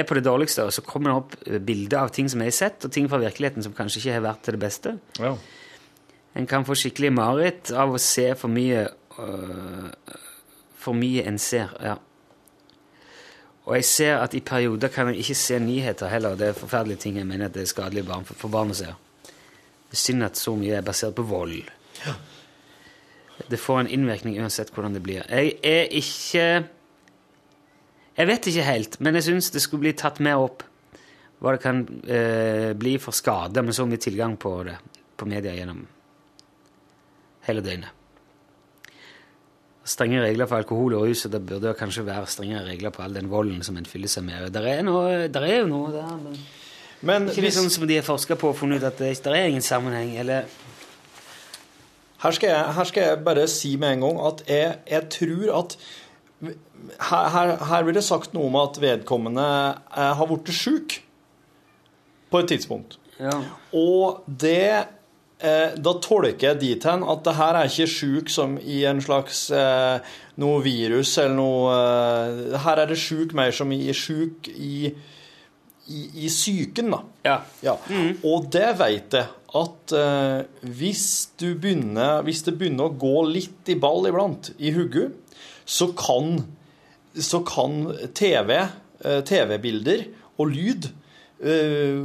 er 0.00 0.06
på 0.08 0.16
det 0.18 0.24
dårligste, 0.26 0.64
og 0.66 0.72
så 0.74 0.84
kommer 0.86 1.10
det 1.10 1.16
opp 1.18 1.64
bilder 1.66 2.04
av 2.04 2.12
ting 2.14 2.28
som 2.30 2.42
jeg 2.42 2.52
har 2.52 2.56
sett, 2.56 2.86
og 2.86 2.92
ting 2.94 3.08
fra 3.10 3.20
virkeligheten 3.22 3.64
som 3.64 3.74
kanskje 3.76 4.00
ikke 4.00 4.16
har 4.16 4.24
vært 4.24 4.42
til 4.46 4.56
det 4.56 4.62
beste. 4.64 4.96
Ja. 5.20 5.34
En 6.34 6.48
kan 6.50 6.66
få 6.66 6.76
skikkelig 6.78 7.12
mareritt 7.14 7.70
av 7.70 7.94
å 7.94 8.00
se 8.02 8.26
for 8.38 8.50
mye 8.50 8.88
øh, 9.22 10.18
For 10.84 10.96
mye 10.98 11.22
en 11.24 11.38
ser, 11.40 11.70
ja. 11.80 11.94
Og 13.64 13.78
jeg 13.78 13.84
ser 13.88 14.18
at 14.20 14.34
i 14.36 14.42
perioder 14.44 14.90
kan 14.92 15.08
jeg 15.08 15.22
ikke 15.22 15.36
se 15.40 15.56
nyheter 15.62 16.10
heller. 16.12 16.34
Det 16.36 16.50
er 16.50 16.58
forferdelige 16.58 17.00
ting 17.06 17.16
jeg 17.16 17.24
mener 17.24 17.48
at 17.48 17.54
det 17.54 17.62
er 17.62 17.70
skadelig 17.70 18.04
barn, 18.04 18.26
for, 18.28 18.36
for 18.36 18.52
barn 18.52 18.74
å 18.74 18.76
se. 18.76 18.90
Det 19.24 19.96
er 19.96 20.02
synd 20.02 20.26
at 20.26 20.36
så 20.36 20.52
mye 20.58 20.76
er 20.76 20.84
basert 20.84 21.16
på 21.16 21.24
vold. 21.24 21.54
Det 23.48 23.60
får 23.60 23.80
en 23.80 23.90
innvirkning 23.96 24.36
uansett 24.42 24.68
hvordan 24.74 24.98
det 24.98 25.02
blir. 25.06 25.24
Jeg 25.30 25.56
er 25.64 25.88
ikke 25.96 26.44
Jeg 28.14 28.30
vet 28.30 28.46
ikke 28.46 28.66
helt, 28.68 29.00
men 29.02 29.18
jeg 29.18 29.26
syns 29.28 29.50
det 29.50 29.62
skulle 29.64 29.88
bli 29.88 29.94
tatt 29.98 30.20
mer 30.22 30.42
opp 30.42 30.62
hva 31.42 31.56
det 31.56 31.60
kan 31.64 31.82
eh, 32.08 32.70
bli 32.78 32.94
for 33.02 33.16
skade 33.16 33.62
med 33.62 33.74
så 33.76 33.84
mye 33.88 34.00
tilgang 34.00 34.36
på 34.40 34.54
det 34.64 34.78
på 35.18 35.26
media 35.28 35.52
gjennom 35.54 35.82
hele 37.48 37.64
døgnet. 37.64 37.90
Strenge 39.84 40.22
regler 40.22 40.48
for 40.48 40.62
alkohol 40.62 40.94
og 40.96 41.10
rus, 41.10 41.26
og 41.26 41.34
det 41.34 41.42
burde 41.44 41.74
kanskje 41.76 42.06
være 42.06 42.30
strengere 42.32 42.64
regler 42.70 42.94
på 42.94 43.02
all 43.04 43.18
den 43.18 43.28
volden 43.28 43.60
som 43.66 43.76
en 43.76 43.88
fyller 43.88 44.08
seg 44.08 44.24
med. 44.24 44.46
Der 44.54 44.64
er, 44.70 44.80
noe, 44.86 45.26
der 45.28 45.44
er 45.44 45.58
jo 45.58 45.66
noe 45.68 45.90
der, 45.92 46.14
men 46.22 46.38
Men 47.04 47.26
ikke 47.28 47.44
hvis, 47.44 47.58
sånn 47.58 47.72
som 47.72 47.84
de 47.88 47.98
har 47.98 48.06
forska 48.06 48.36
på 48.40 48.54
og 48.54 48.56
funnet 48.56 48.80
ut 48.80 48.88
at 48.88 48.96
det, 49.02 49.10
det 49.20 49.32
er 49.32 49.50
ingen 49.50 49.64
sammenheng, 49.64 50.14
eller 50.22 50.46
her, 52.24 52.32
skal 52.32 52.48
jeg, 52.48 52.72
her 52.78 52.88
skal 52.88 53.04
jeg 53.10 53.18
bare 53.26 53.44
si 53.52 53.74
med 53.76 53.98
en 53.98 54.06
gang 54.06 54.20
at 54.24 54.40
jeg, 54.48 54.78
jeg 54.88 55.08
tror 55.12 55.50
at 55.58 55.76
her, 56.98 57.28
her, 57.32 57.54
her 57.68 57.86
blir 57.86 57.96
det 57.96 58.04
sagt 58.06 58.34
noe 58.36 58.48
om 58.50 58.58
at 58.60 58.80
vedkommende 58.82 59.46
eh, 59.74 60.12
har 60.18 60.28
blitt 60.30 60.52
sjuk 60.54 60.98
på 62.30 62.42
et 62.42 62.50
tidspunkt. 62.50 62.98
Ja. 63.20 63.36
Og 63.78 64.24
det 64.26 64.66
eh, 65.38 65.74
Da 65.78 65.92
tolker 66.02 66.48
jeg 66.48 66.58
dit 66.58 66.86
hen 66.88 67.04
at 67.06 67.22
det 67.26 67.36
her 67.38 67.58
er 67.60 67.70
ikke 67.70 67.90
sjuk 67.90 68.32
som 68.32 68.56
i 68.58 68.80
en 68.90 69.02
slags 69.04 69.46
eh, 69.54 70.14
noe 70.42 70.62
virus 70.64 71.12
eller 71.22 71.36
noe 71.38 71.76
eh, 71.78 72.56
Her 72.64 72.82
er 72.82 72.90
det 72.90 72.98
sjuk 72.98 73.36
mer 73.38 73.54
som 73.54 73.70
i 73.70 73.86
sjuk 73.94 74.50
i, 74.50 74.90
i, 75.86 76.00
i 76.26 76.26
psyken, 76.26 76.90
da. 76.96 77.00
ja. 77.28 77.38
Ja. 77.62 77.78
Og 78.26 78.50
det 78.52 78.72
vet 78.82 79.18
jeg 79.20 79.30
at 79.54 79.94
eh, 79.94 80.40
hvis, 80.74 81.06
du 81.38 81.52
begynner, 81.54 82.24
hvis 82.26 82.42
det 82.46 82.56
begynner 82.58 82.90
å 82.90 82.98
gå 82.98 83.22
litt 83.30 83.70
i 83.70 83.78
ball 83.78 84.08
iblant 84.10 84.50
i 84.58 84.72
hodet, 84.74 85.12
så 85.64 85.92
kan, 85.96 86.40
så 87.22 87.40
kan 87.46 87.88
TV, 88.16 88.56
eh, 89.04 89.20
TV-bilder 89.26 90.06
og 90.40 90.50
lyd 90.50 90.88
eh, 91.44 92.00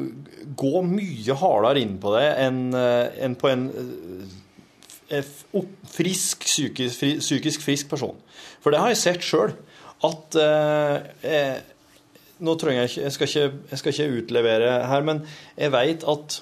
gå 0.59 0.83
mye 0.85 1.37
hardere 1.41 1.81
inn 1.83 1.97
på 2.01 2.13
det 2.17 2.27
enn 2.43 2.61
eh, 2.77 3.33
på 3.39 3.49
en 3.49 3.65
frisk, 5.89 6.45
psykisk, 6.45 7.63
frisk 7.65 7.89
person. 7.89 8.17
For 8.61 8.73
det 8.73 8.81
har 8.81 8.93
jeg 8.93 9.01
sett 9.01 9.25
sjøl. 9.25 9.55
At 10.05 10.37
eh, 10.39 11.57
Nå 12.39 12.53
trenger 12.55 12.85
jeg 12.85 12.91
ikke 12.93 13.01
jeg, 13.03 13.11
skal 13.11 13.27
ikke 13.27 13.63
jeg 13.67 13.79
skal 13.81 13.91
ikke 13.91 14.19
utlevere 14.21 14.75
her, 14.87 15.01
men 15.03 15.17
jeg 15.59 15.73
vet 15.73 16.05
at 16.07 16.37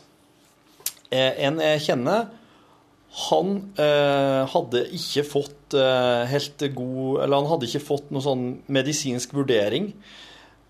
en 1.09 1.57
jeg 1.63 1.79
kjenner, 1.87 2.27
han 3.23 3.55
hadde 4.53 4.83
ikke 4.93 5.23
fått 5.25 5.56
eh, 5.75 6.23
helt 6.31 6.63
god 6.75 7.23
Eller 7.23 7.41
han 7.41 7.49
hadde 7.51 7.67
ikke 7.67 7.83
fått 7.83 8.09
noen 8.11 8.25
sånn 8.25 8.47
medisinsk 8.71 9.35
vurdering. 9.37 9.91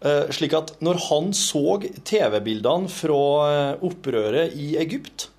Eh, 0.02 0.28
slik 0.34 0.56
at 0.58 0.76
når 0.86 1.02
han 1.08 1.32
så 1.38 1.80
TV-bildene 2.06 2.92
fra 2.92 3.22
eh, 3.52 3.86
opprøret 3.88 4.58
i 4.58 4.76
Egypt, 4.82 5.30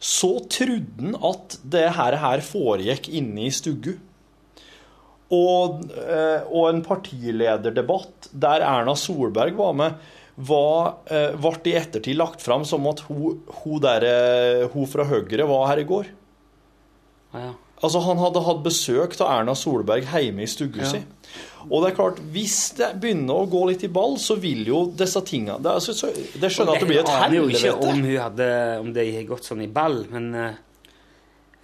så 0.00 0.38
trodde 0.48 1.02
han 1.02 1.18
at 1.28 1.58
det 1.60 1.90
her, 1.98 2.40
foregikk 2.44 3.10
inne 3.12 3.44
i 3.48 3.52
stuggu. 3.52 3.98
Og, 5.30 5.84
og 6.50 6.64
en 6.66 6.80
partilederdebatt 6.82 8.32
der 8.32 8.64
Erna 8.66 8.96
Solberg 8.98 9.54
var 9.60 9.76
med, 9.78 10.08
ble 10.40 11.70
i 11.70 11.76
ettertid 11.78 12.18
lagt 12.18 12.42
fram 12.42 12.64
som 12.66 12.88
at 12.90 13.04
hun, 13.06 13.36
hun, 13.60 13.76
der, 13.84 14.08
hun 14.72 14.88
fra 14.90 15.06
Høyre 15.06 15.46
var 15.46 15.68
her 15.70 15.84
i 15.84 15.86
går. 15.86 16.10
Ja. 17.36 17.52
Altså 17.80 18.00
Han 18.04 18.18
hadde 18.20 18.42
hatt 18.44 18.58
besøk 18.64 19.14
av 19.24 19.30
Erna 19.38 19.54
Solberg 19.56 20.04
hjemme 20.04 20.44
i 20.44 20.48
stugga 20.50 20.88
si. 20.88 21.00
Og 21.68 21.82
det 21.82 21.90
er 21.90 21.96
klart, 21.96 22.18
hvis 22.32 22.56
det 22.78 22.90
begynner 23.00 23.42
å 23.42 23.46
gå 23.48 23.60
litt 23.68 23.84
i 23.84 23.90
ball, 23.92 24.16
så 24.20 24.36
vil 24.40 24.64
jo 24.68 24.80
disse 24.96 25.20
tinga 25.28 25.58
Det, 25.60 25.74
altså, 25.76 25.94
så, 25.96 26.10
det 26.12 26.50
skjønner 26.52 26.76
jeg 26.76 26.80
at 26.80 26.84
det 26.84 26.88
blir 26.90 27.00
et 27.02 27.10
Jeg 27.12 27.24
aner 27.26 27.36
jo 27.36 27.48
ikke 27.52 27.72
om, 27.90 28.04
hadde, 28.24 28.50
om 28.80 28.92
det 28.96 29.06
har 29.14 29.26
gått 29.28 29.48
sånn 29.48 29.64
i 29.64 29.70
ball, 29.72 29.98
men 30.12 30.28
eh, 30.40 30.60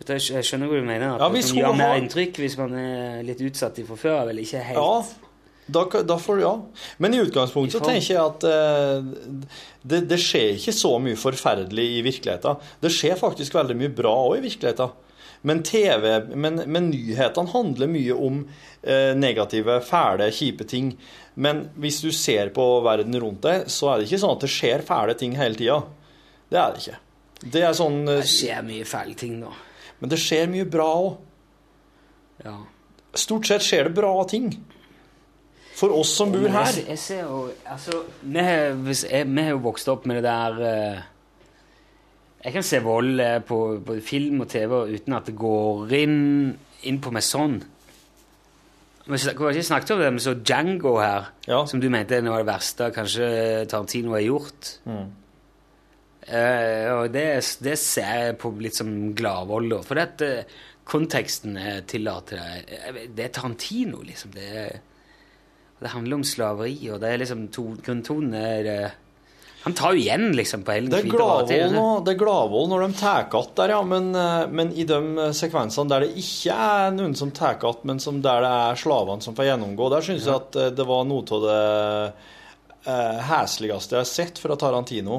jeg 0.07 0.45
skjønner 0.45 0.69
hva 0.69 0.81
du 0.81 0.89
mener. 0.89 1.15
At 1.17 1.25
Ja, 1.25 1.29
det 1.33 1.45
kan 1.47 1.61
gjøre 1.63 1.77
mer 1.81 1.93
har- 1.95 2.03
inntrykk 2.03 2.43
hvis 2.45 2.59
man 2.61 2.75
er 2.81 3.23
litt 3.25 3.41
utsatt 3.49 3.81
fra 3.89 3.97
før 3.97 4.21
eller 4.31 4.43
ikke 4.45 4.65
helt 4.71 4.81
Ja, 4.81 5.25
da, 5.67 6.03
da 6.07 6.17
får, 6.23 6.41
ja. 6.45 6.53
Men 7.03 7.17
i 7.17 7.23
utgangspunktet 7.25 7.81
så 7.81 7.83
tenker 7.83 8.13
jeg 8.13 8.23
at 8.23 8.45
eh, 8.47 9.49
det, 9.83 10.05
det 10.13 10.21
skjer 10.23 10.53
ikke 10.61 10.77
så 10.77 10.93
mye 11.03 11.19
forferdelig 11.19 11.89
i 11.97 12.05
virkeligheten. 12.07 12.61
Det 12.85 12.93
skjer 12.95 13.19
faktisk 13.19 13.57
veldig 13.57 13.77
mye 13.81 13.91
bra 13.97 14.13
òg 14.29 14.39
i 14.39 14.45
virkeligheten. 14.47 14.93
Men, 15.43 15.63
TV, 15.67 16.07
men, 16.35 16.63
men 16.67 16.91
nyhetene 16.91 17.53
handler 17.53 17.91
mye 17.91 18.17
om 18.17 18.41
eh, 18.83 19.13
negative, 19.19 19.81
fæle, 19.87 20.31
kjipe 20.35 20.67
ting. 20.69 20.95
Men 21.35 21.67
hvis 21.77 22.01
du 22.05 22.11
ser 22.15 22.53
på 22.57 22.65
verden 22.87 23.19
rundt 23.21 23.45
deg, 23.45 23.67
så 23.73 23.93
er 23.93 23.99
det 23.99 24.09
ikke 24.09 24.23
sånn 24.25 24.37
at 24.39 24.47
det 24.47 24.53
skjer 24.53 24.87
fæle 24.87 25.17
ting 25.19 25.37
hele 25.39 25.59
tida. 25.59 25.81
Det 26.49 26.61
er 26.61 26.73
det 26.73 26.85
ikke. 26.85 27.01
Det 27.57 27.63
er 27.69 27.77
sånn, 27.77 28.01
eh, 28.09 28.23
Det 28.23 28.31
skjer 28.33 28.65
mye 28.67 28.87
fæle 28.89 29.19
ting 29.19 29.41
da. 29.43 29.53
men 29.99 30.11
det 30.13 30.19
skjer 30.21 30.49
mye 30.53 30.65
bra 30.69 30.89
òg. 31.03 31.13
Ja. 32.45 32.57
Stort 33.17 33.47
sett 33.49 33.65
skjer 33.65 33.89
det 33.89 33.95
bra 33.97 34.13
ting. 34.29 34.51
For 35.77 35.93
oss 35.93 36.15
som 36.17 36.33
bor 36.33 36.49
her. 36.49 36.73
Jeg, 36.73 36.87
jeg 36.89 37.01
ser 37.01 37.23
jo 37.27 37.43
Altså, 37.69 38.03
vi 38.23 38.41
har, 38.41 39.51
jo 39.51 39.59
vokst 39.65 39.89
opp 39.93 40.07
med 40.09 40.23
det 40.23 40.31
der 40.31 40.61
eh, 40.65 41.03
Jeg 42.45 42.53
kan 42.55 42.67
se 42.67 42.81
vold 42.85 43.21
eh, 43.23 43.39
på, 43.43 43.59
på 43.87 43.97
film 44.05 44.45
og 44.45 44.51
TV 44.53 44.75
uten 44.93 45.17
at 45.17 45.31
det 45.31 45.35
går 45.39 45.95
inn, 45.99 46.19
inn 46.87 47.01
på 47.03 47.13
meg 47.15 47.25
sånn. 47.27 47.59
Vi 49.07 49.19
snakket 49.23 49.93
om 49.95 50.01
det, 50.03 50.11
med 50.13 50.23
så 50.23 50.35
Django 50.35 50.97
her, 50.99 51.29
Ja. 51.47 51.61
som 51.67 51.81
du 51.81 51.87
mente 51.91 52.17
er 52.17 52.25
noe 52.27 52.41
av 52.41 52.43
det 52.43 52.51
verste 52.51 52.89
kanskje 52.95 53.29
Tarantino 53.71 54.17
har 54.17 54.25
gjort. 54.25 54.73
Mm. 54.85 55.07
Uh, 56.27 56.87
og 56.97 57.13
det, 57.15 57.27
det 57.63 57.77
ser 57.79 58.25
jeg 58.25 58.39
på 58.43 58.51
litt 58.59 58.75
som 58.75 58.91
gladvold. 59.15 59.77
For 59.87 60.03
at 60.03 60.25
eh, 60.27 60.57
konteksten 60.87 61.55
tillater 61.87 62.43
det. 62.43 63.07
Det 63.15 63.29
er 63.29 63.35
Tarantino, 63.35 64.03
liksom. 64.03 64.35
Det, 64.35 64.67
det 65.79 65.93
handler 65.95 66.19
om 66.19 66.27
slaveri, 66.27 66.75
og 66.91 66.99
det 67.03 67.13
er 67.13 67.23
liksom 67.23 67.47
to, 67.55 67.69
grunntonen 67.87 68.35
er 68.35 68.71
Han 69.67 69.75
tar 69.75 69.97
jo 69.97 69.99
igjen, 69.99 70.29
liksom, 70.39 70.63
på 70.63 70.77
er 71.01 71.07
hvite 71.11 71.17
det. 71.51 71.57
er 72.13 72.19
gladvold 72.21 72.69
når 72.71 72.85
de 72.85 72.99
tar 73.01 73.25
igjen 73.25 73.49
der, 73.59 73.73
ja. 73.75 73.81
Men, 73.83 74.13
eh, 74.15 74.45
men 74.47 74.69
i 74.71 74.85
de 74.87 74.99
eh, 75.25 75.33
sekvensene 75.35 75.91
der 75.91 76.05
det 76.05 76.21
ikke 76.23 76.55
er 76.55 76.93
noen 76.95 77.17
som 77.19 77.33
tar 77.35 77.57
igjen, 77.59 77.83
men 77.83 77.99
som 77.99 78.21
der 78.23 78.47
det 78.47 78.53
er 78.61 78.79
slavene 78.79 79.27
som 79.27 79.35
får 79.35 79.49
gjennomgå, 79.49 79.89
der 79.91 80.07
syns 80.07 80.29
jeg 80.29 80.39
at 80.39 80.59
eh, 80.63 80.71
det 80.71 80.87
var 80.87 81.03
noe 81.11 81.27
av 81.35 81.47
det 81.49 81.57
eh, 82.87 83.25
hesligste 83.27 83.99
jeg 83.99 84.05
har 84.05 84.13
sett 84.13 84.39
fra 84.39 84.55
Tarantino 84.55 85.19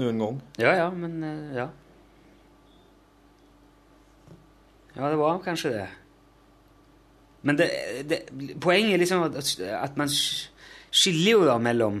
noen 0.00 0.24
gang. 0.24 0.40
Ja, 0.64 0.72
ja, 0.80 0.88
men 0.88 1.20
ja. 1.52 1.68
Ja, 4.94 5.12
det 5.12 5.20
var 5.20 5.44
kanskje 5.44 5.74
det. 5.76 5.86
Men 7.44 7.60
det, 7.60 7.68
det, 8.08 8.22
poenget 8.64 8.96
er 8.96 9.04
liksom 9.04 9.28
at, 9.28 9.54
at 9.76 10.00
man 10.00 10.08
skiller 10.08 11.32
jo 11.34 11.44
da 11.44 11.60
mellom 11.60 12.00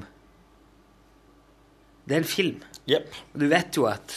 Det 2.04 2.16
er 2.16 2.22
en 2.22 2.28
film. 2.28 2.60
Yep. 2.90 3.14
Du 3.40 3.46
vet 3.48 3.76
jo 3.76 3.86
at 3.88 4.16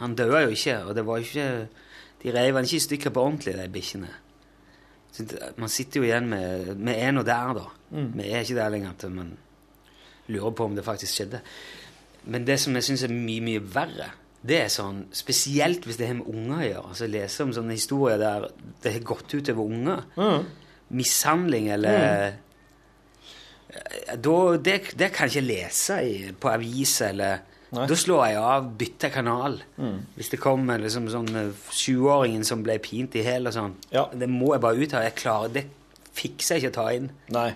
han 0.00 0.16
døde 0.18 0.42
jo 0.46 0.54
ikke, 0.54 0.78
og 0.88 0.96
det 0.98 1.06
var 1.06 1.22
ikke 1.22 1.46
De 2.22 2.30
reiv 2.30 2.54
han 2.54 2.66
ikke 2.66 2.78
i 2.78 2.86
stykker 2.86 3.10
på 3.10 3.22
ordentlig, 3.22 3.54
de 3.58 3.68
bikkjene. 3.72 4.08
Man 5.58 5.68
sitter 5.68 6.00
jo 6.00 6.06
igjen 6.06 6.28
med 6.30 6.74
Vi 6.78 6.94
er 6.94 7.10
nå 7.12 7.24
der, 7.26 7.54
da. 7.58 7.64
Vi 7.90 8.28
er 8.28 8.44
ikke 8.44 8.58
der 8.60 8.70
lenger 8.72 8.92
til 8.98 9.10
man 9.10 9.32
lurer 10.30 10.54
på 10.54 10.64
om 10.64 10.76
det 10.76 10.84
faktisk 10.86 11.12
skjedde. 11.18 11.40
Men 12.30 12.46
det 12.46 12.60
som 12.62 12.74
jeg 12.78 12.86
syns 12.86 13.02
er 13.02 13.14
mye, 13.14 13.42
mye 13.42 13.62
verre, 13.74 14.12
det 14.42 14.58
er 14.64 14.70
sånn 14.70 15.04
Spesielt 15.14 15.86
hvis 15.86 15.98
det 15.98 16.08
har 16.08 16.18
med 16.18 16.30
unger 16.30 16.56
å 16.56 16.68
gjøre. 16.68 16.84
Altså 16.94 17.10
lese 17.10 17.46
om 17.46 17.54
sånne 17.54 17.76
historier 17.78 18.22
der 18.22 18.48
det 18.82 18.94
har 18.96 19.06
gått 19.06 19.34
ut 19.34 19.50
over 19.54 19.62
unger. 19.66 20.06
Mm. 20.16 20.46
Mishandling 21.02 21.68
eller 21.74 22.06
Eh, 22.06 22.40
da, 23.72 24.36
det, 24.58 24.76
det 24.98 25.08
kan 25.14 25.28
jeg 25.30 25.42
ikke 25.42 25.48
lese 25.48 25.98
i, 26.04 26.14
på 26.36 26.50
avis 26.52 26.98
eller 27.08 27.48
Nei. 27.72 27.86
Da 27.88 27.96
slår 27.96 28.26
jeg 28.28 28.36
av, 28.36 28.66
bytter 28.76 29.08
kanal. 29.14 29.54
Hvis 30.12 30.28
det 30.28 30.38
kommer 30.42 30.82
liksom 30.82 31.06
sånn 31.08 31.30
sjuåringen 31.32 31.70
20-åringen 31.72 32.42
som 32.44 32.60
ble 32.66 32.74
pint 32.84 33.14
i 33.16 33.22
hæl 33.24 33.48
og 33.48 33.54
sånn. 33.56 33.78
Ja. 33.94 34.02
Det 34.12 34.28
må 34.28 34.50
jeg 34.52 34.60
bare 34.60 34.76
ut 34.76 34.92
av. 34.92 35.06
Jeg 35.06 35.14
klarer, 35.16 35.54
det 35.54 35.62
fikser 36.12 36.58
jeg 36.58 36.66
ikke 36.66 36.72
å 36.74 36.76
ta 36.76 36.84
inn. 36.98 37.06
Nei. 37.32 37.46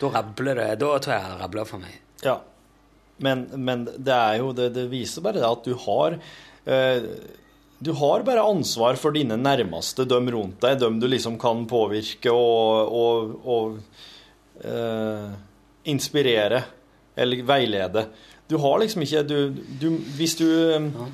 Da 0.00 0.10
rabler 0.16 0.58
det. 0.58 0.66
Da 0.82 0.90
tror 0.98 1.14
jeg 1.14 1.30
det 1.30 1.38
rabler 1.44 1.70
for 1.70 1.84
meg. 1.84 2.00
Ja. 2.26 2.34
Men, 3.22 3.44
men 3.62 3.84
det 3.86 4.14
er 4.16 4.40
jo 4.40 4.48
Det, 4.58 4.72
det 4.74 4.88
viser 4.90 5.22
bare 5.22 5.38
det 5.38 5.46
at 5.46 5.66
du 5.68 5.76
har 5.84 6.16
eh, 6.18 7.04
Du 7.78 7.92
har 8.00 8.24
bare 8.26 8.42
ansvar 8.42 8.98
for 8.98 9.14
dine 9.14 9.36
nærmeste, 9.38 10.02
dem 10.10 10.32
rundt 10.34 10.58
deg, 10.64 10.80
dem 10.82 10.98
du 10.98 11.06
liksom 11.06 11.38
kan 11.38 11.62
påvirke 11.70 12.34
og, 12.34 12.90
og, 12.90 13.36
og 13.46 13.78
eh, 14.62 15.34
inspirere 15.90 16.62
eller 17.16 17.42
veilede. 17.46 18.06
Du 18.46 18.56
har 18.60 18.78
liksom 18.82 19.04
ikke 19.04 19.22
du, 19.24 19.38
du, 19.80 19.88
hvis, 20.18 20.36
du, 20.36 20.48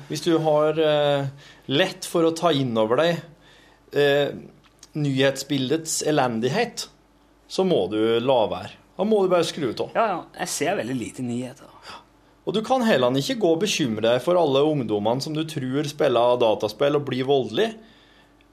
hvis 0.09 0.23
du 0.25 0.33
har 0.43 0.79
eh, 0.81 1.29
lett 1.71 2.07
for 2.09 2.27
å 2.27 2.33
ta 2.35 2.51
inn 2.51 2.75
over 2.77 2.99
deg 2.99 3.21
eh, 3.95 4.33
nyhetsbildets 4.99 6.01
elendighet, 6.09 6.89
så 7.47 7.63
må 7.67 7.85
du 7.91 7.99
la 8.19 8.41
være. 8.51 8.77
Da 8.97 9.07
må 9.07 9.23
du 9.23 9.31
bare 9.31 9.47
skru 9.47 9.71
av. 9.71 9.93
Ja, 9.95 10.07
ja. 10.11 10.17
Jeg 10.43 10.51
ser 10.51 10.75
veldig 10.77 10.97
lite 10.97 11.23
nyheter. 11.25 11.71
Og 12.41 12.55
du 12.55 12.61
kan 12.65 12.83
heller 12.83 13.13
ikke 13.17 13.37
gå 13.39 13.53
og 13.55 13.61
bekymre 13.61 14.03
deg 14.07 14.23
for 14.23 14.39
alle 14.39 14.63
ungdommene 14.65 15.23
som 15.23 15.35
du 15.35 15.43
tror 15.47 15.87
spiller 15.89 16.39
dataspill 16.41 16.97
og 16.97 17.05
blir 17.07 17.27
voldelig. 17.29 17.69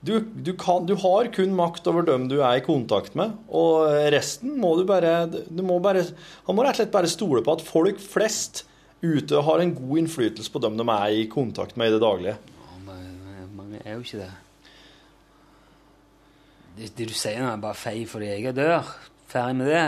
Du, 0.00 0.20
du, 0.22 0.52
kan, 0.54 0.84
du 0.86 0.94
har 1.02 1.26
kun 1.34 1.56
makt 1.58 1.88
over 1.90 2.04
dem 2.06 2.28
du 2.30 2.36
er 2.38 2.60
i 2.60 2.62
kontakt 2.62 3.16
med, 3.18 3.34
og 3.50 3.88
resten 4.14 4.54
må 4.62 4.76
du 4.78 4.84
bare, 4.86 5.24
du 5.26 5.62
må 5.66 5.80
bare 5.82 6.04
Han 6.46 6.54
må 6.54 6.62
rett 6.62 6.76
og 6.76 6.84
slett 6.84 6.94
bare 6.94 7.10
stole 7.10 7.42
på 7.42 7.56
at 7.58 7.64
folk 7.66 7.98
flest 7.98 8.62
ute 9.02 9.42
har 9.42 9.62
en 9.62 9.74
god 9.74 10.04
innflytelse 10.04 10.54
på 10.54 10.62
dem 10.62 10.78
de 10.78 10.86
er 10.94 11.16
i 11.18 11.26
kontakt 11.30 11.76
med 11.78 11.90
i 11.90 11.96
det 11.96 12.02
daglige. 12.02 12.36
Mange 12.86 13.82
er 13.84 13.98
jo 13.98 14.06
ikke 14.06 14.22
det. 14.22 14.30
Det, 16.78 16.92
det 16.94 17.08
du 17.10 17.14
sier 17.14 17.42
nå, 17.42 17.50
er 17.50 17.62
bare 17.62 17.78
fei 17.78 18.02
fordi 18.06 18.30
jeg 18.30 18.42
egen 18.42 18.58
dør. 18.58 18.90
Ferdig 19.30 19.58
med 19.58 19.70
det. 19.72 19.86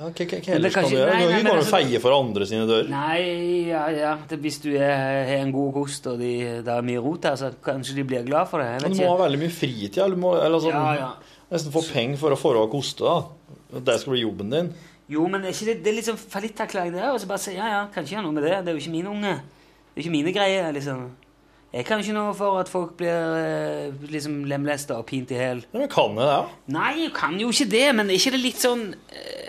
Ja, 0.00 0.08
hva, 0.08 0.54
ellers 0.56 0.72
kan 0.78 0.86
du 0.88 0.94
gjøre? 0.94 1.12
nei, 1.12 1.24
nei, 1.26 1.36
Vi 1.36 1.42
kan 1.44 1.50
jo 1.50 1.60
altså- 1.60 1.74
feie 1.76 1.98
for 2.00 2.14
andre 2.16 2.46
sine 2.48 2.66
dører. 2.66 2.88
Nei, 2.88 3.68
ja, 3.68 3.82
ja. 3.92 4.12
Hvis 4.30 4.60
du 4.62 4.70
har 4.78 5.28
en 5.36 5.52
god 5.52 5.74
kost 5.74 6.06
og 6.08 6.18
de, 6.18 6.62
det 6.64 6.72
er 6.72 6.86
mye 6.86 7.02
rot 7.04 7.24
her, 7.28 7.36
så 7.36 7.50
kanskje 7.62 7.96
de 7.96 8.04
blir 8.04 8.24
glad 8.24 8.48
for 8.48 8.64
det. 8.64 8.80
Men 8.82 8.92
du 8.96 9.02
må 9.02 9.10
ha 9.12 9.28
veldig 9.28 9.38
mye 9.42 9.52
fritid. 9.52 9.92
Du 10.00 10.16
må, 10.16 10.32
eller 10.42 10.58
sånn, 10.58 10.72
Ja, 10.72 10.94
ja. 10.96 11.12
nesten 11.52 11.70
få 11.74 11.84
penger 11.92 12.16
for 12.16 12.30
å 12.32 12.38
få 12.40 12.54
råd 12.56 12.70
koste. 12.72 13.04
da. 13.04 13.24
At 13.76 13.84
det 13.84 14.00
skal 14.00 14.14
bli 14.14 14.22
jobben 14.24 14.50
din. 14.50 14.72
Jo, 15.10 15.26
men 15.28 15.44
er 15.44 15.50
ikke 15.50 15.66
det, 15.66 15.82
det 15.84 15.92
er 15.92 15.96
liksom 16.00 16.16
sånn 16.16 16.92
det, 16.94 17.02
og 17.02 17.20
så 17.20 17.26
bare 17.26 17.38
si 17.42 17.54
ja, 17.56 17.66
ja, 17.68 17.86
kan 17.92 18.04
ikke 18.04 18.16
gjøre 18.16 18.22
noe 18.24 18.32
med 18.32 18.44
det. 18.44 18.64
Det 18.64 18.68
er 18.68 18.78
jo 18.78 18.80
ikke 18.80 18.96
min 18.96 19.06
unge. 19.10 19.34
Det 19.92 19.98
er 19.98 20.02
ikke 20.06 20.16
mine 20.16 20.32
greier, 20.32 20.72
liksom. 20.72 21.10
Jeg 21.72 21.84
kan 21.86 22.00
ikke 22.02 22.14
noe 22.16 22.32
for 22.34 22.58
at 22.58 22.68
folk 22.68 22.96
blir 22.98 23.36
eh, 23.38 23.90
liksom 24.10 24.40
lemlesta 24.50 24.96
og 24.98 25.06
pint 25.06 25.30
i 25.30 25.38
hæl. 25.38 25.60
Men 25.72 25.88
kan 25.88 26.16
det, 26.18 26.26
ja? 26.26 26.40
Nei, 26.74 26.94
jeg 27.04 27.12
kan 27.14 27.36
jo 27.38 27.50
ikke 27.52 27.68
det, 27.70 27.84
men 27.94 28.10
er 28.10 28.18
ikke 28.18 28.32
det 28.34 28.40
litt 28.42 28.58
sånn 28.58 28.88
eh, 28.90 29.39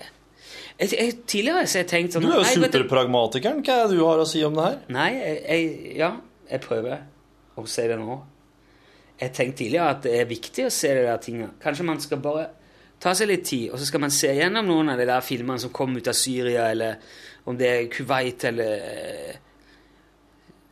jeg, 0.82 0.90
jeg, 0.98 1.18
Tidligere 1.30 1.66
så 1.68 1.78
har 1.78 1.84
jeg 1.86 1.90
tenkt 1.92 2.16
sånn 2.16 2.26
Du 2.26 2.32
er 2.34 2.42
jo 2.42 2.66
superpragmatikeren. 2.66 3.62
Hva 3.66 3.78
er 3.84 3.90
det 3.92 3.98
du 4.00 4.06
har 4.08 4.22
å 4.22 4.28
si 4.28 4.42
om 4.46 4.56
det 4.58 4.66
her? 4.66 4.78
Nei, 4.94 5.10
jeg, 5.20 5.68
ja, 6.00 6.16
jeg 6.50 6.64
prøver 6.66 7.04
å 7.60 7.66
si 7.70 7.86
det 7.92 8.00
nå. 8.02 8.18
Jeg 9.22 9.36
tenkte 9.38 9.62
tidligere 9.62 9.94
at 9.94 10.02
det 10.08 10.16
er 10.18 10.32
viktig 10.32 10.66
å 10.66 10.74
se 10.74 10.96
de 10.98 11.06
der 11.06 11.22
tingene. 11.22 11.52
Kanskje 11.62 11.86
man 11.86 12.02
skal 12.02 12.22
bare 12.24 12.48
ta 13.02 13.14
seg 13.18 13.30
litt 13.30 13.46
tid, 13.50 13.68
og 13.70 13.82
så 13.82 13.88
skal 13.90 14.02
man 14.04 14.14
se 14.14 14.32
gjennom 14.34 14.68
noen 14.70 14.94
av 14.94 15.02
de 15.02 15.08
der 15.10 15.26
filmene 15.26 15.62
som 15.62 15.74
kom 15.74 15.94
ut 15.98 16.10
av 16.10 16.18
Syria, 16.18 16.68
eller 16.74 16.98
om 17.50 17.58
det 17.58 17.70
er 17.70 17.90
Kuwait, 17.94 18.46
eller 18.50 18.86
eh, 18.90 19.38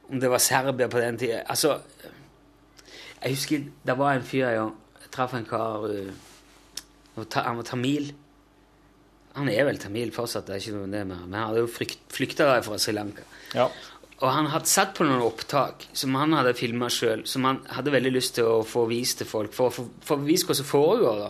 om 0.10 0.22
det 0.22 0.30
var 0.30 0.42
Serbia 0.42 0.90
på 0.90 1.02
den 1.02 1.18
tida. 1.22 1.44
Altså 1.46 1.80
Jeg 3.20 3.36
husker 3.36 3.64
det 3.86 3.98
var 3.98 4.16
en 4.16 4.24
fyr 4.26 4.46
jeg, 4.46 4.68
jeg 5.04 5.12
traff 5.12 5.34
en 5.36 5.46
kar 5.46 5.90
eh, 5.92 6.14
Han 7.18 7.58
var 7.58 7.68
tamil. 7.68 8.14
Han 9.40 9.50
er 9.52 9.66
vel 9.70 9.80
tamil 9.80 10.12
fortsatt, 10.16 10.48
det 10.50 10.58
er 10.58 10.64
ikke 10.64 10.76
noe 10.76 10.90
det 10.92 11.06
mer. 11.08 11.24
Men 11.26 11.38
han 11.40 11.50
hadde 11.50 11.64
jo 11.64 11.70
flykta 12.12 12.52
fra 12.66 12.78
Sri 12.82 12.94
Lanka. 12.98 13.24
Ja. 13.56 13.70
Og 14.20 14.28
han 14.36 14.50
hadde 14.52 14.68
satt 14.68 14.92
på 14.98 15.06
noen 15.08 15.22
opptak 15.24 15.86
som 15.96 16.16
han 16.20 16.34
hadde 16.36 16.52
filma 16.60 16.90
sjøl, 16.92 17.22
som 17.30 17.46
han 17.48 17.62
hadde 17.72 17.94
veldig 17.94 18.12
lyst 18.12 18.36
til 18.36 18.50
å 18.52 18.58
få 18.68 18.84
vist 18.90 19.22
til 19.22 19.30
folk, 19.30 19.54
for 19.56 19.72
å 19.72 19.86
få- 20.04 20.18
vist 20.28 20.48
hva 20.50 20.58
som 20.60 20.68
foregår 20.68 21.22
da, 21.24 21.30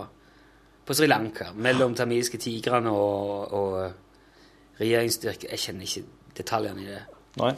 på 0.89 0.95
Sri 0.97 1.05
Lanka, 1.05 1.51
mellom 1.53 1.93
tamilske 1.93 2.39
tigrene 2.41 2.89
og, 2.89 3.53
og 3.53 4.79
regjeringsstyrker. 4.81 5.51
Jeg 5.53 5.61
kjenner 5.67 5.85
ikke 5.85 6.33
detaljene 6.39 6.81
i 6.81 6.89
det. 6.89 7.03
Nei. 7.37 7.53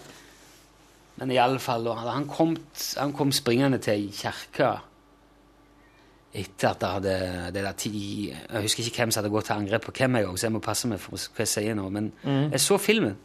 Men 1.22 1.32
i 1.32 1.40
alle 1.40 1.60
fall, 1.64 1.86
da 1.88 1.96
han 2.12 2.28
kom, 2.28 2.58
han 2.98 3.14
kom 3.16 3.32
springende 3.36 3.80
til 3.84 3.94
ei 3.94 4.10
kirke 4.16 4.74
etter 6.34 6.70
at 6.70 6.80
det 6.80 6.90
hadde 6.90 7.16
det 7.52 7.64
der 7.66 7.74
ti 7.76 8.30
Jeg 8.32 8.62
husker 8.64 8.86
ikke 8.88 9.02
hvem 9.04 9.12
som 9.12 9.22
hadde 9.24 9.34
gått 9.34 9.46
til 9.50 9.58
angrep 9.58 9.84
på 9.90 9.92
hvem 9.98 10.16
jeg 10.16 10.28
også, 10.30 10.38
så 10.42 10.48
jeg 10.48 10.54
må 10.56 10.62
passe 10.64 10.88
meg 10.88 11.00
for 11.04 11.18
hva 11.18 11.44
jeg 11.44 11.52
sier 11.52 11.76
nå. 11.76 11.90
Men 11.92 12.12
jeg 12.24 12.62
så 12.64 12.78
filmen. 12.80 13.18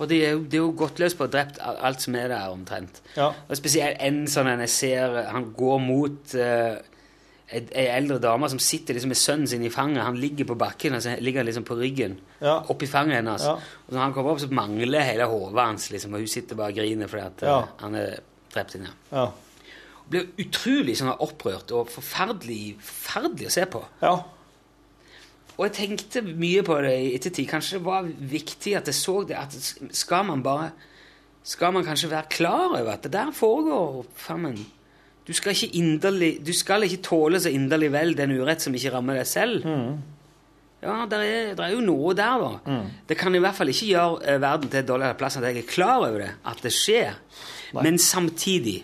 Og 0.00 0.08
de 0.08 0.16
er 0.24 0.30
jo, 0.32 0.44
de 0.48 0.56
er 0.56 0.62
jo 0.64 0.70
gått 0.80 0.98
løs 1.02 1.14
på 1.14 1.26
og 1.28 1.32
drept 1.34 1.58
alt 1.60 2.00
som 2.00 2.14
er 2.16 2.30
der, 2.32 2.46
omtrent. 2.54 3.02
Ja. 3.18 3.26
Og 3.48 3.58
spesielt 3.58 4.00
en 4.00 4.22
sånn 4.32 4.48
en 4.48 4.62
jeg 4.64 4.72
ser 4.72 5.18
Han 5.28 5.50
går 5.56 5.82
mot 5.84 6.32
uh, 6.40 6.78
ei 7.50 7.84
eldre 7.90 8.16
dame 8.22 8.48
som 8.48 8.60
sitter 8.62 8.94
liksom 8.96 9.10
med 9.12 9.18
sønnen 9.20 9.48
sin 9.50 9.64
i 9.66 9.70
fanget. 9.74 10.04
Han 10.06 10.16
ligger 10.22 10.46
på 10.48 10.56
bakken, 10.58 10.94
og 10.96 11.02
så 11.04 11.16
ligger 11.20 11.44
liksom 11.44 11.66
på 11.68 11.76
ryggen 11.76 12.16
Ja. 12.40 12.60
oppi 12.72 12.86
fanget 12.88 13.18
hennes. 13.20 13.44
Ja. 13.44 13.52
Og 13.58 13.92
når 13.92 14.00
han 14.06 14.12
kommer 14.16 14.32
opp, 14.32 14.40
så 14.40 14.48
mangler 14.54 15.02
hele 15.04 15.26
hodet 15.28 15.60
hans, 15.66 15.90
liksom, 15.90 16.14
og 16.14 16.20
hun 16.24 16.28
sitter 16.32 16.56
bare 16.56 16.72
og 16.72 16.78
griner 16.80 17.06
fordi 17.10 17.22
at 17.26 17.42
eh, 17.42 17.48
Ja. 17.48 17.60
han 17.82 17.94
er 17.94 18.18
drept 18.54 18.74
inni. 18.78 18.88
Ja. 19.12 19.26
Blir 20.10 20.26
utrolig 20.42 20.96
sånn 20.98 21.12
opprørt 21.22 21.70
og 21.76 21.90
forferdelig, 21.92 22.76
forferdelig 22.82 23.46
å 23.50 23.56
se 23.60 23.66
på. 23.70 23.84
ja. 24.02 24.14
Og 25.60 25.66
jeg 25.66 25.74
tenkte 25.76 26.22
mye 26.24 26.62
på 26.64 26.76
det 26.80 26.92
i 26.96 27.08
ettertid. 27.18 27.44
Kanskje 27.50 27.76
det 27.76 27.84
var 27.84 28.06
viktig 28.30 28.70
at 28.78 28.86
jeg 28.88 28.96
så 28.96 29.18
det. 29.28 29.36
At 29.36 29.52
skal 29.92 30.24
man 30.24 30.40
bare 30.42 30.70
Skal 31.44 31.72
man 31.72 31.84
kanskje 31.84 32.08
være 32.10 32.30
klar 32.32 32.70
over 32.78 32.92
at 32.94 33.02
det 33.02 33.12
der 33.12 33.30
foregår 33.32 34.06
faen 34.16 34.56
Du 35.26 35.32
skal 35.36 35.52
ikke 35.52 35.76
inderlig 35.76 36.30
Du 36.46 36.52
skal 36.56 36.82
ikke 36.84 37.02
tåle 37.02 37.40
så 37.40 37.52
inderlig 37.52 37.90
vel 37.92 38.14
den 38.16 38.32
urett 38.40 38.62
som 38.64 38.74
ikke 38.74 38.92
rammer 38.94 39.20
deg 39.20 39.26
selv. 39.28 39.66
Ja, 40.80 41.04
det 41.04 41.18
er, 41.18 41.52
er 41.60 41.74
jo 41.74 41.80
noe 41.84 42.14
der, 42.16 42.40
da. 42.40 42.78
Det 43.08 43.18
kan 43.20 43.34
i 43.34 43.38
hvert 43.44 43.54
fall 43.58 43.68
ikke 43.68 43.90
gjøre 43.90 44.22
eh, 44.24 44.40
verden 44.40 44.70
til 44.72 44.80
et 44.80 44.88
dårligere 44.88 45.18
plass 45.20 45.36
at 45.36 45.44
jeg 45.44 45.58
er 45.60 45.68
klar 45.68 45.98
over 46.06 46.18
det, 46.24 46.30
at 46.48 46.62
det 46.64 46.72
skjer. 46.72 47.18
Men 47.84 47.98
samtidig 48.00 48.78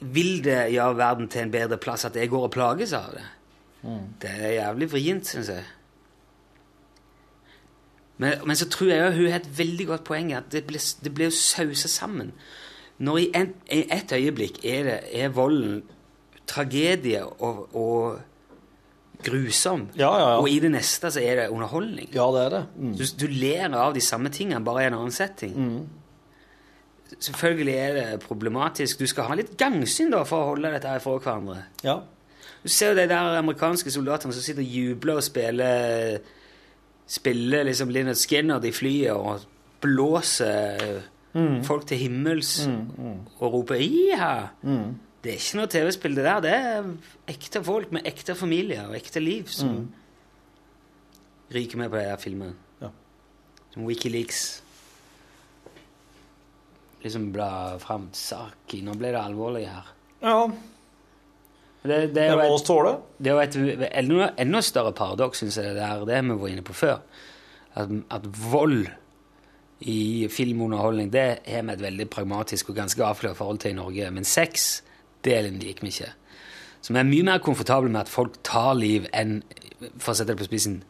vil 0.00 0.44
det 0.44 0.60
gjøre 0.72 0.96
verden 0.98 1.28
til 1.28 1.42
en 1.42 1.50
bedre 1.52 1.78
plass 1.80 2.06
at 2.06 2.16
jeg 2.16 2.30
går 2.30 2.46
og 2.48 2.54
plages 2.54 2.92
av 2.96 3.10
det. 3.16 3.26
Det 4.22 4.30
er 4.30 4.56
jævlig 4.58 4.88
vrient, 4.92 5.26
syns 5.26 5.50
jeg. 5.52 5.66
Men, 8.18 8.40
men 8.46 8.58
så 8.58 8.66
tror 8.70 8.90
jeg 8.90 9.12
hun 9.14 9.30
har 9.30 9.38
et 9.38 9.58
veldig 9.58 9.86
godt 9.92 10.06
poeng 10.08 10.32
i 10.32 10.38
at 10.38 10.48
det 10.52 10.64
blir, 10.66 10.82
det 11.04 11.12
blir 11.14 11.30
sausa 11.34 11.88
sammen. 11.90 12.32
Når 12.98 13.18
i, 13.18 13.28
en, 13.38 13.52
i 13.70 13.84
et 13.94 14.12
øyeblikk 14.12 14.58
er, 14.66 14.88
det, 14.88 14.96
er 15.14 15.30
volden 15.30 15.84
tragedie 16.48 17.22
og, 17.22 17.68
og 17.76 18.18
grusom, 19.22 19.88
Ja, 19.98 20.10
ja, 20.18 20.26
ja. 20.32 20.34
og 20.38 20.48
i 20.50 20.58
det 20.62 20.70
neste 20.72 21.10
så 21.14 21.22
er 21.22 21.42
det 21.42 21.46
underholdning. 21.54 22.10
Ja, 22.14 22.26
det 22.34 22.42
er 22.44 22.52
det. 22.54 22.64
Mm. 22.76 22.92
Du, 22.98 23.04
du 23.18 23.26
ler 23.30 23.74
av 23.74 23.94
de 23.94 24.02
samme 24.02 24.30
tingene, 24.34 24.64
bare 24.66 24.84
i 24.84 24.90
en 24.90 24.98
annen 24.98 25.14
setting. 25.14 25.54
Selvfølgelig 27.16 27.74
er 27.74 27.94
det 27.96 28.20
problematisk. 28.20 29.00
Du 29.00 29.06
skal 29.08 29.28
ha 29.30 29.36
litt 29.38 29.56
gangsyn 29.58 30.12
da, 30.12 30.22
for 30.28 30.42
å 30.42 30.50
holde 30.52 30.72
dette 30.74 30.90
her 30.92 31.02
fra 31.02 31.16
hverandre. 31.16 31.62
Ja. 31.86 32.00
Du 32.62 32.68
ser 32.68 32.92
jo 32.92 32.98
de 32.98 33.06
der 33.08 33.38
amerikanske 33.38 33.90
soldatene 33.94 34.34
som 34.34 34.44
sitter 34.44 34.64
og 34.64 34.74
jubler 34.78 35.20
og 35.20 35.24
spiller 35.24 36.18
Spiller 37.08 37.64
liksom 37.64 37.88
Lynyrd 37.88 38.18
Skinner 38.20 38.64
i 38.68 38.72
flyet 38.76 39.16
og 39.16 39.46
blåser 39.80 40.98
folk 41.64 41.86
til 41.88 42.02
himmels 42.02 42.68
og 43.38 43.52
roper 43.52 43.80
'iha'. 43.80 44.50
Det 45.24 45.32
er 45.32 45.38
ikke 45.40 45.56
noe 45.56 45.66
TV-spill, 45.66 46.16
det 46.16 46.24
der. 46.24 46.40
Det 46.40 46.52
er 46.52 46.84
ekte 47.28 47.64
folk 47.64 47.92
med 47.92 48.06
ekte 48.06 48.34
familier 48.34 48.86
og 48.86 48.96
ekte 48.96 49.20
liv 49.20 49.48
som 49.50 49.88
ryker 51.54 51.78
med 51.78 51.90
på 51.90 51.96
denne 51.96 52.10
her 52.10 52.16
filmene. 52.16 52.54
Ja. 52.82 52.88
Som 53.72 53.86
Wikileaks 53.86 54.62
liksom 57.02 57.30
bla 57.32 57.78
fram 57.82 58.08
sak. 58.12 58.74
Nå 58.82 58.94
ble 58.98 59.12
det 59.14 59.20
alvorlig 59.22 59.66
her. 59.68 59.94
ja. 60.22 60.40
Det, 61.88 62.08
det, 62.12 62.22
er 62.26 62.32
jo 62.34 62.56
et- 62.56 62.64
tåle. 62.66 62.90
det 63.22 63.30
er 63.32 63.38
et 63.40 63.56
enda, 64.02 64.26
enda 64.36 64.60
større 64.60 64.90
paradoks, 64.92 65.38
syns 65.38 65.56
jeg, 65.56 65.76
det 65.76 65.82
er 65.86 66.02
det 66.04 66.18
vi 66.26 66.34
var 66.40 66.48
inne 66.50 66.64
på 66.66 66.74
før. 66.74 66.98
At, 67.78 67.88
at 68.10 68.26
vold 68.50 68.88
i 69.86 70.26
filmunderholdning, 70.28 71.12
det 71.12 71.38
har 71.46 71.62
vi 71.62 71.72
et 71.72 71.80
veldig 71.80 72.08
pragmatisk 72.10 72.68
og 72.70 72.76
ganske 72.80 73.04
avklart 73.04 73.36
forhold 73.38 73.58
til 73.62 73.70
i 73.70 73.78
Norge. 73.78 74.10
Men 74.10 74.24
sex, 74.26 74.82
det 75.24 75.38
liker 75.54 75.86
vi 75.86 75.92
ikke. 75.94 76.10
Så 76.82 76.92
vi 76.92 76.98
er 76.98 77.06
mye 77.08 77.22
mer 77.30 77.38
komfortable 77.38 77.90
med 77.90 78.00
at 78.00 78.10
folk 78.10 78.36
tar 78.42 78.74
liv 78.74 79.06
enn, 79.14 79.38
for 79.98 80.12
å 80.12 80.18
sette 80.18 80.34
det 80.34 80.38
på 80.42 80.48
spissen, 80.50 80.80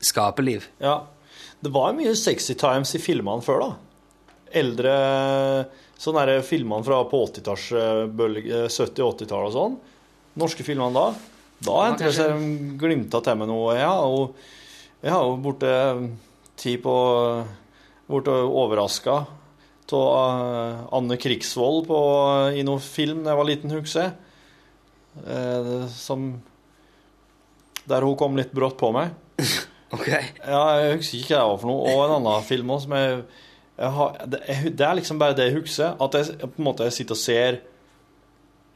skaper 0.00 0.46
liv. 0.46 0.70
Ja. 0.80 1.00
Det 1.60 1.74
var 1.74 1.92
mye 1.98 2.14
sexy 2.16 2.54
times 2.54 2.94
i 2.94 3.02
filmene 3.02 3.42
før, 3.42 3.60
da. 3.66 3.72
Eldre 4.54 4.94
sånne 6.00 6.24
der 6.28 6.44
filmene 6.46 6.84
fra 6.86 7.02
på 7.08 7.20
80-talls, 7.28 7.68
eh, 7.78 8.66
70-80-tallet 8.70 9.50
og 9.50 9.54
sånn. 9.54 9.78
Norske 10.40 10.66
filmene 10.66 10.94
da. 10.94 11.06
Da 11.64 11.76
Ja, 11.78 11.84
hendte 11.88 12.08
det 12.08 12.16
seg 12.16 12.34
de 12.34 12.78
glimta 12.80 13.22
til 13.24 13.38
med 13.40 13.48
noe. 13.50 13.76
Jeg 13.78 13.86
har 13.86 14.04
jo, 14.10 14.26
jeg 15.04 15.14
har 15.14 15.28
jo 15.28 15.38
borte 15.44 15.74
tid 16.60 16.82
på 16.84 16.96
Blitt 18.04 18.28
overraska 18.28 19.22
av 19.94 20.88
Anne 20.92 21.16
Krigsvold 21.20 21.86
på, 21.86 21.98
i 22.56 22.64
noen 22.66 22.82
film 22.82 23.22
da 23.22 23.30
jeg 23.30 23.38
var 23.38 23.46
liten, 23.48 23.72
husker 23.72 24.02
jeg. 24.02 24.14
Eh, 25.30 25.86
som 25.94 26.42
Der 27.86 28.02
hun 28.02 28.16
kom 28.16 28.36
litt 28.36 28.52
brått 28.52 28.76
på 28.80 28.92
meg. 28.96 29.14
Ok. 29.94 30.08
Ja, 30.10 30.62
jeg 30.82 30.96
husker 30.98 31.18
ikke 31.20 31.36
hva 31.36 31.42
det 31.44 31.50
var 31.52 31.58
for 31.60 31.70
noe. 31.70 31.92
Og 31.92 32.00
en 32.02 32.12
annen 32.16 32.46
film 32.48 32.72
også, 32.74 32.88
som 32.88 32.94
jeg 32.98 33.18
har, 33.78 34.18
det, 34.30 34.40
det 34.78 34.86
er 34.86 34.94
liksom 34.94 35.18
bare 35.18 35.36
det 35.36 35.48
jeg 35.48 35.58
husker. 35.58 35.96
At 36.00 36.14
jeg, 36.14 36.38
på 36.42 36.62
en 36.62 36.68
måte 36.68 36.90
sitter 36.94 37.16
og 37.16 37.20
ser, 37.20 37.60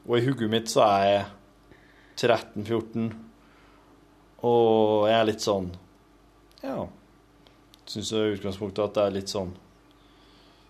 og 0.08 0.18
i 0.18 0.24
hodet 0.24 0.50
mitt 0.50 0.70
så 0.72 0.84
er 0.86 1.04
jeg 1.06 1.24
13-14, 2.18 3.08
og 4.48 5.08
jeg 5.10 5.18
er 5.18 5.28
litt 5.28 5.44
sånn 5.44 5.72
Ja. 6.62 6.86
Syns 7.88 8.10
i 8.12 8.20
utgangspunktet 8.34 8.84
at 8.84 8.96
det 8.96 9.04
er 9.04 9.14
litt 9.14 9.32
sånn 9.32 9.54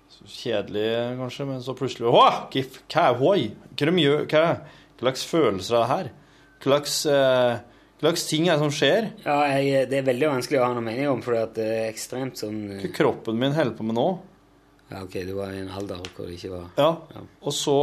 så 0.09 0.25
kjedelig, 0.33 0.87
kanskje, 1.19 1.47
men 1.49 1.61
så 1.65 1.75
plutselig 1.77 2.13
Hva 2.13 2.29
er 2.49 3.19
hoi? 3.21 3.51
Hva, 3.77 3.89
er 3.89 4.25
hva, 4.25 4.25
hva 4.29 5.03
slags 5.03 5.25
følelser 5.29 5.77
er 5.77 5.83
det 5.83 5.91
her? 5.93 6.09
Hva 6.59 6.71
slags, 6.71 6.95
eh, 7.13 7.78
hva 7.99 8.12
slags 8.12 8.29
ting 8.31 8.47
er 8.47 8.55
det 8.55 8.62
som 8.62 8.70
skjer? 8.70 9.09
Ja, 9.25 9.41
jeg, 9.59 9.89
det 9.91 9.97
er 9.99 10.05
veldig 10.07 10.29
vanskelig 10.31 10.61
å 10.61 10.66
ha 10.69 10.75
noe 10.77 10.85
mening 10.87 11.09
om, 11.11 11.23
for 11.25 11.35
det 11.57 11.65
er 11.65 11.89
ekstremt 11.89 12.39
sånn 12.39 12.61
eh, 12.77 12.85
Hva 12.85 12.93
kroppen 12.95 13.41
min 13.41 13.57
holder 13.57 13.75
på 13.75 13.87
med 13.89 13.99
nå? 13.99 14.05
Ja, 14.93 15.01
ok, 15.03 15.16
du 15.27 15.33
var 15.35 15.51
i 15.51 15.65
en 15.65 15.73
alder 15.75 16.07
hvor 16.15 16.29
det 16.29 16.37
ikke 16.37 16.53
var 16.53 16.69
Ja, 16.79 16.93
og 17.43 17.53
så 17.53 17.75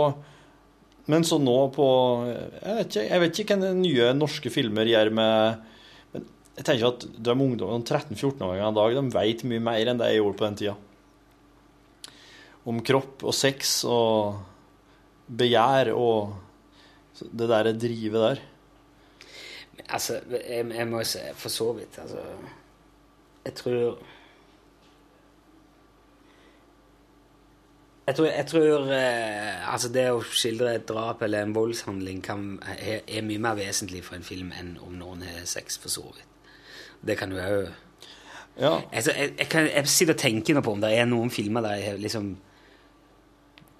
Men 1.12 1.28
så 1.28 1.38
nå 1.38 1.58
på 1.76 1.90
Jeg 2.32 2.78
vet 2.80 2.88
ikke, 2.88 3.04
jeg 3.10 3.24
vet 3.26 3.44
ikke 3.44 3.60
hva 3.60 3.74
nye 3.76 4.08
norske 4.16 4.54
filmer 4.56 4.88
gjør 4.90 5.12
med 5.20 5.68
Men 6.16 6.26
jeg 6.56 6.70
tenker 6.72 6.88
at 6.94 7.06
de 7.12 7.36
ungdommene, 7.36 7.84
13-14-åringene 7.84 8.72
i 8.72 8.80
dag, 8.80 8.96
de 8.96 9.16
vet 9.20 9.46
mye 9.52 9.68
mer 9.68 9.92
enn 9.92 10.00
det 10.00 10.14
jeg 10.14 10.22
gjorde 10.22 10.40
på 10.40 10.46
den 10.48 10.60
tida. 10.62 10.76
Om 12.72 12.80
kropp 12.88 13.26
og 13.28 13.36
sex 13.36 13.82
og 13.84 14.40
begjær 15.28 15.92
og 15.92 17.26
det 17.28 17.50
der 17.52 17.76
drivet 17.76 18.24
der. 18.24 18.46
Altså, 19.90 20.20
jeg, 20.49 20.66
jeg 20.76 20.88
må 20.88 20.98
jo 21.03 21.07
si 21.07 21.20
for 21.38 21.49
så 21.53 21.72
vidt, 21.78 21.99
altså 22.02 22.22
Jeg 23.45 23.53
tror 23.53 23.98
Jeg 28.07 28.16
tror, 28.16 28.26
jeg 28.26 28.45
tror 28.45 28.91
eh, 28.94 29.74
altså 29.74 29.90
det 29.90 30.03
å 30.14 30.20
skildre 30.22 30.76
et 30.78 30.84
drap 30.90 31.24
eller 31.26 31.41
en 31.41 31.56
voldshandling 31.56 32.20
kan, 32.24 32.44
er, 32.78 32.99
er 33.07 33.26
mye 33.26 33.41
mer 33.41 33.57
vesentlig 33.57 34.03
for 34.06 34.20
en 34.20 34.26
film 34.28 34.52
enn 34.53 34.76
om 34.86 34.94
noen 34.94 35.24
har 35.26 35.48
sex, 35.49 35.80
for 35.82 35.90
så 35.90 36.03
vidt. 36.14 36.52
Det 37.02 37.18
kan 37.18 37.34
du 37.34 37.40
òg 37.41 37.72
Ja. 38.62 38.78
altså, 38.94 39.12
jeg, 39.12 39.34
jeg, 39.40 39.72
jeg 39.76 39.88
sitter 39.88 40.14
og 40.14 40.20
tenker 40.22 40.53
nå 40.56 40.62
på 40.62 40.76
om 40.78 40.84
det 40.86 40.94
er 40.95 41.10
noen 41.10 41.34
filmer 41.34 41.66
der 41.66 41.80
jeg 41.80 41.90
har 41.90 41.98
liksom 41.98 42.30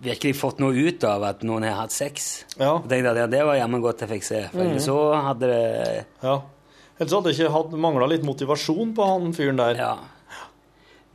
virkelig 0.03 0.35
fått 0.38 0.59
noe 0.63 0.76
ut 0.76 1.03
av 1.07 1.23
at 1.27 1.45
noen 1.47 1.63
har 1.67 1.80
hatt 1.84 1.95
sex. 1.95 2.45
Ja. 2.57 2.76
Og 2.77 2.89
tenkte 2.91 3.13
at 3.13 3.22
ja, 3.23 3.30
det 3.31 3.45
var 3.47 3.59
jammen 3.59 3.84
godt 3.84 4.03
jeg 4.03 4.11
fikk 4.17 4.27
se. 4.27 4.41
For 4.51 4.65
ellers 4.65 4.89
så 4.89 4.97
hadde 5.30 5.51
det 5.51 5.63
ja. 6.23 6.35
Ellers 6.95 7.15
hadde 7.17 7.34
jeg 7.34 7.47
ikke 7.47 7.80
mangla 7.84 8.07
litt 8.11 8.27
motivasjon 8.27 8.93
på 8.95 9.07
han 9.07 9.34
fyren 9.35 9.59
der. 9.59 9.80
Ja. 9.80 9.95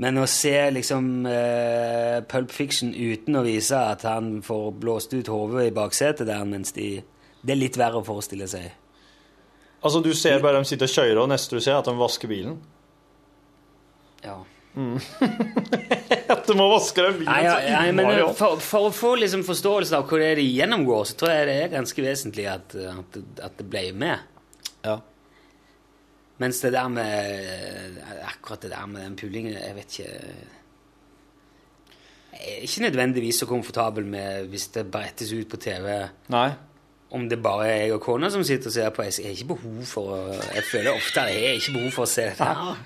Men 0.00 0.16
å 0.16 0.26
se 0.28 0.54
liksom 0.72 1.26
uh, 1.28 2.20
Pulp 2.28 2.52
Fiction 2.56 2.94
uten 2.96 3.36
å 3.36 3.44
vise 3.44 3.76
at 3.76 4.06
han 4.08 4.38
får 4.44 4.70
blåst 4.80 5.12
ut 5.12 5.28
hodet 5.28 5.66
i 5.68 5.74
baksetet 5.76 6.28
der 6.28 6.46
mens 6.48 6.72
de 6.76 7.02
Det 7.40 7.52
er 7.52 7.60
litt 7.60 7.76
verre 7.80 8.00
å 8.00 8.04
forestille 8.04 8.48
seg. 8.48 8.68
Altså, 9.80 10.02
du 10.04 10.12
ser 10.12 10.42
bare 10.44 10.60
de 10.60 10.68
sitter 10.68 10.88
og 10.88 10.92
kjører, 10.92 11.20
og 11.22 11.28
neste 11.32 11.56
du 11.56 11.62
ser, 11.64 11.78
at 11.78 11.88
de 11.88 11.94
vasker 11.96 12.28
bilen. 12.28 12.58
Ja. 14.20 14.34
At 16.34 16.46
du 16.46 16.54
må 16.58 16.66
vaske 16.70 17.02
deg 17.04 17.20
bilen 17.20 17.46
så 17.50 17.84
innmari 17.90 18.20
eh, 18.20 18.26
opp. 18.28 18.38
for, 18.38 18.62
for 18.64 18.88
å 18.88 18.94
få 18.94 19.14
liksom 19.20 19.42
forståelse 19.46 19.98
av 19.98 20.06
hva 20.08 20.20
det 20.22 20.32
er 20.32 20.40
de 20.40 20.48
gjennomgår, 20.48 21.06
så 21.10 21.18
tror 21.20 21.32
jeg 21.34 21.48
det 21.50 21.56
er 21.64 21.72
ganske 21.74 22.04
vesentlig 22.04 22.46
at, 22.50 22.76
at, 22.94 23.18
at 23.48 23.58
det 23.58 23.66
ble 23.70 23.86
med. 23.98 24.26
Ja. 24.86 25.00
Mens 26.40 26.60
det 26.64 26.70
der 26.72 26.88
med 26.88 27.98
Akkurat 28.24 28.62
det 28.64 28.70
der 28.72 28.86
med 28.88 29.02
den 29.04 29.16
pulingen 29.16 29.52
Jeg 29.52 29.74
vet 29.76 29.98
ikke 29.98 30.12
Jeg 32.32 32.54
er 32.54 32.62
ikke 32.64 32.82
nødvendigvis 32.86 33.42
så 33.42 33.46
komfortabel 33.46 34.06
med 34.08 34.48
hvis 34.48 34.70
det 34.72 34.86
brettes 34.90 35.32
ut 35.36 35.48
på 35.50 35.60
TV 35.60 36.08
Nei. 36.32 36.48
om 37.10 37.28
det 37.28 37.42
bare 37.42 37.66
er 37.68 37.76
jeg 37.82 37.92
og 37.98 38.00
kona 38.00 38.30
som 38.30 38.44
sitter 38.46 38.70
og 38.70 38.72
ser 38.72 38.90
på. 38.94 39.02
Jeg 39.02 39.24
har 39.26 39.34
ikke 39.34 39.48
behov 39.50 39.80
for 39.90 40.14
å 40.14 40.18
Jeg 40.54 40.64
føler 40.70 40.94
ofte 40.94 41.24
at 41.24 41.34
jeg 41.34 41.42
har 41.42 41.58
ikke 41.58 41.74
behov 41.74 41.90
for 41.96 42.06
å 42.06 42.10
se 42.12 42.26
det. 42.30 42.36
Hva, 42.38 42.76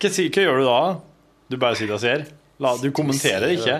hva 0.00 0.44
gjør 0.46 0.58
du 0.58 0.64
da? 0.64 0.80
Du 1.50 1.56
bare 1.58 1.74
sitter 1.78 1.94
og 1.96 2.00
ser? 2.02 2.26
La, 2.62 2.76
du 2.78 2.90
kommenterer 2.94 3.50
ikke? 3.56 3.76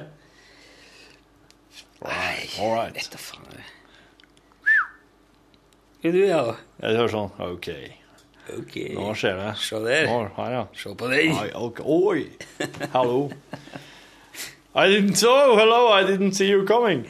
Nei, 2.01 2.49
vet 2.97 3.11
da 3.13 3.19
faen. 3.21 3.61
Hva 6.01 6.09
du 6.15 6.21
ja? 6.25 6.41
Jeg 6.81 6.97
hører 6.97 7.13
sånn 7.13 7.29
OK, 7.45 7.67
Ok. 8.57 8.75
nå 8.97 9.11
skjer 9.21 9.37
det. 9.37 9.51
Se 9.61 9.77
der. 9.85 10.07
Nå, 10.09 10.23
her, 10.39 10.51
ja. 10.57 10.63
Se 10.81 10.95
på 10.97 11.11
deg. 11.13 11.29
Oi! 11.85 12.23
Hallo. 12.95 13.19
I 14.75 14.87
didn't 14.89 15.17
so, 15.21 15.35
hello, 15.59 15.91
I 15.93 16.05
didn't 16.09 16.33
see 16.39 16.49
you 16.49 16.65
coming. 16.67 17.05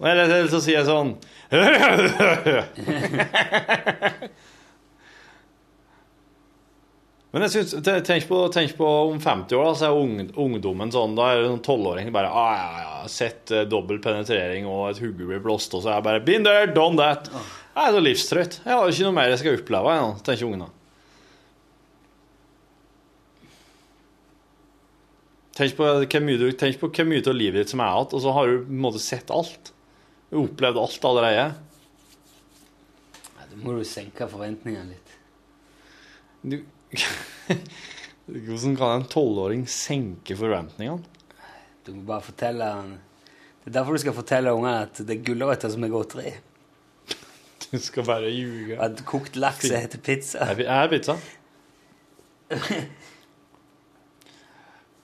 Eller 0.00 0.46
så 0.52 0.60
sier 0.62 0.78
jeg 0.82 0.86
sånn 0.88 1.16
Men 7.36 7.44
jeg 7.44 7.52
synes, 7.52 7.74
tenk, 8.06 8.24
på, 8.30 8.36
tenk 8.48 8.70
på 8.78 8.86
om 8.88 9.18
50 9.20 9.58
år, 9.58 9.66
da, 9.66 9.72
så 9.76 9.88
er 9.90 9.98
ung, 10.00 10.12
ungdommen 10.40 10.88
sånn 10.88 11.18
Da 11.18 11.26
er 11.34 11.42
det 11.42 11.50
en 11.50 11.58
tolvåring 11.60 12.08
bare 12.14 12.30
ah, 12.32 12.52
ja, 12.56 12.68
ja, 12.80 12.92
Sett 13.12 13.52
eh, 13.52 13.66
dobbel 13.68 13.98
penetrering 14.00 14.64
og 14.64 14.86
et 14.88 15.02
hugge 15.02 15.26
blir 15.28 15.42
blåst, 15.44 15.74
og 15.76 15.82
så 15.84 15.90
er 15.90 15.98
jeg 15.98 16.06
bare 16.06 16.22
Been 16.24 16.46
there, 16.46 16.70
done 16.72 16.96
that. 16.96 17.28
Jeg 17.74 17.90
er 17.90 17.92
så 17.92 18.00
livstrøtt. 18.00 18.56
Jeg 18.64 18.72
har 18.72 18.88
ikke 18.88 19.04
noe 19.04 19.16
mer 19.18 19.28
jeg 19.34 19.40
skal 19.42 19.58
oppleve, 19.58 19.96
ennå, 19.98 20.14
tenker 20.24 20.48
ungene. 20.48 20.68
Tenk 25.60 25.76
på 25.76 25.88
hvor 25.88 26.24
mye, 26.24 26.48
tenk 26.56 26.80
på 26.80 26.88
hvor 26.88 27.08
mye 27.10 27.20
av 27.20 27.36
livet 27.36 27.66
ditt 27.66 27.74
som 27.74 27.82
er 27.84 27.92
igjen, 27.98 28.14
og 28.16 28.24
så 28.24 28.32
har 28.38 28.48
du 28.48 28.62
på 28.62 28.78
en 28.78 28.80
måte 28.86 29.02
sett 29.04 29.34
alt. 29.36 29.74
Du 30.30 30.38
har 30.38 30.46
opplevd 30.46 30.80
alt 30.86 31.10
allerede. 31.10 31.44
Ja, 33.28 33.44
Da 33.52 33.60
må 33.60 33.76
du 33.76 33.84
senke 33.88 34.24
forventningene 34.32 34.94
litt. 34.94 35.14
Du, 36.46 36.58
hvordan 38.26 38.76
kan 38.78 39.00
en 39.00 39.08
tolvåring 39.10 39.66
senke 39.70 40.36
forventningene? 40.38 41.02
Du 41.86 41.92
må 41.94 42.02
bare 42.08 42.24
fortelle 42.26 42.66
han 42.66 42.94
Det 43.62 43.70
er 43.70 43.78
derfor 43.78 43.94
du 43.94 44.02
skal 44.02 44.14
fortelle 44.16 44.54
ungene 44.54 44.84
at 44.86 44.98
det 45.02 45.16
er 45.16 45.24
gulrøtter 45.26 45.70
som 45.72 45.84
er 45.86 45.92
godteri. 45.92 46.34
Du 47.66 47.78
skal 47.82 48.06
bare 48.06 48.30
ljuge. 48.30 48.76
At 48.78 49.00
kokt 49.08 49.34
laks 49.38 49.66
heter 49.72 49.98
pizza. 49.98 50.46
Er 50.52 50.62
er 50.62 50.92
pizza? 50.92 51.18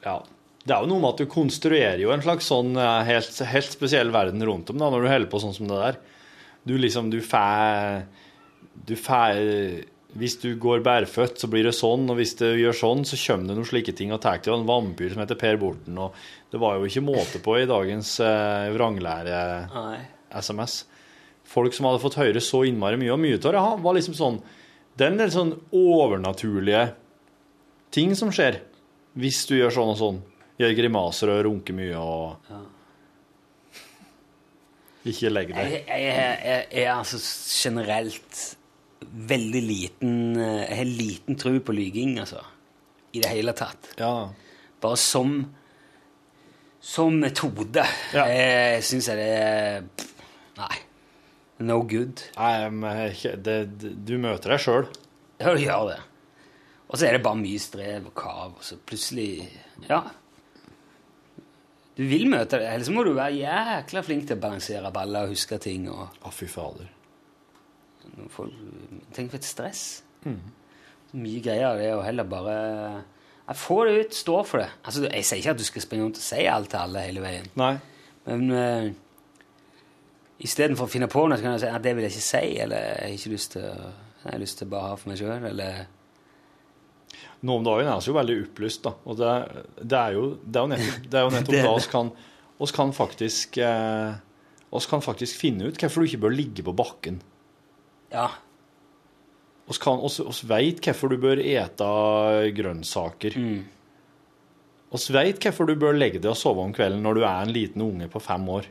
Ja. 0.02 0.16
Det 0.62 0.74
er 0.74 0.84
jo 0.84 0.90
noe 0.90 1.02
med 1.02 1.12
at 1.14 1.20
du 1.22 1.30
konstruerer 1.30 1.98
jo 1.98 2.12
en 2.14 2.22
slags 2.22 2.46
sånn 2.50 2.76
eh, 2.78 3.04
helt, 3.06 3.36
helt 3.50 3.74
spesiell 3.74 4.12
verden 4.14 4.42
rundt 4.46 4.70
om 4.70 4.78
da, 4.78 4.88
når 4.90 5.04
du 5.04 5.08
holder 5.10 5.30
på 5.30 5.40
sånn 5.42 5.54
som 5.54 5.70
det 5.70 5.78
der. 5.78 5.98
Du 6.66 6.76
liksom, 6.78 7.10
du 7.10 7.18
får 7.22 8.04
Du 8.86 8.94
fær 8.98 9.38
Hvis 10.12 10.34
du 10.42 10.50
går 10.60 10.82
bærføtt, 10.84 11.38
så 11.40 11.48
blir 11.48 11.64
det 11.64 11.72
sånn, 11.72 12.02
og 12.12 12.18
hvis 12.18 12.34
du 12.36 12.44
gjør 12.44 12.74
sånn, 12.76 13.00
så 13.08 13.16
kommer 13.16 13.48
det 13.48 13.54
noen 13.56 13.68
slike 13.68 13.94
ting 13.96 14.10
og 14.12 14.20
tar 14.20 14.42
til 14.44 14.52
en 14.58 14.66
vampyr 14.68 15.14
som 15.14 15.22
heter 15.22 15.38
Per 15.40 15.56
Borten, 15.60 15.96
og 15.96 16.12
det 16.52 16.60
var 16.60 16.76
jo 16.76 16.84
ikke 16.88 17.04
måte 17.06 17.40
på 17.40 17.56
i 17.62 17.70
dagens 17.70 18.20
eh, 18.20 18.68
vranglære-SMS. 18.74 20.74
Folk 21.48 21.72
som 21.76 21.86
hadde 21.88 22.02
fått 22.02 22.20
høre 22.20 22.40
så 22.44 22.60
innmari 22.68 22.96
mye, 23.00 23.14
og 23.14 23.22
mye 23.24 23.38
av 23.40 23.52
det 23.56 23.62
var 23.86 23.94
liksom 23.96 24.16
sånn 24.18 24.38
Den 25.00 25.16
del 25.16 25.30
sånn 25.32 25.54
overnaturlige 25.72 26.92
ting 27.92 28.16
som 28.16 28.32
skjer 28.32 28.60
hvis 29.16 29.46
du 29.48 29.56
gjør 29.56 29.72
sånn 29.72 29.92
og 29.94 29.98
sånn. 30.00 30.20
Gjør 30.60 30.76
grimaser 30.76 31.28
og 31.32 31.44
runker 31.48 31.74
mye 31.76 31.96
og 31.96 32.36
Ikke 35.08 35.30
legg 35.32 35.48
deg. 35.56 35.64
Jeg, 35.72 35.84
jeg, 35.88 36.02
jeg, 36.04 36.66
jeg 36.76 36.84
er 36.84 36.94
altså 36.94 37.18
generelt 37.48 38.56
veldig 39.10 39.62
liten 39.66 40.12
eh, 40.36 40.62
Jeg 40.68 40.78
har 40.78 40.90
liten 41.02 41.38
tro 41.40 41.52
på 41.60 41.74
lyging, 41.76 42.16
altså. 42.22 42.42
I 43.12 43.20
det 43.20 43.32
hele 43.32 43.52
tatt. 43.56 43.90
Ja. 43.98 44.28
Bare 44.82 44.96
som 45.00 45.34
Som 46.82 47.20
metode 47.22 47.84
Ja. 48.14 48.24
Jeg 48.26 48.82
syns 48.88 49.10
jeg 49.12 49.20
det 49.20 49.28
er 49.42 49.84
Nei. 50.58 50.78
No 51.62 51.82
good. 51.86 52.24
Nei, 52.36 52.70
men 52.74 53.12
det, 53.46 53.58
det, 53.78 53.92
du 54.02 54.16
møter 54.18 54.50
deg 54.56 54.62
sjøl. 54.64 54.88
Ja, 55.38 55.52
du 55.54 55.60
gjør 55.62 55.92
det. 55.92 56.00
Og 56.88 56.98
så 56.98 57.06
er 57.06 57.14
det 57.16 57.22
bare 57.24 57.38
mye 57.38 57.60
strev 57.62 58.08
og 58.10 58.14
kav, 58.18 58.56
og 58.58 58.64
så 58.66 58.76
plutselig 58.82 59.46
Ja. 59.88 60.00
Du 61.96 62.02
vil 62.08 62.24
møte 62.32 62.58
det, 62.58 62.66
eller 62.72 62.84
så 62.88 62.92
må 62.96 63.04
du 63.04 63.12
være 63.14 63.36
jækla 63.36 64.02
flink 64.04 64.26
til 64.28 64.38
å 64.38 64.42
balansere 64.42 64.90
baller 64.94 65.28
og 65.28 65.34
huske 65.36 65.58
ting. 65.60 65.86
og 65.92 66.08
Å, 66.24 66.32
fy 66.34 66.48
fader. 66.50 66.88
Folk, 68.32 68.52
Tenk 69.16 69.32
for 69.32 69.40
et 69.40 69.48
stress. 69.48 70.02
Mye 70.24 71.40
greier 71.44 71.76
det 71.76 71.88
det 71.88 71.94
å 71.96 72.04
heller 72.04 72.28
bare 72.28 72.56
jeg 73.42 73.58
Få 73.58 73.82
det 73.84 73.94
ut, 73.98 74.14
stå 74.16 74.36
for 74.48 74.62
det. 74.62 74.68
Altså, 74.86 75.02
Jeg 75.10 75.26
sier 75.26 75.40
ikke 75.42 75.50
at 75.56 75.58
du 75.60 75.64
skal 75.66 75.84
springe 75.84 76.04
rundt 76.06 76.20
og 76.20 76.24
si 76.24 76.44
alt 76.48 76.70
til 76.72 76.78
alle 76.78 77.02
hele 77.04 77.24
veien, 77.24 77.48
Nei. 77.58 77.74
men 78.28 78.44
uh, 78.54 78.86
istedenfor 80.40 80.86
å 80.86 80.92
finne 80.92 81.08
på 81.10 81.26
noe, 81.26 81.36
så 81.36 81.44
kan 81.44 81.56
jeg 81.56 81.64
si 81.64 81.72
at 81.74 81.84
det 81.84 81.92
vil 81.98 82.06
jeg 82.06 82.14
ikke 82.14 82.28
si, 82.28 82.46
eller 82.62 82.86
jeg 82.86 83.02
har 83.02 83.16
ikke 83.18 83.34
lyst 83.34 83.52
til 83.56 83.66
å 83.66 83.90
jeg 84.22 84.30
har 84.30 84.38
lyst 84.42 84.60
til 84.60 84.68
å 84.68 84.72
bare 84.72 84.92
ha 84.92 84.98
for 84.98 85.10
meg 85.10 85.18
sjøl, 85.18 85.48
eller 85.50 85.82
Nå 87.42 87.56
om 87.58 87.64
dagen 87.66 87.88
er 87.90 87.98
vi 87.98 88.06
jo 88.06 88.14
veldig 88.14 88.34
opplyst, 88.44 88.84
da. 88.84 88.92
Og 89.10 89.16
det, 89.18 89.30
det 89.82 89.98
er 89.98 90.14
jo, 90.14 90.26
det 90.46 90.60
er 90.60 90.62
jo 90.62 90.70
nettopp, 90.70 91.08
det 91.10 91.18
er 91.18 91.24
jo 91.24 91.32
nettopp 91.36 91.56
er 91.58 91.66
da 91.66 91.72
oss 91.74 91.88
kan, 91.90 92.12
oss 92.62 92.74
kan 92.76 92.94
faktisk 92.94 93.58
eh, 93.58 94.12
oss 94.72 94.86
kan 94.88 95.02
faktisk 95.04 95.40
finne 95.40 95.66
ut 95.66 95.80
hvorfor 95.82 96.02
du 96.04 96.08
ikke 96.08 96.22
bør 96.22 96.36
ligge 96.38 96.64
på 96.64 96.74
bakken. 96.78 97.18
Ja. 98.12 98.26
Vi 99.68 99.76
kan, 99.80 100.00
oss, 100.04 100.18
oss 100.20 100.42
vet 100.44 100.82
hvorfor 100.84 101.12
du 101.12 101.16
bør 101.22 101.40
ete 101.40 101.86
grønnsaker. 102.56 103.36
Oss 104.92 105.06
vet 105.14 105.38
hvorfor 105.40 105.70
du 105.70 105.76
bør 105.80 105.96
legge 105.96 106.20
deg 106.20 106.34
og 106.34 106.36
sove 106.36 106.60
om 106.66 106.74
kvelden 106.76 107.00
når 107.06 107.16
du 107.16 107.22
er 107.24 107.46
en 107.46 107.54
liten 107.54 107.84
unge 107.86 108.10
på 108.12 108.20
fem 108.20 108.44
år. 108.52 108.66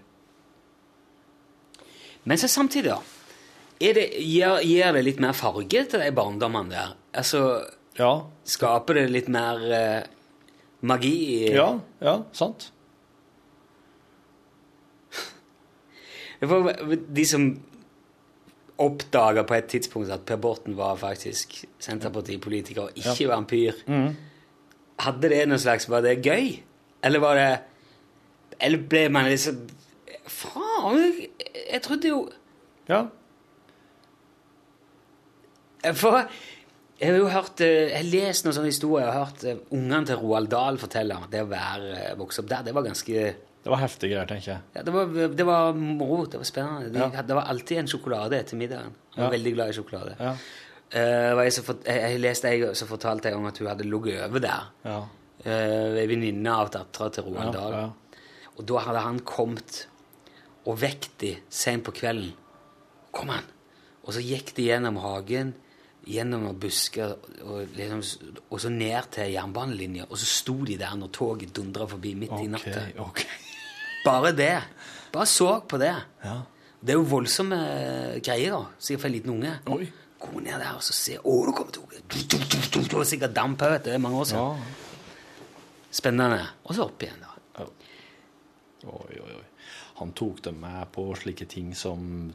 Men 2.29 2.37
så 2.37 2.45
samtidig, 2.51 2.91
da. 2.91 2.99
Er 3.81 3.95
det, 3.97 4.03
gir, 4.21 4.59
gir 4.61 4.93
det 4.93 5.01
litt 5.07 5.23
mer 5.23 5.33
farge 5.33 5.81
til 5.89 6.03
de 6.03 6.11
barndommene 6.13 6.69
der? 6.75 6.91
Altså, 7.17 7.41
Ja, 7.97 8.11
Skaper 8.47 8.99
det 9.01 9.07
litt 9.11 9.27
mer 9.33 9.57
eh, 9.73 10.03
magi? 10.85 11.15
i- 11.47 11.55
ja, 11.55 11.71
ja 11.99 12.13
sant. 12.37 12.69
De 17.17 17.25
som 17.25 17.49
oppdaga 18.81 19.43
på 19.47 19.55
et 19.57 19.69
tidspunkt 19.71 20.11
at 20.13 20.25
Per 20.27 20.39
Borten 20.41 20.75
var 20.77 20.99
faktisk 20.99 21.59
Senterpartipolitiker 21.81 22.87
og 22.89 22.99
ikke 22.99 23.29
vampyr, 23.31 23.79
hadde 25.01 25.31
det 25.31 25.45
noe 25.49 25.61
slags 25.61 25.87
Var 25.89 26.03
det 26.05 26.19
gøy? 26.25 26.51
Eller 27.03 27.23
var 27.23 27.39
det 27.39 27.49
Eller 28.61 28.83
ble 28.91 29.07
man 29.09 29.29
liksom 29.29 29.63
Faen, 30.29 30.99
jeg, 30.99 31.29
jeg 31.73 31.81
trodde 31.81 32.11
jo 32.11 32.19
Ja. 32.89 33.05
For 35.97 36.21
jeg 37.01 37.09
har 37.09 37.17
jo 37.17 37.29
hørt 37.33 37.61
eh, 37.65 37.87
Jeg 37.89 37.97
har 37.97 38.09
lest 38.11 38.45
noen 38.45 38.53
sånne 38.53 38.69
historier. 38.69 39.07
Jeg 39.07 39.13
har 39.15 39.23
hørt 39.25 39.45
eh, 39.49 39.61
ungene 39.73 40.05
til 40.05 40.19
Roald 40.21 40.51
Dahl 40.51 40.77
fortelle 40.81 41.17
at 41.17 41.31
det 41.33 41.41
å 41.41 41.49
være 41.49 41.95
eh, 41.97 42.11
vokse 42.19 42.43
opp 42.43 42.51
der, 42.51 42.67
det 42.67 42.75
var 42.77 42.85
ganske 42.85 43.23
Det 43.63 43.69
var 43.69 43.77
heftige 43.83 44.09
greier, 44.15 44.25
tenker 44.29 44.51
jeg. 44.55 44.61
ja, 44.75 44.81
det, 44.87 44.93
var, 44.93 45.05
det 45.37 45.45
var 45.45 45.73
moro. 45.77 46.25
Det 46.25 46.39
var 46.41 46.47
spennende. 46.49 46.89
De, 46.93 46.99
Ja. 46.99 47.21
Det 47.21 47.35
var 47.37 47.45
alltid 47.51 47.77
en 47.77 47.87
sjokolade 47.87 48.39
etter 48.39 48.57
middagen. 48.57 48.95
Jeg 49.15 49.21
var 49.21 49.27
Ja. 49.27 49.37
veldig 49.37 49.53
glad 49.53 49.69
i 49.69 49.73
sjokolade. 49.77 50.15
Ja. 50.19 50.31
Uh, 50.91 51.35
var 51.37 51.43
jeg, 51.47 51.53
fort, 51.63 51.85
jeg, 51.87 52.01
jeg 52.11 52.19
leste 52.19 52.49
ei 52.49 52.73
så 52.75 52.85
fortalte 52.89 53.29
jeg 53.29 53.37
om 53.37 53.45
at 53.47 53.57
hun 53.61 53.67
hadde 53.69 53.85
ligget 53.87 54.25
over 54.27 54.39
der. 54.43 54.65
Ja. 54.83 54.97
Uh, 55.45 55.95
Ei 56.01 56.07
venninne 56.09 56.51
av 56.51 56.69
dattera 56.73 57.09
til 57.09 57.23
Ja, 57.23 57.29
Roald 57.29 57.53
Dahl. 57.55 57.91
Og 58.57 58.65
da 58.67 58.81
hadde 58.87 58.99
han 59.05 59.19
kommet 59.25 59.85
og 60.65 60.77
vekt 60.81 61.11
de 61.21 61.35
sent 61.49 61.83
på 61.85 61.91
kvelden. 61.95 62.33
Kom 63.11 63.29
han! 63.29 63.45
Og 64.03 64.13
så 64.13 64.21
gikk 64.25 64.51
de 64.57 64.65
gjennom 64.67 64.97
hagen, 65.01 65.53
gjennom 66.05 66.43
noen 66.47 66.59
busker, 66.59 67.15
og, 67.45 67.67
liksom, 67.77 68.01
og 68.49 68.59
så 68.59 68.69
ned 68.73 69.09
til 69.13 69.31
jernbanelinja. 69.33 70.05
Og 70.09 70.17
så 70.17 70.25
sto 70.25 70.55
de 70.65 70.75
der 70.81 70.95
når 70.97 71.11
toget 71.13 71.53
dundra 71.55 71.85
forbi 71.87 72.13
midt 72.17 72.31
i 72.33 72.47
Ok, 72.49 72.49
natta. 72.49 72.83
ok. 73.05 73.21
Bare 74.05 74.31
det. 74.35 74.53
Bare 75.13 75.25
så 75.29 75.61
på 75.69 75.77
det. 75.81 75.93
Ja. 76.23 76.37
Det 76.81 76.93
er 76.95 76.97
jo 76.97 77.05
voldsomme 77.11 77.57
greier, 78.25 78.55
da. 78.55 78.61
Sikkert 78.81 79.01
for 79.03 79.09
en 79.11 79.13
liten 79.17 79.33
unge. 79.35 79.51
Oi. 79.75 79.89
Gå 80.21 80.39
ned 80.41 80.57
der 80.61 80.75
og 80.77 80.83
så 80.85 80.93
se 80.93 81.15
Å, 81.17 81.33
nå 81.47 81.53
kommer 81.57 81.73
toget! 81.73 82.03
Det 82.11 82.93
var 82.93 83.05
sikkert 83.09 83.33
damp 83.33 83.61
òg, 83.65 83.79
det 83.85 83.93
er 83.95 84.01
mange 84.01 84.19
år 84.21 84.27
Ja. 84.29 84.31
siden. 84.31 84.75
Spennende. 85.91 86.41
Og 86.65 86.75
så 86.77 86.85
opp 86.85 87.01
igjen, 87.03 87.19
da. 87.21 87.65
Oi, 88.85 89.17
oi, 89.21 89.33
oi. 89.37 89.43
Han 89.99 90.11
tok 90.17 90.41
dem 90.45 90.59
med 90.61 90.87
på 90.93 91.03
slike 91.17 91.45
ting 91.49 91.73
som 91.77 92.33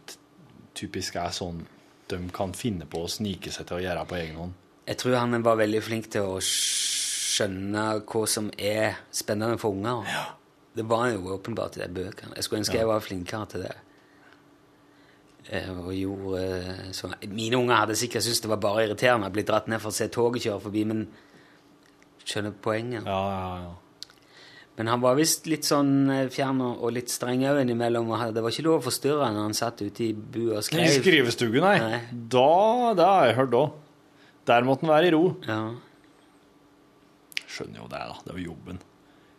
typisk 0.74 1.16
er 1.16 1.30
sånn 1.34 1.64
de 2.08 2.18
kan 2.30 2.52
finne 2.54 2.86
på 2.86 3.00
å 3.02 3.08
snike 3.10 3.50
seg 3.50 3.66
til 3.66 3.78
å 3.78 3.82
gjøre 3.82 4.04
på 4.06 4.14
egen 4.20 4.36
hånd. 4.38 4.52
Jeg 4.86 4.98
tror 5.00 5.16
han 5.18 5.42
var 5.42 5.56
veldig 5.58 5.80
flink 5.82 6.10
til 6.14 6.22
å 6.22 6.36
skjønne 6.38 7.86
hva 8.06 8.26
som 8.30 8.50
er 8.58 8.94
spennende 9.10 9.58
for 9.58 9.74
unger. 9.74 10.06
Det 10.76 10.84
var 10.90 11.06
jo 11.14 11.30
åpenbart 11.36 11.78
i 11.78 11.84
de 11.84 11.88
bøkene. 11.96 12.34
Jeg 12.36 12.44
skulle 12.44 12.60
ønske 12.62 12.76
jeg 12.76 12.88
var 12.90 13.00
flinkere 13.04 13.46
til 13.52 13.62
det. 13.64 13.74
Eh, 15.48 15.70
Og 15.78 15.92
gjorde 15.94 16.42
eh, 16.42 16.84
sånn. 16.96 17.14
Mine 17.32 17.56
unger 17.60 17.78
hadde 17.84 17.96
sikkert 17.96 18.24
syntes 18.26 18.42
det 18.44 18.50
var 18.50 18.60
bare 18.60 18.84
irriterende 18.88 19.30
å 19.30 19.34
bli 19.34 19.44
dratt 19.46 19.70
ned 19.72 19.80
for 19.80 19.92
å 19.94 19.96
se 19.96 20.08
toget 20.12 20.42
kjøre 20.48 20.60
forbi, 20.66 20.82
men 20.90 21.04
skjønner 22.26 22.52
poenget. 22.66 23.06
Ja, 23.06 23.20
ja, 23.32 23.50
ja. 23.64 23.74
Men 24.76 24.90
han 24.92 25.00
var 25.00 25.14
visst 25.16 25.46
litt 25.48 25.64
sånn 25.64 25.92
eh, 26.12 26.26
fjern 26.34 26.58
og 26.66 26.90
litt 26.92 27.08
streng 27.08 27.46
òg 27.48 27.62
innimellom. 27.62 28.10
og 28.12 28.34
Det 28.36 28.42
var 28.44 28.52
ikke 28.52 28.66
lov 28.66 28.82
å 28.82 28.84
forstyrre 28.90 29.30
når 29.32 29.46
han 29.46 29.56
satt 29.56 29.80
ute 29.86 30.04
i 30.04 30.12
bua 30.12 30.58
og 30.58 30.60
I 30.60 30.66
skrev. 30.66 30.90
skrivestuggen, 30.98 31.64
nei. 31.64 31.78
Nei. 31.80 32.00
Da, 32.36 32.92
det 32.98 33.06
har 33.08 33.30
jeg 33.30 33.38
hørt 33.38 33.56
òg. 33.56 33.78
Der 34.50 34.66
måtte 34.68 34.84
han 34.84 34.92
være 34.92 35.08
i 35.08 35.14
ro. 35.14 35.22
Ja. 35.48 35.62
Skjønner 37.46 37.80
jo 37.80 37.88
det, 37.88 38.02
da. 38.10 38.18
Det 38.26 38.36
jo 38.36 38.50
jobben. 38.50 38.82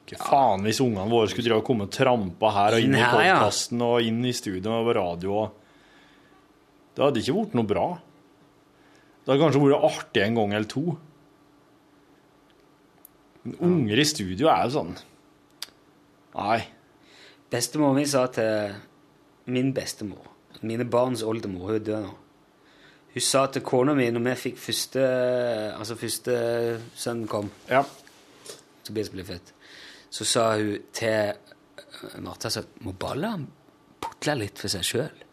Ikke 0.07 0.23
faen 0.23 0.61
hvis 0.63 0.79
ungene 0.79 1.09
våre 1.11 1.27
skulle 1.27 1.49
drive 1.49 1.59
og 1.59 1.65
komme 1.67 1.83
og 1.83 1.91
trampe 1.91 2.51
her 2.55 2.77
og 2.77 2.79
inn 2.85 2.95
i 2.95 3.01
podkasten 3.11 3.81
og 3.83 4.01
inn 4.07 4.21
i 4.25 4.31
studio 4.31 4.71
og 4.79 4.85
på 4.87 4.95
radio. 4.95 5.33
og- 5.43 5.51
Det 6.95 7.03
hadde 7.03 7.19
ikke 7.21 7.33
blitt 7.35 7.53
noe 7.55 7.67
bra. 7.67 7.87
Det 9.25 9.27
hadde 9.33 9.43
kanskje 9.43 9.61
vært 9.65 9.83
artig 9.83 10.23
en 10.23 10.35
gang 10.35 10.53
eller 10.53 10.65
to. 10.71 10.97
Men 13.43 13.55
unger 13.61 13.99
i 13.99 14.05
studio 14.07 14.47
er 14.51 14.63
jo 14.67 14.73
sånn 14.79 14.95
Nei. 16.37 16.59
Bestemor 17.49 17.93
mi 17.95 18.03
sa 18.05 18.25
til 18.27 18.73
min 19.47 19.71
bestemor, 19.73 20.25
mine 20.61 20.83
barns 20.91 21.23
oldemor, 21.23 21.67
hun 21.71 21.75
er 21.75 21.79
død 21.87 22.03
nå 22.03 22.15
Hun 23.13 23.21
sa 23.23 23.45
til 23.47 23.61
kona 23.65 23.95
mi 23.95 24.09
når 24.11 24.23
vi 24.27 24.33
fikk 24.51 24.57
første 24.57 25.05
Altså 25.79 25.95
første 25.97 26.35
sønnen 26.95 27.27
kom, 27.31 27.49
Ja. 27.69 27.83
Tobias 28.83 29.09
ble 29.11 29.23
født, 29.27 29.51
så 30.09 30.27
sa 30.27 30.49
hun 30.55 30.89
til 30.95 31.31
eh, 31.31 32.19
Martha 32.23 32.51
så, 32.53 32.63
må 32.85 32.93
bare 32.97 33.21
la 33.21 33.33
han 33.35 33.47
putle 34.03 34.37
litt 34.39 34.61
for 34.61 34.71
seg 34.71 34.85
sjøl. 34.85 35.23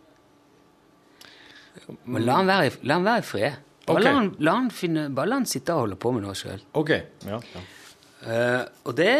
La 2.24 2.38
han 2.38 2.48
være, 2.48 2.78
la 2.86 2.98
han 2.98 3.06
være 3.06 3.22
i 3.22 3.26
fred. 3.28 3.60
Bare, 3.84 3.98
okay. 3.98 4.04
la 4.06 4.14
han, 4.16 4.30
la 4.40 4.56
han 4.56 4.70
finne, 4.72 5.08
bare 5.12 5.30
la 5.30 5.40
han 5.42 5.48
sitte 5.48 5.74
og 5.74 5.84
holde 5.84 5.98
på 6.00 6.14
med 6.16 6.24
noe 6.24 6.36
sjøl. 6.38 6.62
Okay. 6.80 7.04
Ja, 7.28 7.40
ja. 7.52 7.62
uh, 8.24 8.62
og 8.88 8.96
det 8.96 9.12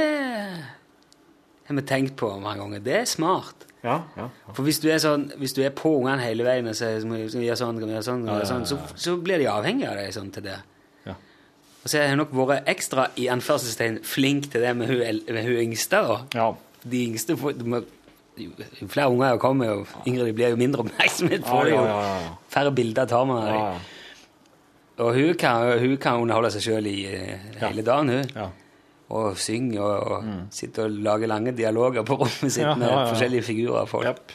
har 1.69 1.79
vi 1.79 1.85
tenkt 1.89 2.17
på 2.21 2.31
mange 2.41 2.63
ganger. 2.63 2.85
Det 2.85 2.97
er 3.03 3.09
smart. 3.09 3.67
ja, 3.85 3.99
ja. 4.17 4.29
For 4.57 4.65
hvis 4.65 4.81
du 4.81 4.89
er, 4.89 5.01
sånn, 5.03 5.27
hvis 5.41 5.53
du 5.57 5.61
er 5.65 5.75
på 5.77 5.93
ungene 5.99 6.25
hele 6.25 6.47
veien 6.47 6.71
og 6.71 6.77
sier 6.79 7.03
sånn, 7.05 7.83
sånn, 8.09 8.31
sånn 8.49 8.65
så, 8.69 8.79
så 8.97 9.19
blir 9.21 9.43
de 9.43 9.51
avhengige 9.53 9.91
av 9.91 10.01
deg 10.01 10.15
sånn 10.17 10.33
til 10.33 10.47
det. 10.49 10.57
Og 11.85 11.91
så 11.91 12.01
har 12.01 12.09
jeg 12.09 12.17
nok 12.17 12.33
vært 12.33 12.69
ekstra 12.73 13.11
i 13.21 13.27
anførselstegn 13.33 13.99
flink 14.09 14.49
til 14.53 14.65
det 14.65 14.73
med 14.77 14.89
hun, 14.89 15.03
med 15.29 15.43
hun 15.45 15.59
yngste. 15.67 16.01
da. 16.01 16.21
ja. 16.35 16.47
De 16.85 17.01
yngste 17.07 17.37
får, 17.41 17.55
de 17.61 17.83
jo 18.37 18.51
flere 18.91 19.09
unger 19.13 19.29
jeg 19.31 19.41
kommer, 19.41 19.69
jo 19.71 19.85
yngre 20.09 20.27
de 20.27 20.33
blir, 20.37 20.51
jo 20.53 20.59
mindre 20.59 20.83
oppmerksomhet 20.83 21.45
får 21.47 21.69
de 21.69 21.75
ja, 21.75 21.77
jo. 21.77 21.85
ja. 21.87 22.33
Færre 22.51 22.73
bilder 22.75 23.07
tar 23.09 23.25
man 23.29 23.41
av 23.45 23.53
dem. 23.53 23.87
Og 25.05 25.15
hun 25.15 25.33
kan, 25.39 25.69
hun 25.81 25.97
kan 26.03 26.21
underholde 26.23 26.51
seg 26.55 26.65
sjøl 26.67 26.89
i 26.91 26.99
eh, 27.11 27.49
hele 27.63 27.85
dagen, 27.87 28.13
hun. 28.15 28.35
ja. 28.35 28.51
Og 29.15 29.37
synge 29.39 29.79
og, 29.85 30.09
og 30.17 30.55
sitte 30.55 30.87
og 30.87 30.95
lage 31.05 31.29
lange 31.31 31.53
dialoger 31.55 32.07
på 32.09 32.17
rommet 32.25 32.51
sitt 32.51 32.65
Mm. 32.65 32.81
Med 32.81 32.95
forskjellige 33.13 33.45
figurer 33.47 33.83
av 33.83 33.91
folk. 33.91 34.07
Yep. 34.09 34.33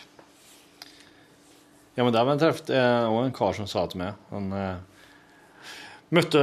Ja, 1.97 2.03
men 2.05 2.13
der 2.13 2.23
var 2.23 2.35
en 2.35 2.39
treff, 2.39 2.61
eh, 2.69 3.05
og 3.09 3.25
en 3.25 3.33
kar 3.35 3.57
som 3.57 3.67
sa 3.67 3.83
til 3.89 3.99
meg 3.99 4.13
Han 4.31 4.53
eh, 4.55 4.75
møtte, 6.15 6.41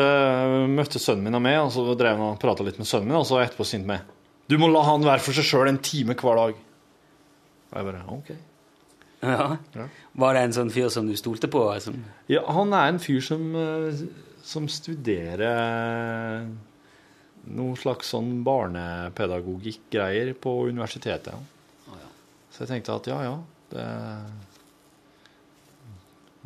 møtte 0.70 0.98
sønnen 1.02 1.24
min 1.26 1.38
og 1.38 1.42
meg, 1.44 1.56
og 1.64 1.70
så 1.74 1.80
drev 1.98 2.14
han 2.18 2.32
og 2.34 2.40
prata 2.42 2.66
litt 2.66 2.78
med 2.80 2.88
sønnen 2.88 3.08
min, 3.10 3.18
og 3.20 3.26
så 3.28 3.40
etterpå 3.42 3.64
sinte 3.68 3.88
meg. 3.90 4.00
Du 4.46 4.54
må 4.62 4.66
la 4.70 4.82
han 4.86 5.02
være 5.06 5.22
for 5.24 5.32
seg 5.34 5.46
sjøl 5.48 5.68
en 5.72 5.82
time 5.82 6.14
hver 6.18 6.36
dag. 6.38 6.54
Og 7.66 7.74
jeg 7.80 7.88
bare 7.88 8.04
OK. 8.14 8.28
Ja. 9.26 9.56
Ja. 9.74 9.86
Var 10.22 10.30
det 10.36 10.42
en 10.46 10.54
sånn 10.54 10.70
fyr 10.70 10.88
som 10.92 11.08
du 11.08 11.16
stolte 11.18 11.48
på? 11.50 11.60
Som, 11.82 11.94
Ja, 12.30 12.42
han 12.52 12.68
er 12.76 12.86
en 12.92 13.00
fyr 13.02 13.20
som, 13.24 13.42
eh, 13.58 14.04
som 14.46 14.68
studerer 14.70 16.46
noe 17.46 17.76
slags 17.78 18.10
sånn 18.14 18.44
barnepedagogikk-greier 18.46 20.34
på 20.42 20.50
universitetet. 20.70 21.34
Ja. 21.90 22.08
Så 22.52 22.56
jeg 22.64 22.68
tenkte 22.70 22.96
at 23.00 23.06
ja, 23.10 23.18
ja, 23.26 23.36
det 23.72 23.82
er 23.82 24.20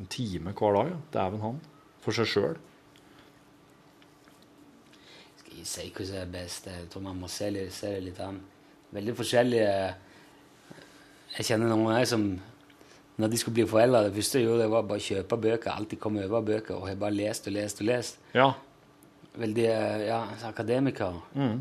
en 0.01 0.09
time 0.13 0.51
hver 0.57 0.73
dag, 0.79 0.87
ja. 0.95 0.99
Dæven 1.19 1.45
han. 1.45 1.57
For 2.05 2.13
seg 2.17 2.27
sjøl. 2.33 2.57
Jeg 5.61 5.93
hva 5.97 6.07
som 6.07 6.21
er 6.21 6.31
best? 6.33 6.69
Jeg 6.71 6.89
tror 6.93 7.03
man 7.05 7.19
må 7.21 7.29
se, 7.31 7.51
se 7.75 7.91
det 7.95 8.05
litt 8.05 8.21
an. 8.25 8.41
Veldig 8.91 9.15
forskjellige 9.15 9.75
Jeg 11.31 11.47
kjenner 11.47 11.71
noen 11.71 11.95
her 11.95 12.09
som 12.11 12.25
når 13.21 13.29
de 13.29 13.39
skulle 13.39 13.59
bli 13.59 13.67
foreldre, 13.69 14.07
det 14.07 14.15
første 14.17 14.41
jeg 14.41 14.47
gjorde, 14.49 14.69
var 14.73 14.87
bare 14.89 15.03
å 15.03 15.05
kjøpe 15.05 15.37
bøker. 15.45 15.75
Alltid 15.75 16.01
komme 16.01 16.25
over 16.25 16.45
bøker. 16.47 16.79
Og 16.79 16.89
jeg 16.89 16.99
bare 17.01 17.17
lest 17.17 17.49
og 17.51 17.53
lest 17.53 17.83
og 17.83 17.89
lest. 17.91 18.23
Ja. 18.33 18.47
Veldig 19.41 19.67
eh, 19.69 20.05
ja, 20.07 20.21
akademiker. 20.49 21.19
Mm. 21.35 21.59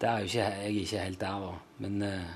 Det 0.00 0.08
er 0.08 0.22
jo 0.22 0.30
ikke, 0.30 0.46
jeg 0.46 0.70
er 0.70 0.78
ikke 0.80 1.02
helt 1.04 1.20
der, 1.20 1.44
da. 1.44 1.82
Men 1.84 2.06
eh, 2.08 2.32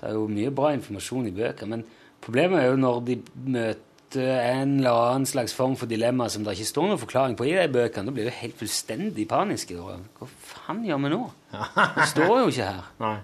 det 0.00 0.08
er 0.08 0.16
jo 0.16 0.24
mye 0.38 0.54
bra 0.56 0.72
informasjon 0.76 1.28
i 1.28 1.34
bøker. 1.36 1.68
Men 1.68 1.84
problemet 2.24 2.62
er 2.62 2.70
jo 2.70 2.80
når 2.80 3.04
de 3.10 3.18
møter 3.44 3.84
ofte 4.06 4.22
en 4.22 4.78
eller 4.78 4.90
annen 4.90 5.26
slags 5.26 5.52
form 5.54 5.76
for 5.76 5.86
dilemma 5.86 6.28
som 6.30 6.44
det 6.44 6.54
ikke 6.54 6.68
står 6.70 6.86
noen 6.88 7.00
forklaring 7.00 7.36
på 7.36 7.46
i 7.46 7.54
de 7.56 7.66
bøkene, 7.68 8.06
da 8.06 8.14
blir 8.14 8.28
du 8.28 8.34
helt 8.38 8.56
fullstendig 8.56 9.26
panisk. 9.28 9.72
Hva 9.74 10.26
faen 10.26 10.84
gjør 10.86 11.00
vi 11.02 11.10
nå? 11.10 11.22
Det 11.50 12.06
står 12.12 12.34
jo 12.40 12.52
ikke 12.52 12.68
her. 12.68 12.84
Nei. 13.04 13.16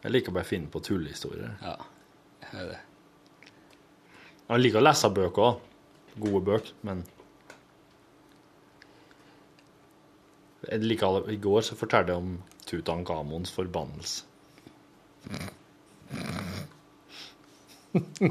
Jeg 0.00 0.12
liker 0.14 0.32
bare 0.32 0.46
å 0.46 0.48
finne 0.48 0.70
på 0.72 0.80
tullehistorier. 0.80 1.56
Ja, 1.60 1.74
jeg 2.40 2.52
hører 2.52 2.70
det. 2.74 2.82
Jeg 4.50 4.62
liker 4.64 4.80
å 4.80 4.84
lese 4.84 5.10
bøker 5.14 5.46
òg. 5.46 5.66
Gode 6.20 6.40
bøker, 6.44 6.72
men 6.82 7.04
jeg 10.66 10.82
liker. 10.84 11.22
I 11.32 11.38
går 11.40 11.62
så 11.64 11.76
fortalte 11.78 12.12
jeg 12.12 12.24
om 12.24 12.34
Tutankhamons 12.66 13.52
forbannelse. 13.54 14.26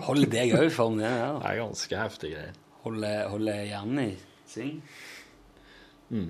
Holder 0.08 0.30
deg 0.32 0.54
òg 0.56 0.66
i 0.70 0.72
form, 0.72 1.00
det 1.00 1.10
der? 1.10 1.40
Det 1.40 1.50
er 1.50 1.60
ganske 1.60 2.00
heftige 2.00 2.36
greier. 2.36 2.58
Holder, 2.86 3.24
holder 3.34 3.64
hjernen 3.68 4.04
i 4.06 4.10
sving? 4.48 4.78
Mm. 6.10 6.30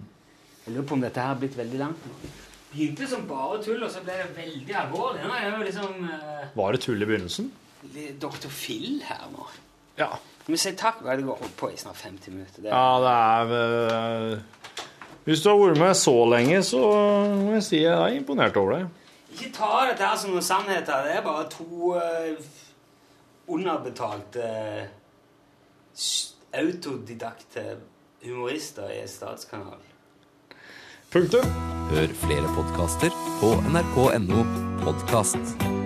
Jeg 0.66 0.74
lurer 0.74 0.88
på 0.90 0.98
om 0.98 1.04
dette 1.04 1.22
her 1.22 1.34
har 1.36 1.42
blitt 1.42 1.58
veldig 1.58 1.80
langt. 1.80 2.08
Begynte 2.70 3.08
som 3.10 3.26
bare 3.30 3.62
tull, 3.66 3.82
og 3.86 3.92
så 3.94 4.02
ble 4.06 4.18
det 4.18 4.28
veldig 4.38 4.76
alvorlig. 4.78 5.24
Nå 5.26 5.34
er 5.38 5.46
det 5.48 5.54
jo 5.56 5.68
liksom 5.70 6.04
Uh, 6.10 6.44
Var 6.58 6.76
det 6.76 6.82
tull 6.86 7.02
i 7.02 7.08
begynnelsen? 7.10 7.52
Dr. 8.20 8.50
Phil 8.52 9.00
her 9.08 9.30
nå. 9.32 9.46
Ja. 9.98 10.10
Vi 10.50 10.58
sier 10.58 10.76
takk. 10.78 11.02
Det 11.06 11.24
går 11.26 11.40
holdt 11.40 11.56
på 11.58 11.70
i 11.72 11.78
snart 11.80 11.98
50 12.02 12.34
minutter? 12.34 12.62
Det 12.66 12.74
Ja, 12.74 13.00
det 13.04 13.14
er 13.16 14.36
uh, 14.36 14.40
Hvis 15.26 15.42
du 15.42 15.50
har 15.50 15.60
vært 15.62 15.82
med 15.82 15.98
så 15.98 16.16
lenge, 16.30 16.62
så 16.66 16.82
må 17.40 17.56
jeg 17.58 17.66
si 17.68 17.82
jeg 17.84 17.94
er 17.94 18.18
imponert 18.18 18.58
over 18.58 18.78
deg. 18.78 18.99
Ikke 19.32 19.52
ta 19.54 19.86
dette 19.90 20.06
her 20.06 20.18
som 20.18 20.34
noen 20.34 20.46
sannheter. 20.46 21.06
Det 21.06 21.18
er 21.18 21.26
bare 21.26 21.46
to 21.54 21.94
uh, 21.96 22.50
underbetalte 23.50 24.46
uh, 24.46 24.88
autodidakte 26.60 27.66
humorister 28.26 28.90
i 28.94 29.04
Statskanalen. 29.08 29.86
Punktum. 31.10 31.46
Hør 31.90 32.12
flere 32.22 32.54
podkaster 32.54 33.14
på 33.42 33.56
nrk.no 33.74 34.46
podkast. 34.84 35.79